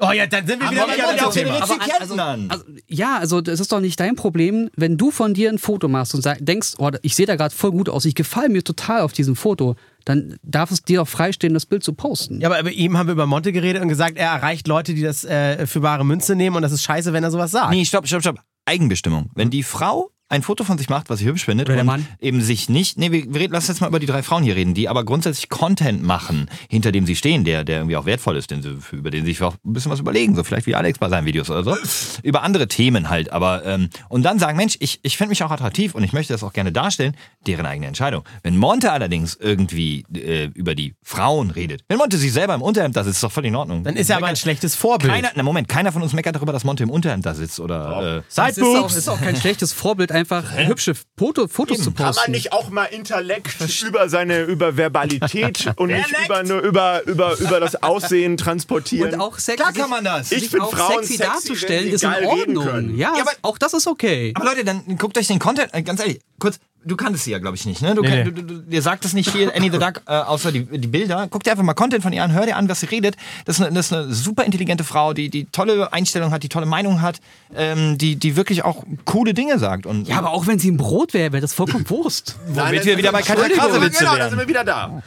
Oh 0.00 0.12
ja, 0.12 0.26
dann 0.26 0.46
sind 0.46 0.62
wir 0.62 0.70
wieder 0.70 0.84
Aber 0.84 0.92
kommt 0.92 1.18
ja 1.18 1.24
dem 1.24 1.32
Thema. 1.32 1.60
Also, 2.00 2.14
an. 2.14 2.46
also, 2.50 2.64
ja, 2.88 3.18
also 3.18 3.40
das 3.40 3.60
ist 3.60 3.70
doch 3.70 3.80
nicht 3.80 4.00
dein 4.00 4.16
Problem, 4.16 4.70
wenn 4.76 4.96
du 4.96 5.10
von 5.10 5.34
dir 5.34 5.50
ein 5.50 5.58
Foto 5.58 5.88
machst 5.88 6.14
und 6.14 6.22
sag, 6.22 6.38
denkst, 6.40 6.74
oh, 6.78 6.90
ich 7.02 7.14
sehe 7.14 7.26
da 7.26 7.36
gerade 7.36 7.54
voll 7.54 7.70
gut 7.70 7.88
aus, 7.88 8.04
ich 8.06 8.14
gefalle 8.14 8.48
mir 8.48 8.64
total 8.64 9.02
auf 9.02 9.12
diesem 9.12 9.36
Foto, 9.36 9.76
dann 10.06 10.36
darf 10.42 10.70
es 10.70 10.82
dir 10.82 11.02
auch 11.02 11.08
freistehen, 11.08 11.52
das 11.52 11.66
Bild 11.66 11.84
zu 11.84 11.92
posten. 11.92 12.40
Ja, 12.40 12.48
aber 12.48 12.62
bei 12.62 12.70
ihm 12.70 12.96
haben 12.96 13.08
wir 13.08 13.12
über 13.12 13.26
Monte 13.26 13.52
geredet 13.52 13.82
und 13.82 13.88
gesagt, 13.88 14.16
er 14.16 14.30
erreicht 14.30 14.66
Leute, 14.66 14.94
die 14.94 15.02
das 15.02 15.24
äh, 15.24 15.66
für 15.66 15.80
bare 15.80 16.04
Münze 16.04 16.34
nehmen 16.34 16.56
und 16.56 16.62
das 16.62 16.72
ist 16.72 16.82
scheiße, 16.82 17.12
wenn 17.12 17.22
er 17.22 17.30
sowas 17.30 17.50
sagt. 17.50 17.70
Nee, 17.70 17.84
stopp, 17.84 18.06
stopp, 18.06 18.22
stopp. 18.22 18.40
Eigenbestimmung. 18.64 19.30
Wenn 19.34 19.50
die 19.50 19.62
Frau 19.62 20.10
ein 20.30 20.42
Foto 20.42 20.64
von 20.64 20.78
sich 20.78 20.88
macht, 20.88 21.10
was 21.10 21.18
sie 21.18 21.26
hübsch 21.26 21.44
findet, 21.44 21.68
Oder 21.68 21.74
der 21.74 21.84
Mann. 21.84 22.06
eben 22.20 22.40
sich 22.40 22.68
nicht, 22.68 22.96
nee, 22.98 23.10
wir, 23.10 23.34
wir 23.34 23.40
reden, 23.40 23.52
lass 23.52 23.68
jetzt 23.68 23.80
mal 23.80 23.88
über 23.88 23.98
die 23.98 24.06
drei 24.06 24.22
Frauen 24.22 24.42
hier 24.44 24.56
reden, 24.56 24.74
die 24.74 24.88
aber 24.88 25.04
grundsätzlich 25.04 25.48
Content 25.48 26.02
machen, 26.02 26.48
hinter 26.68 26.92
dem 26.92 27.04
sie 27.04 27.16
stehen, 27.16 27.44
der, 27.44 27.64
der 27.64 27.78
irgendwie 27.78 27.96
auch 27.96 28.06
wertvoll 28.06 28.36
ist, 28.36 28.50
den 28.50 28.62
sie, 28.62 28.78
über 28.92 29.10
den 29.10 29.24
sie 29.24 29.32
sich 29.32 29.42
auch 29.42 29.54
ein 29.64 29.72
bisschen 29.72 29.90
was 29.90 29.98
überlegen, 30.00 30.36
so 30.36 30.44
vielleicht 30.44 30.66
wie 30.66 30.74
Alex 30.76 30.98
bei 30.98 31.08
seinen 31.08 31.26
Videos 31.26 31.50
oder 31.50 31.64
so, 31.64 31.76
über 32.22 32.42
andere 32.42 32.68
Themen 32.68 33.10
halt, 33.10 33.32
aber, 33.32 33.66
ähm, 33.66 33.90
und 34.08 34.22
dann 34.22 34.38
sagen, 34.38 34.56
Mensch, 34.56 34.76
ich, 34.80 35.00
ich 35.02 35.16
finde 35.16 35.30
mich 35.30 35.42
auch 35.42 35.50
attraktiv 35.50 35.94
und 35.96 36.04
ich 36.04 36.12
möchte 36.12 36.32
das 36.32 36.44
auch 36.44 36.52
gerne 36.52 36.70
darstellen, 36.70 37.16
deren 37.46 37.66
eigene 37.66 37.88
Entscheidung. 37.88 38.22
Wenn 38.44 38.56
Monte 38.56 38.92
allerdings 38.92 39.36
irgendwie 39.40 40.04
äh, 40.14 40.44
über 40.54 40.76
die 40.76 40.94
Frauen 41.02 41.50
redet, 41.50 41.82
wenn 41.88 41.98
Monte 41.98 42.16
sich 42.18 42.32
selber 42.32 42.54
im 42.54 42.62
Unterhemd 42.62 42.96
da 42.96 43.02
sitzt, 43.02 43.16
ist 43.16 43.24
doch 43.24 43.32
völlig 43.32 43.48
in 43.48 43.56
Ordnung. 43.56 43.82
Dann 43.82 43.96
ist 43.96 44.08
er 44.10 44.18
aber 44.18 44.26
ein 44.28 44.36
schlechtes 44.36 44.76
Vorbild. 44.76 45.12
Keiner, 45.12 45.30
na 45.34 45.42
Moment, 45.42 45.66
keiner 45.68 45.90
von 45.90 46.02
uns 46.02 46.12
meckert 46.12 46.36
darüber, 46.36 46.52
dass 46.52 46.62
Monte 46.62 46.84
im 46.84 46.90
Unterhemd 46.90 47.26
da 47.26 47.34
sitzt 47.34 47.58
oder, 47.58 48.18
äh, 48.18 48.22
Das 48.32 48.56
ist 48.56 48.64
auch, 48.64 48.94
ist 48.94 49.08
auch 49.08 49.20
kein 49.20 49.34
schlechtes 49.34 49.72
Vorbild, 49.72 50.12
einfach 50.20 50.44
hübsche 50.56 50.94
Foto, 51.18 51.48
Fotos 51.48 51.78
zu 51.78 51.90
Kann 51.92 52.06
posten. 52.06 52.22
man 52.24 52.30
nicht 52.32 52.52
auch 52.52 52.70
mal 52.70 52.84
Intellekt 52.84 53.56
über 53.82 54.08
seine 54.08 54.42
über 54.42 54.76
Verbalität 54.76 55.72
und 55.76 55.88
nicht 55.88 56.06
über, 56.24 56.42
nur 56.44 56.60
über, 56.60 57.02
über, 57.06 57.38
über 57.38 57.58
das 57.60 57.82
Aussehen 57.82 58.36
transportieren? 58.36 59.14
Und 59.14 59.20
auch 59.20 59.38
sexy, 59.38 59.56
Klar 59.62 59.72
kann 59.72 59.90
man 59.90 60.04
das. 60.04 60.30
Ich 60.32 60.40
sich 60.42 60.50
find 60.50 60.62
auch 60.62 60.70
Frauen 60.74 61.02
sexy, 61.04 61.16
sexy, 61.16 61.30
darzustellen, 61.32 61.88
ist 61.88 62.04
in 62.04 62.26
Ordnung. 62.26 62.96
Ja, 62.96 63.14
Ja, 63.16 63.22
aber- 63.22 63.32
auch 63.42 63.58
das 63.58 63.72
ist 63.74 63.86
okay. 63.86 64.32
Aber 64.36 64.44
Leute, 64.46 64.64
dann 64.64 64.96
guckt 64.98 65.16
euch 65.18 65.26
den 65.26 65.38
Content, 65.38 65.72
äh, 65.74 65.82
ganz 65.82 66.00
ehrlich, 66.00 66.20
kurz, 66.38 66.58
du 66.84 66.96
kanntest 66.96 67.24
sie 67.24 67.30
ja, 67.32 67.38
glaube 67.38 67.56
ich, 67.56 67.66
nicht, 67.66 67.82
ne? 67.82 67.94
Du, 67.94 68.02
Nee, 68.02 68.08
kenn- 68.08 68.16
nee. 68.24 68.24
Du, 68.24 68.30
du, 68.32 68.42
du, 68.42 68.58
dir 68.62 68.82
sagt 68.82 69.04
es 69.04 69.12
nicht 69.12 69.30
viel, 69.30 69.50
Annie 69.54 69.70
the 69.70 69.78
Duck, 69.78 70.02
äh, 70.06 70.12
außer 70.12 70.50
die, 70.52 70.64
die 70.64 70.88
Bilder. 70.88 71.26
Guck 71.30 71.42
dir 71.44 71.50
einfach 71.52 71.62
mal 71.64 71.74
Content 71.74 72.02
von 72.02 72.12
ihr 72.12 72.22
an, 72.24 72.32
hör 72.32 72.46
dir 72.46 72.56
an, 72.56 72.68
was 72.68 72.80
sie 72.80 72.86
redet. 72.86 73.16
Das 73.44 73.58
ist 73.58 73.64
eine, 73.66 73.74
das 73.74 73.86
ist 73.86 73.92
eine 73.92 74.12
super 74.14 74.44
intelligente 74.44 74.84
Frau, 74.84 75.12
die, 75.12 75.28
die 75.30 75.44
tolle 75.46 75.92
Einstellung 75.92 76.32
hat, 76.32 76.42
die 76.42 76.48
tolle 76.48 76.66
Meinung 76.66 77.00
hat, 77.02 77.20
ähm, 77.54 77.98
die, 77.98 78.16
die 78.16 78.36
wirklich 78.36 78.64
auch 78.64 78.84
coole 79.04 79.34
Dinge 79.34 79.58
sagt. 79.58 79.86
Und, 79.86 80.08
Ja, 80.08 80.18
aber 80.18 80.30
auch 80.30 80.46
wenn 80.46 80.58
sie 80.58 80.70
ein 80.70 80.76
Brot 80.76 81.12
wäre, 81.14 81.32
wäre 81.32 81.40
das 81.42 81.52
vollkommen 81.54 81.88
Wurst. 81.90 82.36
womit 82.48 82.84
wir 82.84 82.96
wieder 82.98 83.12
bei 83.12 83.20
Katja 83.22 83.44
Entschuldigung, 83.44 83.64
Krasowitze 83.70 83.98
Genau, 84.04 84.16
da 84.16 84.28
sind 84.30 84.38
wir 84.38 84.48
wieder 84.48 84.64
da. 84.64 85.02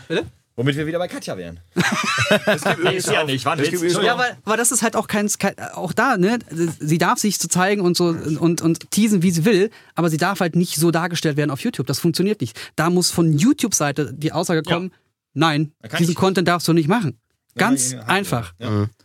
Womit 0.55 0.75
wir 0.75 0.85
wieder 0.85 0.99
bei 0.99 1.07
Katja 1.07 1.35
wären. 1.35 1.59
Ist 2.93 3.09
ja 3.09 3.23
nicht, 3.23 3.43
war 3.45 3.59
Ja, 4.03 4.13
aber, 4.13 4.25
aber 4.45 4.55
das 4.57 4.71
ist 4.71 4.83
halt 4.83 4.95
auch 4.95 5.07
kein, 5.07 5.27
kein 5.39 5.57
auch 5.73 5.93
da, 5.93 6.17
ne? 6.17 6.37
Sie 6.79 6.99
darf 6.99 7.17
sich 7.17 7.39
zu 7.39 7.47
zeigen 7.47 7.81
und 7.81 7.97
so 7.97 8.05
und, 8.09 8.61
und 8.61 8.91
teasen, 8.91 9.23
wie 9.23 9.31
sie 9.31 9.45
will, 9.45 9.71
aber 9.95 10.09
sie 10.11 10.17
darf 10.17 10.41
halt 10.41 10.55
nicht 10.55 10.75
so 10.75 10.91
dargestellt 10.91 11.37
werden 11.37 11.49
auf 11.49 11.61
YouTube. 11.61 11.87
Das 11.87 11.99
funktioniert 11.99 12.41
nicht. 12.41 12.59
Da 12.75 12.89
muss 12.91 13.09
von 13.09 13.33
YouTube-Seite 13.37 14.13
die 14.13 14.31
Aussage 14.31 14.61
kommen, 14.61 14.91
nein, 15.33 15.71
kann 15.81 15.97
diesen 15.97 16.11
ich- 16.11 16.17
Content 16.17 16.47
darfst 16.47 16.67
du 16.67 16.73
nicht 16.73 16.87
machen. 16.87 17.17
Ganz 17.55 17.91
Ja, 17.91 17.99
ja, 17.99 18.03
ja. 18.03 18.09
einfach. 18.09 18.53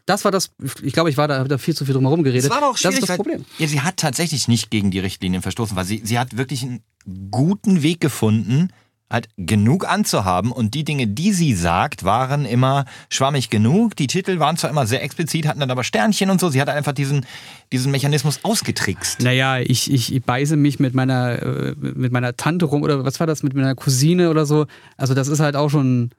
Das 0.07 0.25
war 0.25 0.31
das, 0.33 0.51
ich 0.83 0.93
glaube, 0.95 1.11
ich 1.11 1.17
war 1.19 1.29
da, 1.29 1.45
da 1.45 1.59
viel 1.59 1.75
zu 1.75 1.85
viel 1.85 1.93
drum 1.95 2.05
herum 2.05 2.23
geredet. 2.25 2.45
Das 2.45 2.51
war 2.51 2.59
aber 2.59 2.69
auch 2.69 2.73
das 2.73 2.81
schwierig. 2.81 2.97
ist 2.97 3.03
das 3.03 3.09
weil- 3.11 3.17
Problem. 3.17 3.45
Ja, 3.59 3.67
sie 3.69 3.81
hat 3.83 3.97
tatsächlich 3.99 4.49
nicht 4.49 4.71
gegen 4.71 4.91
die 4.91 5.01
Richtlinien 5.01 5.43
verstoßen, 5.43 5.77
weil 5.77 5.85
sie, 5.85 6.01
sie 6.05 6.19
hat 6.19 6.37
wirklich 6.39 6.63
einen 6.63 6.83
guten 7.31 7.83
Weg 7.83 8.01
gefunden, 8.01 8.71
halt 9.11 9.29
genug 9.37 9.89
anzuhaben 9.89 10.53
und 10.53 10.75
die 10.75 10.85
Dinge, 10.85 11.07
die 11.07 11.33
sie 11.33 11.55
sagt, 11.55 12.05
waren 12.05 12.45
immer 12.45 12.85
schwammig 13.09 13.49
genug. 13.49 13.97
Die 13.97 14.07
Titel 14.07 14.39
waren 14.39 14.57
zwar 14.57 14.71
immer 14.71 14.87
sehr 14.87 15.03
explizit, 15.03 15.47
hatten 15.47 15.61
dann 15.61 15.71
aber 15.71 15.85
Sternchen 15.85 16.31
und 16.31 16.41
so. 16.41 16.51
Sie 16.51 16.61
hat 16.61 16.69
einfach 16.69 16.93
diesen, 16.93 17.25
diesen 17.73 17.91
Mechanismus 17.91 18.41
ausgetrickst. 18.43 19.23
Naja, 19.23 19.59
ich, 19.59 19.91
ich 19.91 20.23
beiße 20.23 20.57
mich 20.57 20.79
mit 20.79 20.95
meiner, 20.95 21.43
äh, 21.43 21.75
mit 21.79 22.13
meiner 22.13 22.37
Tante 22.37 22.67
rum 22.67 22.83
oder 22.83 23.05
was 23.05 23.19
war 23.19 23.27
das, 23.27 23.43
mit 23.43 23.55
meiner 23.55 23.75
Cousine 23.75 24.29
oder 24.29 24.45
so. 24.45 24.67
Also 24.97 25.15
das 25.15 25.29
ist 25.29 25.41
halt 25.41 25.57
auch 25.57 25.71
schon. 25.71 26.11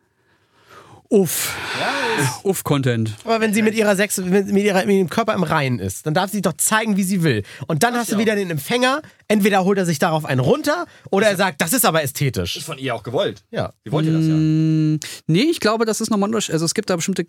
Uff. 1.09 1.55
Uff-Content. 2.43 3.15
Aber 3.23 3.39
wenn 3.41 3.53
sie 3.53 3.61
mit 3.61 3.75
ihrer 3.75 3.95
Sex, 3.95 4.17
mit, 4.17 4.47
mit, 4.47 4.63
ihrer, 4.63 4.85
mit 4.85 4.95
ihrem 4.95 5.09
Körper 5.09 5.33
im 5.33 5.43
Reinen 5.43 5.79
ist, 5.79 6.05
dann 6.05 6.13
darf 6.13 6.31
sie 6.31 6.41
doch 6.41 6.53
zeigen, 6.53 6.97
wie 6.97 7.03
sie 7.03 7.23
will. 7.23 7.43
Und 7.67 7.83
dann 7.83 7.95
hast 7.95 8.11
du 8.11 8.17
wieder 8.17 8.35
den 8.35 8.49
Empfänger. 8.49 9.01
Entweder 9.27 9.63
holt 9.63 9.77
er 9.77 9.85
sich 9.85 9.99
darauf 9.99 10.25
einen 10.25 10.39
runter 10.39 10.85
oder 11.11 11.27
er 11.27 11.35
sagt, 11.37 11.61
das 11.61 11.71
ist 11.73 11.85
aber 11.85 12.01
ästhetisch. 12.03 12.63
von 12.63 12.77
ihr 12.79 12.95
auch 12.95 13.03
gewollt. 13.03 13.43
Ja. 13.51 13.73
Wie 13.83 13.91
wollt 13.91 14.05
ihr 14.07 14.13
das 14.13 14.25
ja? 14.25 14.33
Mm, 14.33 14.99
Nee, 15.27 15.43
ich 15.43 15.59
glaube, 15.59 15.85
das 15.85 16.01
ist 16.01 16.09
nochmal. 16.09 16.33
Also 16.33 16.65
es 16.65 16.73
gibt 16.73 16.89
da 16.89 16.95
bestimmte. 16.95 17.27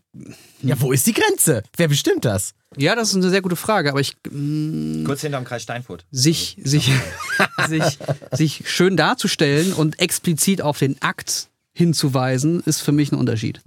Ja, 0.63 0.81
wo 0.81 0.93
ist 0.93 1.07
die 1.07 1.13
Grenze? 1.13 1.63
Wer 1.77 1.89
bestimmt 1.89 2.25
das? 2.25 2.55
Ja, 2.77 2.95
das 2.95 3.11
ist 3.11 3.17
eine 3.17 3.29
sehr 3.31 3.43
gute 3.43 3.57
Frage, 3.57 3.91
aber 3.91 4.01
ich. 4.01 4.17
mm, 4.31 5.05
Kurz 5.05 5.21
hinterm 5.23 5.45
Kreis 5.45 5.63
Steinfurt. 5.63 6.07
sich, 6.11 6.57
sich, 6.63 6.91
sich, 7.69 7.99
sich 8.33 8.63
schön 8.67 8.97
darzustellen 8.97 9.73
und 9.73 10.01
explizit 10.01 10.63
auf 10.63 10.79
den 10.79 11.01
Akt 11.03 11.49
hinzuweisen, 11.73 12.61
ist 12.65 12.81
für 12.81 12.93
mich 12.93 13.13
ein 13.13 13.17
Unterschied. 13.19 13.61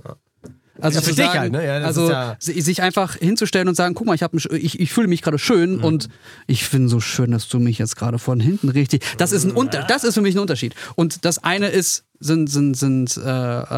Also, 0.84 0.98
Ja, 1.00 1.02
für 1.02 1.10
dich 1.16 1.26
sagen, 1.26 1.40
halt, 1.40 1.52
ne? 1.54 1.66
Ja, 1.66 1.80
das 1.80 1.88
also 1.98 2.10
ja- 2.12 2.36
si- 2.40 2.60
sich 2.62 2.82
einfach 2.82 3.16
hinzustellen 3.16 3.68
und 3.68 3.76
sagen, 3.76 3.96
guck 3.96 4.06
mal, 4.06 4.16
ich, 4.16 4.22
sch- 4.22 4.54
ich, 4.54 4.80
ich 4.80 4.92
fühle 4.92 5.08
mich 5.08 5.22
gerade 5.22 5.40
schön 5.40 5.78
Mhm. 5.78 5.84
und 5.84 6.10
ich 6.48 6.66
finde 6.66 6.90
so 6.90 7.00
schön, 7.00 7.32
dass 7.32 7.48
du 7.48 7.60
mich 7.60 7.78
jetzt 7.80 7.96
gerade 7.96 8.20
von 8.20 8.40
hinten 8.40 8.70
richtig. 8.70 9.04
Das 9.18 9.32
ist 9.32 9.46
ein 9.46 9.52
Unter 9.52 9.84
das 9.84 10.04
ist 10.04 10.14
für 10.16 10.22
mich 10.22 10.36
ein 10.36 10.40
Unterschied. 10.40 10.76
Und 10.96 11.26
das 11.26 11.44
eine 11.44 11.70
ist 11.70 12.04
sind 12.20 12.50
sind 12.50 12.76
sind 12.76 13.18
äh, 13.18 13.22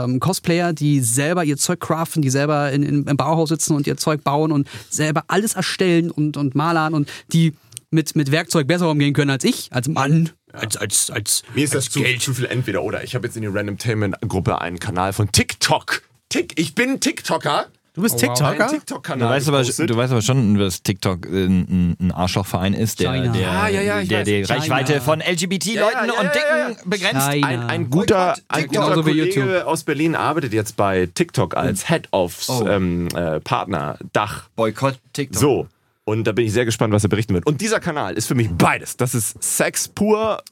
ähm, 0.03 0.19
Cosplayer, 0.19 0.73
die 0.73 0.99
selber 0.99 1.43
ihr 1.43 1.57
Zeug 1.57 1.79
craften, 1.79 2.21
die 2.21 2.29
selber 2.29 2.71
in, 2.71 2.83
in, 2.83 3.03
im 3.07 3.17
Bauhaus 3.17 3.49
sitzen 3.49 3.75
und 3.75 3.87
ihr 3.87 3.97
Zeug 3.97 4.23
bauen 4.23 4.51
und 4.51 4.67
selber 4.89 5.23
alles 5.27 5.53
erstellen 5.53 6.11
und 6.11 6.37
und 6.37 6.53
malern 6.55 6.93
und 6.93 7.09
die 7.33 7.53
mit 7.91 8.15
mit 8.15 8.31
Werkzeug 8.31 8.67
besser 8.67 8.89
umgehen 8.89 9.13
können 9.13 9.31
als 9.31 9.43
ich 9.43 9.69
als 9.71 9.87
Mann. 9.87 10.31
Als, 10.53 10.77
als, 10.77 11.11
als, 11.11 11.43
Mir 11.53 11.65
ist 11.65 11.75
das 11.75 11.85
als 11.87 11.93
zu, 11.93 12.03
zu 12.19 12.33
viel 12.33 12.45
entweder 12.45 12.81
oder. 12.81 13.03
Ich 13.03 13.13
habe 13.13 13.27
jetzt 13.27 13.35
in 13.35 13.41
die 13.41 13.49
Randomtainment-Gruppe 13.49 14.61
einen 14.61 14.79
Kanal 14.79 15.11
von 15.11 15.29
TikTok. 15.31 16.01
Tick, 16.35 16.59
ich 16.59 16.75
bin 16.75 16.99
TikToker. 16.99 17.67
Du 17.93 18.01
bist 18.01 18.21
Einen 18.21 18.35
TikToker? 18.35 18.67
TikTok-Kanal. 18.67 19.25
Du 19.29 19.33
weißt, 19.33 19.47
aber, 19.47 19.63
du 19.87 19.95
weißt 19.95 20.11
aber 20.11 20.21
schon, 20.21 20.57
dass 20.57 20.83
TikTok 20.83 21.25
äh, 21.27 21.45
ein, 21.45 21.95
ein 21.97 22.11
Arschlochverein 22.11 22.73
ist, 22.73 22.99
der, 22.99 23.13
China. 23.13 23.31
der, 23.31 23.41
Ja, 23.41 23.67
ja, 23.69 23.81
ja, 23.81 24.03
der 24.03 24.19
weiß. 24.19 24.25
die 24.25 24.43
China. 24.43 24.53
Reichweite 24.59 24.99
von 24.99 25.21
LGBT-Leuten 25.21 25.75
Ja, 25.77 26.05
ja, 26.05 26.13
ja, 26.13 26.19
und 26.19 26.75
Dicken 26.75 26.89
begrenzt. 26.89 27.25
Ein, 27.25 27.43
ein 27.61 27.89
guter, 27.89 28.35
ein 28.49 28.67
guter 28.67 28.95
Kollege 29.01 29.39
YouTube. 29.39 29.65
aus 29.65 29.83
Berlin 29.85 30.15
arbeitet 30.15 30.51
jetzt 30.51 30.75
bei 30.75 31.05
TikTok 31.13 31.55
als 31.55 31.87
Head 31.87 32.09
of 32.11 32.35
Oh. 32.49 32.67
ähm, 32.67 33.07
äh, 33.15 33.39
Partner 33.39 33.97
Dach. 34.11 34.49
Boykott 34.57 34.99
TikTok. 35.13 35.39
So. 35.39 35.67
Und 36.03 36.25
da 36.27 36.33
bin 36.33 36.45
ich 36.45 36.51
sehr 36.53 36.65
gespannt, 36.65 36.93
was 36.93 37.03
er 37.03 37.09
berichten 37.09 37.33
wird. 37.33 37.47
Und 37.47 37.61
dieser 37.61 37.79
Kanal 37.79 38.13
ist 38.15 38.27
für 38.27 38.35
mich 38.35 38.49
beides. 38.51 38.95
Das 38.97 39.15
ist 39.15 39.41
Sex 39.41 39.87
pur, 39.87 40.39
Ah, 40.39 40.43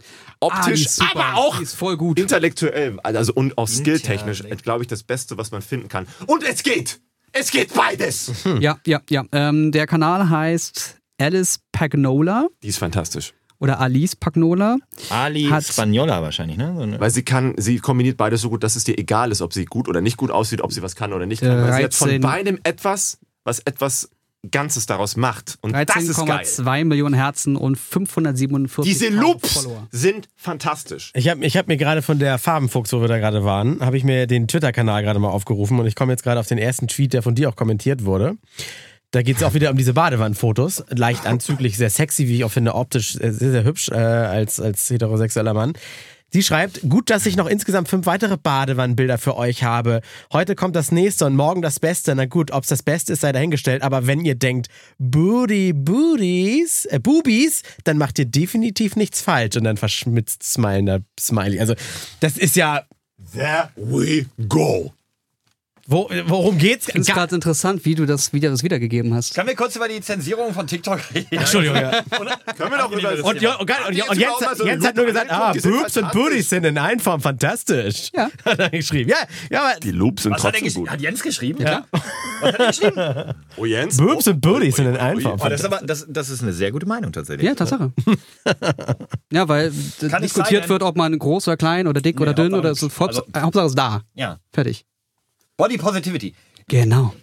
optisch, 0.45 0.87
super. 0.89 1.11
aber 1.15 1.37
auch 1.37 1.57
Die 1.57 1.63
ist 1.63 1.75
voll 1.75 1.97
gut. 1.97 2.19
intellektuell. 2.19 2.99
Also 3.03 3.33
und 3.33 3.57
auch 3.57 3.67
skilltechnisch, 3.67 4.43
glaube 4.63 4.83
ich, 4.83 4.87
das 4.87 5.03
Beste, 5.03 5.37
was 5.37 5.51
man 5.51 5.61
finden 5.61 5.87
kann. 5.87 6.07
Und 6.27 6.43
es 6.43 6.63
geht! 6.63 6.99
Es 7.31 7.49
geht 7.51 7.73
beides! 7.73 8.31
Ja, 8.59 8.77
ja, 8.85 9.01
ja. 9.09 9.23
Ähm, 9.31 9.71
der 9.71 9.87
Kanal 9.87 10.29
heißt 10.29 10.97
Alice 11.19 11.59
Pagnola 11.71 12.47
Die 12.61 12.67
ist 12.67 12.77
fantastisch. 12.77 13.33
oder 13.59 13.79
Alice 13.79 14.15
Pagnola. 14.15 14.77
Ali 15.09 15.43
Hat- 15.45 15.63
Spagnola 15.65 16.21
wahrscheinlich, 16.21 16.57
ne? 16.57 16.73
So 16.75 16.81
eine- 16.83 16.99
Weil 16.99 17.11
sie 17.11 17.23
kann, 17.23 17.53
sie 17.57 17.79
kombiniert 17.79 18.17
beides 18.17 18.41
so 18.41 18.49
gut, 18.49 18.63
dass 18.63 18.75
es 18.75 18.83
dir 18.83 18.97
egal 18.97 19.31
ist, 19.31 19.41
ob 19.41 19.53
sie 19.53 19.65
gut 19.65 19.87
oder 19.87 20.01
nicht 20.01 20.17
gut 20.17 20.31
aussieht, 20.31 20.61
ob 20.61 20.71
sie 20.73 20.81
was 20.83 20.95
kann 20.95 21.13
oder 21.13 21.25
nicht 21.25 21.41
kann. 21.41 21.61
Weil 21.61 21.73
sie 21.77 21.83
hat 21.85 21.93
von 21.93 22.07
13. 22.09 22.21
beidem 22.21 22.59
etwas, 22.63 23.19
was 23.45 23.59
etwas 23.59 24.09
Ganzes 24.51 24.85
daraus 24.85 25.15
macht. 25.15 25.57
Und 25.61 25.73
das 25.73 26.03
ist 26.03 26.17
geil. 26.25 26.41
13,2 26.43 26.85
Millionen 26.85 27.15
Herzen 27.15 27.55
und 27.55 27.77
547 27.77 28.91
Diese 28.93 29.09
Loops 29.09 29.53
Follower. 29.53 29.87
sind 29.91 30.27
fantastisch. 30.35 31.11
Ich 31.15 31.29
habe 31.29 31.45
ich 31.45 31.55
hab 31.55 31.67
mir 31.67 31.77
gerade 31.77 32.01
von 32.01 32.19
der 32.19 32.37
Farbenfuchs, 32.37 32.91
wo 32.91 32.99
wir 33.01 33.07
da 33.07 33.19
gerade 33.19 33.45
waren, 33.45 33.79
habe 33.79 33.97
ich 33.97 34.03
mir 34.03 34.27
den 34.27 34.47
Twitter-Kanal 34.47 35.03
gerade 35.03 35.19
mal 35.19 35.29
aufgerufen 35.29 35.79
und 35.79 35.85
ich 35.85 35.95
komme 35.95 36.11
jetzt 36.11 36.23
gerade 36.23 36.39
auf 36.39 36.47
den 36.47 36.57
ersten 36.57 36.87
Tweet, 36.87 37.13
der 37.13 37.21
von 37.23 37.35
dir 37.35 37.47
auch 37.49 37.55
kommentiert 37.55 38.03
wurde. 38.05 38.37
Da 39.11 39.21
geht 39.21 39.37
es 39.37 39.43
auch 39.43 39.53
wieder 39.53 39.69
um 39.69 39.77
diese 39.77 39.93
Badewannenfotos. 39.93 40.83
Leicht 40.89 41.27
anzüglich, 41.27 41.77
sehr 41.77 41.91
sexy, 41.91 42.27
wie 42.27 42.37
ich 42.37 42.43
auch 42.43 42.51
finde, 42.51 42.73
optisch 42.73 43.15
äh, 43.15 43.31
sehr, 43.31 43.51
sehr 43.51 43.63
hübsch 43.63 43.89
äh, 43.89 43.93
als, 43.93 44.59
als 44.59 44.89
heterosexueller 44.89 45.53
Mann. 45.53 45.73
Sie 46.33 46.41
schreibt, 46.41 46.81
gut, 46.89 47.11
dass 47.11 47.27
ich 47.27 47.35
noch 47.35 47.45
insgesamt 47.45 47.89
fünf 47.89 48.07
weitere 48.07 48.37
Badewannenbilder 48.37 49.19
für 49.19 49.37
euch 49.37 49.63
habe. 49.63 50.01
Heute 50.31 50.55
kommt 50.55 50.75
das 50.75 50.91
nächste 50.91 51.27
und 51.27 51.35
morgen 51.35 51.61
das 51.61 51.79
Beste. 51.79 52.15
Na 52.15 52.25
gut, 52.25 52.49
ob 52.49 52.63
es 52.63 52.69
das 52.69 52.81
Beste 52.81 53.13
ist, 53.13 53.21
sei 53.21 53.31
dahingestellt. 53.31 53.83
Aber 53.83 54.07
wenn 54.07 54.25
ihr 54.25 54.33
denkt, 54.33 54.67
Booty, 54.97 55.73
Booties, 55.73 56.85
äh, 56.85 56.99
Boobies, 56.99 57.61
dann 57.83 57.99
macht 57.99 58.17
ihr 58.17 58.25
definitiv 58.25 58.95
nichts 58.95 59.21
falsch. 59.21 59.57
Und 59.57 59.65
dann 59.65 59.77
verschmitzt 59.77 60.41
Smiley. 60.41 61.59
Also, 61.59 61.75
das 62.19 62.37
ist 62.37 62.55
ja, 62.55 62.81
There 63.31 63.69
we 63.75 64.25
go. 64.47 64.91
Wo, 65.85 66.09
worum 66.27 66.57
geht's? 66.57 66.87
Ich 66.87 66.93
finde 66.93 67.07
es 67.09 67.13
gerade 67.13 67.35
interessant, 67.35 67.83
wie 67.83 67.93
du 67.95 68.05
das, 68.05 68.31
wie 68.31 68.39
du 68.39 68.49
das 68.49 68.63
wiedergegeben 68.63 69.13
hast. 69.13 69.33
Können 69.35 69.49
wir 69.49 69.55
kurz 69.55 69.75
über 69.75 69.87
die 69.89 69.99
Zensierung 69.99 70.53
von 70.53 70.65
TikTok 70.65 70.99
reden? 71.13 71.27
Entschuldigung, 71.31 71.75
ja. 71.75 72.01
Können 72.57 72.71
wir 72.71 72.77
doch 72.77 72.91
über 72.91 73.25
Und, 73.25 73.41
Jo- 73.41 73.51
und, 73.59 73.69
und, 73.69 73.69
und, 73.69 74.09
und 74.09 74.41
mal 74.41 74.55
so 74.55 74.65
Jens 74.65 74.85
hat 74.85 74.95
nur 74.95 75.05
gesagt, 75.05 75.29
ah, 75.29 75.51
Boobs 75.53 75.97
und. 75.97 76.11
Booties 76.13 76.49
sind 76.49 76.63
in 76.65 76.77
Einfahrung 76.77 77.19
fantastisch. 77.19 78.09
Ja. 78.15 78.29
Hat 78.45 78.59
er 78.59 78.69
geschrieben. 78.69 79.09
Ja, 79.09 79.17
ja, 79.51 79.61
aber 79.65 79.79
Die 79.81 79.91
Loops 79.91 80.23
sind 80.23 80.33
hat, 80.33 80.39
er 80.45 80.51
trotzdem 80.51 80.67
gesch- 80.67 80.75
gut. 80.75 80.89
hat 80.89 81.01
Jens 81.01 81.21
geschrieben? 81.21 81.61
Ja. 81.61 81.85
Was 81.91 82.53
hat 82.53 82.59
er 82.59 82.67
geschrieben? 82.67 83.33
Oh 83.57 83.65
Jens? 83.65 83.97
Boobs 83.97 84.27
und 84.27 84.39
Booties 84.41 84.75
sind 84.77 84.85
in 84.87 84.97
Einfahrung. 84.97 85.39
Oh, 85.43 85.49
das, 85.49 85.59
ist 85.59 85.65
aber, 85.65 85.81
das, 85.85 86.05
das 86.07 86.29
ist 86.29 86.41
eine 86.43 86.53
sehr 86.53 86.71
gute 86.71 86.85
Meinung 86.85 87.11
tatsächlich. 87.11 87.45
Ja, 87.45 87.55
Tatsache. 87.55 87.91
ja, 89.31 89.47
weil 89.49 89.71
diskutiert 90.21 90.63
sein, 90.63 90.69
wird, 90.69 90.83
ob 90.83 90.95
man 90.95 91.17
groß 91.17 91.47
oder 91.47 91.57
klein 91.57 91.87
oder 91.87 92.01
dick 92.01 92.15
Nee, 92.17 92.23
oder 92.23 92.33
dünn 92.33 92.53
oder 92.53 92.69
also- 92.69 92.87
äh, 92.87 93.39
Hauptsache 93.39 93.65
es 93.65 93.71
ist 93.71 93.77
da. 93.77 94.01
ja. 94.13 94.37
Fertig. 94.51 94.85
Body 95.57 95.77
Positivity. 95.77 96.33
Genau. 96.67 97.13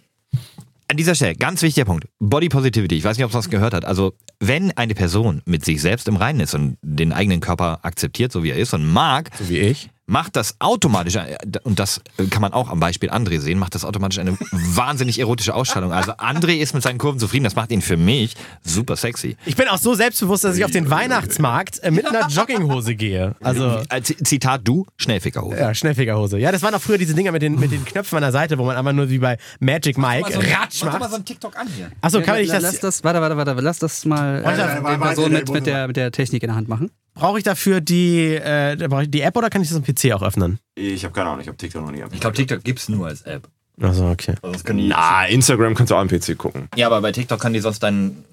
An 0.87 0.97
dieser 0.97 1.15
Stelle, 1.15 1.35
ganz 1.35 1.61
wichtiger 1.61 1.85
Punkt. 1.85 2.05
Body 2.19 2.47
Positivity. 2.49 2.95
Ich 2.95 3.03
weiß 3.03 3.17
nicht, 3.17 3.25
ob 3.25 3.31
es 3.31 3.35
das 3.35 3.49
gehört 3.49 3.73
hat. 3.73 3.85
Also, 3.85 4.13
wenn 4.39 4.71
eine 4.77 4.93
Person 4.93 5.41
mit 5.45 5.63
sich 5.65 5.81
selbst 5.81 6.07
im 6.07 6.15
Reinen 6.15 6.39
ist 6.39 6.53
und 6.53 6.77
den 6.81 7.13
eigenen 7.13 7.39
Körper 7.39 7.79
akzeptiert, 7.83 8.31
so 8.31 8.43
wie 8.43 8.49
er 8.51 8.57
ist 8.57 8.73
und 8.73 8.85
mag, 8.85 9.29
So 9.37 9.49
wie 9.49 9.57
ich. 9.59 9.89
Macht 10.07 10.35
das 10.35 10.55
automatisch, 10.59 11.17
und 11.63 11.79
das 11.79 12.01
kann 12.29 12.41
man 12.41 12.53
auch 12.53 12.69
am 12.69 12.79
Beispiel 12.79 13.09
André 13.09 13.39
sehen, 13.39 13.59
macht 13.59 13.75
das 13.75 13.85
automatisch 13.85 14.19
eine 14.19 14.37
wahnsinnig 14.51 15.19
erotische 15.19 15.53
Ausstrahlung. 15.53 15.93
Also, 15.93 16.13
André 16.13 16.57
ist 16.57 16.73
mit 16.73 16.83
seinen 16.83 16.97
Kurven 16.97 17.19
zufrieden. 17.19 17.43
Das 17.43 17.55
macht 17.55 17.71
ihn 17.71 17.81
für 17.81 17.97
mich 17.97 18.35
super 18.63 18.95
sexy. 18.95 19.37
Ich 19.45 19.55
bin 19.55 19.67
auch 19.67 19.77
so 19.77 19.93
selbstbewusst, 19.93 20.43
dass 20.43 20.57
ich 20.57 20.65
auf 20.65 20.71
den 20.71 20.89
Weihnachtsmarkt 20.89 21.79
äh, 21.79 21.91
mit 21.91 22.05
einer 22.05 22.27
Jogginghose 22.29 22.95
gehe. 22.95 23.35
Also. 23.41 23.81
Als 23.89 24.13
Zitat 24.23 24.61
du, 24.63 24.85
Schnellfickerhose. 24.97 25.57
Ja, 25.57 25.73
Schnellfegerhose. 25.73 26.37
Ja, 26.37 26.51
das 26.51 26.61
waren 26.61 26.73
auch 26.75 26.81
früher 26.81 26.97
diese 26.97 27.13
Dinger 27.13 27.31
mit 27.31 27.41
den, 27.41 27.59
mit 27.59 27.71
den 27.71 27.85
Knöpfen 27.85 28.17
an 28.17 28.21
der 28.23 28.31
Seite, 28.31 28.57
wo 28.57 28.65
man 28.65 28.75
einfach 28.75 28.93
nur 28.93 29.09
wie 29.09 29.19
bei 29.19 29.37
Magic 29.59 29.97
Mike 29.97 30.35
Ratsch 30.35 30.83
macht. 30.83 31.13
ein 31.13 31.25
TikTok 31.25 31.57
an 31.57 31.67
hier. 31.75 31.91
Achso, 32.01 32.21
kann 32.21 32.37
ich 32.39 32.47
Ja, 32.47 32.55
das. 32.55 32.63
Lass 32.63 32.79
das, 32.79 33.03
warte, 33.03 33.21
warte, 33.21 33.37
warte, 33.37 33.53
lass 33.53 33.79
das 33.79 34.05
mal 34.05 34.43
Warte, 34.43 34.61
äh, 34.61 34.65
warte, 34.65 34.75
den 34.75 34.83
warte, 34.83 34.99
Person 34.99 35.31
warte, 35.33 35.45
mit, 35.45 35.49
mit, 35.53 35.65
der, 35.65 35.87
mit 35.87 35.97
der 35.97 36.11
Technik 36.11 36.43
in 36.43 36.47
der 36.47 36.55
Hand 36.55 36.67
machen. 36.67 36.91
Brauche 37.21 37.37
ich 37.37 37.43
dafür 37.43 37.81
die, 37.81 38.33
äh, 38.33 38.75
brauche 38.89 39.03
ich 39.03 39.11
die 39.11 39.21
App 39.21 39.37
oder 39.37 39.51
kann 39.51 39.61
ich 39.61 39.69
das 39.69 39.77
am 39.77 39.83
PC 39.83 40.11
auch 40.13 40.23
öffnen? 40.23 40.57
Ich 40.73 41.03
habe 41.03 41.13
keine 41.13 41.29
Ahnung, 41.29 41.41
ich 41.41 41.47
habe 41.47 41.55
TikTok 41.55 41.83
noch 41.83 41.91
nie 41.91 42.03
Ich 42.11 42.19
glaube, 42.19 42.35
TikTok 42.35 42.63
gibt's 42.63 42.89
nur 42.89 43.05
als 43.05 43.21
App. 43.21 43.47
Achso, 43.79 44.09
okay. 44.09 44.33
Die, 44.43 44.87
Na, 44.87 45.27
Instagram 45.27 45.75
kannst 45.75 45.91
du 45.91 45.95
auch 45.95 45.99
am 45.99 46.07
PC 46.07 46.35
gucken. 46.35 46.67
ja, 46.75 46.87
aber 46.87 46.99
bei 46.99 47.11
TikTok 47.11 47.39
kann 47.39 47.53
die 47.53 47.59
sonst 47.59 47.83
deinen 47.83 48.25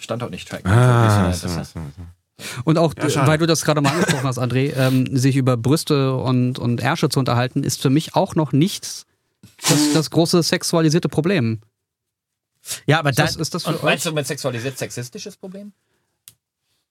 Standort 0.00 0.30
nicht 0.30 0.48
tracken. 0.48 0.66
Ah, 0.70 1.26
das 1.28 1.42
so, 1.42 1.60
ist, 1.60 1.74
so. 1.74 1.80
Und 2.64 2.78
auch, 2.78 2.94
Ja, 3.06 3.26
weil 3.26 3.36
du 3.36 3.46
das 3.46 3.62
gerade 3.66 3.82
mal 3.82 3.90
angesprochen 3.92 4.24
hast, 4.24 4.38
André, 4.38 4.74
ähm, 4.74 5.14
sich 5.14 5.36
über 5.36 5.58
Brüste 5.58 6.14
und, 6.16 6.58
und 6.58 6.80
Ärsche 6.80 7.10
zu 7.10 7.18
unterhalten, 7.18 7.64
ist 7.64 7.82
für 7.82 7.90
mich 7.90 8.14
auch 8.14 8.34
noch 8.34 8.52
nicht 8.52 9.04
das, 9.68 9.92
das 9.92 10.08
große 10.08 10.42
sexualisierte 10.42 11.10
Problem. 11.10 11.60
Ja, 12.86 12.98
aber 12.98 13.10
Ist 13.10 13.18
dann. 13.18 13.26
das, 13.26 13.36
ist 13.36 13.54
das 13.54 13.64
für 13.64 13.68
Und 13.68 13.76
euch? 13.76 13.82
meinst 13.82 14.06
du 14.06 14.12
mit 14.12 14.26
sexualisiert 14.26 14.78
sexistisches 14.78 15.36
Problem? 15.36 15.72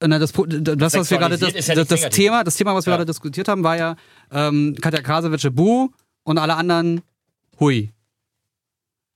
Na, 0.02 0.20
das, 0.20 0.34
das, 0.34 0.94
was 0.94 1.10
wir 1.10 1.18
gerade, 1.18 1.38
das, 1.38 1.68
ja 1.68 1.76
das, 1.76 1.88
das. 1.88 2.10
Thema, 2.10 2.44
das 2.44 2.56
Thema, 2.56 2.76
was 2.76 2.86
wir 2.86 2.92
Ja. 2.92 2.98
gerade 2.98 3.10
diskutiert 3.10 3.48
haben, 3.48 3.64
war 3.64 3.78
ja 3.78 3.96
ähm, 4.32 4.76
Katja 4.82 5.02
Krasowitsche 5.02 5.52
Bu 5.52 5.90
und 6.24 6.38
alle 6.38 6.56
anderen 6.56 7.02
Hui. 7.60 7.92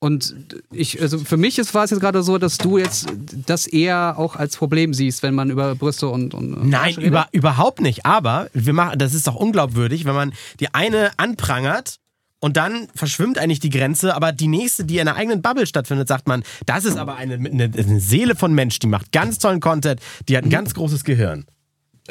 Und 0.02 0.34
ich, 0.72 1.02
also 1.02 1.20
für 1.20 1.36
mich 1.36 1.60
ist, 1.60 1.74
war 1.74 1.84
es 1.84 1.90
jetzt 1.92 2.00
gerade 2.00 2.24
so, 2.24 2.38
dass 2.38 2.58
du 2.58 2.78
jetzt 2.78 3.08
das 3.46 3.68
eher 3.68 4.16
auch 4.18 4.38
als 4.38 4.56
Problem 4.56 4.94
siehst, 4.94 5.24
wenn 5.24 5.36
man 5.36 5.50
über 5.50 5.76
Brüste 5.76 6.08
und, 6.08 6.34
und 6.34 6.54
und 6.54 6.70
Nein, 6.70 6.96
über, 6.96 7.28
überhaupt 7.34 7.82
nicht. 7.82 8.06
Aber 8.06 8.48
wir 8.54 8.72
machen, 8.72 8.98
das 8.98 9.14
ist 9.14 9.28
doch 9.28 9.36
unglaubwürdig, 9.36 10.06
wenn 10.06 10.16
man 10.16 10.32
die 10.62 10.74
eine 10.74 11.12
anprangert 11.18 11.98
und 12.40 12.58
dann 12.58 12.88
verschwimmt 12.96 13.38
eigentlich 13.38 13.60
die 13.60 13.70
Grenze, 13.70 14.16
aber 14.16 14.32
die 14.32 14.48
nächste, 14.48 14.86
die 14.86 14.98
in 14.98 15.08
einer 15.08 15.18
eigenen 15.18 15.42
Bubble 15.42 15.68
stattfindet, 15.68 16.08
sagt 16.08 16.28
man, 16.28 16.44
das 16.66 16.86
ist 16.86 16.98
aber 16.98 17.16
eine, 17.16 17.36
eine, 17.36 17.64
eine 17.66 18.00
Seele 18.00 18.36
von 18.36 18.54
Mensch, 18.54 18.80
die 18.80 18.88
macht 18.88 19.12
ganz 19.12 19.40
tollen 19.40 19.60
Content, 19.60 20.02
die 20.28 20.38
hat 20.38 20.46
ein 20.46 20.50
ganz 20.50 20.74
großes 20.74 21.04
Gehirn. 21.04 21.46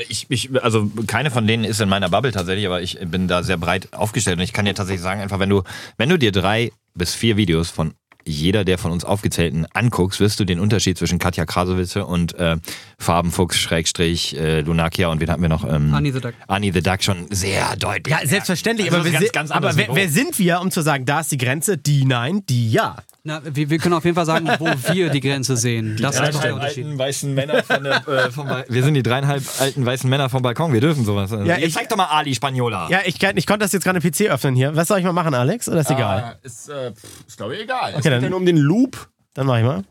Ich, 0.08 0.26
ich, 0.28 0.50
also 0.62 0.90
keine 1.06 1.30
von 1.30 1.46
denen 1.46 1.64
ist 1.64 1.80
in 1.80 1.88
meiner 1.88 2.08
Bubble 2.08 2.30
tatsächlich, 2.30 2.66
aber 2.66 2.82
ich 2.82 2.98
bin 3.00 3.26
da 3.26 3.42
sehr 3.42 3.56
breit 3.56 3.92
aufgestellt 3.92 4.38
und 4.38 4.44
ich 4.44 4.52
kann 4.52 4.64
dir 4.64 4.74
tatsächlich 4.74 5.02
sagen, 5.02 5.20
einfach 5.20 5.40
wenn 5.40 5.50
du, 5.50 5.62
wenn 5.96 6.08
du 6.08 6.18
dir 6.18 6.30
drei 6.30 6.70
bis 6.94 7.14
vier 7.14 7.36
Videos 7.36 7.70
von 7.70 7.94
jeder 8.28 8.64
der 8.64 8.78
von 8.78 8.92
uns 8.92 9.04
aufgezählten 9.04 9.66
anguckst, 9.72 10.20
wirst 10.20 10.38
du 10.40 10.44
den 10.44 10.60
Unterschied 10.60 10.98
zwischen 10.98 11.18
Katja 11.18 11.46
Krasowitze 11.46 12.04
und 12.06 12.34
äh, 12.38 12.56
Farbenfuchs, 12.98 13.56
Schrägstrich, 13.56 14.36
äh, 14.38 14.60
Lunakia 14.60 15.08
und 15.08 15.20
wen 15.20 15.30
hatten 15.30 15.42
wir 15.42 15.48
noch? 15.48 15.64
Ähm, 15.68 15.94
Annie 15.94 16.12
the 16.12 16.20
Duck. 16.20 16.34
Annie 16.46 16.72
the 16.72 16.82
Duck 16.82 17.02
schon 17.02 17.26
sehr 17.30 17.76
deutlich. 17.76 18.14
Ja, 18.14 18.26
selbstverständlich. 18.26 18.92
Also 18.92 19.00
aber 19.08 19.10
ganz, 19.10 19.32
ganz 19.32 19.50
aber 19.50 19.76
wer, 19.76 19.88
wer 19.92 20.08
sind 20.08 20.38
wir, 20.38 20.60
um 20.60 20.70
zu 20.70 20.82
sagen, 20.82 21.04
da 21.04 21.20
ist 21.20 21.32
die 21.32 21.38
Grenze, 21.38 21.78
die 21.78 22.04
nein, 22.04 22.42
die 22.48 22.70
ja? 22.70 22.96
Na, 23.24 23.42
wir, 23.44 23.68
wir 23.68 23.78
können 23.78 23.94
auf 23.94 24.04
jeden 24.04 24.14
Fall 24.14 24.24
sagen, 24.24 24.48
wo 24.58 24.66
wir 24.94 25.10
die 25.10 25.20
Grenze 25.20 25.56
sehen. 25.56 25.98
Das 26.00 26.18
ist 26.18 26.42
der 26.42 26.54
Unterschied. 26.54 26.86
weißen 26.96 27.34
Männer 27.34 27.62
von 27.62 27.84
der, 27.84 28.08
äh, 28.08 28.30
vom 28.30 28.46
Ba- 28.46 28.64
Wir 28.68 28.82
sind 28.82 28.94
die 28.94 29.02
dreieinhalb 29.02 29.42
alten 29.58 29.84
weißen 29.84 30.08
Männer 30.08 30.30
vom 30.30 30.40
Balkon, 30.40 30.72
wir 30.72 30.80
dürfen 30.80 31.04
sowas. 31.04 31.30
Also, 31.32 31.44
Ja, 31.44 31.58
ich- 31.58 31.74
zeigt 31.74 31.92
doch 31.92 31.96
mal 31.96 32.06
Ali 32.06 32.34
Spaniola. 32.34 32.88
Ja, 32.90 33.00
ich, 33.04 33.18
kann, 33.18 33.36
ich 33.36 33.46
konnte 33.46 33.64
das 33.64 33.72
jetzt 33.72 33.84
gerade 33.84 34.00
PC 34.00 34.30
öffnen 34.30 34.54
hier. 34.54 34.74
Was 34.76 34.88
soll 34.88 34.98
ich 35.00 35.04
mal 35.04 35.12
machen, 35.12 35.34
Alex? 35.34 35.68
Oder 35.68 35.80
ist 35.80 35.90
egal? 35.90 36.38
Ist, 36.42 36.68
äh, 36.70 36.92
ist 37.26 37.36
glaube 37.36 37.56
ich 37.56 37.62
egal. 37.64 37.94
Okay, 37.96 38.08
geht 38.20 38.24
dann- 38.24 38.24
ja 38.24 38.30
nur 38.30 38.38
um 38.40 38.46
den 38.46 38.56
Loop. 38.58 39.08
Dann 39.34 39.46
mach 39.46 39.58
ich 39.58 39.64
mal. 39.64 39.82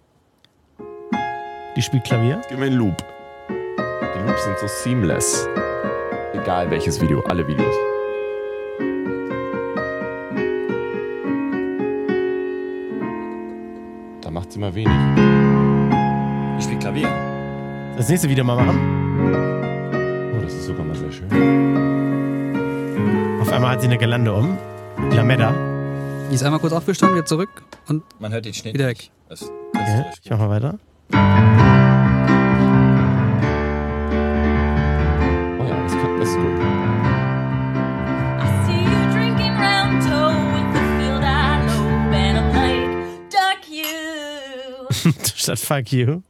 Die 1.76 1.82
spielt 1.82 2.04
Klavier. 2.04 2.42
Gib 2.50 2.58
mir 2.60 2.70
den 2.70 2.78
Loop. 2.80 2.98
Die 3.50 4.28
Loops 4.28 4.44
sind 4.44 4.58
so 4.60 4.68
seamless. 4.68 5.48
Egal 6.34 6.70
welches 6.72 7.00
Video, 7.02 7.22
alle 7.22 7.48
Videos. 7.48 7.76
Da 14.22 14.32
macht 14.32 14.52
sie 14.52 14.60
mal 14.60 14.74
wenig. 14.76 14.94
Ich 16.58 16.64
spiele 16.66 16.80
Klavier. 16.80 17.08
Das 17.96 18.10
nächste 18.10 18.30
Video 18.30 18.44
mal 18.44 18.56
machen. 18.64 18.80
Oh, 20.36 20.42
das 20.44 20.54
ist 20.54 20.66
sogar 20.66 20.86
mal 20.86 20.96
sehr 20.96 21.12
schön. 21.12 21.28
Auf 23.42 23.52
einmal 23.52 23.72
hat 23.72 23.82
sie 23.82 23.88
eine 23.88 23.98
Gelande 23.98 24.34
um. 24.34 24.58
Lametta. 25.12 25.54
Die 26.30 26.36
ist 26.36 26.44
einmal 26.44 26.60
kurz 26.60 26.74
aufgestanden, 26.74 27.16
wieder 27.18 27.26
zurück 27.26 27.50
und 27.88 28.04
Man 28.20 28.32
hört 28.34 28.46
den 28.46 28.54
Schnitt. 28.54 28.74
wieder 28.74 28.88
weg. 28.88 29.10
Das, 29.30 29.40
das 29.40 29.50
Okay, 29.74 30.06
ich 30.24 30.30
mach 30.30 30.40
mal 30.40 30.50
weiter. 30.50 30.80
Oh 35.60 35.64
ja, 35.64 35.84
das, 35.84 35.92
kann, 35.94 36.20
das 36.20 36.30
ist 36.30 36.36
gut. 36.36 36.46
I 38.40 38.46
see 38.66 38.84
you 38.84 39.02
drinking 39.14 39.54
round 39.58 40.04
toe 40.04 40.36
with 40.54 40.68
the 40.74 40.84
field 40.98 41.24
I 41.24 41.26
lobe 41.66 42.16
and 42.16 42.38
I'm 42.38 42.50
like, 42.54 43.30
duck 43.30 43.62
you. 43.70 45.12
Statt 45.36 45.60
Fuck 45.60 45.92
you. 45.94 46.24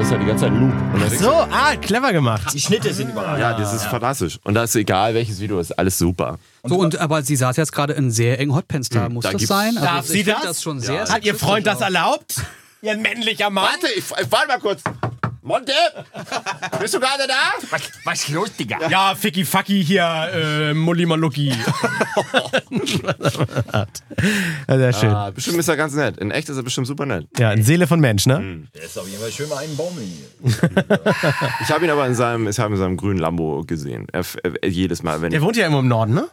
Das 0.00 0.06
ist 0.06 0.12
ja 0.12 0.18
die 0.18 0.24
ganze 0.26 0.44
Zeit 0.46 0.54
Loop. 0.54 0.72
Und 0.94 1.02
dann 1.02 1.10
So, 1.18 1.30
ah, 1.30 1.76
clever 1.76 2.10
gemacht. 2.14 2.54
die 2.54 2.60
Schnitte 2.60 2.94
sind 2.94 3.10
überall. 3.10 3.38
Ja, 3.38 3.52
das 3.52 3.74
ist 3.74 3.84
fantastisch. 3.84 4.38
Und 4.44 4.54
da 4.54 4.62
ist 4.62 4.74
egal 4.74 5.12
welches 5.12 5.40
Video, 5.40 5.60
ist 5.60 5.78
alles 5.78 5.98
super. 5.98 6.38
So, 6.64 6.76
und, 6.76 6.96
aber 6.98 7.22
sie 7.22 7.36
saß 7.36 7.58
jetzt 7.58 7.70
gerade 7.72 7.92
in 7.92 8.10
sehr 8.10 8.38
engen 8.40 8.54
Hotpants 8.54 8.88
da. 8.88 9.10
Muss 9.10 9.24
da 9.24 9.32
das 9.32 9.40
gibt's- 9.40 9.54
sein? 9.54 9.76
Also 9.76 9.84
Darf 9.84 10.04
ich 10.06 10.10
sie 10.10 10.24
find 10.24 10.36
das? 10.38 10.42
das 10.44 10.62
schon 10.62 10.80
sehr 10.80 11.06
Hat 11.06 11.22
ihr 11.26 11.34
Freund 11.34 11.66
das 11.66 11.82
erlaubt? 11.82 12.36
Ihr 12.80 12.96
männlicher 12.96 13.50
Mann? 13.50 13.64
Warte, 13.66 13.88
ich, 13.94 14.04
ich 14.22 14.32
warte 14.32 14.48
mal 14.48 14.58
kurz. 14.58 14.80
Monte, 15.50 15.72
bist 16.78 16.94
du 16.94 17.00
gerade 17.00 17.26
da? 17.26 17.54
Was, 17.70 17.82
was 18.04 18.28
los, 18.28 18.54
Digga? 18.54 18.88
Ja, 18.88 19.16
Ficky 19.16 19.44
Fucky 19.44 19.84
hier, 19.84 20.28
äh, 20.32 20.72
Mulli 20.74 21.06
Maluki. 21.06 21.48
ja, 24.68 24.78
sehr 24.78 24.92
schön. 24.92 25.10
Ah, 25.10 25.32
bestimmt 25.32 25.58
ist 25.58 25.66
er 25.66 25.76
ganz 25.76 25.94
nett. 25.94 26.18
In 26.18 26.30
echt 26.30 26.48
ist 26.48 26.56
er 26.56 26.62
bestimmt 26.62 26.86
super 26.86 27.04
nett. 27.04 27.26
Ja, 27.36 27.48
eine 27.48 27.64
Seele 27.64 27.88
von 27.88 27.98
Mensch, 27.98 28.26
ne? 28.26 28.68
Der 28.72 28.84
ist 28.84 28.96
auf 28.96 29.08
jeden 29.08 29.20
Fall 29.20 29.32
schön 29.32 29.48
mal 29.48 29.58
einen 29.58 29.76
Baum 29.76 29.98
hier. 29.98 30.28
Ich 31.62 31.70
habe 31.70 31.84
ihn 31.84 31.90
aber 31.90 32.06
in 32.06 32.14
seinem, 32.14 32.46
ich 32.46 32.60
habe 32.60 32.74
in 32.74 32.78
seinem 32.78 32.96
grünen 32.96 33.18
Lambo 33.18 33.64
gesehen. 33.64 34.06
Er, 34.12 34.24
er, 34.44 34.68
jedes 34.68 35.02
Mal, 35.02 35.20
wenn 35.20 35.32
Der 35.32 35.42
wohnt 35.42 35.56
ja 35.56 35.64
irgendwo 35.64 35.80
im 35.80 35.88
Norden, 35.88 36.14
ne? 36.14 36.28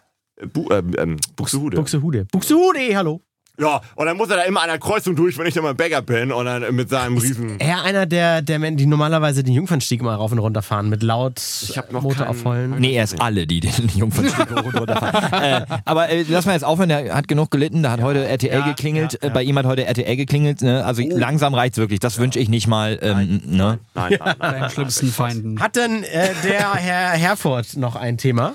Bu, 0.53 0.70
äh, 0.70 0.84
ähm, 0.97 1.18
Buxtehude. 1.36 1.76
Buxtehude. 1.78 2.26
Buxtehude, 2.32 2.95
hallo. 2.95 3.26
Ja, 3.60 3.82
und 3.95 4.05
dann 4.05 4.18
muss 4.18 4.30
er 4.30 4.38
da 4.38 4.43
immer 4.43 4.62
an 4.62 4.68
der 4.68 4.78
Kreuzung 4.78 5.16
durch, 5.16 5.36
wenn 5.39 5.47
ich 5.47 5.53
dann 5.55 5.64
mal 5.64 5.74
Bäcker 5.74 6.03
bin 6.03 6.32
und 6.32 6.45
dann 6.45 6.76
mit 6.76 6.89
seinem 6.89 7.18
riesen. 7.18 7.60
Er 7.60 7.84
einer 7.84 8.05
der, 8.05 8.43
der 8.43 8.60
Männer, 8.60 8.78
die 8.78 8.86
normalerweise 8.86 9.43
den 9.43 9.53
Jungfernstieg 9.55 10.03
mal 10.03 10.14
rauf 10.14 10.32
und 10.32 10.38
runter 10.38 10.62
fahren 10.62 10.89
mit 10.89 11.01
laut 11.01 11.41
Motor 11.89 12.14
keinen- 12.14 12.28
aufheulen. 12.28 12.76
Nee, 12.78 12.93
er 12.95 13.05
ist 13.05 13.20
alle, 13.20 13.47
die 13.47 13.60
den 13.60 13.89
Jungfernstieg 13.95 14.51
hoch 14.51 14.64
und 14.64 14.76
runter 14.78 14.95
fahren. 14.97 15.43
äh, 15.43 15.66
aber 15.86 16.10
äh, 16.10 16.24
lass 16.30 16.45
mal 16.45 16.53
jetzt 16.53 16.66
aufhören, 16.66 16.89
der 16.89 17.16
hat 17.16 17.28
genug 17.28 17.49
gelitten, 17.49 17.82
da 17.82 17.91
hat 17.91 18.01
heute 18.01 18.26
RTL 18.28 18.60
ja, 18.60 18.68
geklingelt, 18.68 19.14
ja, 19.14 19.20
ja. 19.24 19.28
Äh, 19.30 19.32
bei 19.34 19.41
ihm 19.41 19.58
hat 19.58 19.66
heute 19.66 19.86
RTL 19.86 20.16
geklingelt, 20.16 20.62
ne? 20.62 20.86
also 20.86 21.01
langsam 21.10 21.55
reicht's 21.55 21.80
wirklich, 21.80 21.99
das 21.99 22.20
wünsche 22.20 22.38
ich 22.39 22.49
nicht 22.49 22.68
mal, 22.68 22.99
ähm, 23.01 23.41
ne? 23.43 23.80
Nein, 23.95 24.18
nein, 24.20 24.20
nein. 24.20 24.38
Deinen 24.39 24.70
schlimmsten 24.70 25.08
Feinden. 25.08 25.60
Hat 25.60 25.76
denn 25.76 26.03
äh, 26.03 26.30
der 26.43 26.74
Herr 26.76 27.10
Herford 27.14 27.76
noch 27.76 27.95
ein 27.95 28.20
Thema? 28.20 28.53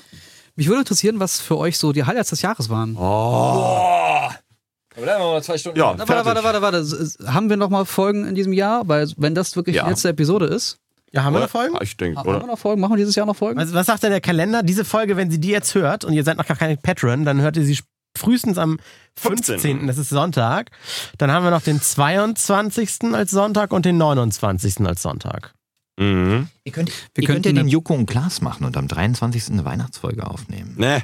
Mich 0.55 0.69
würde 0.69 0.81
interessieren, 0.81 1.19
was 1.19 1.41
für 1.41 1.57
euch 1.59 1.77
so 1.79 1.93
die 1.93 2.05
Highlights 2.05 2.31
des 2.31 2.43
Jahres 2.43 2.69
waren. 2.69 2.97
Aber 4.97 5.07
dann 5.07 5.15
haben 5.21 5.25
wir 5.29 5.35
noch 5.37 5.43
zwei 5.43 5.59
Stunden. 5.59 5.79
Ja, 5.79 5.95
Na, 5.97 6.07
warte, 6.09 6.25
warte, 6.43 6.61
warte, 6.61 6.83
warte. 6.85 7.33
Haben 7.33 7.49
wir 7.51 7.57
noch 7.57 7.71
mal 7.71 7.85
Folgen 7.85 8.27
in 8.27 8.35
diesem 8.35 8.53
Jahr? 8.53 8.87
Weil 8.89 9.11
wenn 9.17 9.35
das 9.35 9.57
wirklich 9.57 9.77
Ja. 9.77 9.85
die 9.85 9.91
letzte 9.91 10.09
Episode 10.11 10.47
ist, 10.47 10.79
Ja, 11.13 11.25
haben 11.25 11.35
wir 11.35 11.39
Oder? 11.39 11.45
noch 11.47 11.51
Folgen? 11.51 11.77
Ich 11.83 11.97
denke, 11.97 12.19
haben 12.19 12.27
wir 12.29 12.37
oder? 12.39 12.47
noch 12.47 12.59
Folgen? 12.59 12.81
Machen 12.81 12.93
wir 12.93 12.97
dieses 12.99 13.15
Jahr 13.15 13.27
noch 13.27 13.37
Folgen? 13.37 13.61
Was, 13.61 13.73
was 13.75 13.87
sagt 13.87 14.03
denn 14.03 14.11
der 14.13 14.21
Kalender? 14.23 14.63
Diese 14.63 14.85
Folge, 14.85 15.17
wenn 15.17 15.31
sie 15.31 15.39
die 15.39 15.49
jetzt 15.51 15.75
hört 15.75 16.05
und 16.05 16.13
ihr 16.15 16.25
seid 16.25 16.39
noch 16.39 16.47
gar 16.47 16.57
keine 16.57 16.77
Patron, 16.79 17.25
dann 17.27 17.41
hört 17.43 17.57
ihr 17.59 17.65
sie 17.65 17.79
frühestens 18.17 18.57
am 18.59 18.79
15. 19.19 19.59
15.. 19.59 19.87
Das 19.87 19.99
ist 19.99 20.09
Sonntag. 20.11 20.71
Dann 21.19 21.31
haben 21.31 21.45
wir 21.45 21.51
noch 21.51 21.63
den 21.63 21.81
22. 21.81 23.15
als 23.15 23.31
Sonntag 23.31 23.73
und 23.73 23.85
den 23.85 23.99
29. 23.99 24.87
als 24.87 25.03
Sonntag. 25.03 25.53
Mhm. 25.99 26.49
Ihr 26.65 26.73
könnt, 26.73 26.89
Wir 27.15 27.23
ihr 27.23 27.27
könnt 27.27 27.45
ja 27.45 27.51
könnten 27.53 27.57
den 27.57 27.69
Joko 27.69 27.95
und 27.95 28.07
Klaas 28.07 28.41
machen 28.41 28.65
und 28.65 28.77
am 28.77 28.89
23. 28.89 29.51
eine 29.53 29.65
Weihnachtsfolge 29.65 30.27
aufnehmen. 30.27 30.75
Nee. 30.79 31.03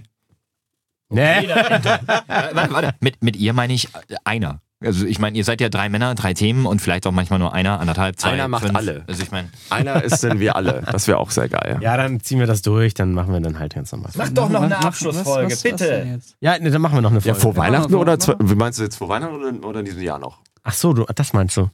Nee. 1.10 1.48
Warte, 1.48 2.72
warte. 2.72 2.90
Mit, 3.00 3.22
mit 3.22 3.36
ihr 3.36 3.52
meine 3.52 3.72
ich 3.72 3.86
äh, 3.94 4.16
einer. 4.24 4.60
Also 4.80 5.06
ich 5.06 5.18
meine, 5.18 5.36
ihr 5.36 5.42
seid 5.42 5.60
ja 5.60 5.68
drei 5.70 5.88
Männer, 5.88 6.14
drei 6.14 6.34
Themen 6.34 6.64
und 6.64 6.80
vielleicht 6.80 7.04
auch 7.06 7.10
manchmal 7.12 7.40
nur 7.40 7.52
einer, 7.52 7.80
anderthalb, 7.80 8.16
zwei, 8.20 8.30
Einer 8.32 8.46
macht 8.46 8.64
fünf. 8.64 8.76
alle. 8.76 9.04
Also 9.08 9.22
ich 9.24 9.32
meine, 9.32 9.48
Einer 9.70 10.02
ist 10.04 10.22
denn 10.22 10.38
wir 10.38 10.54
alle. 10.54 10.84
Das 10.92 11.08
wäre 11.08 11.18
auch 11.18 11.32
sehr 11.32 11.48
geil. 11.48 11.78
Ja, 11.80 11.96
dann 11.96 12.20
ziehen 12.20 12.38
wir 12.38 12.46
das 12.46 12.62
durch, 12.62 12.94
dann 12.94 13.12
machen 13.12 13.32
wir 13.32 13.40
dann 13.40 13.58
halt 13.58 13.74
ganz 13.74 13.90
normal. 13.90 14.12
mach 14.14 14.28
doch 14.28 14.48
noch 14.48 14.60
eine 14.62 14.70
Was- 14.76 14.78
was- 14.78 14.84
Abschlussfolge, 14.86 15.46
was- 15.52 15.64
was 15.64 15.70
bitte. 15.72 16.06
jetzt? 16.14 16.36
Ja, 16.40 16.56
nee, 16.60 16.70
dann 16.70 16.80
machen 16.80 16.94
wir 16.96 17.00
noch 17.00 17.10
eine 17.10 17.18
Ja, 17.20 17.34
Folge. 17.34 17.40
vor 17.40 17.56
Weihnachten 17.56 17.94
oder 17.96 18.18
zwei, 18.20 18.34
wie 18.40 18.54
meinst 18.54 18.78
du 18.78 18.84
jetzt 18.84 18.96
vor 18.96 19.08
Weihnachten 19.08 19.34
oder, 19.34 19.66
oder 19.66 19.80
in 19.80 19.86
diesem 19.86 20.02
Jahr 20.02 20.18
noch? 20.20 20.38
Ach 20.62 20.72
so, 20.74 20.92
du, 20.92 21.04
das 21.12 21.32
meinst 21.32 21.56
du? 21.56 21.70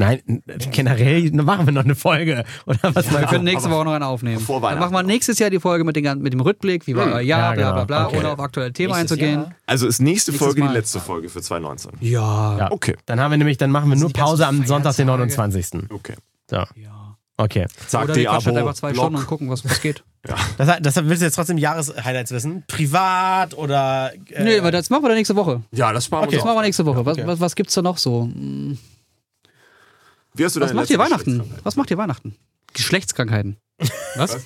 Nein, 0.00 0.22
generell 0.70 1.28
machen 1.32 1.66
wir 1.66 1.72
noch 1.72 1.82
eine 1.84 1.96
Folge. 1.96 2.44
Oder 2.66 2.78
was 2.94 3.06
Wir 3.06 3.12
meinst 3.14 3.30
können 3.30 3.42
nächste 3.44 3.68
Woche 3.68 3.84
noch 3.84 3.92
eine 3.92 4.06
aufnehmen. 4.06 4.38
Vor 4.40 4.60
Dann 4.60 4.78
machen 4.78 4.92
wir 4.92 5.02
nächstes 5.02 5.40
Jahr 5.40 5.50
die 5.50 5.58
Folge 5.58 5.82
mit, 5.82 5.96
den, 5.96 6.22
mit 6.22 6.32
dem 6.32 6.40
Rückblick, 6.40 6.86
wie 6.86 6.94
war 6.94 7.06
euer 7.06 7.20
Jahr, 7.20 7.22
Ja, 7.22 7.54
genau. 7.54 7.72
bla 7.72 7.72
bla 7.72 7.84
bla, 7.84 8.06
Okay. 8.06 8.18
ohne 8.18 8.28
auf 8.30 8.38
aktuelle 8.38 8.72
Themen 8.72 8.92
Nächstes 8.92 9.12
einzugehen. 9.18 9.40
Jahr. 9.40 9.52
Also 9.66 9.88
ist 9.88 9.98
nächste 10.00 10.30
Nächstes 10.30 10.36
Folge 10.46 10.60
Mal. 10.62 10.68
die 10.68 10.74
letzte 10.74 11.00
Folge 11.00 11.28
für 11.28 11.42
2019. 11.42 11.92
Ja. 12.00 12.58
Ja. 12.58 12.70
Okay, 12.70 12.96
Dann 13.06 13.18
haben 13.20 13.32
wir 13.32 13.38
nämlich, 13.38 13.58
dann 13.58 13.72
machen 13.72 13.90
wir 13.90 13.96
nur 13.96 14.12
Pause 14.12 14.46
am 14.46 14.64
Sonntag, 14.66 14.94
den 14.94 15.08
Feiertage. 15.08 15.34
29. 15.34 15.90
okay. 15.92 16.14
So, 16.48 16.56
ja. 16.56 17.16
okay. 17.36 17.66
Sag 17.88 18.04
Oder 18.04 18.14
die 18.14 18.20
wir 18.20 18.28
quatschen 18.30 18.46
halt 18.52 18.58
Abo, 18.58 18.68
einfach 18.68 18.78
zwei 18.78 18.92
Blog. 18.92 19.02
Stunden 19.04 19.18
und 19.18 19.26
gucken, 19.26 19.50
was, 19.50 19.64
was 19.64 19.80
geht. 19.80 20.04
Das, 20.58 20.68
heißt- 20.68 20.80
deshalb 20.80 21.08
willst 21.08 21.22
du 21.22 21.26
jetzt 21.26 21.34
trotzdem 21.34 21.58
Jahreshighlights 21.58 22.30
wissen? 22.30 22.62
Privat 22.68 23.56
oder. 23.58 24.12
Äh, 24.30 24.44
Nee, 24.44 24.58
aber 24.60 24.70
das 24.70 24.90
machen 24.90 25.02
wir 25.02 25.08
dann 25.08 25.18
nächste 25.18 25.34
Woche. 25.34 25.62
Ja, 25.72 25.92
das 25.92 26.04
sparen 26.04 26.24
Okay. 26.24 26.36
Das 26.36 26.44
wir 26.44 26.46
machen 26.46 26.58
wir 26.58 26.62
nächste 26.62 26.86
Woche. 26.86 27.04
Was, 27.04 27.18
Okay. 27.18 27.26
was, 27.26 27.40
was 27.40 27.54
gibt's 27.56 27.74
da 27.74 27.82
noch 27.82 27.98
so? 27.98 28.22
Hm, 28.32 28.78
Wie 30.38 30.44
hast 30.44 30.54
du 30.54 30.60
Was 30.60 30.72
macht 30.72 30.88
ihr 30.88 30.98
Weihnachten? 30.98 31.42
Was 31.64 31.74
macht 31.74 31.90
ihr 31.90 31.98
Weihnachten? 31.98 32.36
Geschlechtskrankheiten. 32.72 33.56
Was? 34.14 34.38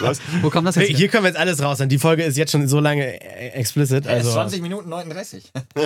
Was? 0.00 0.20
Wo 0.42 0.50
kam 0.50 0.66
das 0.66 0.74
jetzt? 0.74 0.88
Hey, 0.88 0.94
hier 0.94 1.08
können 1.08 1.24
wir 1.24 1.28
jetzt 1.28 1.38
alles 1.38 1.62
raus. 1.62 1.78
Die 1.82 1.98
Folge 1.98 2.22
ist 2.22 2.36
jetzt 2.36 2.52
schon 2.52 2.68
so 2.68 2.80
lange 2.80 3.18
äh, 3.20 3.48
explicit. 3.50 4.06
Also, 4.06 4.32
20 4.32 4.60
Minuten 4.60 4.90
39. 4.90 5.52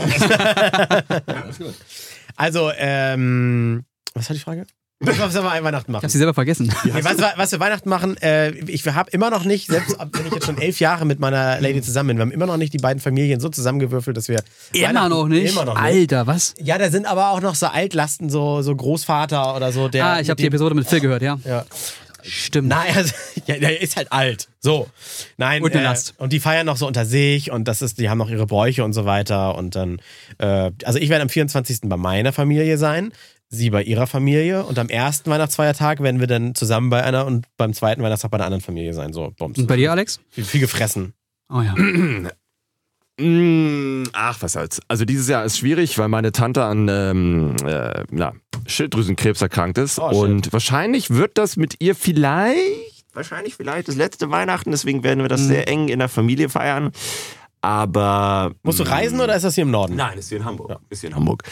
also 2.37 2.73
ähm, 2.77 3.85
was 4.15 4.29
war 4.29 4.35
die 4.35 4.41
Frage? 4.41 4.67
Was 5.19 5.35
wir 5.35 5.45
an 5.45 5.65
Weihnachten 5.65 5.91
Ich 5.91 5.93
machen? 5.93 6.03
hab 6.03 6.11
sie 6.11 6.19
selber 6.19 6.35
vergessen. 6.35 6.73
Nee, 6.85 6.93
was, 7.03 7.17
was 7.37 7.53
wir 7.53 7.61
Weihnachten 7.61 7.89
machen, 7.89 8.17
äh, 8.19 8.51
ich 8.51 8.87
habe 8.87 9.11
immer 9.11 9.31
noch 9.31 9.45
nicht, 9.45 9.69
selbst 9.69 9.97
wenn 9.99 10.27
ich 10.27 10.33
jetzt 10.33 10.47
schon 10.47 10.59
elf 10.59 10.81
Jahre 10.81 11.05
mit 11.05 11.21
meiner 11.21 11.61
Lady 11.61 11.83
zusammen 11.83 12.09
bin, 12.09 12.17
wir 12.19 12.23
haben 12.23 12.33
immer 12.33 12.47
noch 12.47 12.57
nicht 12.57 12.73
die 12.73 12.79
beiden 12.79 13.01
Familien 13.01 13.41
so 13.41 13.49
zusammengewürfelt, 13.49 14.17
dass 14.17 14.29
wir. 14.29 14.43
Immer 14.73 15.09
noch 15.09 15.29
nicht. 15.29 15.53
Immer 15.53 15.65
noch 15.65 15.75
nicht. 15.75 15.85
Alter, 15.85 16.27
was? 16.27 16.55
Ja, 16.61 16.79
da 16.79 16.91
sind 16.91 17.07
aber 17.07 17.31
auch 17.31 17.41
noch 17.41 17.55
so 17.55 17.67
Altlasten, 17.67 18.31
so, 18.31 18.63
so 18.63 18.75
Großvater 18.75 19.57
oder 19.57 19.73
so. 19.73 19.89
Der, 19.89 20.07
ah, 20.07 20.21
ich 20.21 20.31
habe 20.31 20.41
die 20.41 20.47
Episode 20.47 20.75
mit 20.75 20.89
Phil 20.89 21.01
gehört, 21.01 21.23
ja. 21.23 21.39
Ja. 21.45 21.65
Stimmt. 22.27 22.69
Nein, 22.69 22.97
also, 22.97 23.13
ja, 23.47 23.59
der 23.59 23.83
ist 23.83 23.97
halt 23.97 24.11
alt. 24.11 24.49
So. 24.61 24.89
Nein. 25.37 25.63
Und 25.63 25.75
äh. 25.75 25.95
Und 26.17 26.33
die 26.33 26.41
feiern 26.41 26.65
noch 26.65 26.79
so 26.79 26.87
unter 26.87 27.05
sich 27.05 27.51
und 27.51 27.69
das 27.69 27.83
ist, 27.83 27.99
die 27.99 28.09
haben 28.09 28.17
noch 28.17 28.31
ihre 28.31 28.47
Bräuche 28.47 28.83
und 28.83 28.95
so 28.95 29.05
weiter. 29.05 29.57
Und 29.57 29.77
dann, 29.77 30.01
äh, 30.39 30.71
also 30.85 30.99
ich 30.99 31.11
werde 31.11 31.23
am 31.23 31.29
24. 31.29 31.81
bei 31.85 31.99
meiner 31.99 32.33
Familie 32.33 32.79
sein, 32.79 33.13
sie 33.49 33.71
bei 33.71 33.83
ihrer 33.83 34.07
Familie 34.07 34.65
und 34.65 34.79
am 34.79 34.89
ersten 34.89 35.31
Weihnachtsfeiertag 35.31 36.03
werden 36.03 36.21
wir 36.21 36.27
dann 36.27 36.55
zusammen 36.55 36.91
bei 36.91 37.03
einer 37.05 37.27
und 37.27 37.47
beim 37.57 37.73
zweiten 37.73 38.03
Weihnachtstag 38.03 38.31
bei 38.31 38.37
einer 38.39 38.47
anderen 38.47 38.63
Familie 38.63 38.93
sein. 38.95 39.13
So, 39.13 39.33
Bums. 39.39 39.59
Und 39.59 39.67
bei 39.69 39.77
dir, 39.77 39.93
Alex? 39.93 40.21
Viel, 40.31 40.45
viel 40.45 40.61
gefressen. 40.61 41.15
Oh 41.49 41.61
ja. 41.61 41.75
Mm, 43.17 44.05
Ach, 44.13 44.43
was 44.43 44.55
soll's. 44.55 44.81
Also 44.89 45.05
dieses 45.05 45.29
Jahr 45.29 45.45
ist 45.45 45.59
schwierig, 45.59 45.97
weil 45.99 46.09
meine 46.09 46.33
Tante 46.33 46.65
an 46.65 46.89
ähm, 46.91 47.55
äh, 47.65 48.03
na, 48.11 48.33
Schilddrüsenkrebs 48.67 49.41
erkrankt 49.41 49.79
ist. 49.79 50.01
Oh, 50.01 50.09
shit. 50.11 50.19
und 50.19 50.53
wahrscheinlich 50.53 51.11
wird 51.11 51.39
das 51.39 51.57
mit 51.57 51.77
ihr 51.79 51.95
vielleicht, 51.95 53.05
wahrscheinlich 53.13 53.55
vielleicht 53.55 53.87
das 53.87 53.95
letzte 53.95 54.31
Weihnachten. 54.31 54.73
Deswegen 54.73 55.05
werden 55.05 55.21
wir 55.23 55.29
das 55.29 55.43
Mhm. 55.43 55.47
sehr 55.47 55.69
eng 55.69 55.89
in 55.91 56.01
der 56.01 56.09
Familie 56.09 56.49
feiern. 56.49 56.91
Aber. 57.65 58.53
Musst 58.63 58.79
du 58.79 58.83
reisen 58.83 59.21
oder 59.21 59.35
ist 59.35 59.45
das 59.45 59.55
hier 59.55 59.63
im 59.63 59.71
Norden? 59.71 59.97
Nein, 59.97 60.19
ist 60.19 60.29
hier 60.29 60.39
in 60.39 60.45
Hamburg. 60.45 60.79
Ist 60.91 61.01
hier 61.01 61.11
in 61.11 61.17
Hamburg. 61.17 61.45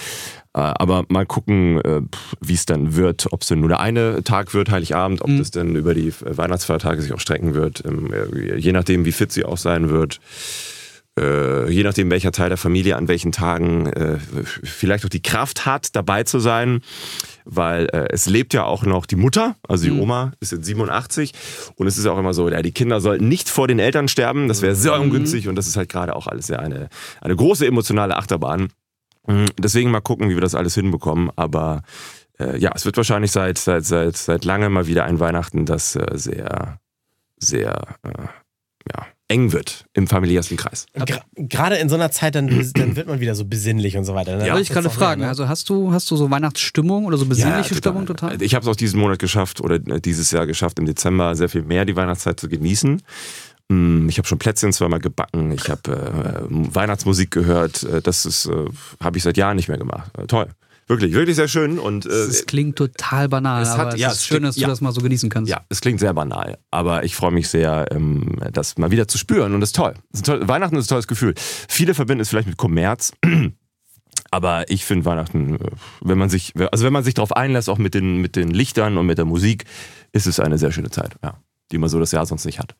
Äh, 0.54 0.60
aber 0.60 1.04
mal 1.08 1.24
gucken, 1.24 1.80
äh, 1.80 2.02
wie 2.40 2.52
es 2.52 2.66
dann 2.66 2.94
wird, 2.94 3.32
ob 3.32 3.40
es 3.40 3.48
denn 3.48 3.60
nur 3.60 3.70
der 3.70 3.80
eine 3.80 4.22
Tag 4.22 4.52
wird, 4.52 4.70
Heiligabend, 4.70 5.22
ob 5.22 5.30
das 5.38 5.50
dann 5.50 5.74
über 5.74 5.94
die 5.94 6.12
Weihnachtsfeiertage 6.20 7.00
sich 7.00 7.14
auch 7.14 7.20
strecken 7.20 7.54
wird, 7.54 7.82
ähm, 7.86 8.12
äh, 8.12 8.56
je 8.56 8.72
nachdem, 8.72 9.06
wie 9.06 9.12
fit 9.12 9.32
sie 9.32 9.44
auch 9.44 9.56
sein 9.56 9.88
wird. 9.88 10.20
Äh, 11.20 11.70
je 11.70 11.82
nachdem, 11.82 12.10
welcher 12.10 12.32
Teil 12.32 12.48
der 12.48 12.56
Familie 12.56 12.96
an 12.96 13.06
welchen 13.06 13.32
Tagen 13.32 13.86
äh, 13.86 14.18
vielleicht 14.64 15.04
auch 15.04 15.10
die 15.10 15.20
Kraft 15.20 15.66
hat, 15.66 15.94
dabei 15.94 16.24
zu 16.24 16.38
sein, 16.38 16.80
weil 17.44 17.86
äh, 17.92 18.08
es 18.10 18.26
lebt 18.26 18.54
ja 18.54 18.64
auch 18.64 18.84
noch 18.84 19.04
die 19.04 19.16
Mutter, 19.16 19.56
also 19.68 19.84
die 19.84 19.90
Oma 19.90 20.32
ist 20.40 20.52
jetzt 20.52 20.64
87 20.64 21.32
und 21.76 21.86
es 21.86 21.98
ist 21.98 22.06
auch 22.06 22.18
immer 22.18 22.32
so, 22.32 22.48
ja, 22.48 22.62
die 22.62 22.72
Kinder 22.72 23.00
sollten 23.02 23.28
nicht 23.28 23.50
vor 23.50 23.68
den 23.68 23.78
Eltern 23.78 24.08
sterben, 24.08 24.48
das 24.48 24.62
wäre 24.62 24.74
sehr 24.74 24.98
ungünstig 24.98 25.48
und 25.48 25.56
das 25.56 25.66
ist 25.66 25.76
halt 25.76 25.90
gerade 25.90 26.16
auch 26.16 26.28
alles 26.28 26.48
ja 26.48 26.58
eine, 26.60 26.88
eine 27.20 27.36
große 27.36 27.66
emotionale 27.66 28.16
Achterbahn. 28.16 28.70
Mm, 29.26 29.46
Deswegen 29.58 29.90
mal 29.90 30.00
gucken, 30.00 30.30
wie 30.30 30.34
wir 30.34 30.40
das 30.40 30.54
alles 30.54 30.74
hinbekommen. 30.74 31.30
Aber 31.36 31.82
äh, 32.38 32.58
ja, 32.58 32.72
es 32.74 32.84
wird 32.84 32.96
wahrscheinlich 32.96 33.32
seit, 33.32 33.58
seit, 33.58 33.84
seit, 33.84 34.16
seit 34.16 34.44
langem 34.44 34.72
mal 34.72 34.86
wieder 34.86 35.04
ein 35.04 35.20
Weihnachten, 35.20 35.66
das 35.66 35.96
äh, 35.96 36.06
sehr, 36.14 36.78
sehr 37.38 37.98
äh, 38.02 38.26
ja, 38.90 39.06
eng 39.32 39.52
wird 39.52 39.86
im 39.94 40.06
familiärsten 40.06 40.56
Kreis. 40.56 40.86
Gerade 41.36 41.76
in 41.76 41.88
so 41.88 41.94
einer 41.94 42.10
Zeit, 42.10 42.34
dann, 42.34 42.48
dann 42.74 42.96
wird 42.96 43.08
man 43.08 43.20
wieder 43.20 43.34
so 43.34 43.44
besinnlich 43.44 43.96
und 43.96 44.04
so 44.04 44.14
weiter. 44.14 44.36
ne? 44.36 44.46
Ja. 44.46 44.58
Ich 44.58 44.68
gerade 44.68 44.90
fragen. 44.90 45.22
ne? 45.22 45.28
Also 45.28 45.48
hast 45.48 45.68
du, 45.68 45.92
hast 45.92 46.10
du 46.10 46.16
so 46.16 46.30
Weihnachtsstimmung 46.30 47.06
oder 47.06 47.16
so 47.16 47.26
besinnliche 47.26 47.74
Stimmung 47.74 48.06
total? 48.06 48.40
Ich 48.42 48.54
habe 48.54 48.62
es 48.62 48.68
auch 48.68 48.76
diesen 48.76 49.00
Monat 49.00 49.18
geschafft 49.18 49.60
oder 49.60 49.76
äh, 49.76 50.00
dieses 50.00 50.30
Jahr 50.30 50.46
geschafft, 50.46 50.78
im 50.78 50.86
Dezember 50.86 51.34
sehr 51.34 51.48
viel 51.48 51.62
mehr 51.62 51.84
die 51.84 51.96
Weihnachtszeit 51.96 52.38
zu 52.38 52.48
genießen. 52.48 53.00
Mm, 53.68 54.08
Ich 54.08 54.18
habe 54.18 54.28
schon 54.28 54.38
Plätzchen 54.38 54.72
zweimal 54.72 55.00
gebacken, 55.00 55.50
ich 55.52 55.68
habe 55.70 55.90
äh, 55.90 56.74
Weihnachtsmusik 56.74 57.30
gehört. 57.30 57.82
Äh, 57.84 58.02
Das 58.02 58.26
ist, 58.26 58.46
äh, 58.46 58.66
habe 59.02 59.16
ich 59.16 59.22
seit 59.24 59.36
Jahren 59.36 59.56
nicht 59.56 59.68
mehr 59.68 59.78
gemacht. 59.78 60.10
Äh, 60.18 60.26
toll. 60.26 60.48
Wirklich, 60.88 61.14
wirklich 61.14 61.36
sehr 61.36 61.48
schön. 61.48 61.78
Und 61.78 62.06
äh, 62.06 62.08
Es 62.08 62.44
klingt 62.46 62.76
total 62.76 63.28
banal, 63.28 63.62
es 63.62 63.70
hat- 63.70 63.78
aber 63.80 63.94
es 63.94 64.00
ja, 64.00 64.08
ist 64.08 64.14
es 64.18 64.26
schön, 64.26 64.42
dass 64.42 64.56
du 64.56 64.62
ja. 64.62 64.68
das 64.68 64.80
mal 64.80 64.92
so 64.92 65.00
genießen 65.00 65.30
kannst. 65.30 65.50
Ja, 65.50 65.64
es 65.68 65.80
klingt 65.80 66.00
sehr 66.00 66.12
banal, 66.12 66.58
aber 66.70 67.04
ich 67.04 67.14
freue 67.16 67.30
mich 67.30 67.48
sehr, 67.48 67.86
ähm, 67.92 68.36
das 68.52 68.76
mal 68.78 68.90
wieder 68.90 69.08
zu 69.08 69.16
spüren 69.18 69.54
und 69.54 69.60
das 69.60 69.68
ist 69.70 69.76
toll. 69.76 69.94
Das 70.10 70.20
ist 70.20 70.26
toll. 70.26 70.46
Weihnachten 70.48 70.76
ist 70.76 70.86
ein 70.86 70.88
tolles 70.88 71.06
Gefühl. 71.06 71.34
Viele 71.36 71.94
verbinden 71.94 72.20
es 72.22 72.28
vielleicht 72.28 72.48
mit 72.48 72.56
Kommerz, 72.56 73.12
aber 74.30 74.70
ich 74.70 74.84
finde 74.84 75.04
Weihnachten, 75.04 75.56
äh, 75.56 75.58
wenn 76.02 76.18
man 76.18 76.28
sich, 76.30 76.52
also 76.70 76.84
wenn 76.84 76.92
man 76.92 77.04
sich 77.04 77.14
darauf 77.14 77.34
einlässt, 77.34 77.68
auch 77.68 77.78
mit 77.78 77.94
den, 77.94 78.18
mit 78.20 78.36
den 78.36 78.50
Lichtern 78.50 78.98
und 78.98 79.06
mit 79.06 79.18
der 79.18 79.24
Musik, 79.24 79.64
ist 80.12 80.26
es 80.26 80.40
eine 80.40 80.58
sehr 80.58 80.72
schöne 80.72 80.90
Zeit, 80.90 81.16
ja, 81.22 81.38
die 81.70 81.78
man 81.78 81.88
so 81.88 81.98
das 81.98 82.12
Jahr 82.12 82.26
sonst 82.26 82.44
nicht 82.44 82.58
hat. 82.58 82.74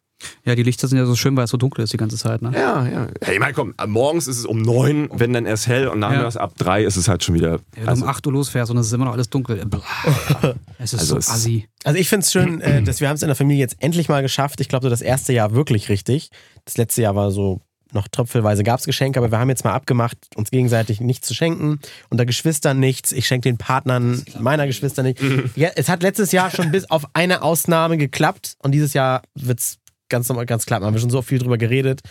Ja, 0.45 0.55
die 0.55 0.63
Lichter 0.63 0.89
sind 0.89 0.99
ja 0.99 1.07
so 1.07 1.15
schön, 1.17 1.37
weil 1.37 1.45
es 1.45 1.51
so 1.51 1.57
dunkel 1.57 1.85
ist 1.85 1.93
die 1.93 1.97
ganze 1.97 2.17
Zeit. 2.17 2.43
Ne? 2.43 2.53
Ja, 2.55 2.87
ja. 2.87 3.07
Hey, 3.23 3.39
mein 3.39 3.55
komm, 3.55 3.75
morgens 3.87 4.27
ist 4.27 4.39
es 4.39 4.45
um 4.47 4.61
neun, 4.63 5.09
wenn 5.13 5.33
dann 5.33 5.47
erst 5.47 5.67
hell 5.67 5.89
und 5.89 5.99
nachmittags 6.01 6.37
ab 6.37 6.53
drei 6.59 6.85
ist 6.85 6.97
es 6.97 7.09
halt 7.09 7.23
schon 7.25 7.35
wieder. 7.35 7.59
Wenn 7.75 7.87
du 7.87 7.93
um 7.93 8.09
8 8.09 8.27
Uhr 8.27 8.33
losfährst 8.33 8.71
und 8.71 8.79
es 8.79 8.87
ist 8.87 8.93
immer 8.93 9.05
noch 9.07 9.13
alles 9.13 9.31
dunkel. 9.31 9.63
Es 10.79 10.93
ist 10.93 11.01
Also 11.01 11.15
so 11.15 11.19
es- 11.19 11.29
assi. 11.29 11.69
Also 11.85 11.99
ich 11.99 12.09
finde 12.09 12.25
es 12.25 12.33
schön, 12.33 12.61
äh, 12.61 12.83
dass 12.83 13.01
wir 13.01 13.09
haben 13.09 13.17
es 13.17 13.23
in 13.23 13.29
der 13.29 13.37
Familie 13.37 13.61
jetzt 13.61 13.77
endlich 13.81 14.09
mal 14.09 14.23
geschafft. 14.23 14.61
Ich 14.61 14.69
glaube, 14.69 14.85
so 14.85 14.91
das 14.91 15.01
erste 15.03 15.33
Jahr 15.33 15.55
wirklich 15.55 15.89
richtig. 15.89 16.31
Das 16.65 16.77
letzte 16.77 17.03
Jahr 17.03 17.15
war 17.15 17.31
so 17.31 17.61
noch 17.95 18.09
tröpfelweise 18.09 18.63
gab 18.65 18.81
es 18.81 18.87
Geschenke, 18.87 19.19
aber 19.19 19.31
wir 19.31 19.39
haben 19.39 19.51
jetzt 19.51 19.65
mal 19.65 19.75
abgemacht, 19.75 20.17
uns 20.35 20.51
gegenseitig 20.51 21.03
nichts 21.03 21.29
zu 21.29 21.35
schenken. 21.35 21.79
Unter 22.09 22.25
Geschwistern 22.25 22.81
nichts. 22.81 23.13
Ich 23.13 23.27
schenke 23.27 23.51
den 23.51 23.59
Partnern 23.59 24.23
meiner 24.41 24.67
Geschwister 24.67 25.03
nicht. 25.03 25.21
Ja, 25.57 25.69
es 25.77 25.91
hat 25.91 26.03
letztes 26.03 26.33
Jahr 26.33 26.51
schon 26.51 26.71
bis 26.71 26.89
auf 26.91 27.05
eine 27.13 27.43
Ausnahme 27.43 27.99
geklappt 27.99 28.55
und 28.63 28.73
dieses 28.73 28.95
Jahr 28.95 29.21
wird 29.35 29.61
es 29.61 29.79
ganz 30.13 30.29
normal, 30.29 30.47
ganz 30.47 30.67
klar. 30.67 30.81
Haben 30.81 30.95
wir 30.95 31.01
schon 31.01 31.11
so 31.11 31.23
viel 31.23 31.41
drüber 31.41 31.59
geredet. 31.59 32.03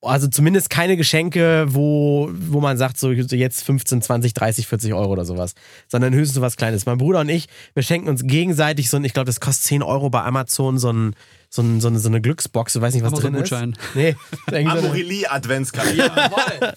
Also 0.00 0.26
zumindest 0.26 0.68
keine 0.68 0.96
Geschenke, 0.96 1.66
wo, 1.68 2.28
wo 2.32 2.60
man 2.60 2.76
sagt, 2.76 2.98
so 2.98 3.12
jetzt 3.12 3.62
15, 3.62 4.02
20, 4.02 4.34
30, 4.34 4.66
40 4.66 4.94
Euro 4.94 5.12
oder 5.12 5.24
sowas. 5.24 5.54
Sondern 5.86 6.12
höchstens 6.12 6.34
so 6.34 6.40
was 6.40 6.56
Kleines. 6.56 6.86
Mein 6.86 6.98
Bruder 6.98 7.20
und 7.20 7.28
ich, 7.28 7.46
wir 7.74 7.84
schenken 7.84 8.08
uns 8.08 8.24
gegenseitig 8.24 8.90
so 8.90 8.96
ein, 8.96 9.04
ich 9.04 9.12
glaube, 9.12 9.26
das 9.26 9.38
kostet 9.38 9.66
10 9.66 9.82
Euro 9.84 10.10
bei 10.10 10.22
Amazon, 10.22 10.78
so, 10.78 10.92
ein, 10.92 11.14
so, 11.54 11.60
ein, 11.60 11.82
so, 11.82 11.88
eine, 11.88 11.98
so 11.98 12.08
eine 12.08 12.22
Glücksbox. 12.22 12.72
Du 12.72 12.80
weißt 12.80 12.94
nicht, 12.94 13.04
was 13.04 13.12
drin 13.12 13.34
ist. 13.34 13.52
Amazon-Gutschein. 13.52 13.76
Nee, 13.94 14.16
irgendwie 14.50 14.80
so 14.80 14.86
Amorelie 14.86 15.30
Adventskalender. 15.30 16.74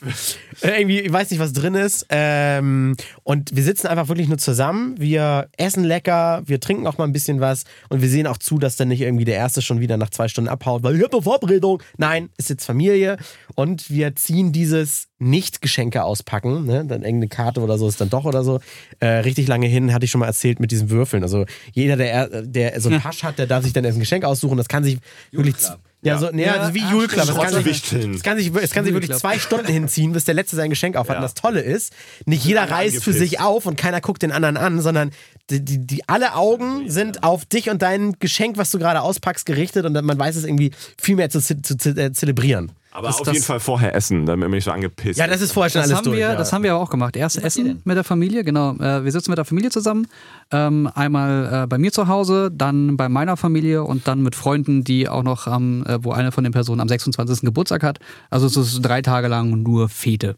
irgendwie, 0.62 1.00
ich 1.00 1.14
weiß 1.14 1.32
nicht, 1.32 1.40
was 1.40 1.54
drin 1.54 1.76
ist. 1.76 2.06
Ähm, 2.10 2.98
und 3.24 3.56
wir 3.56 3.64
sitzen 3.64 3.88
einfach 3.88 4.10
wirklich 4.10 4.28
nur 4.28 4.38
zusammen. 4.38 4.96
Wir 5.00 5.48
essen 5.56 5.86
lecker, 5.86 6.44
wir 6.46 6.60
trinken 6.60 6.88
auch 6.88 6.98
mal 6.98 7.06
ein 7.06 7.14
bisschen 7.14 7.40
was 7.40 7.64
und 7.88 8.02
wir 8.02 8.10
sehen 8.10 8.28
auch 8.28 8.38
zu, 8.38 8.60
dass 8.60 8.76
dann 8.76 8.90
nicht 8.90 9.00
irgendwie 9.00 9.24
der 9.24 9.36
Erste 9.36 9.62
schon 9.62 9.80
wieder 9.80 9.96
nach 9.96 10.10
zwei 10.10 10.28
Stunden 10.28 10.50
abhaut, 10.50 10.84
weil 10.84 10.98
ich 10.98 11.04
habe 11.04 11.14
eine 11.14 11.22
Verabredung. 11.22 11.82
Nein, 11.98 12.30
ist 12.38 12.50
jetzt 12.50 12.66
Familie 12.66 13.16
und 13.56 13.90
wir 13.90 14.14
ziehen 14.18 14.52
dieses 14.52 15.08
Nicht-Geschenke 15.18 16.04
auspacken, 16.04 16.66
ne? 16.66 16.86
dann 16.86 17.02
irgendeine 17.04 17.30
Karte 17.30 17.62
oder 17.62 17.78
so 17.78 17.88
ist 17.88 18.02
dann 18.02 18.10
doch 18.10 18.26
oder 18.26 18.44
so. 18.44 18.60
Äh, 19.00 19.08
richtig 19.08 19.48
lange 19.48 19.68
hin, 19.68 19.94
hatte 19.94 20.06
ich 20.06 20.12
schon 20.12 20.20
mal 20.20 20.28
erzählt 20.28 20.60
mit 20.60 20.72
diesen 20.72 20.90
Würfeln. 20.90 21.24
Also 21.24 21.46
jeder, 21.72 21.96
der, 21.96 22.42
der 22.44 22.80
so 22.82 22.90
einen 22.90 23.00
Pasch 23.02 23.24
hat, 23.24 23.40
der 23.40 23.48
darf 23.48 23.64
sich 23.64 23.72
dann 23.74 23.86
erst 23.86 23.98
ein 23.98 24.02
Geschenk 24.02 24.26
aussuchen. 24.26 24.58
Das 24.58 24.68
kann 24.68 24.84
sich 24.84 24.98
wirklich. 25.32 25.56
Ja, 26.02 26.20
so, 26.20 26.30
nee, 26.32 26.48
also 26.48 26.76
wie 26.76 26.82
ah, 26.84 27.08
Club. 27.08 27.74
stimmt. 27.74 28.16
Es 28.16 28.22
kann, 28.22 28.38
sich, 28.38 28.48
es, 28.48 28.54
kann 28.54 28.62
sich, 28.62 28.64
es 28.64 28.72
kann 28.72 28.86
sich 28.86 28.94
wirklich 28.94 29.10
Club. 29.10 29.20
zwei 29.22 29.40
Stunden 29.40 29.66
hinziehen, 29.72 30.12
bis 30.12 30.24
der 30.26 30.36
Letzte 30.36 30.56
sein 30.56 30.70
Geschenk 30.70 30.98
aufhat. 30.98 31.16
Und 31.16 31.24
das 31.24 31.34
Tolle 31.34 31.62
ist, 31.62 31.94
nicht 32.28 32.46
jeder 32.46 32.70
reißt 32.70 32.98
für 32.98 33.10
angepisst. 33.10 33.18
sich 33.20 33.40
auf 33.40 33.66
und 33.66 33.76
keiner 33.76 34.02
guckt 34.02 34.22
den 34.22 34.32
anderen 34.32 34.56
an, 34.56 34.82
sondern 34.82 35.10
die, 35.50 35.66
die, 35.66 35.80
die 35.80 36.08
alle 36.08 36.36
Augen 36.36 36.92
sind 36.92 37.24
auf 37.24 37.46
dich 37.46 37.72
und 37.72 37.82
dein 37.82 38.20
Geschenk, 38.20 38.58
was 38.58 38.70
du 38.70 38.78
gerade 38.78 39.02
auspackst, 39.02 39.48
gerichtet 39.48 39.86
und 39.86 39.96
dann- 39.96 40.06
man 40.06 40.20
weiß 40.20 40.36
es 40.36 40.44
irgendwie 40.44 40.72
viel 41.02 41.16
mehr 41.16 41.32
zu, 41.32 41.40
zu, 41.42 41.60
ze- 41.76 41.90
äh, 42.00 42.12
zelebrieren. 42.12 42.72
Aber 42.96 43.08
Das- 43.08 43.18
auf 43.20 43.24
das- 43.26 43.34
jeden 43.34 43.46
Fall 43.46 43.60
vorher 43.60 43.94
essen, 43.94 44.26
damit 44.26 44.48
man 44.48 44.56
nicht 44.56 44.64
so 44.64 44.72
angepisst 44.72 45.20
Ja, 45.20 45.28
das 45.28 45.42
ist 45.42 45.52
vorher 45.52 45.70
schon 45.70 45.82
Das 45.82 45.90
alles 45.90 45.98
haben, 45.98 46.06
durch. 46.06 46.18
wir, 46.18 46.28
ja. 46.30 46.36
das 46.36 46.54
haben 46.54 46.64
wir 46.64 46.74
aber 46.74 46.82
auch 46.82 46.90
gemacht. 46.90 47.18
Erst 47.18 47.38
Essen 47.44 47.82
mit 47.84 47.98
der 47.98 48.06
Familie, 48.06 48.44
genau. 48.46 48.74
Äh, 48.76 49.04
wir 49.04 49.12
sitzen 49.12 49.32
mit 49.32 49.38
der 49.38 49.44
Familie 49.44 49.70
zusammen. 49.70 50.08
Ähm, 50.52 50.90
einmal 50.96 51.64
äh, 51.64 51.68
bei 51.68 51.78
mir 51.78 51.92
zu 51.92 52.08
Hause, 52.08 52.52
dann 52.54 52.96
bei 52.96 53.10
meiner 53.10 53.36
Familie 53.36 53.84
und 53.84 54.08
dann 54.08 54.22
mit 54.24 54.34
Freunden, 54.36 54.84
die 54.86 55.10
auch 55.10 55.24
noch 55.24 55.46
am, 55.48 55.84
äh, 55.86 56.02
wo 56.04 56.12
eine 56.14 56.32
von 56.32 56.44
den 56.46 56.54
Personen 56.54 56.80
am 56.80 56.88
26. 56.88 57.42
Geburtstag 57.42 57.84
hat. 57.84 58.00
Also 58.30 58.46
es 58.48 58.56
ist 58.56 58.82
drei 58.82 59.02
Tage 59.02 59.28
lang 59.28 59.62
nur 59.64 59.90
Fete. 59.90 60.38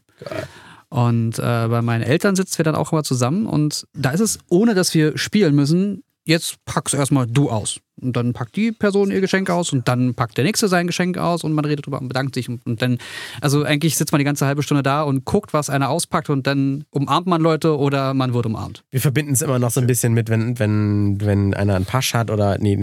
Und 0.90 1.38
äh, 1.38 1.42
bei 1.68 1.82
meinen 1.82 2.02
Eltern 2.02 2.34
sitzen 2.34 2.58
wir 2.58 2.64
dann 2.64 2.74
auch 2.74 2.92
immer 2.92 3.04
zusammen 3.04 3.46
und 3.46 3.86
da 3.94 4.10
ist 4.10 4.20
es, 4.20 4.38
ohne 4.48 4.74
dass 4.74 4.94
wir 4.94 5.18
spielen 5.18 5.54
müssen, 5.54 6.02
jetzt 6.28 6.56
packst 6.64 6.94
erstmal 6.94 7.26
du 7.26 7.50
aus. 7.50 7.80
Und 8.00 8.16
dann 8.16 8.32
packt 8.32 8.54
die 8.54 8.70
Person 8.70 9.10
ihr 9.10 9.20
Geschenk 9.20 9.50
aus 9.50 9.72
und 9.72 9.88
dann 9.88 10.14
packt 10.14 10.36
der 10.36 10.44
Nächste 10.44 10.68
sein 10.68 10.86
Geschenk 10.86 11.18
aus 11.18 11.42
und 11.42 11.52
man 11.52 11.64
redet 11.64 11.84
drüber 11.84 12.00
und 12.00 12.06
bedankt 12.06 12.36
sich. 12.36 12.48
Und, 12.48 12.64
und 12.64 12.80
dann, 12.80 12.98
also 13.40 13.64
eigentlich 13.64 13.96
sitzt 13.96 14.12
man 14.12 14.20
die 14.20 14.24
ganze 14.24 14.46
halbe 14.46 14.62
Stunde 14.62 14.84
da 14.84 15.02
und 15.02 15.24
guckt, 15.24 15.52
was 15.52 15.68
einer 15.68 15.88
auspackt 15.88 16.30
und 16.30 16.46
dann 16.46 16.84
umarmt 16.90 17.26
man 17.26 17.40
Leute 17.42 17.76
oder 17.76 18.14
man 18.14 18.34
wird 18.34 18.46
umarmt. 18.46 18.84
Wir 18.92 19.00
verbinden 19.00 19.32
es 19.32 19.42
immer 19.42 19.58
noch 19.58 19.72
so 19.72 19.80
ein 19.80 19.88
bisschen 19.88 20.12
mit, 20.14 20.28
wenn, 20.28 20.60
wenn, 20.60 21.20
wenn 21.20 21.54
einer 21.54 21.74
einen 21.74 21.86
Pasch 21.86 22.14
hat 22.14 22.30
oder, 22.30 22.56
nee, 22.58 22.78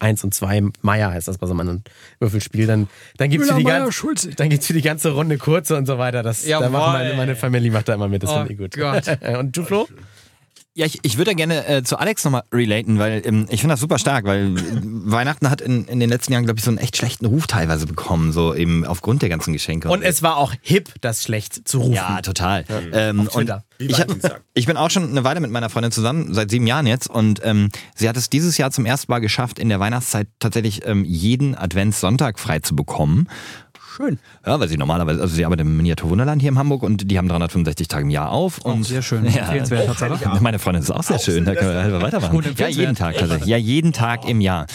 eins 0.00 0.24
und 0.24 0.34
zwei, 0.34 0.60
Meier 0.82 1.12
heißt 1.12 1.28
das 1.28 1.38
bei 1.38 1.46
so 1.46 1.54
einem 1.56 1.82
Würfelspiel, 2.18 2.66
dann, 2.66 2.88
dann 3.18 3.30
gibt 3.30 3.44
es 3.44 3.50
für, 3.50 3.56
die 3.58 3.62
ganze- 3.64 4.30
dann 4.34 4.48
gibt's 4.48 4.66
für 4.66 4.72
die 4.72 4.82
ganze 4.82 5.12
Runde 5.12 5.38
kurze 5.38 5.76
und 5.76 5.86
so 5.86 5.98
weiter. 5.98 6.24
Das, 6.24 6.42
da 6.42 6.48
Jawohl. 6.48 6.70
macht 6.70 6.92
meine, 6.94 7.14
meine 7.14 7.36
Familie 7.36 7.70
macht 7.70 7.88
da 7.88 7.94
immer 7.94 8.08
mit, 8.08 8.24
das 8.24 8.30
Oh 8.30 8.38
finde 8.38 8.52
ich 8.52 8.58
gut. 8.58 8.72
Gott. 8.76 9.04
und 9.38 9.56
du, 9.56 9.62
Flo? 9.62 9.86
Ja, 10.76 10.84
ich, 10.84 10.98
ich 11.00 11.16
würde 11.16 11.34
gerne 11.34 11.66
äh, 11.66 11.82
zu 11.84 11.96
Alex 11.96 12.22
nochmal 12.22 12.42
relaten, 12.52 12.98
weil 12.98 13.22
ähm, 13.24 13.46
ich 13.48 13.60
finde 13.60 13.72
das 13.72 13.80
super 13.80 13.98
stark, 13.98 14.26
weil 14.26 14.58
äh, 14.58 14.60
Weihnachten 14.82 15.48
hat 15.48 15.62
in, 15.62 15.86
in 15.86 16.00
den 16.00 16.10
letzten 16.10 16.34
Jahren, 16.34 16.44
glaube 16.44 16.58
ich, 16.58 16.64
so 16.66 16.70
einen 16.70 16.76
echt 16.76 16.98
schlechten 16.98 17.24
Ruf 17.24 17.46
teilweise 17.46 17.86
bekommen, 17.86 18.30
so 18.30 18.54
eben 18.54 18.84
aufgrund 18.84 19.22
der 19.22 19.30
ganzen 19.30 19.54
Geschenke. 19.54 19.88
Und 19.88 20.02
es 20.02 20.22
war 20.22 20.36
auch 20.36 20.52
hip, 20.60 20.92
das 21.00 21.22
schlecht 21.22 21.66
zu 21.66 21.78
rufen. 21.78 21.94
Ja, 21.94 22.20
total. 22.20 22.66
Ähm, 22.92 23.20
Auf 23.20 23.36
und 23.36 23.50
ich, 23.78 23.98
hab, 23.98 24.08
ich 24.54 24.66
bin 24.66 24.76
auch 24.76 24.90
schon 24.90 25.08
eine 25.08 25.24
Weile 25.24 25.40
mit 25.40 25.50
meiner 25.50 25.70
Freundin 25.70 25.92
zusammen, 25.92 26.34
seit 26.34 26.50
sieben 26.50 26.66
Jahren 26.66 26.86
jetzt. 26.86 27.08
Und 27.08 27.40
ähm, 27.42 27.70
sie 27.94 28.06
hat 28.06 28.18
es 28.18 28.28
dieses 28.28 28.58
Jahr 28.58 28.70
zum 28.70 28.84
ersten 28.84 29.10
Mal 29.10 29.20
geschafft, 29.20 29.58
in 29.58 29.70
der 29.70 29.80
Weihnachtszeit 29.80 30.28
tatsächlich 30.40 30.86
ähm, 30.86 31.04
jeden 31.06 31.54
Adventssonntag 31.54 32.38
frei 32.38 32.58
zu 32.58 32.76
bekommen. 32.76 33.28
Schön. 33.96 34.18
Ja, 34.44 34.60
weil 34.60 34.68
sie 34.68 34.76
normalerweise, 34.76 35.22
also 35.22 35.34
sie 35.34 35.44
arbeitet 35.46 35.66
im 35.66 35.76
Miniaturwunderland 35.76 36.42
hier 36.42 36.50
in 36.50 36.58
Hamburg 36.58 36.82
und 36.82 37.10
die 37.10 37.16
haben 37.16 37.28
365 37.28 37.88
Tage 37.88 38.02
im 38.02 38.10
Jahr 38.10 38.30
auf. 38.30 38.58
Und 38.58 38.84
sehr 38.84 39.00
schön. 39.00 39.24
Ja, 39.24 39.42
Empfehlenswert, 39.42 39.86
Tatsache. 39.86 40.42
meine 40.42 40.58
Freundin 40.58 40.82
ist 40.82 40.90
auch 40.90 41.02
sehr 41.02 41.18
schön, 41.18 41.46
da 41.46 41.54
können 41.54 41.72
wir 41.72 41.82
halt 41.82 42.02
weitermachen. 42.02 42.54
Ja, 42.58 42.68
jeden 42.68 42.94
Tag 42.94 43.16
tatsächlich. 43.16 43.48
Ja, 43.48 43.56
jeden 43.56 43.94
Tag 43.94 44.28
im 44.28 44.42
Jahr. 44.42 44.66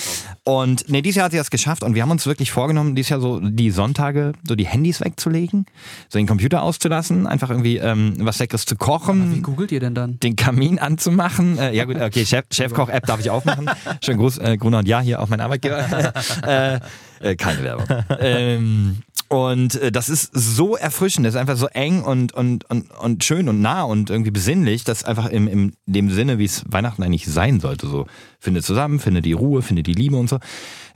Und 0.44 0.90
nee, 0.90 1.04
dieses 1.04 1.18
Jahr 1.18 1.26
hat 1.26 1.34
sie 1.34 1.38
das 1.38 1.52
geschafft 1.52 1.84
und 1.84 1.94
wir 1.94 2.02
haben 2.02 2.10
uns 2.10 2.26
wirklich 2.26 2.52
vorgenommen, 2.52 2.96
dieses 2.96 3.10
Jahr 3.10 3.22
so 3.22 3.40
die 3.40 3.70
Sonntage, 3.70 4.34
so 4.44 4.56
die 4.56 4.66
Handys 4.66 5.02
wegzulegen, 5.02 5.68
so 6.10 6.18
den 6.18 6.26
Computer 6.26 6.64
auszulassen, 6.64 7.28
einfach 7.28 7.52
irgendwie 7.52 7.78
ähm, 7.78 8.16
was 8.20 8.40
Leckeres 8.40 8.66
zu 8.66 8.76
kochen. 8.76 9.36
Wie 9.36 9.42
googelt 9.42 9.72
ihr 9.72 9.80
denn 9.80 9.94
dann? 9.94 10.20
den 10.20 10.36
Kamin 10.36 10.80
anzumachen. 10.80 11.60
Äh, 11.60 11.76
ja 11.76 11.86
gut, 11.86 12.02
okay, 12.02 12.26
Chef, 12.26 12.46
Chefkoch-App 12.52 13.06
darf 13.06 13.20
ich 13.20 13.30
aufmachen. 13.30 13.70
Schönen 14.04 14.18
Gruß, 14.18 14.40
äh, 14.40 14.58
Gruner 14.58 14.80
und 14.80 14.88
Ja 14.88 15.00
hier 15.00 15.22
auf 15.22 15.30
mein 15.30 15.42
Arbeitgeber. 15.42 16.14
äh, 16.48 16.80
äh, 17.22 17.36
keine 17.36 17.64
Werbung. 17.64 17.86
ähm, 18.20 18.98
Und 19.32 19.76
äh, 19.76 19.94
das 19.94 20.10
ist 20.10 20.30
so 20.34 20.76
erfrischend, 20.76 21.26
das 21.26 21.36
ist 21.36 21.40
einfach 21.40 21.56
so 21.56 21.68
eng 21.68 22.02
und, 22.02 22.34
und, 22.34 22.70
und, 22.70 22.92
und 22.92 23.24
schön 23.24 23.48
und 23.48 23.62
nah 23.62 23.84
und 23.84 24.10
irgendwie 24.10 24.30
besinnlich, 24.30 24.84
dass 24.84 25.06
einfach 25.06 25.28
im, 25.28 25.48
im 25.48 25.72
dem 25.86 26.10
Sinne, 26.10 26.38
wie 26.38 26.44
es 26.44 26.66
Weihnachten 26.68 27.02
eigentlich 27.02 27.26
sein 27.28 27.62
sollte. 27.62 27.88
So, 27.88 28.08
finde 28.42 28.62
zusammen, 28.62 29.00
finde 29.00 29.22
die 29.22 29.32
Ruhe, 29.32 29.62
finde 29.62 29.84
die 29.84 29.94
Liebe 29.94 30.18
und 30.18 30.28
so. 30.28 30.40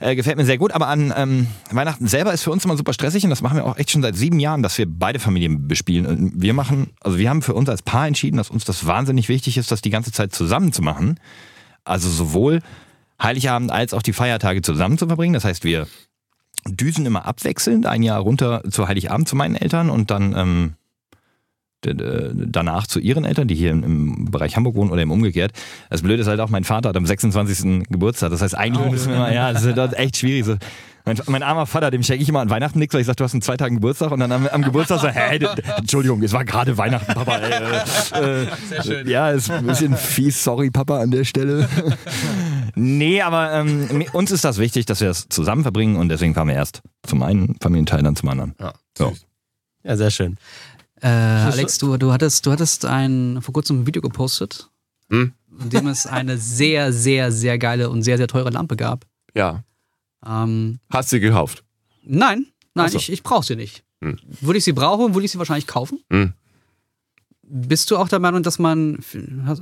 Äh, 0.00 0.16
gefällt 0.16 0.36
mir 0.36 0.44
sehr 0.44 0.58
gut, 0.58 0.72
aber 0.72 0.88
an 0.88 1.14
ähm, 1.16 1.46
Weihnachten 1.70 2.08
selber 2.08 2.34
ist 2.34 2.42
für 2.42 2.50
uns 2.50 2.62
immer 2.66 2.76
super 2.76 2.92
stressig 2.92 3.24
und 3.24 3.30
das 3.30 3.40
machen 3.40 3.56
wir 3.56 3.64
auch 3.64 3.78
echt 3.78 3.90
schon 3.90 4.02
seit 4.02 4.16
sieben 4.16 4.38
Jahren, 4.38 4.62
dass 4.62 4.76
wir 4.76 4.84
beide 4.86 5.18
Familien 5.18 5.66
bespielen. 5.66 6.04
Und 6.04 6.42
wir 6.42 6.52
machen, 6.52 6.90
also 7.00 7.16
wir 7.16 7.30
haben 7.30 7.40
für 7.40 7.54
uns 7.54 7.70
als 7.70 7.80
Paar 7.80 8.06
entschieden, 8.06 8.36
dass 8.36 8.50
uns 8.50 8.66
das 8.66 8.84
wahnsinnig 8.84 9.30
wichtig 9.30 9.56
ist, 9.56 9.70
das 9.70 9.80
die 9.80 9.88
ganze 9.88 10.12
Zeit 10.12 10.34
zusammen 10.34 10.74
zu 10.74 10.82
machen. 10.82 11.18
Also 11.84 12.10
sowohl 12.10 12.60
Heiligabend 13.22 13.72
als 13.72 13.94
auch 13.94 14.02
die 14.02 14.12
Feiertage 14.12 14.60
zusammen 14.60 14.98
zu 14.98 15.06
verbringen. 15.06 15.32
Das 15.32 15.46
heißt, 15.46 15.64
wir 15.64 15.86
düsen 16.64 17.06
immer 17.06 17.26
abwechselnd, 17.26 17.86
ein 17.86 18.02
Jahr 18.02 18.20
runter 18.20 18.62
zu 18.70 18.88
Heiligabend 18.88 19.28
zu 19.28 19.36
meinen 19.36 19.56
Eltern 19.56 19.90
und 19.90 20.10
dann 20.10 20.34
ähm, 20.36 20.74
danach 21.82 22.86
zu 22.86 22.98
ihren 22.98 23.24
Eltern, 23.24 23.48
die 23.48 23.54
hier 23.54 23.70
im, 23.70 23.84
im 23.84 24.30
Bereich 24.30 24.56
Hamburg 24.56 24.74
wohnen 24.74 24.90
oder 24.90 25.02
im 25.02 25.10
umgekehrt. 25.10 25.52
Das 25.90 26.02
Blöde 26.02 26.22
ist 26.22 26.28
halt 26.28 26.40
auch, 26.40 26.48
mein 26.48 26.64
Vater 26.64 26.88
hat 26.88 26.96
am 26.96 27.06
26. 27.06 27.84
Geburtstag. 27.88 28.30
Das 28.30 28.42
heißt, 28.42 28.56
eigentlich 28.56 28.90
müssen 28.90 29.10
wir 29.10 29.16
immer, 29.16 29.32
ja, 29.32 29.52
das 29.52 29.64
ist 29.64 29.76
halt 29.76 29.94
echt 29.94 30.16
schwierig. 30.16 30.44
So. 30.44 30.56
Mein, 31.06 31.20
mein 31.28 31.42
armer 31.44 31.66
Vater, 31.66 31.92
dem 31.92 32.02
schenke 32.02 32.20
ich 32.24 32.28
immer 32.28 32.40
an 32.40 32.50
Weihnachten 32.50 32.80
nichts, 32.80 32.92
weil 32.92 33.00
ich 33.00 33.06
sage, 33.06 33.14
du 33.16 33.24
hast 33.24 33.32
in 33.32 33.40
zwei 33.40 33.56
Tagen 33.56 33.76
Geburtstag 33.76 34.10
und 34.10 34.18
dann 34.18 34.32
am, 34.32 34.48
am 34.48 34.62
Geburtstag 34.62 35.00
so, 35.00 35.06
hä, 35.06 35.38
Entschuldigung, 35.76 36.20
es 36.24 36.32
war 36.32 36.44
gerade 36.44 36.76
Weihnachten, 36.76 37.14
Papa. 37.14 37.36
Ey, 37.36 37.62
äh, 38.12 38.92
äh, 38.92 39.08
ja, 39.08 39.30
ist 39.30 39.48
ein 39.48 39.64
bisschen 39.64 39.96
fies, 39.96 40.42
sorry, 40.42 40.70
Papa, 40.70 40.98
an 41.00 41.12
der 41.12 41.22
Stelle. 41.22 41.68
nee, 42.74 43.22
aber 43.22 43.52
ähm, 43.52 44.04
uns 44.12 44.32
ist 44.32 44.44
das 44.44 44.58
wichtig, 44.58 44.86
dass 44.86 45.00
wir 45.00 45.06
das 45.06 45.28
zusammen 45.28 45.62
verbringen 45.62 45.94
und 45.94 46.08
deswegen 46.08 46.34
fahren 46.34 46.48
wir 46.48 46.56
erst 46.56 46.82
zum 47.06 47.22
einen 47.22 47.54
Familienteil, 47.60 48.02
dann 48.02 48.16
zum 48.16 48.28
anderen. 48.28 48.56
Ja. 48.60 48.72
So. 48.98 49.14
Ja, 49.84 49.96
sehr 49.96 50.10
schön. 50.10 50.36
Äh, 51.00 51.06
Alex, 51.06 51.78
du, 51.78 51.96
du, 51.98 52.12
hattest, 52.12 52.44
du 52.46 52.50
hattest 52.50 52.84
ein, 52.84 53.38
vor 53.42 53.54
kurzem 53.54 53.82
ein 53.82 53.86
Video 53.86 54.02
gepostet, 54.02 54.70
Hm? 55.08 55.34
in 55.60 55.70
dem 55.70 55.86
es 55.86 56.06
eine 56.08 56.36
sehr, 56.36 56.92
sehr, 56.92 57.30
sehr 57.30 57.58
geile 57.58 57.90
und 57.90 58.02
sehr, 58.02 58.16
sehr 58.16 58.26
teure 58.26 58.50
Lampe 58.50 58.74
gab. 58.74 59.04
Ja. 59.34 59.62
Ähm, 60.26 60.80
Hast 60.90 61.12
du 61.12 61.20
gekauft? 61.20 61.64
nein, 62.02 62.46
nein, 62.74 62.90
so. 62.90 62.98
ich, 62.98 63.10
ich 63.10 63.22
brauche 63.22 63.44
sie 63.44 63.56
nicht. 63.56 63.84
Hm. 64.02 64.18
Würde 64.40 64.58
ich 64.58 64.64
sie 64.64 64.72
brauchen, 64.72 65.14
würde 65.14 65.24
ich 65.24 65.32
sie 65.32 65.38
wahrscheinlich 65.38 65.66
kaufen. 65.66 66.00
Hm. 66.10 66.32
Bist 67.48 67.92
du 67.92 67.96
auch 67.96 68.08
der 68.08 68.18
Meinung, 68.18 68.42
dass 68.42 68.58
man. 68.58 68.98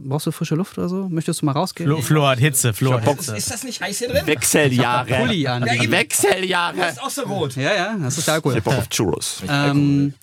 Brauchst 0.04 0.26
du 0.26 0.30
frische 0.30 0.54
Luft 0.54 0.78
oder 0.78 0.88
so? 0.88 1.08
Möchtest 1.10 1.42
du 1.42 1.46
mal 1.46 1.52
rausgehen? 1.52 1.90
Flo, 1.90 2.00
Flo 2.00 2.26
hat 2.26 2.38
Hitze, 2.38 2.72
Flo 2.72 2.94
hat. 2.94 3.04
Hitze. 3.04 3.36
Ist 3.36 3.50
das 3.50 3.62
nicht 3.62 3.78
heiß 3.80 3.98
hier 3.98 4.08
drin? 4.08 4.26
Wechseljahre. 4.26 5.14
Pulli 5.14 5.46
an. 5.46 5.66
Ja. 5.66 5.90
Wechseljahre. 5.90 6.76
Das 6.78 6.92
ist 6.92 7.02
auch 7.02 7.10
so 7.10 7.22
rot. 7.22 7.56
Ja, 7.56 7.74
ja, 7.74 7.96
das 7.98 8.16
ist 8.16 8.26
der 8.26 8.34
Alkohol. 8.34 8.54
Ich 8.54 8.58
hab 8.58 8.64
Bock 8.64 8.78
auf 8.78 8.88
Churros. 8.88 9.42
Ähm, 9.48 10.14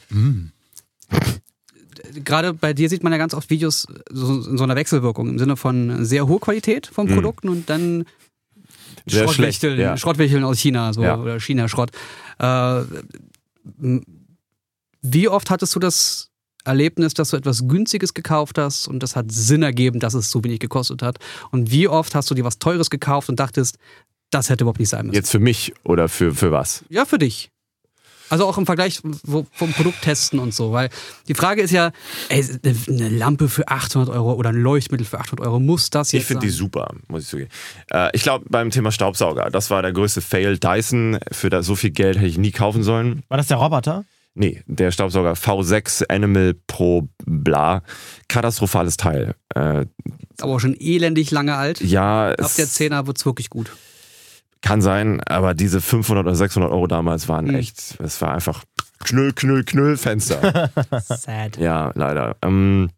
Gerade 2.25 2.53
bei 2.53 2.73
dir 2.73 2.89
sieht 2.89 3.03
man 3.03 3.11
ja 3.11 3.19
ganz 3.19 3.35
oft 3.35 3.49
Videos 3.51 3.85
so, 4.09 4.41
in 4.41 4.57
so 4.57 4.63
einer 4.63 4.75
Wechselwirkung 4.75 5.29
im 5.29 5.37
Sinne 5.37 5.55
von 5.55 6.03
sehr 6.03 6.27
hohe 6.27 6.39
Qualität 6.39 6.87
von 6.87 7.07
Produkten 7.07 7.47
und 7.47 7.69
dann 7.69 8.05
Sehr 9.05 9.27
schlecht, 9.27 9.61
Schrottwichteln, 9.61 9.79
ja. 9.79 9.97
Schrottwichteln 9.97 10.43
aus 10.43 10.59
China 10.59 10.93
so, 10.93 11.03
Ja. 11.03 11.17
oder 11.17 11.39
China-Schrott. 11.39 11.91
Äh, 12.39 12.81
wie 15.01 15.27
oft 15.27 15.49
hattest 15.49 15.75
du 15.75 15.79
das 15.79 16.29
Erlebnis, 16.63 17.13
dass 17.13 17.31
du 17.31 17.37
etwas 17.37 17.67
Günstiges 17.67 18.13
gekauft 18.13 18.57
hast 18.57 18.87
und 18.87 19.01
das 19.01 19.15
hat 19.15 19.31
Sinn 19.31 19.63
ergeben, 19.63 19.99
dass 19.99 20.13
es 20.13 20.29
so 20.29 20.43
wenig 20.43 20.59
gekostet 20.59 21.01
hat? 21.01 21.17
Und 21.51 21.71
wie 21.71 21.87
oft 21.87 22.13
hast 22.15 22.29
du 22.29 22.35
dir 22.35 22.43
was 22.45 22.59
Teures 22.59 22.89
gekauft 22.89 23.29
und 23.29 23.39
dachtest, 23.39 23.77
das 24.29 24.49
hätte 24.49 24.63
überhaupt 24.63 24.79
nicht 24.79 24.89
sein 24.89 25.07
müssen? 25.07 25.15
Jetzt 25.15 25.31
für 25.31 25.39
mich 25.39 25.73
oder 25.83 26.07
für, 26.07 26.33
für 26.33 26.51
was? 26.51 26.85
Ja, 26.89 27.05
für 27.05 27.17
dich. 27.17 27.49
Also 28.31 28.47
auch 28.47 28.57
im 28.57 28.65
Vergleich 28.65 29.01
vom 29.01 29.73
Produkt 29.73 30.01
testen 30.01 30.39
und 30.39 30.53
so. 30.53 30.71
Weil 30.71 30.89
die 31.27 31.33
Frage 31.35 31.61
ist 31.61 31.71
ja, 31.71 31.91
ey, 32.29 32.43
eine 32.87 33.09
Lampe 33.09 33.49
für 33.49 33.67
800 33.67 34.09
Euro 34.09 34.33
oder 34.33 34.49
ein 34.49 34.55
Leuchtmittel 34.61 35.05
für 35.05 35.19
800 35.19 35.45
Euro, 35.45 35.59
muss 35.59 35.89
das 35.89 36.11
jetzt 36.13 36.21
Ich 36.21 36.27
finde 36.27 36.45
die 36.45 36.49
super, 36.51 36.93
muss 37.09 37.23
ich 37.23 37.29
zugeben. 37.29 37.49
Äh, 37.91 38.09
ich 38.13 38.23
glaube, 38.23 38.45
beim 38.49 38.69
Thema 38.71 38.91
Staubsauger, 38.91 39.49
das 39.51 39.69
war 39.69 39.81
der 39.81 39.91
größte 39.91 40.21
Fail. 40.21 40.57
Dyson, 40.57 41.19
für 41.31 41.49
da 41.49 41.61
so 41.61 41.75
viel 41.75 41.91
Geld 41.91 42.17
hätte 42.17 42.27
ich 42.27 42.37
nie 42.37 42.51
kaufen 42.51 42.83
sollen. 42.83 43.23
War 43.27 43.37
das 43.37 43.47
der 43.47 43.57
Roboter? 43.57 44.05
Nee, 44.33 44.63
der 44.65 44.91
Staubsauger 44.91 45.33
V6 45.33 46.07
Animal 46.09 46.55
Pro 46.67 47.09
Bla. 47.25 47.83
Katastrophales 48.29 48.95
Teil. 48.95 49.35
Äh, 49.53 49.85
Aber 50.39 50.53
auch 50.55 50.59
schon 50.59 50.75
elendig 50.79 51.31
lange 51.31 51.55
alt. 51.55 51.81
ja, 51.81 52.29
Ab 52.29 52.51
der 52.57 52.67
10er 52.67 53.07
wird 53.07 53.17
es 53.17 53.25
wirklich 53.25 53.49
gut. 53.49 53.71
Kann 54.61 54.81
sein, 54.81 55.21
aber 55.23 55.53
diese 55.53 55.81
500 55.81 56.25
oder 56.25 56.35
600 56.35 56.71
Euro 56.71 56.87
damals 56.87 57.27
waren 57.27 57.47
Hm. 57.47 57.55
echt, 57.55 57.99
es 57.99 58.21
war 58.21 58.33
einfach 58.33 58.63
Knüll, 59.03 59.33
Knüll, 59.33 59.63
Knüll 59.63 59.97
Fenster. 59.97 60.69
Sad. 61.03 61.57
ja, 61.57 61.91
leider. 61.95 62.35
Ähm, 62.43 62.89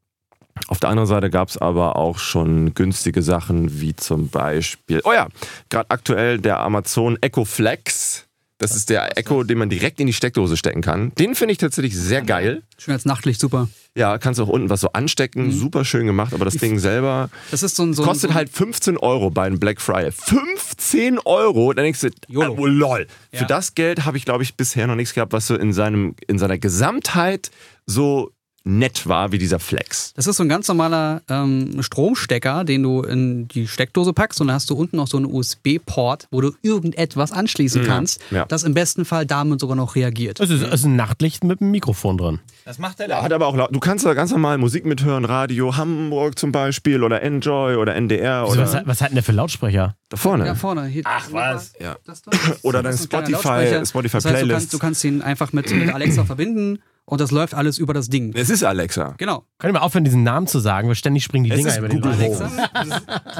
auf 0.67 0.79
der 0.79 0.89
anderen 0.89 1.07
Seite 1.07 1.29
gab 1.29 1.49
es 1.49 1.57
aber 1.57 1.95
auch 1.95 2.19
schon 2.19 2.73
günstige 2.73 3.21
Sachen, 3.21 3.79
wie 3.81 3.95
zum 3.95 4.29
Beispiel, 4.29 5.01
oh 5.03 5.13
ja, 5.13 5.27
gerade 5.69 5.89
aktuell 5.89 6.39
der 6.39 6.59
Amazon 6.59 7.17
Echo 7.21 7.45
Flex. 7.45 8.27
Das 8.63 8.75
ist 8.75 8.89
der 8.89 9.17
Echo, 9.17 9.43
den 9.43 9.57
man 9.57 9.69
direkt 9.69 9.99
in 9.99 10.07
die 10.07 10.13
Steckdose 10.13 10.57
stecken 10.57 10.81
kann. 10.81 11.13
Den 11.15 11.35
finde 11.35 11.51
ich 11.51 11.57
tatsächlich 11.57 11.95
sehr 11.95 12.21
geil. 12.21 12.63
Schön 12.77 12.93
als 12.93 13.05
Nachtlicht, 13.05 13.39
super. 13.39 13.67
Ja, 13.95 14.17
kannst 14.17 14.39
auch 14.39 14.47
unten 14.47 14.69
was 14.69 14.81
so 14.81 14.89
anstecken. 14.93 15.51
Super 15.51 15.85
schön 15.85 16.07
gemacht, 16.07 16.33
aber 16.33 16.45
das 16.45 16.55
Ding 16.55 16.79
selber 16.79 17.29
Das 17.51 17.61
ist 17.61 17.75
so 17.75 17.83
ein. 17.83 17.93
So 17.93 18.03
kostet 18.03 18.31
so 18.31 18.35
halt 18.35 18.49
15 18.49 18.97
Euro 18.97 19.29
bei 19.29 19.45
einem 19.45 19.59
Black 19.59 19.79
Friday. 19.81 20.11
15 20.11 21.19
Euro? 21.25 21.73
Dann 21.73 21.83
denkst 21.83 22.01
du, 22.01 22.09
YOLO. 22.27 22.55
oh 22.57 22.65
lol. 22.65 23.07
Ja. 23.31 23.39
Für 23.39 23.45
das 23.45 23.75
Geld 23.75 24.05
habe 24.05 24.17
ich, 24.17 24.25
glaube 24.25 24.43
ich, 24.43 24.55
bisher 24.55 24.87
noch 24.87 24.95
nichts 24.95 25.13
gehabt, 25.13 25.33
was 25.33 25.45
so 25.45 25.55
in, 25.55 25.73
seinem, 25.73 26.15
in 26.27 26.39
seiner 26.39 26.57
Gesamtheit 26.57 27.51
so 27.85 28.31
nett 28.65 29.07
war 29.07 29.31
wie 29.31 29.37
dieser 29.37 29.59
Flex. 29.59 30.13
Das 30.15 30.25
ist 30.27 30.37
so 30.37 30.43
ein 30.43 30.49
ganz 30.49 30.67
normaler 30.67 31.21
ähm, 31.29 31.81
Stromstecker, 31.83 32.63
den 32.63 32.83
du 32.83 33.01
in 33.01 33.47
die 33.49 33.67
Steckdose 33.67 34.13
packst 34.13 34.39
und 34.41 34.47
dann 34.47 34.55
hast 34.55 34.69
du 34.69 34.75
unten 34.75 34.95
noch 34.97 35.07
so 35.07 35.17
einen 35.17 35.25
USB-Port, 35.25 36.27
wo 36.31 36.41
du 36.41 36.51
irgendetwas 36.61 37.31
anschließen 37.31 37.83
kannst, 37.83 38.21
ja. 38.31 38.45
das 38.45 38.63
im 38.63 38.73
besten 38.73 39.03
Fall 39.05 39.25
damit 39.25 39.59
sogar 39.59 39.75
noch 39.75 39.95
reagiert. 39.95 40.39
Es 40.39 40.49
ist, 40.49 40.63
ist 40.63 40.85
ein 40.85 40.95
Nachtlicht 40.95 41.43
mit 41.43 41.61
einem 41.61 41.71
Mikrofon 41.71 42.17
drin. 42.17 42.39
Das 42.65 42.79
macht 42.79 42.99
er 43.01 43.09
Ja, 43.09 43.21
hat 43.21 43.33
aber 43.33 43.47
auch 43.47 43.55
laut. 43.57 43.75
Du 43.75 43.79
kannst 43.79 44.05
da 44.05 44.13
ganz 44.13 44.31
normal 44.31 44.57
Musik 44.57 44.85
mithören, 44.85 45.25
Radio 45.25 45.75
Hamburg 45.75 46.39
zum 46.39 46.51
Beispiel 46.53 47.03
oder 47.03 47.21
Enjoy 47.21 47.75
oder 47.75 47.95
NDR 47.95 48.43
Wieso, 48.45 48.53
oder 48.53 48.61
was, 48.63 48.75
hat- 48.75 48.87
was 48.87 49.01
hat 49.01 49.09
denn 49.09 49.15
der 49.15 49.23
für 49.23 49.33
Lautsprecher? 49.33 49.95
da 50.09 50.17
vorne. 50.17 50.45
Ja, 50.45 50.55
vorne. 50.55 50.85
Hier, 50.85 51.01
Ach, 51.05 51.27
was? 51.31 51.73
Ja. 51.81 51.97
Das 52.05 52.21
da. 52.21 52.31
Oder 52.61 52.83
Das 52.83 53.07
dein 53.09 53.25
Spotify. 53.25 53.85
Spotify 53.85 54.17
das 54.17 54.25
heißt, 54.25 54.25
du 54.25 54.29
Playlist. 54.29 54.51
kannst, 54.51 54.73
du 54.73 54.79
kannst 54.79 55.03
ihn 55.03 55.21
einfach 55.21 55.51
mit, 55.53 55.69
mit 55.73 55.93
Alexa 55.93 56.23
verbinden 56.23 56.79
und 57.05 57.19
das 57.21 57.31
läuft 57.31 57.53
alles 57.53 57.77
über 57.77 57.93
das 57.93 58.07
Ding. 58.09 58.31
Es 58.35 58.49
ist 58.49 58.63
Alexa. 58.63 59.15
Genau. 59.17 59.45
Könnt 59.59 59.71
ihr 59.71 59.79
mal 59.79 59.85
aufhören, 59.85 60.03
diesen 60.05 60.23
Namen 60.23 60.47
zu 60.47 60.59
sagen, 60.59 60.87
weil 60.87 60.95
ständig 60.95 61.23
springen 61.23 61.45
die 61.45 61.51
Es 61.51 61.57
Dinger 61.57 61.69
ist 61.69 61.77
über 61.77 61.89
den 61.89 62.01
Google. 62.01 62.17
Home. 62.39 62.51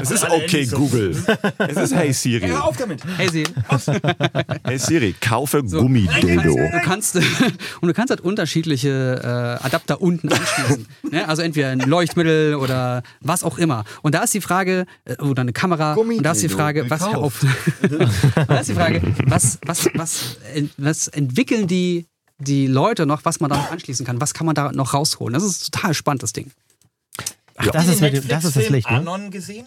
Es 0.02 0.12
ist 0.12 0.24
okay 0.30 0.66
Google. 0.66 1.16
Es 1.58 1.78
ist 1.78 1.96
Hey 1.96 2.12
Siri. 2.14 2.48
Hör 2.48 2.66
auf 2.66 2.78
damit. 2.78 3.02
Hey, 3.18 3.30
sie. 3.30 3.44
Hey 4.64 4.78
Siri, 4.78 5.16
kaufe 5.20 5.62
So. 5.66 5.80
Gummidildo. 5.80 6.54
Du 6.56 6.82
kannst, 6.84 7.16
und 7.82 7.88
du 7.88 7.94
kannst 7.94 8.10
halt 8.12 8.22
unterschiedliche 8.22 9.60
äh, 9.62 9.66
Adapter 9.66 10.02
unten 10.02 10.30
anschließen. 10.32 10.88
ne? 11.12 11.28
Also 11.28 11.42
entweder 11.42 11.70
ein 11.70 11.80
Leuchtmittel 11.80 12.56
oder 12.56 13.04
was 13.22 13.44
auch 13.44 13.58
immer. 13.58 13.84
Und 14.02 14.16
da 14.16 14.24
ist 14.24 14.34
die 14.34 14.42
Frage, 14.42 14.86
äh, 15.06 15.16
oder 15.22 15.42
eine 15.42 15.54
Kamera, 15.54 15.94
und 15.94 16.24
da 16.24 16.32
ist 16.32 16.44
die 16.44 16.50
Frage, 16.50 16.90
was, 16.90 17.02
hör 17.02 17.18
auf. 17.18 17.46
da 18.48 18.58
ist 18.60 18.70
die 18.70 18.74
Frage, 18.74 19.02
was, 19.26 19.60
was, 19.66 19.90
was, 19.96 20.38
ent- 20.54 20.72
was 20.78 21.08
entwickeln 21.08 21.68
die, 21.68 22.06
die 22.40 22.68
Leute 22.68 23.06
noch, 23.06 23.26
was 23.26 23.40
man 23.40 23.50
da 23.50 23.58
noch 23.58 23.72
anschließen 23.72 24.06
kann? 24.06 24.20
Was 24.22 24.34
kann 24.34 24.46
man 24.46 24.56
da 24.56 24.72
noch 24.72 24.94
rausholen? 24.94 25.34
Das 25.34 25.44
ist 25.44 25.72
total 25.74 25.94
spannend, 25.94 26.24
das 26.24 26.34
Ding. 26.34 26.52
Ach, 27.56 27.68
das 27.68 27.88
ist, 27.88 28.02
mit 28.02 28.30
das 28.32 28.46
ist 28.46 28.56
das 28.56 28.70
Licht, 28.70 28.90
ne? 28.90 28.98
Anon 28.98 29.30
gesehen? 29.32 29.66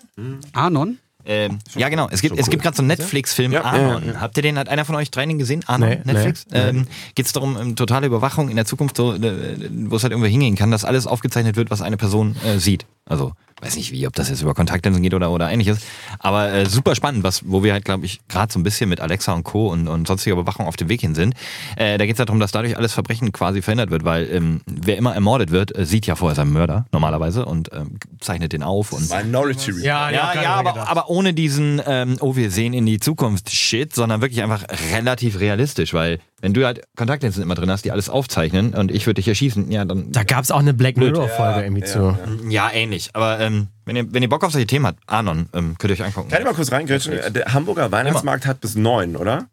Anon? 0.53 0.99
Ähm, 1.29 1.59
ja, 1.75 1.89
genau. 1.89 2.09
Es 2.11 2.21
gibt, 2.21 2.39
es 2.39 2.49
gibt 2.49 2.63
gerade 2.63 2.77
so 2.77 2.83
einen 2.83 2.89
Netflix-Film 2.89 3.51
Ja, 3.53 3.63
Anon. 3.63 4.07
ja, 4.07 4.13
ja. 4.13 4.21
Habt 4.21 4.37
ihr 4.37 4.43
den, 4.45 4.59
hat 4.59 4.69
einer 4.69 4.85
von 4.85 4.95
euch 4.95 5.11
dreien 5.11 5.29
den 5.29 5.39
gesehen? 5.39 5.65
Anon, 5.67 5.89
Nee, 5.89 6.01
Netflix? 6.05 6.47
nee, 6.51 6.59
ähm, 6.59 6.87
Geht 7.17 7.27
es 7.27 7.33
darum, 7.33 7.57
ähm, 7.61 7.75
totale 7.77 8.07
Überwachung 8.07 8.49
in 8.49 8.57
der 8.57 8.65
Zukunft, 8.65 8.97
so, 8.97 9.15
äh, 9.15 9.57
wo 9.87 9.97
es 9.97 10.03
halt 10.05 10.13
irgendwo 10.13 10.29
hingehen 10.31 10.55
kann, 10.55 10.71
dass 10.71 10.85
alles 10.85 11.07
aufgezeichnet 11.09 11.57
wird, 11.57 11.71
was 11.71 11.83
eine 11.83 11.97
Person 11.97 12.37
äh, 12.45 12.59
sieht. 12.59 12.87
Also, 13.07 13.33
weiß 13.61 13.77
nicht 13.77 13.91
wie, 13.91 14.07
ob 14.07 14.15
das 14.15 14.29
jetzt 14.29 14.43
über 14.43 14.55
Kontaktlinsen 14.55 15.03
geht 15.03 15.15
oder, 15.15 15.31
oder 15.31 15.51
ähnliches. 15.51 15.79
Aber 16.19 16.53
äh, 16.53 16.67
super 16.67 16.95
spannend, 16.95 17.25
was, 17.25 17.43
wo 17.49 17.63
wir 17.63 17.73
halt, 17.73 17.85
glaube 17.85 18.05
ich, 18.05 18.21
gerade 18.29 18.53
so 18.53 18.59
ein 18.59 18.63
bisschen 18.63 18.89
mit 18.89 19.01
Alexa 19.01 19.33
und 19.33 19.45
Co. 19.45 19.69
und, 19.69 19.89
und 19.89 20.07
sonstiger 20.07 20.35
Überwachung 20.35 20.67
auf 20.67 20.77
dem 20.77 20.89
Weg 20.89 21.01
hin 21.01 21.15
sind. 21.15 21.35
Äh, 21.77 21.97
da 21.97 22.05
geht 22.05 22.17
es 22.17 22.19
halt 22.19 22.29
darum, 22.29 22.41
dass 22.41 22.53
dadurch 22.53 22.77
alles 22.77 22.93
Verbrechen 22.93 23.33
quasi 23.33 23.63
verhindert 23.63 23.91
wird, 23.91 24.05
weil 24.05 24.29
ähm, 24.31 24.61
wer 24.67 24.99
immer 24.99 25.15
ermordet 25.15 25.51
wird, 25.53 25.77
äh, 25.77 25.87
sieht 25.87 26.07
ja 26.07 26.17
vorher 26.17 26.35
seinen 26.35 26.53
Mörder 26.53 26.87
normalerweise 26.93 27.47
und 27.47 27.71
ähm, 27.73 27.99
zeichnet 28.21 28.53
den 28.53 28.63
auf 28.63 28.93
und 28.93 29.09
Minority 29.11 29.71
Report. 29.71 29.85
Ja, 29.85 30.11
ja, 30.11 30.43
ja, 30.43 30.55
aber, 30.55 30.89
aber 30.89 31.09
ohne 31.09 31.33
diesen, 31.33 31.81
ähm, 31.87 32.17
oh, 32.21 32.37
wir 32.37 32.51
sehen 32.51 32.75
in 32.75 32.85
die 32.85 33.01
Zukunft 33.01 33.51
Shit, 33.51 33.95
sondern 33.95 34.21
wirklich 34.21 34.43
einfach 34.43 34.65
relativ 34.93 35.41
realistisch, 35.41 35.95
weil 35.95 36.19
wenn 36.43 36.53
du 36.53 36.67
halt 36.67 36.83
Kontaktlinsen 36.97 37.43
immer 37.43 37.55
drin 37.55 37.71
hast, 37.71 37.85
die 37.85 37.93
alles 37.93 38.11
aufzeichnen 38.11 38.75
und 38.75 38.93
ich 38.93 39.07
würde 39.07 39.15
dich 39.15 39.29
erschießen, 39.29 39.71
ja, 39.71 39.85
dann. 39.87 40.13
Da 40.13 40.23
gab 40.23 40.45
es 40.45 40.51
auch 40.51 40.61
eine 40.61 40.75
Black 40.75 40.99
Mirror-Folge 40.99 41.63
irgendwie 41.63 41.85
zu. 41.85 42.17
Ja, 42.49 42.71
ähnlich. 42.71 43.11
Aber 43.15 43.41
ähm, 43.47 43.69
wenn, 43.85 43.97
ihr, 43.97 44.13
wenn 44.13 44.23
ihr 44.23 44.29
Bock 44.29 44.45
auf 44.45 44.53
solche 44.53 44.67
Themen 44.67 44.87
habt, 44.87 45.01
Anon, 45.07 45.49
ähm, 45.55 45.77
könnt 45.79 45.91
ihr 45.91 45.95
euch 45.95 46.05
angucken. 46.05 46.29
Kann 46.31 46.41
ich 46.41 46.45
mal 46.45 46.55
kurz 46.55 46.73
reingrätschen? 46.73 47.15
Der 47.33 47.53
Hamburger 47.53 47.91
Weihnachtsmarkt 47.93 48.47
hat 48.47 48.61
bis 48.61 48.75
neun, 48.75 49.17
oder? 49.17 49.47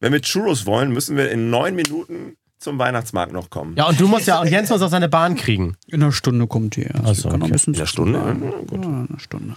Wenn 0.00 0.12
wir 0.12 0.20
Churros 0.20 0.66
wollen, 0.66 0.92
müssen 0.92 1.16
wir 1.16 1.30
in 1.30 1.50
neun 1.50 1.74
Minuten 1.74 2.36
zum 2.58 2.78
Weihnachtsmarkt 2.78 3.32
noch 3.32 3.50
kommen. 3.50 3.76
Ja, 3.76 3.86
und 3.86 4.00
du 4.00 4.08
musst 4.08 4.26
ja, 4.26 4.40
und 4.40 4.48
Jens 4.48 4.70
muss 4.70 4.82
auch 4.82 4.90
seine 4.90 5.08
Bahn 5.08 5.36
kriegen. 5.36 5.76
In 5.86 6.02
einer 6.02 6.12
Stunde 6.12 6.46
kommt 6.46 6.76
die. 6.76 6.82
erst. 6.82 7.04
Ach 7.04 7.14
so, 7.14 7.28
Kann 7.28 7.40
noch 7.40 7.46
ein 7.46 7.52
okay. 7.52 7.52
bisschen 7.52 7.74
In 7.74 7.78
der 7.78 7.86
zu 7.86 7.92
Stunde? 7.92 8.18
Ja, 8.18 8.32
gut. 8.32 8.84
Ja, 8.84 9.06
eine 9.08 9.20
Stunde. 9.20 9.56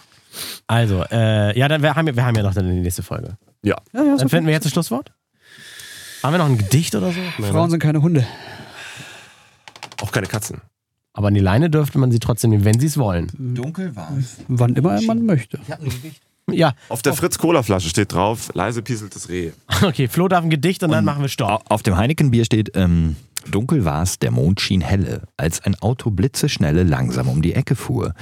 Also, 0.67 1.03
äh, 1.11 1.57
ja, 1.57 1.67
dann 1.67 1.81
wir 1.81 1.95
haben, 1.95 2.15
wir 2.15 2.25
haben 2.25 2.35
ja 2.35 2.43
noch 2.43 2.53
dann 2.53 2.69
die 2.69 2.79
nächste 2.79 3.03
Folge. 3.03 3.37
Ja. 3.63 3.75
Ja, 3.93 4.03
ja, 4.03 4.17
Dann 4.17 4.29
finden 4.29 4.47
wir 4.47 4.53
jetzt 4.53 4.65
ein 4.65 4.71
Schlusswort. 4.71 5.11
Haben 6.23 6.33
wir 6.33 6.37
noch 6.37 6.45
ein 6.45 6.57
Gedicht 6.57 6.95
oder 6.95 7.11
so? 7.11 7.43
Frauen 7.43 7.69
sind 7.69 7.79
keine 7.81 8.01
Hunde. 8.01 8.25
Auch 10.01 10.11
keine 10.11 10.27
Katzen. 10.27 10.61
Aber 11.13 11.27
an 11.27 11.33
die 11.33 11.41
Leine 11.41 11.69
dürfte 11.69 11.97
man 11.99 12.11
sie 12.11 12.19
trotzdem 12.19 12.51
nehmen, 12.51 12.65
wenn 12.65 12.79
sie 12.79 12.87
es 12.87 12.97
wollen. 12.97 13.27
Dunkel 13.37 13.95
war 13.95 14.11
es. 14.17 14.37
Wann 14.47 14.75
immer 14.75 15.01
man 15.01 15.25
möchte. 15.25 15.59
Ja, 16.49 16.73
Auf 16.89 17.01
der 17.01 17.13
Fritz-Cola-Flasche 17.13 17.89
steht 17.89 18.13
drauf, 18.13 18.49
leise 18.53 18.81
pieseltes 18.81 19.29
Reh. 19.29 19.51
okay, 19.83 20.07
Flo 20.07 20.27
darf 20.27 20.43
ein 20.43 20.49
Gedicht 20.49 20.83
und, 20.83 20.91
dann 20.91 21.05
machen 21.05 21.21
wir 21.21 21.29
Stopp. 21.29 21.63
Auf 21.69 21.83
dem 21.83 21.95
Heineken-Bier 21.97 22.45
steht, 22.45 22.71
ähm, 22.75 23.15
dunkel 23.49 23.85
war's, 23.85 24.19
der 24.19 24.31
Mond 24.31 24.59
schien 24.59 24.81
helle, 24.81 25.21
als 25.37 25.61
ein 25.61 25.75
Auto 25.75 26.09
blitzeschnelle 26.09 26.83
langsam 26.83 27.27
um 27.27 27.41
die 27.41 27.53
Ecke 27.53 27.75
fuhr. 27.75 28.13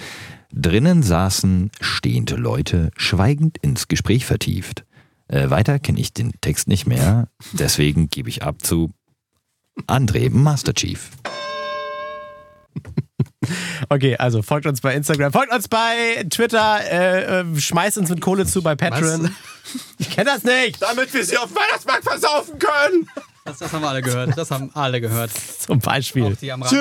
Drinnen 0.51 1.03
saßen 1.03 1.71
stehende 1.79 2.35
Leute, 2.35 2.91
schweigend 2.97 3.57
ins 3.59 3.87
Gespräch 3.87 4.25
vertieft. 4.25 4.83
Äh, 5.27 5.49
weiter 5.49 5.79
kenne 5.79 5.99
ich 5.99 6.13
den 6.13 6.33
Text 6.41 6.67
nicht 6.67 6.87
mehr, 6.87 7.29
deswegen 7.53 8.09
gebe 8.09 8.29
ich 8.29 8.43
ab 8.43 8.63
zu 8.63 8.91
André 9.87 10.29
Master 10.31 10.73
Chief. 10.73 11.09
Okay, 13.89 14.15
also 14.17 14.41
folgt 14.41 14.65
uns 14.65 14.81
bei 14.81 14.93
Instagram, 14.93 15.31
folgt 15.31 15.53
uns 15.53 15.67
bei 15.67 16.25
Twitter, 16.29 16.79
äh, 16.91 17.41
äh, 17.41 17.59
schmeißt 17.59 17.97
uns 17.97 18.09
mit 18.09 18.21
Kohle 18.21 18.45
zu 18.45 18.61
bei 18.61 18.75
Patreon. 18.75 19.35
Ich 19.99 20.09
kenne 20.09 20.31
das 20.31 20.43
nicht. 20.43 20.81
Damit 20.81 21.13
wir 21.13 21.23
sie 21.23 21.37
auf 21.37 21.45
dem 21.45 21.57
Weihnachtsmarkt 21.57 22.03
versaufen 22.03 22.57
können! 22.57 23.07
Das, 23.49 23.57
das 23.59 23.73
haben 23.73 23.81
wir 23.81 23.89
alle 23.89 24.01
gehört. 24.01 24.37
Das 24.37 24.51
haben 24.51 24.69
alle 24.73 25.01
gehört. 25.01 25.31
Zum 25.59 25.79
Beispiel. 25.79 26.35
Die 26.41 26.51
am 26.51 26.61
Rand. 26.61 26.75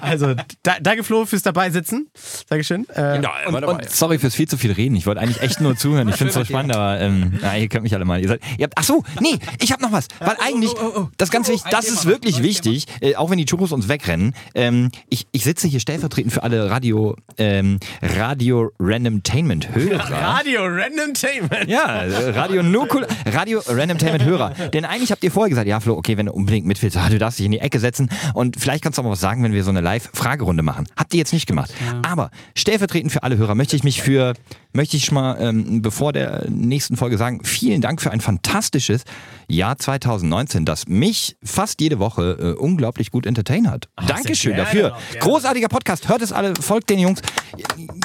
Also, 0.00 0.34
da, 0.62 0.74
danke 0.80 1.04
Flo 1.04 1.24
fürs 1.24 1.42
dabei 1.42 1.70
sitzen. 1.70 2.08
Dankeschön. 2.48 2.86
Äh, 2.94 3.22
Ja, 3.22 3.30
Und, 3.46 3.64
und 3.64 3.90
sorry 3.90 4.18
fürs 4.18 4.34
viel 4.34 4.48
zu 4.48 4.56
viel 4.56 4.72
reden. 4.72 4.96
Ich 4.96 5.06
wollte 5.06 5.20
eigentlich 5.20 5.40
echt 5.40 5.60
nur 5.60 5.76
zuhören. 5.76 6.08
Ich 6.08 6.16
finde 6.16 6.28
es 6.30 6.34
so 6.34 6.44
spannend, 6.52 6.74
aber 6.74 7.00
ähm, 7.00 7.38
na, 7.40 7.56
ihr 7.56 7.68
könnt 7.68 7.82
mich 7.84 7.94
alle 7.94 8.04
mal. 8.04 8.20
Ihr 8.20 8.28
seid, 8.28 8.40
ihr 8.58 8.64
habt, 8.64 8.74
ach 8.76 8.84
so, 8.84 9.04
nee, 9.20 9.38
ich 9.60 9.72
habe 9.72 9.82
noch 9.82 9.92
was. 9.92 10.08
Weil 10.20 10.36
eigentlich, 10.44 10.72
das 11.16 11.28
ist 11.28 11.32
ganz 11.32 11.48
wichtig, 11.48 11.70
das 11.70 11.86
ist 11.88 12.06
wirklich 12.06 12.42
wichtig, 12.42 12.86
äh, 13.00 13.14
auch 13.16 13.30
wenn 13.30 13.38
die 13.38 13.44
Churros 13.46 13.72
uns 13.72 13.88
wegrennen. 13.88 14.34
Ähm, 14.54 14.90
ich, 15.08 15.26
ich 15.32 15.44
sitze 15.44 15.68
hier 15.68 15.80
stellvertretend 15.80 16.32
für 16.32 16.42
alle 16.42 16.70
Radio, 16.70 17.16
ähm, 17.38 17.78
Radio 18.02 18.70
Randomtainment 18.78 19.74
Hörer. 19.74 20.10
Radio 20.10 20.64
Randomtainment. 20.66 21.68
Ja, 21.68 22.02
äh, 22.04 22.30
Radio 22.30 22.62
Nukul, 22.62 23.06
Radio 23.26 23.60
Randomtainment 23.66 24.24
Hörer. 24.24 24.50
Denn 24.72 24.84
eigentlich 24.84 25.10
habt 25.12 25.22
ihr 25.24 25.30
vorher 25.30 25.50
gesagt, 25.52 25.68
ja 25.68 25.80
Flo, 25.80 25.94
okay, 25.96 26.16
wenn 26.16 26.26
du 26.26 26.32
unbedingt 26.32 26.66
mitwillst, 26.66 26.96
ah, 26.96 27.08
du 27.10 27.18
darfst 27.18 27.38
dich 27.38 27.46
in 27.46 27.52
die 27.52 27.60
Ecke 27.60 27.78
setzen 27.78 28.10
und 28.34 28.58
vielleicht 28.58 28.82
kannst 28.82 28.98
du 28.98 29.02
auch 29.02 29.04
mal 29.04 29.12
was 29.12 29.20
sagen, 29.20 29.42
wenn 29.42 29.52
wir 29.52 29.64
so 29.64 29.70
eine 29.70 29.80
Live-Fragerunde 29.80 30.62
machen. 30.62 30.86
Habt 30.96 31.14
ihr 31.14 31.18
jetzt 31.18 31.32
nicht 31.32 31.46
gemacht. 31.46 31.72
Aber 32.02 32.30
stellvertretend 32.54 33.12
für 33.12 33.22
alle 33.22 33.36
Hörer 33.36 33.54
möchte 33.54 33.76
ich 33.76 33.84
mich 33.84 34.02
für, 34.02 34.34
möchte 34.72 34.96
ich 34.96 35.10
mal 35.12 35.36
ähm, 35.40 35.82
bevor 35.82 36.12
der 36.12 36.46
nächsten 36.48 36.96
Folge 36.96 37.18
sagen, 37.18 37.44
vielen 37.44 37.80
Dank 37.80 38.00
für 38.00 38.10
ein 38.10 38.20
fantastisches 38.20 39.04
Jahr 39.48 39.76
2019, 39.76 40.64
das 40.64 40.88
mich 40.88 41.36
fast 41.42 41.80
jede 41.80 41.98
Woche 41.98 42.36
äh, 42.40 42.58
unglaublich 42.58 43.10
gut 43.10 43.26
entertain 43.26 43.70
hat. 43.70 43.88
Dankeschön 44.06 44.54
gerne 44.54 44.64
dafür. 44.64 44.82
gerne. 44.82 45.20
Großartiger 45.20 45.68
Podcast, 45.68 46.08
hört 46.08 46.22
es 46.22 46.32
alle, 46.32 46.54
folgt 46.56 46.90
den 46.90 46.98
Jungs. 46.98 47.20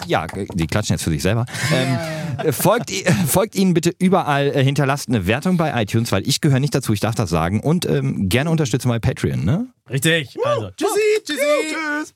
Ja, 0.06 0.28
die 0.28 0.68
klatschen 0.68 0.96
jetzt 0.96 1.04
für 1.04 1.10
sich 1.10 1.22
selber. 1.22 1.46
Ähm, 1.74 1.98
äh, 2.48 2.52
folgt, 2.52 2.92
folgt 3.28 3.56
ihnen 3.56 3.74
bitte 3.74 3.94
überall, 4.00 4.48
äh, 4.48 4.64
hinterlasst 4.64 5.10
eine 5.10 5.28
Wertung 5.28 5.58
bei 5.58 5.82
iTunes, 5.82 6.12
weil 6.12 6.28
ich 6.28 6.42
gehöre 6.42 6.60
nicht 6.60 6.76
dazu, 6.76 6.94
ich 6.94 7.00
darf 7.00 7.16
das 7.16 7.30
sagen. 7.30 7.37
Und 7.60 7.86
ähm, 7.86 8.30
gerne 8.30 8.50
unterstützt 8.50 8.86
mal 8.86 9.00
Patreon, 9.00 9.46
ne? 9.46 9.68
Richtig. 9.90 10.38
Also, 10.44 10.70
tschüssi, 10.72 11.24
tschüssi. 11.24 11.74
Tschüss! 11.74 12.14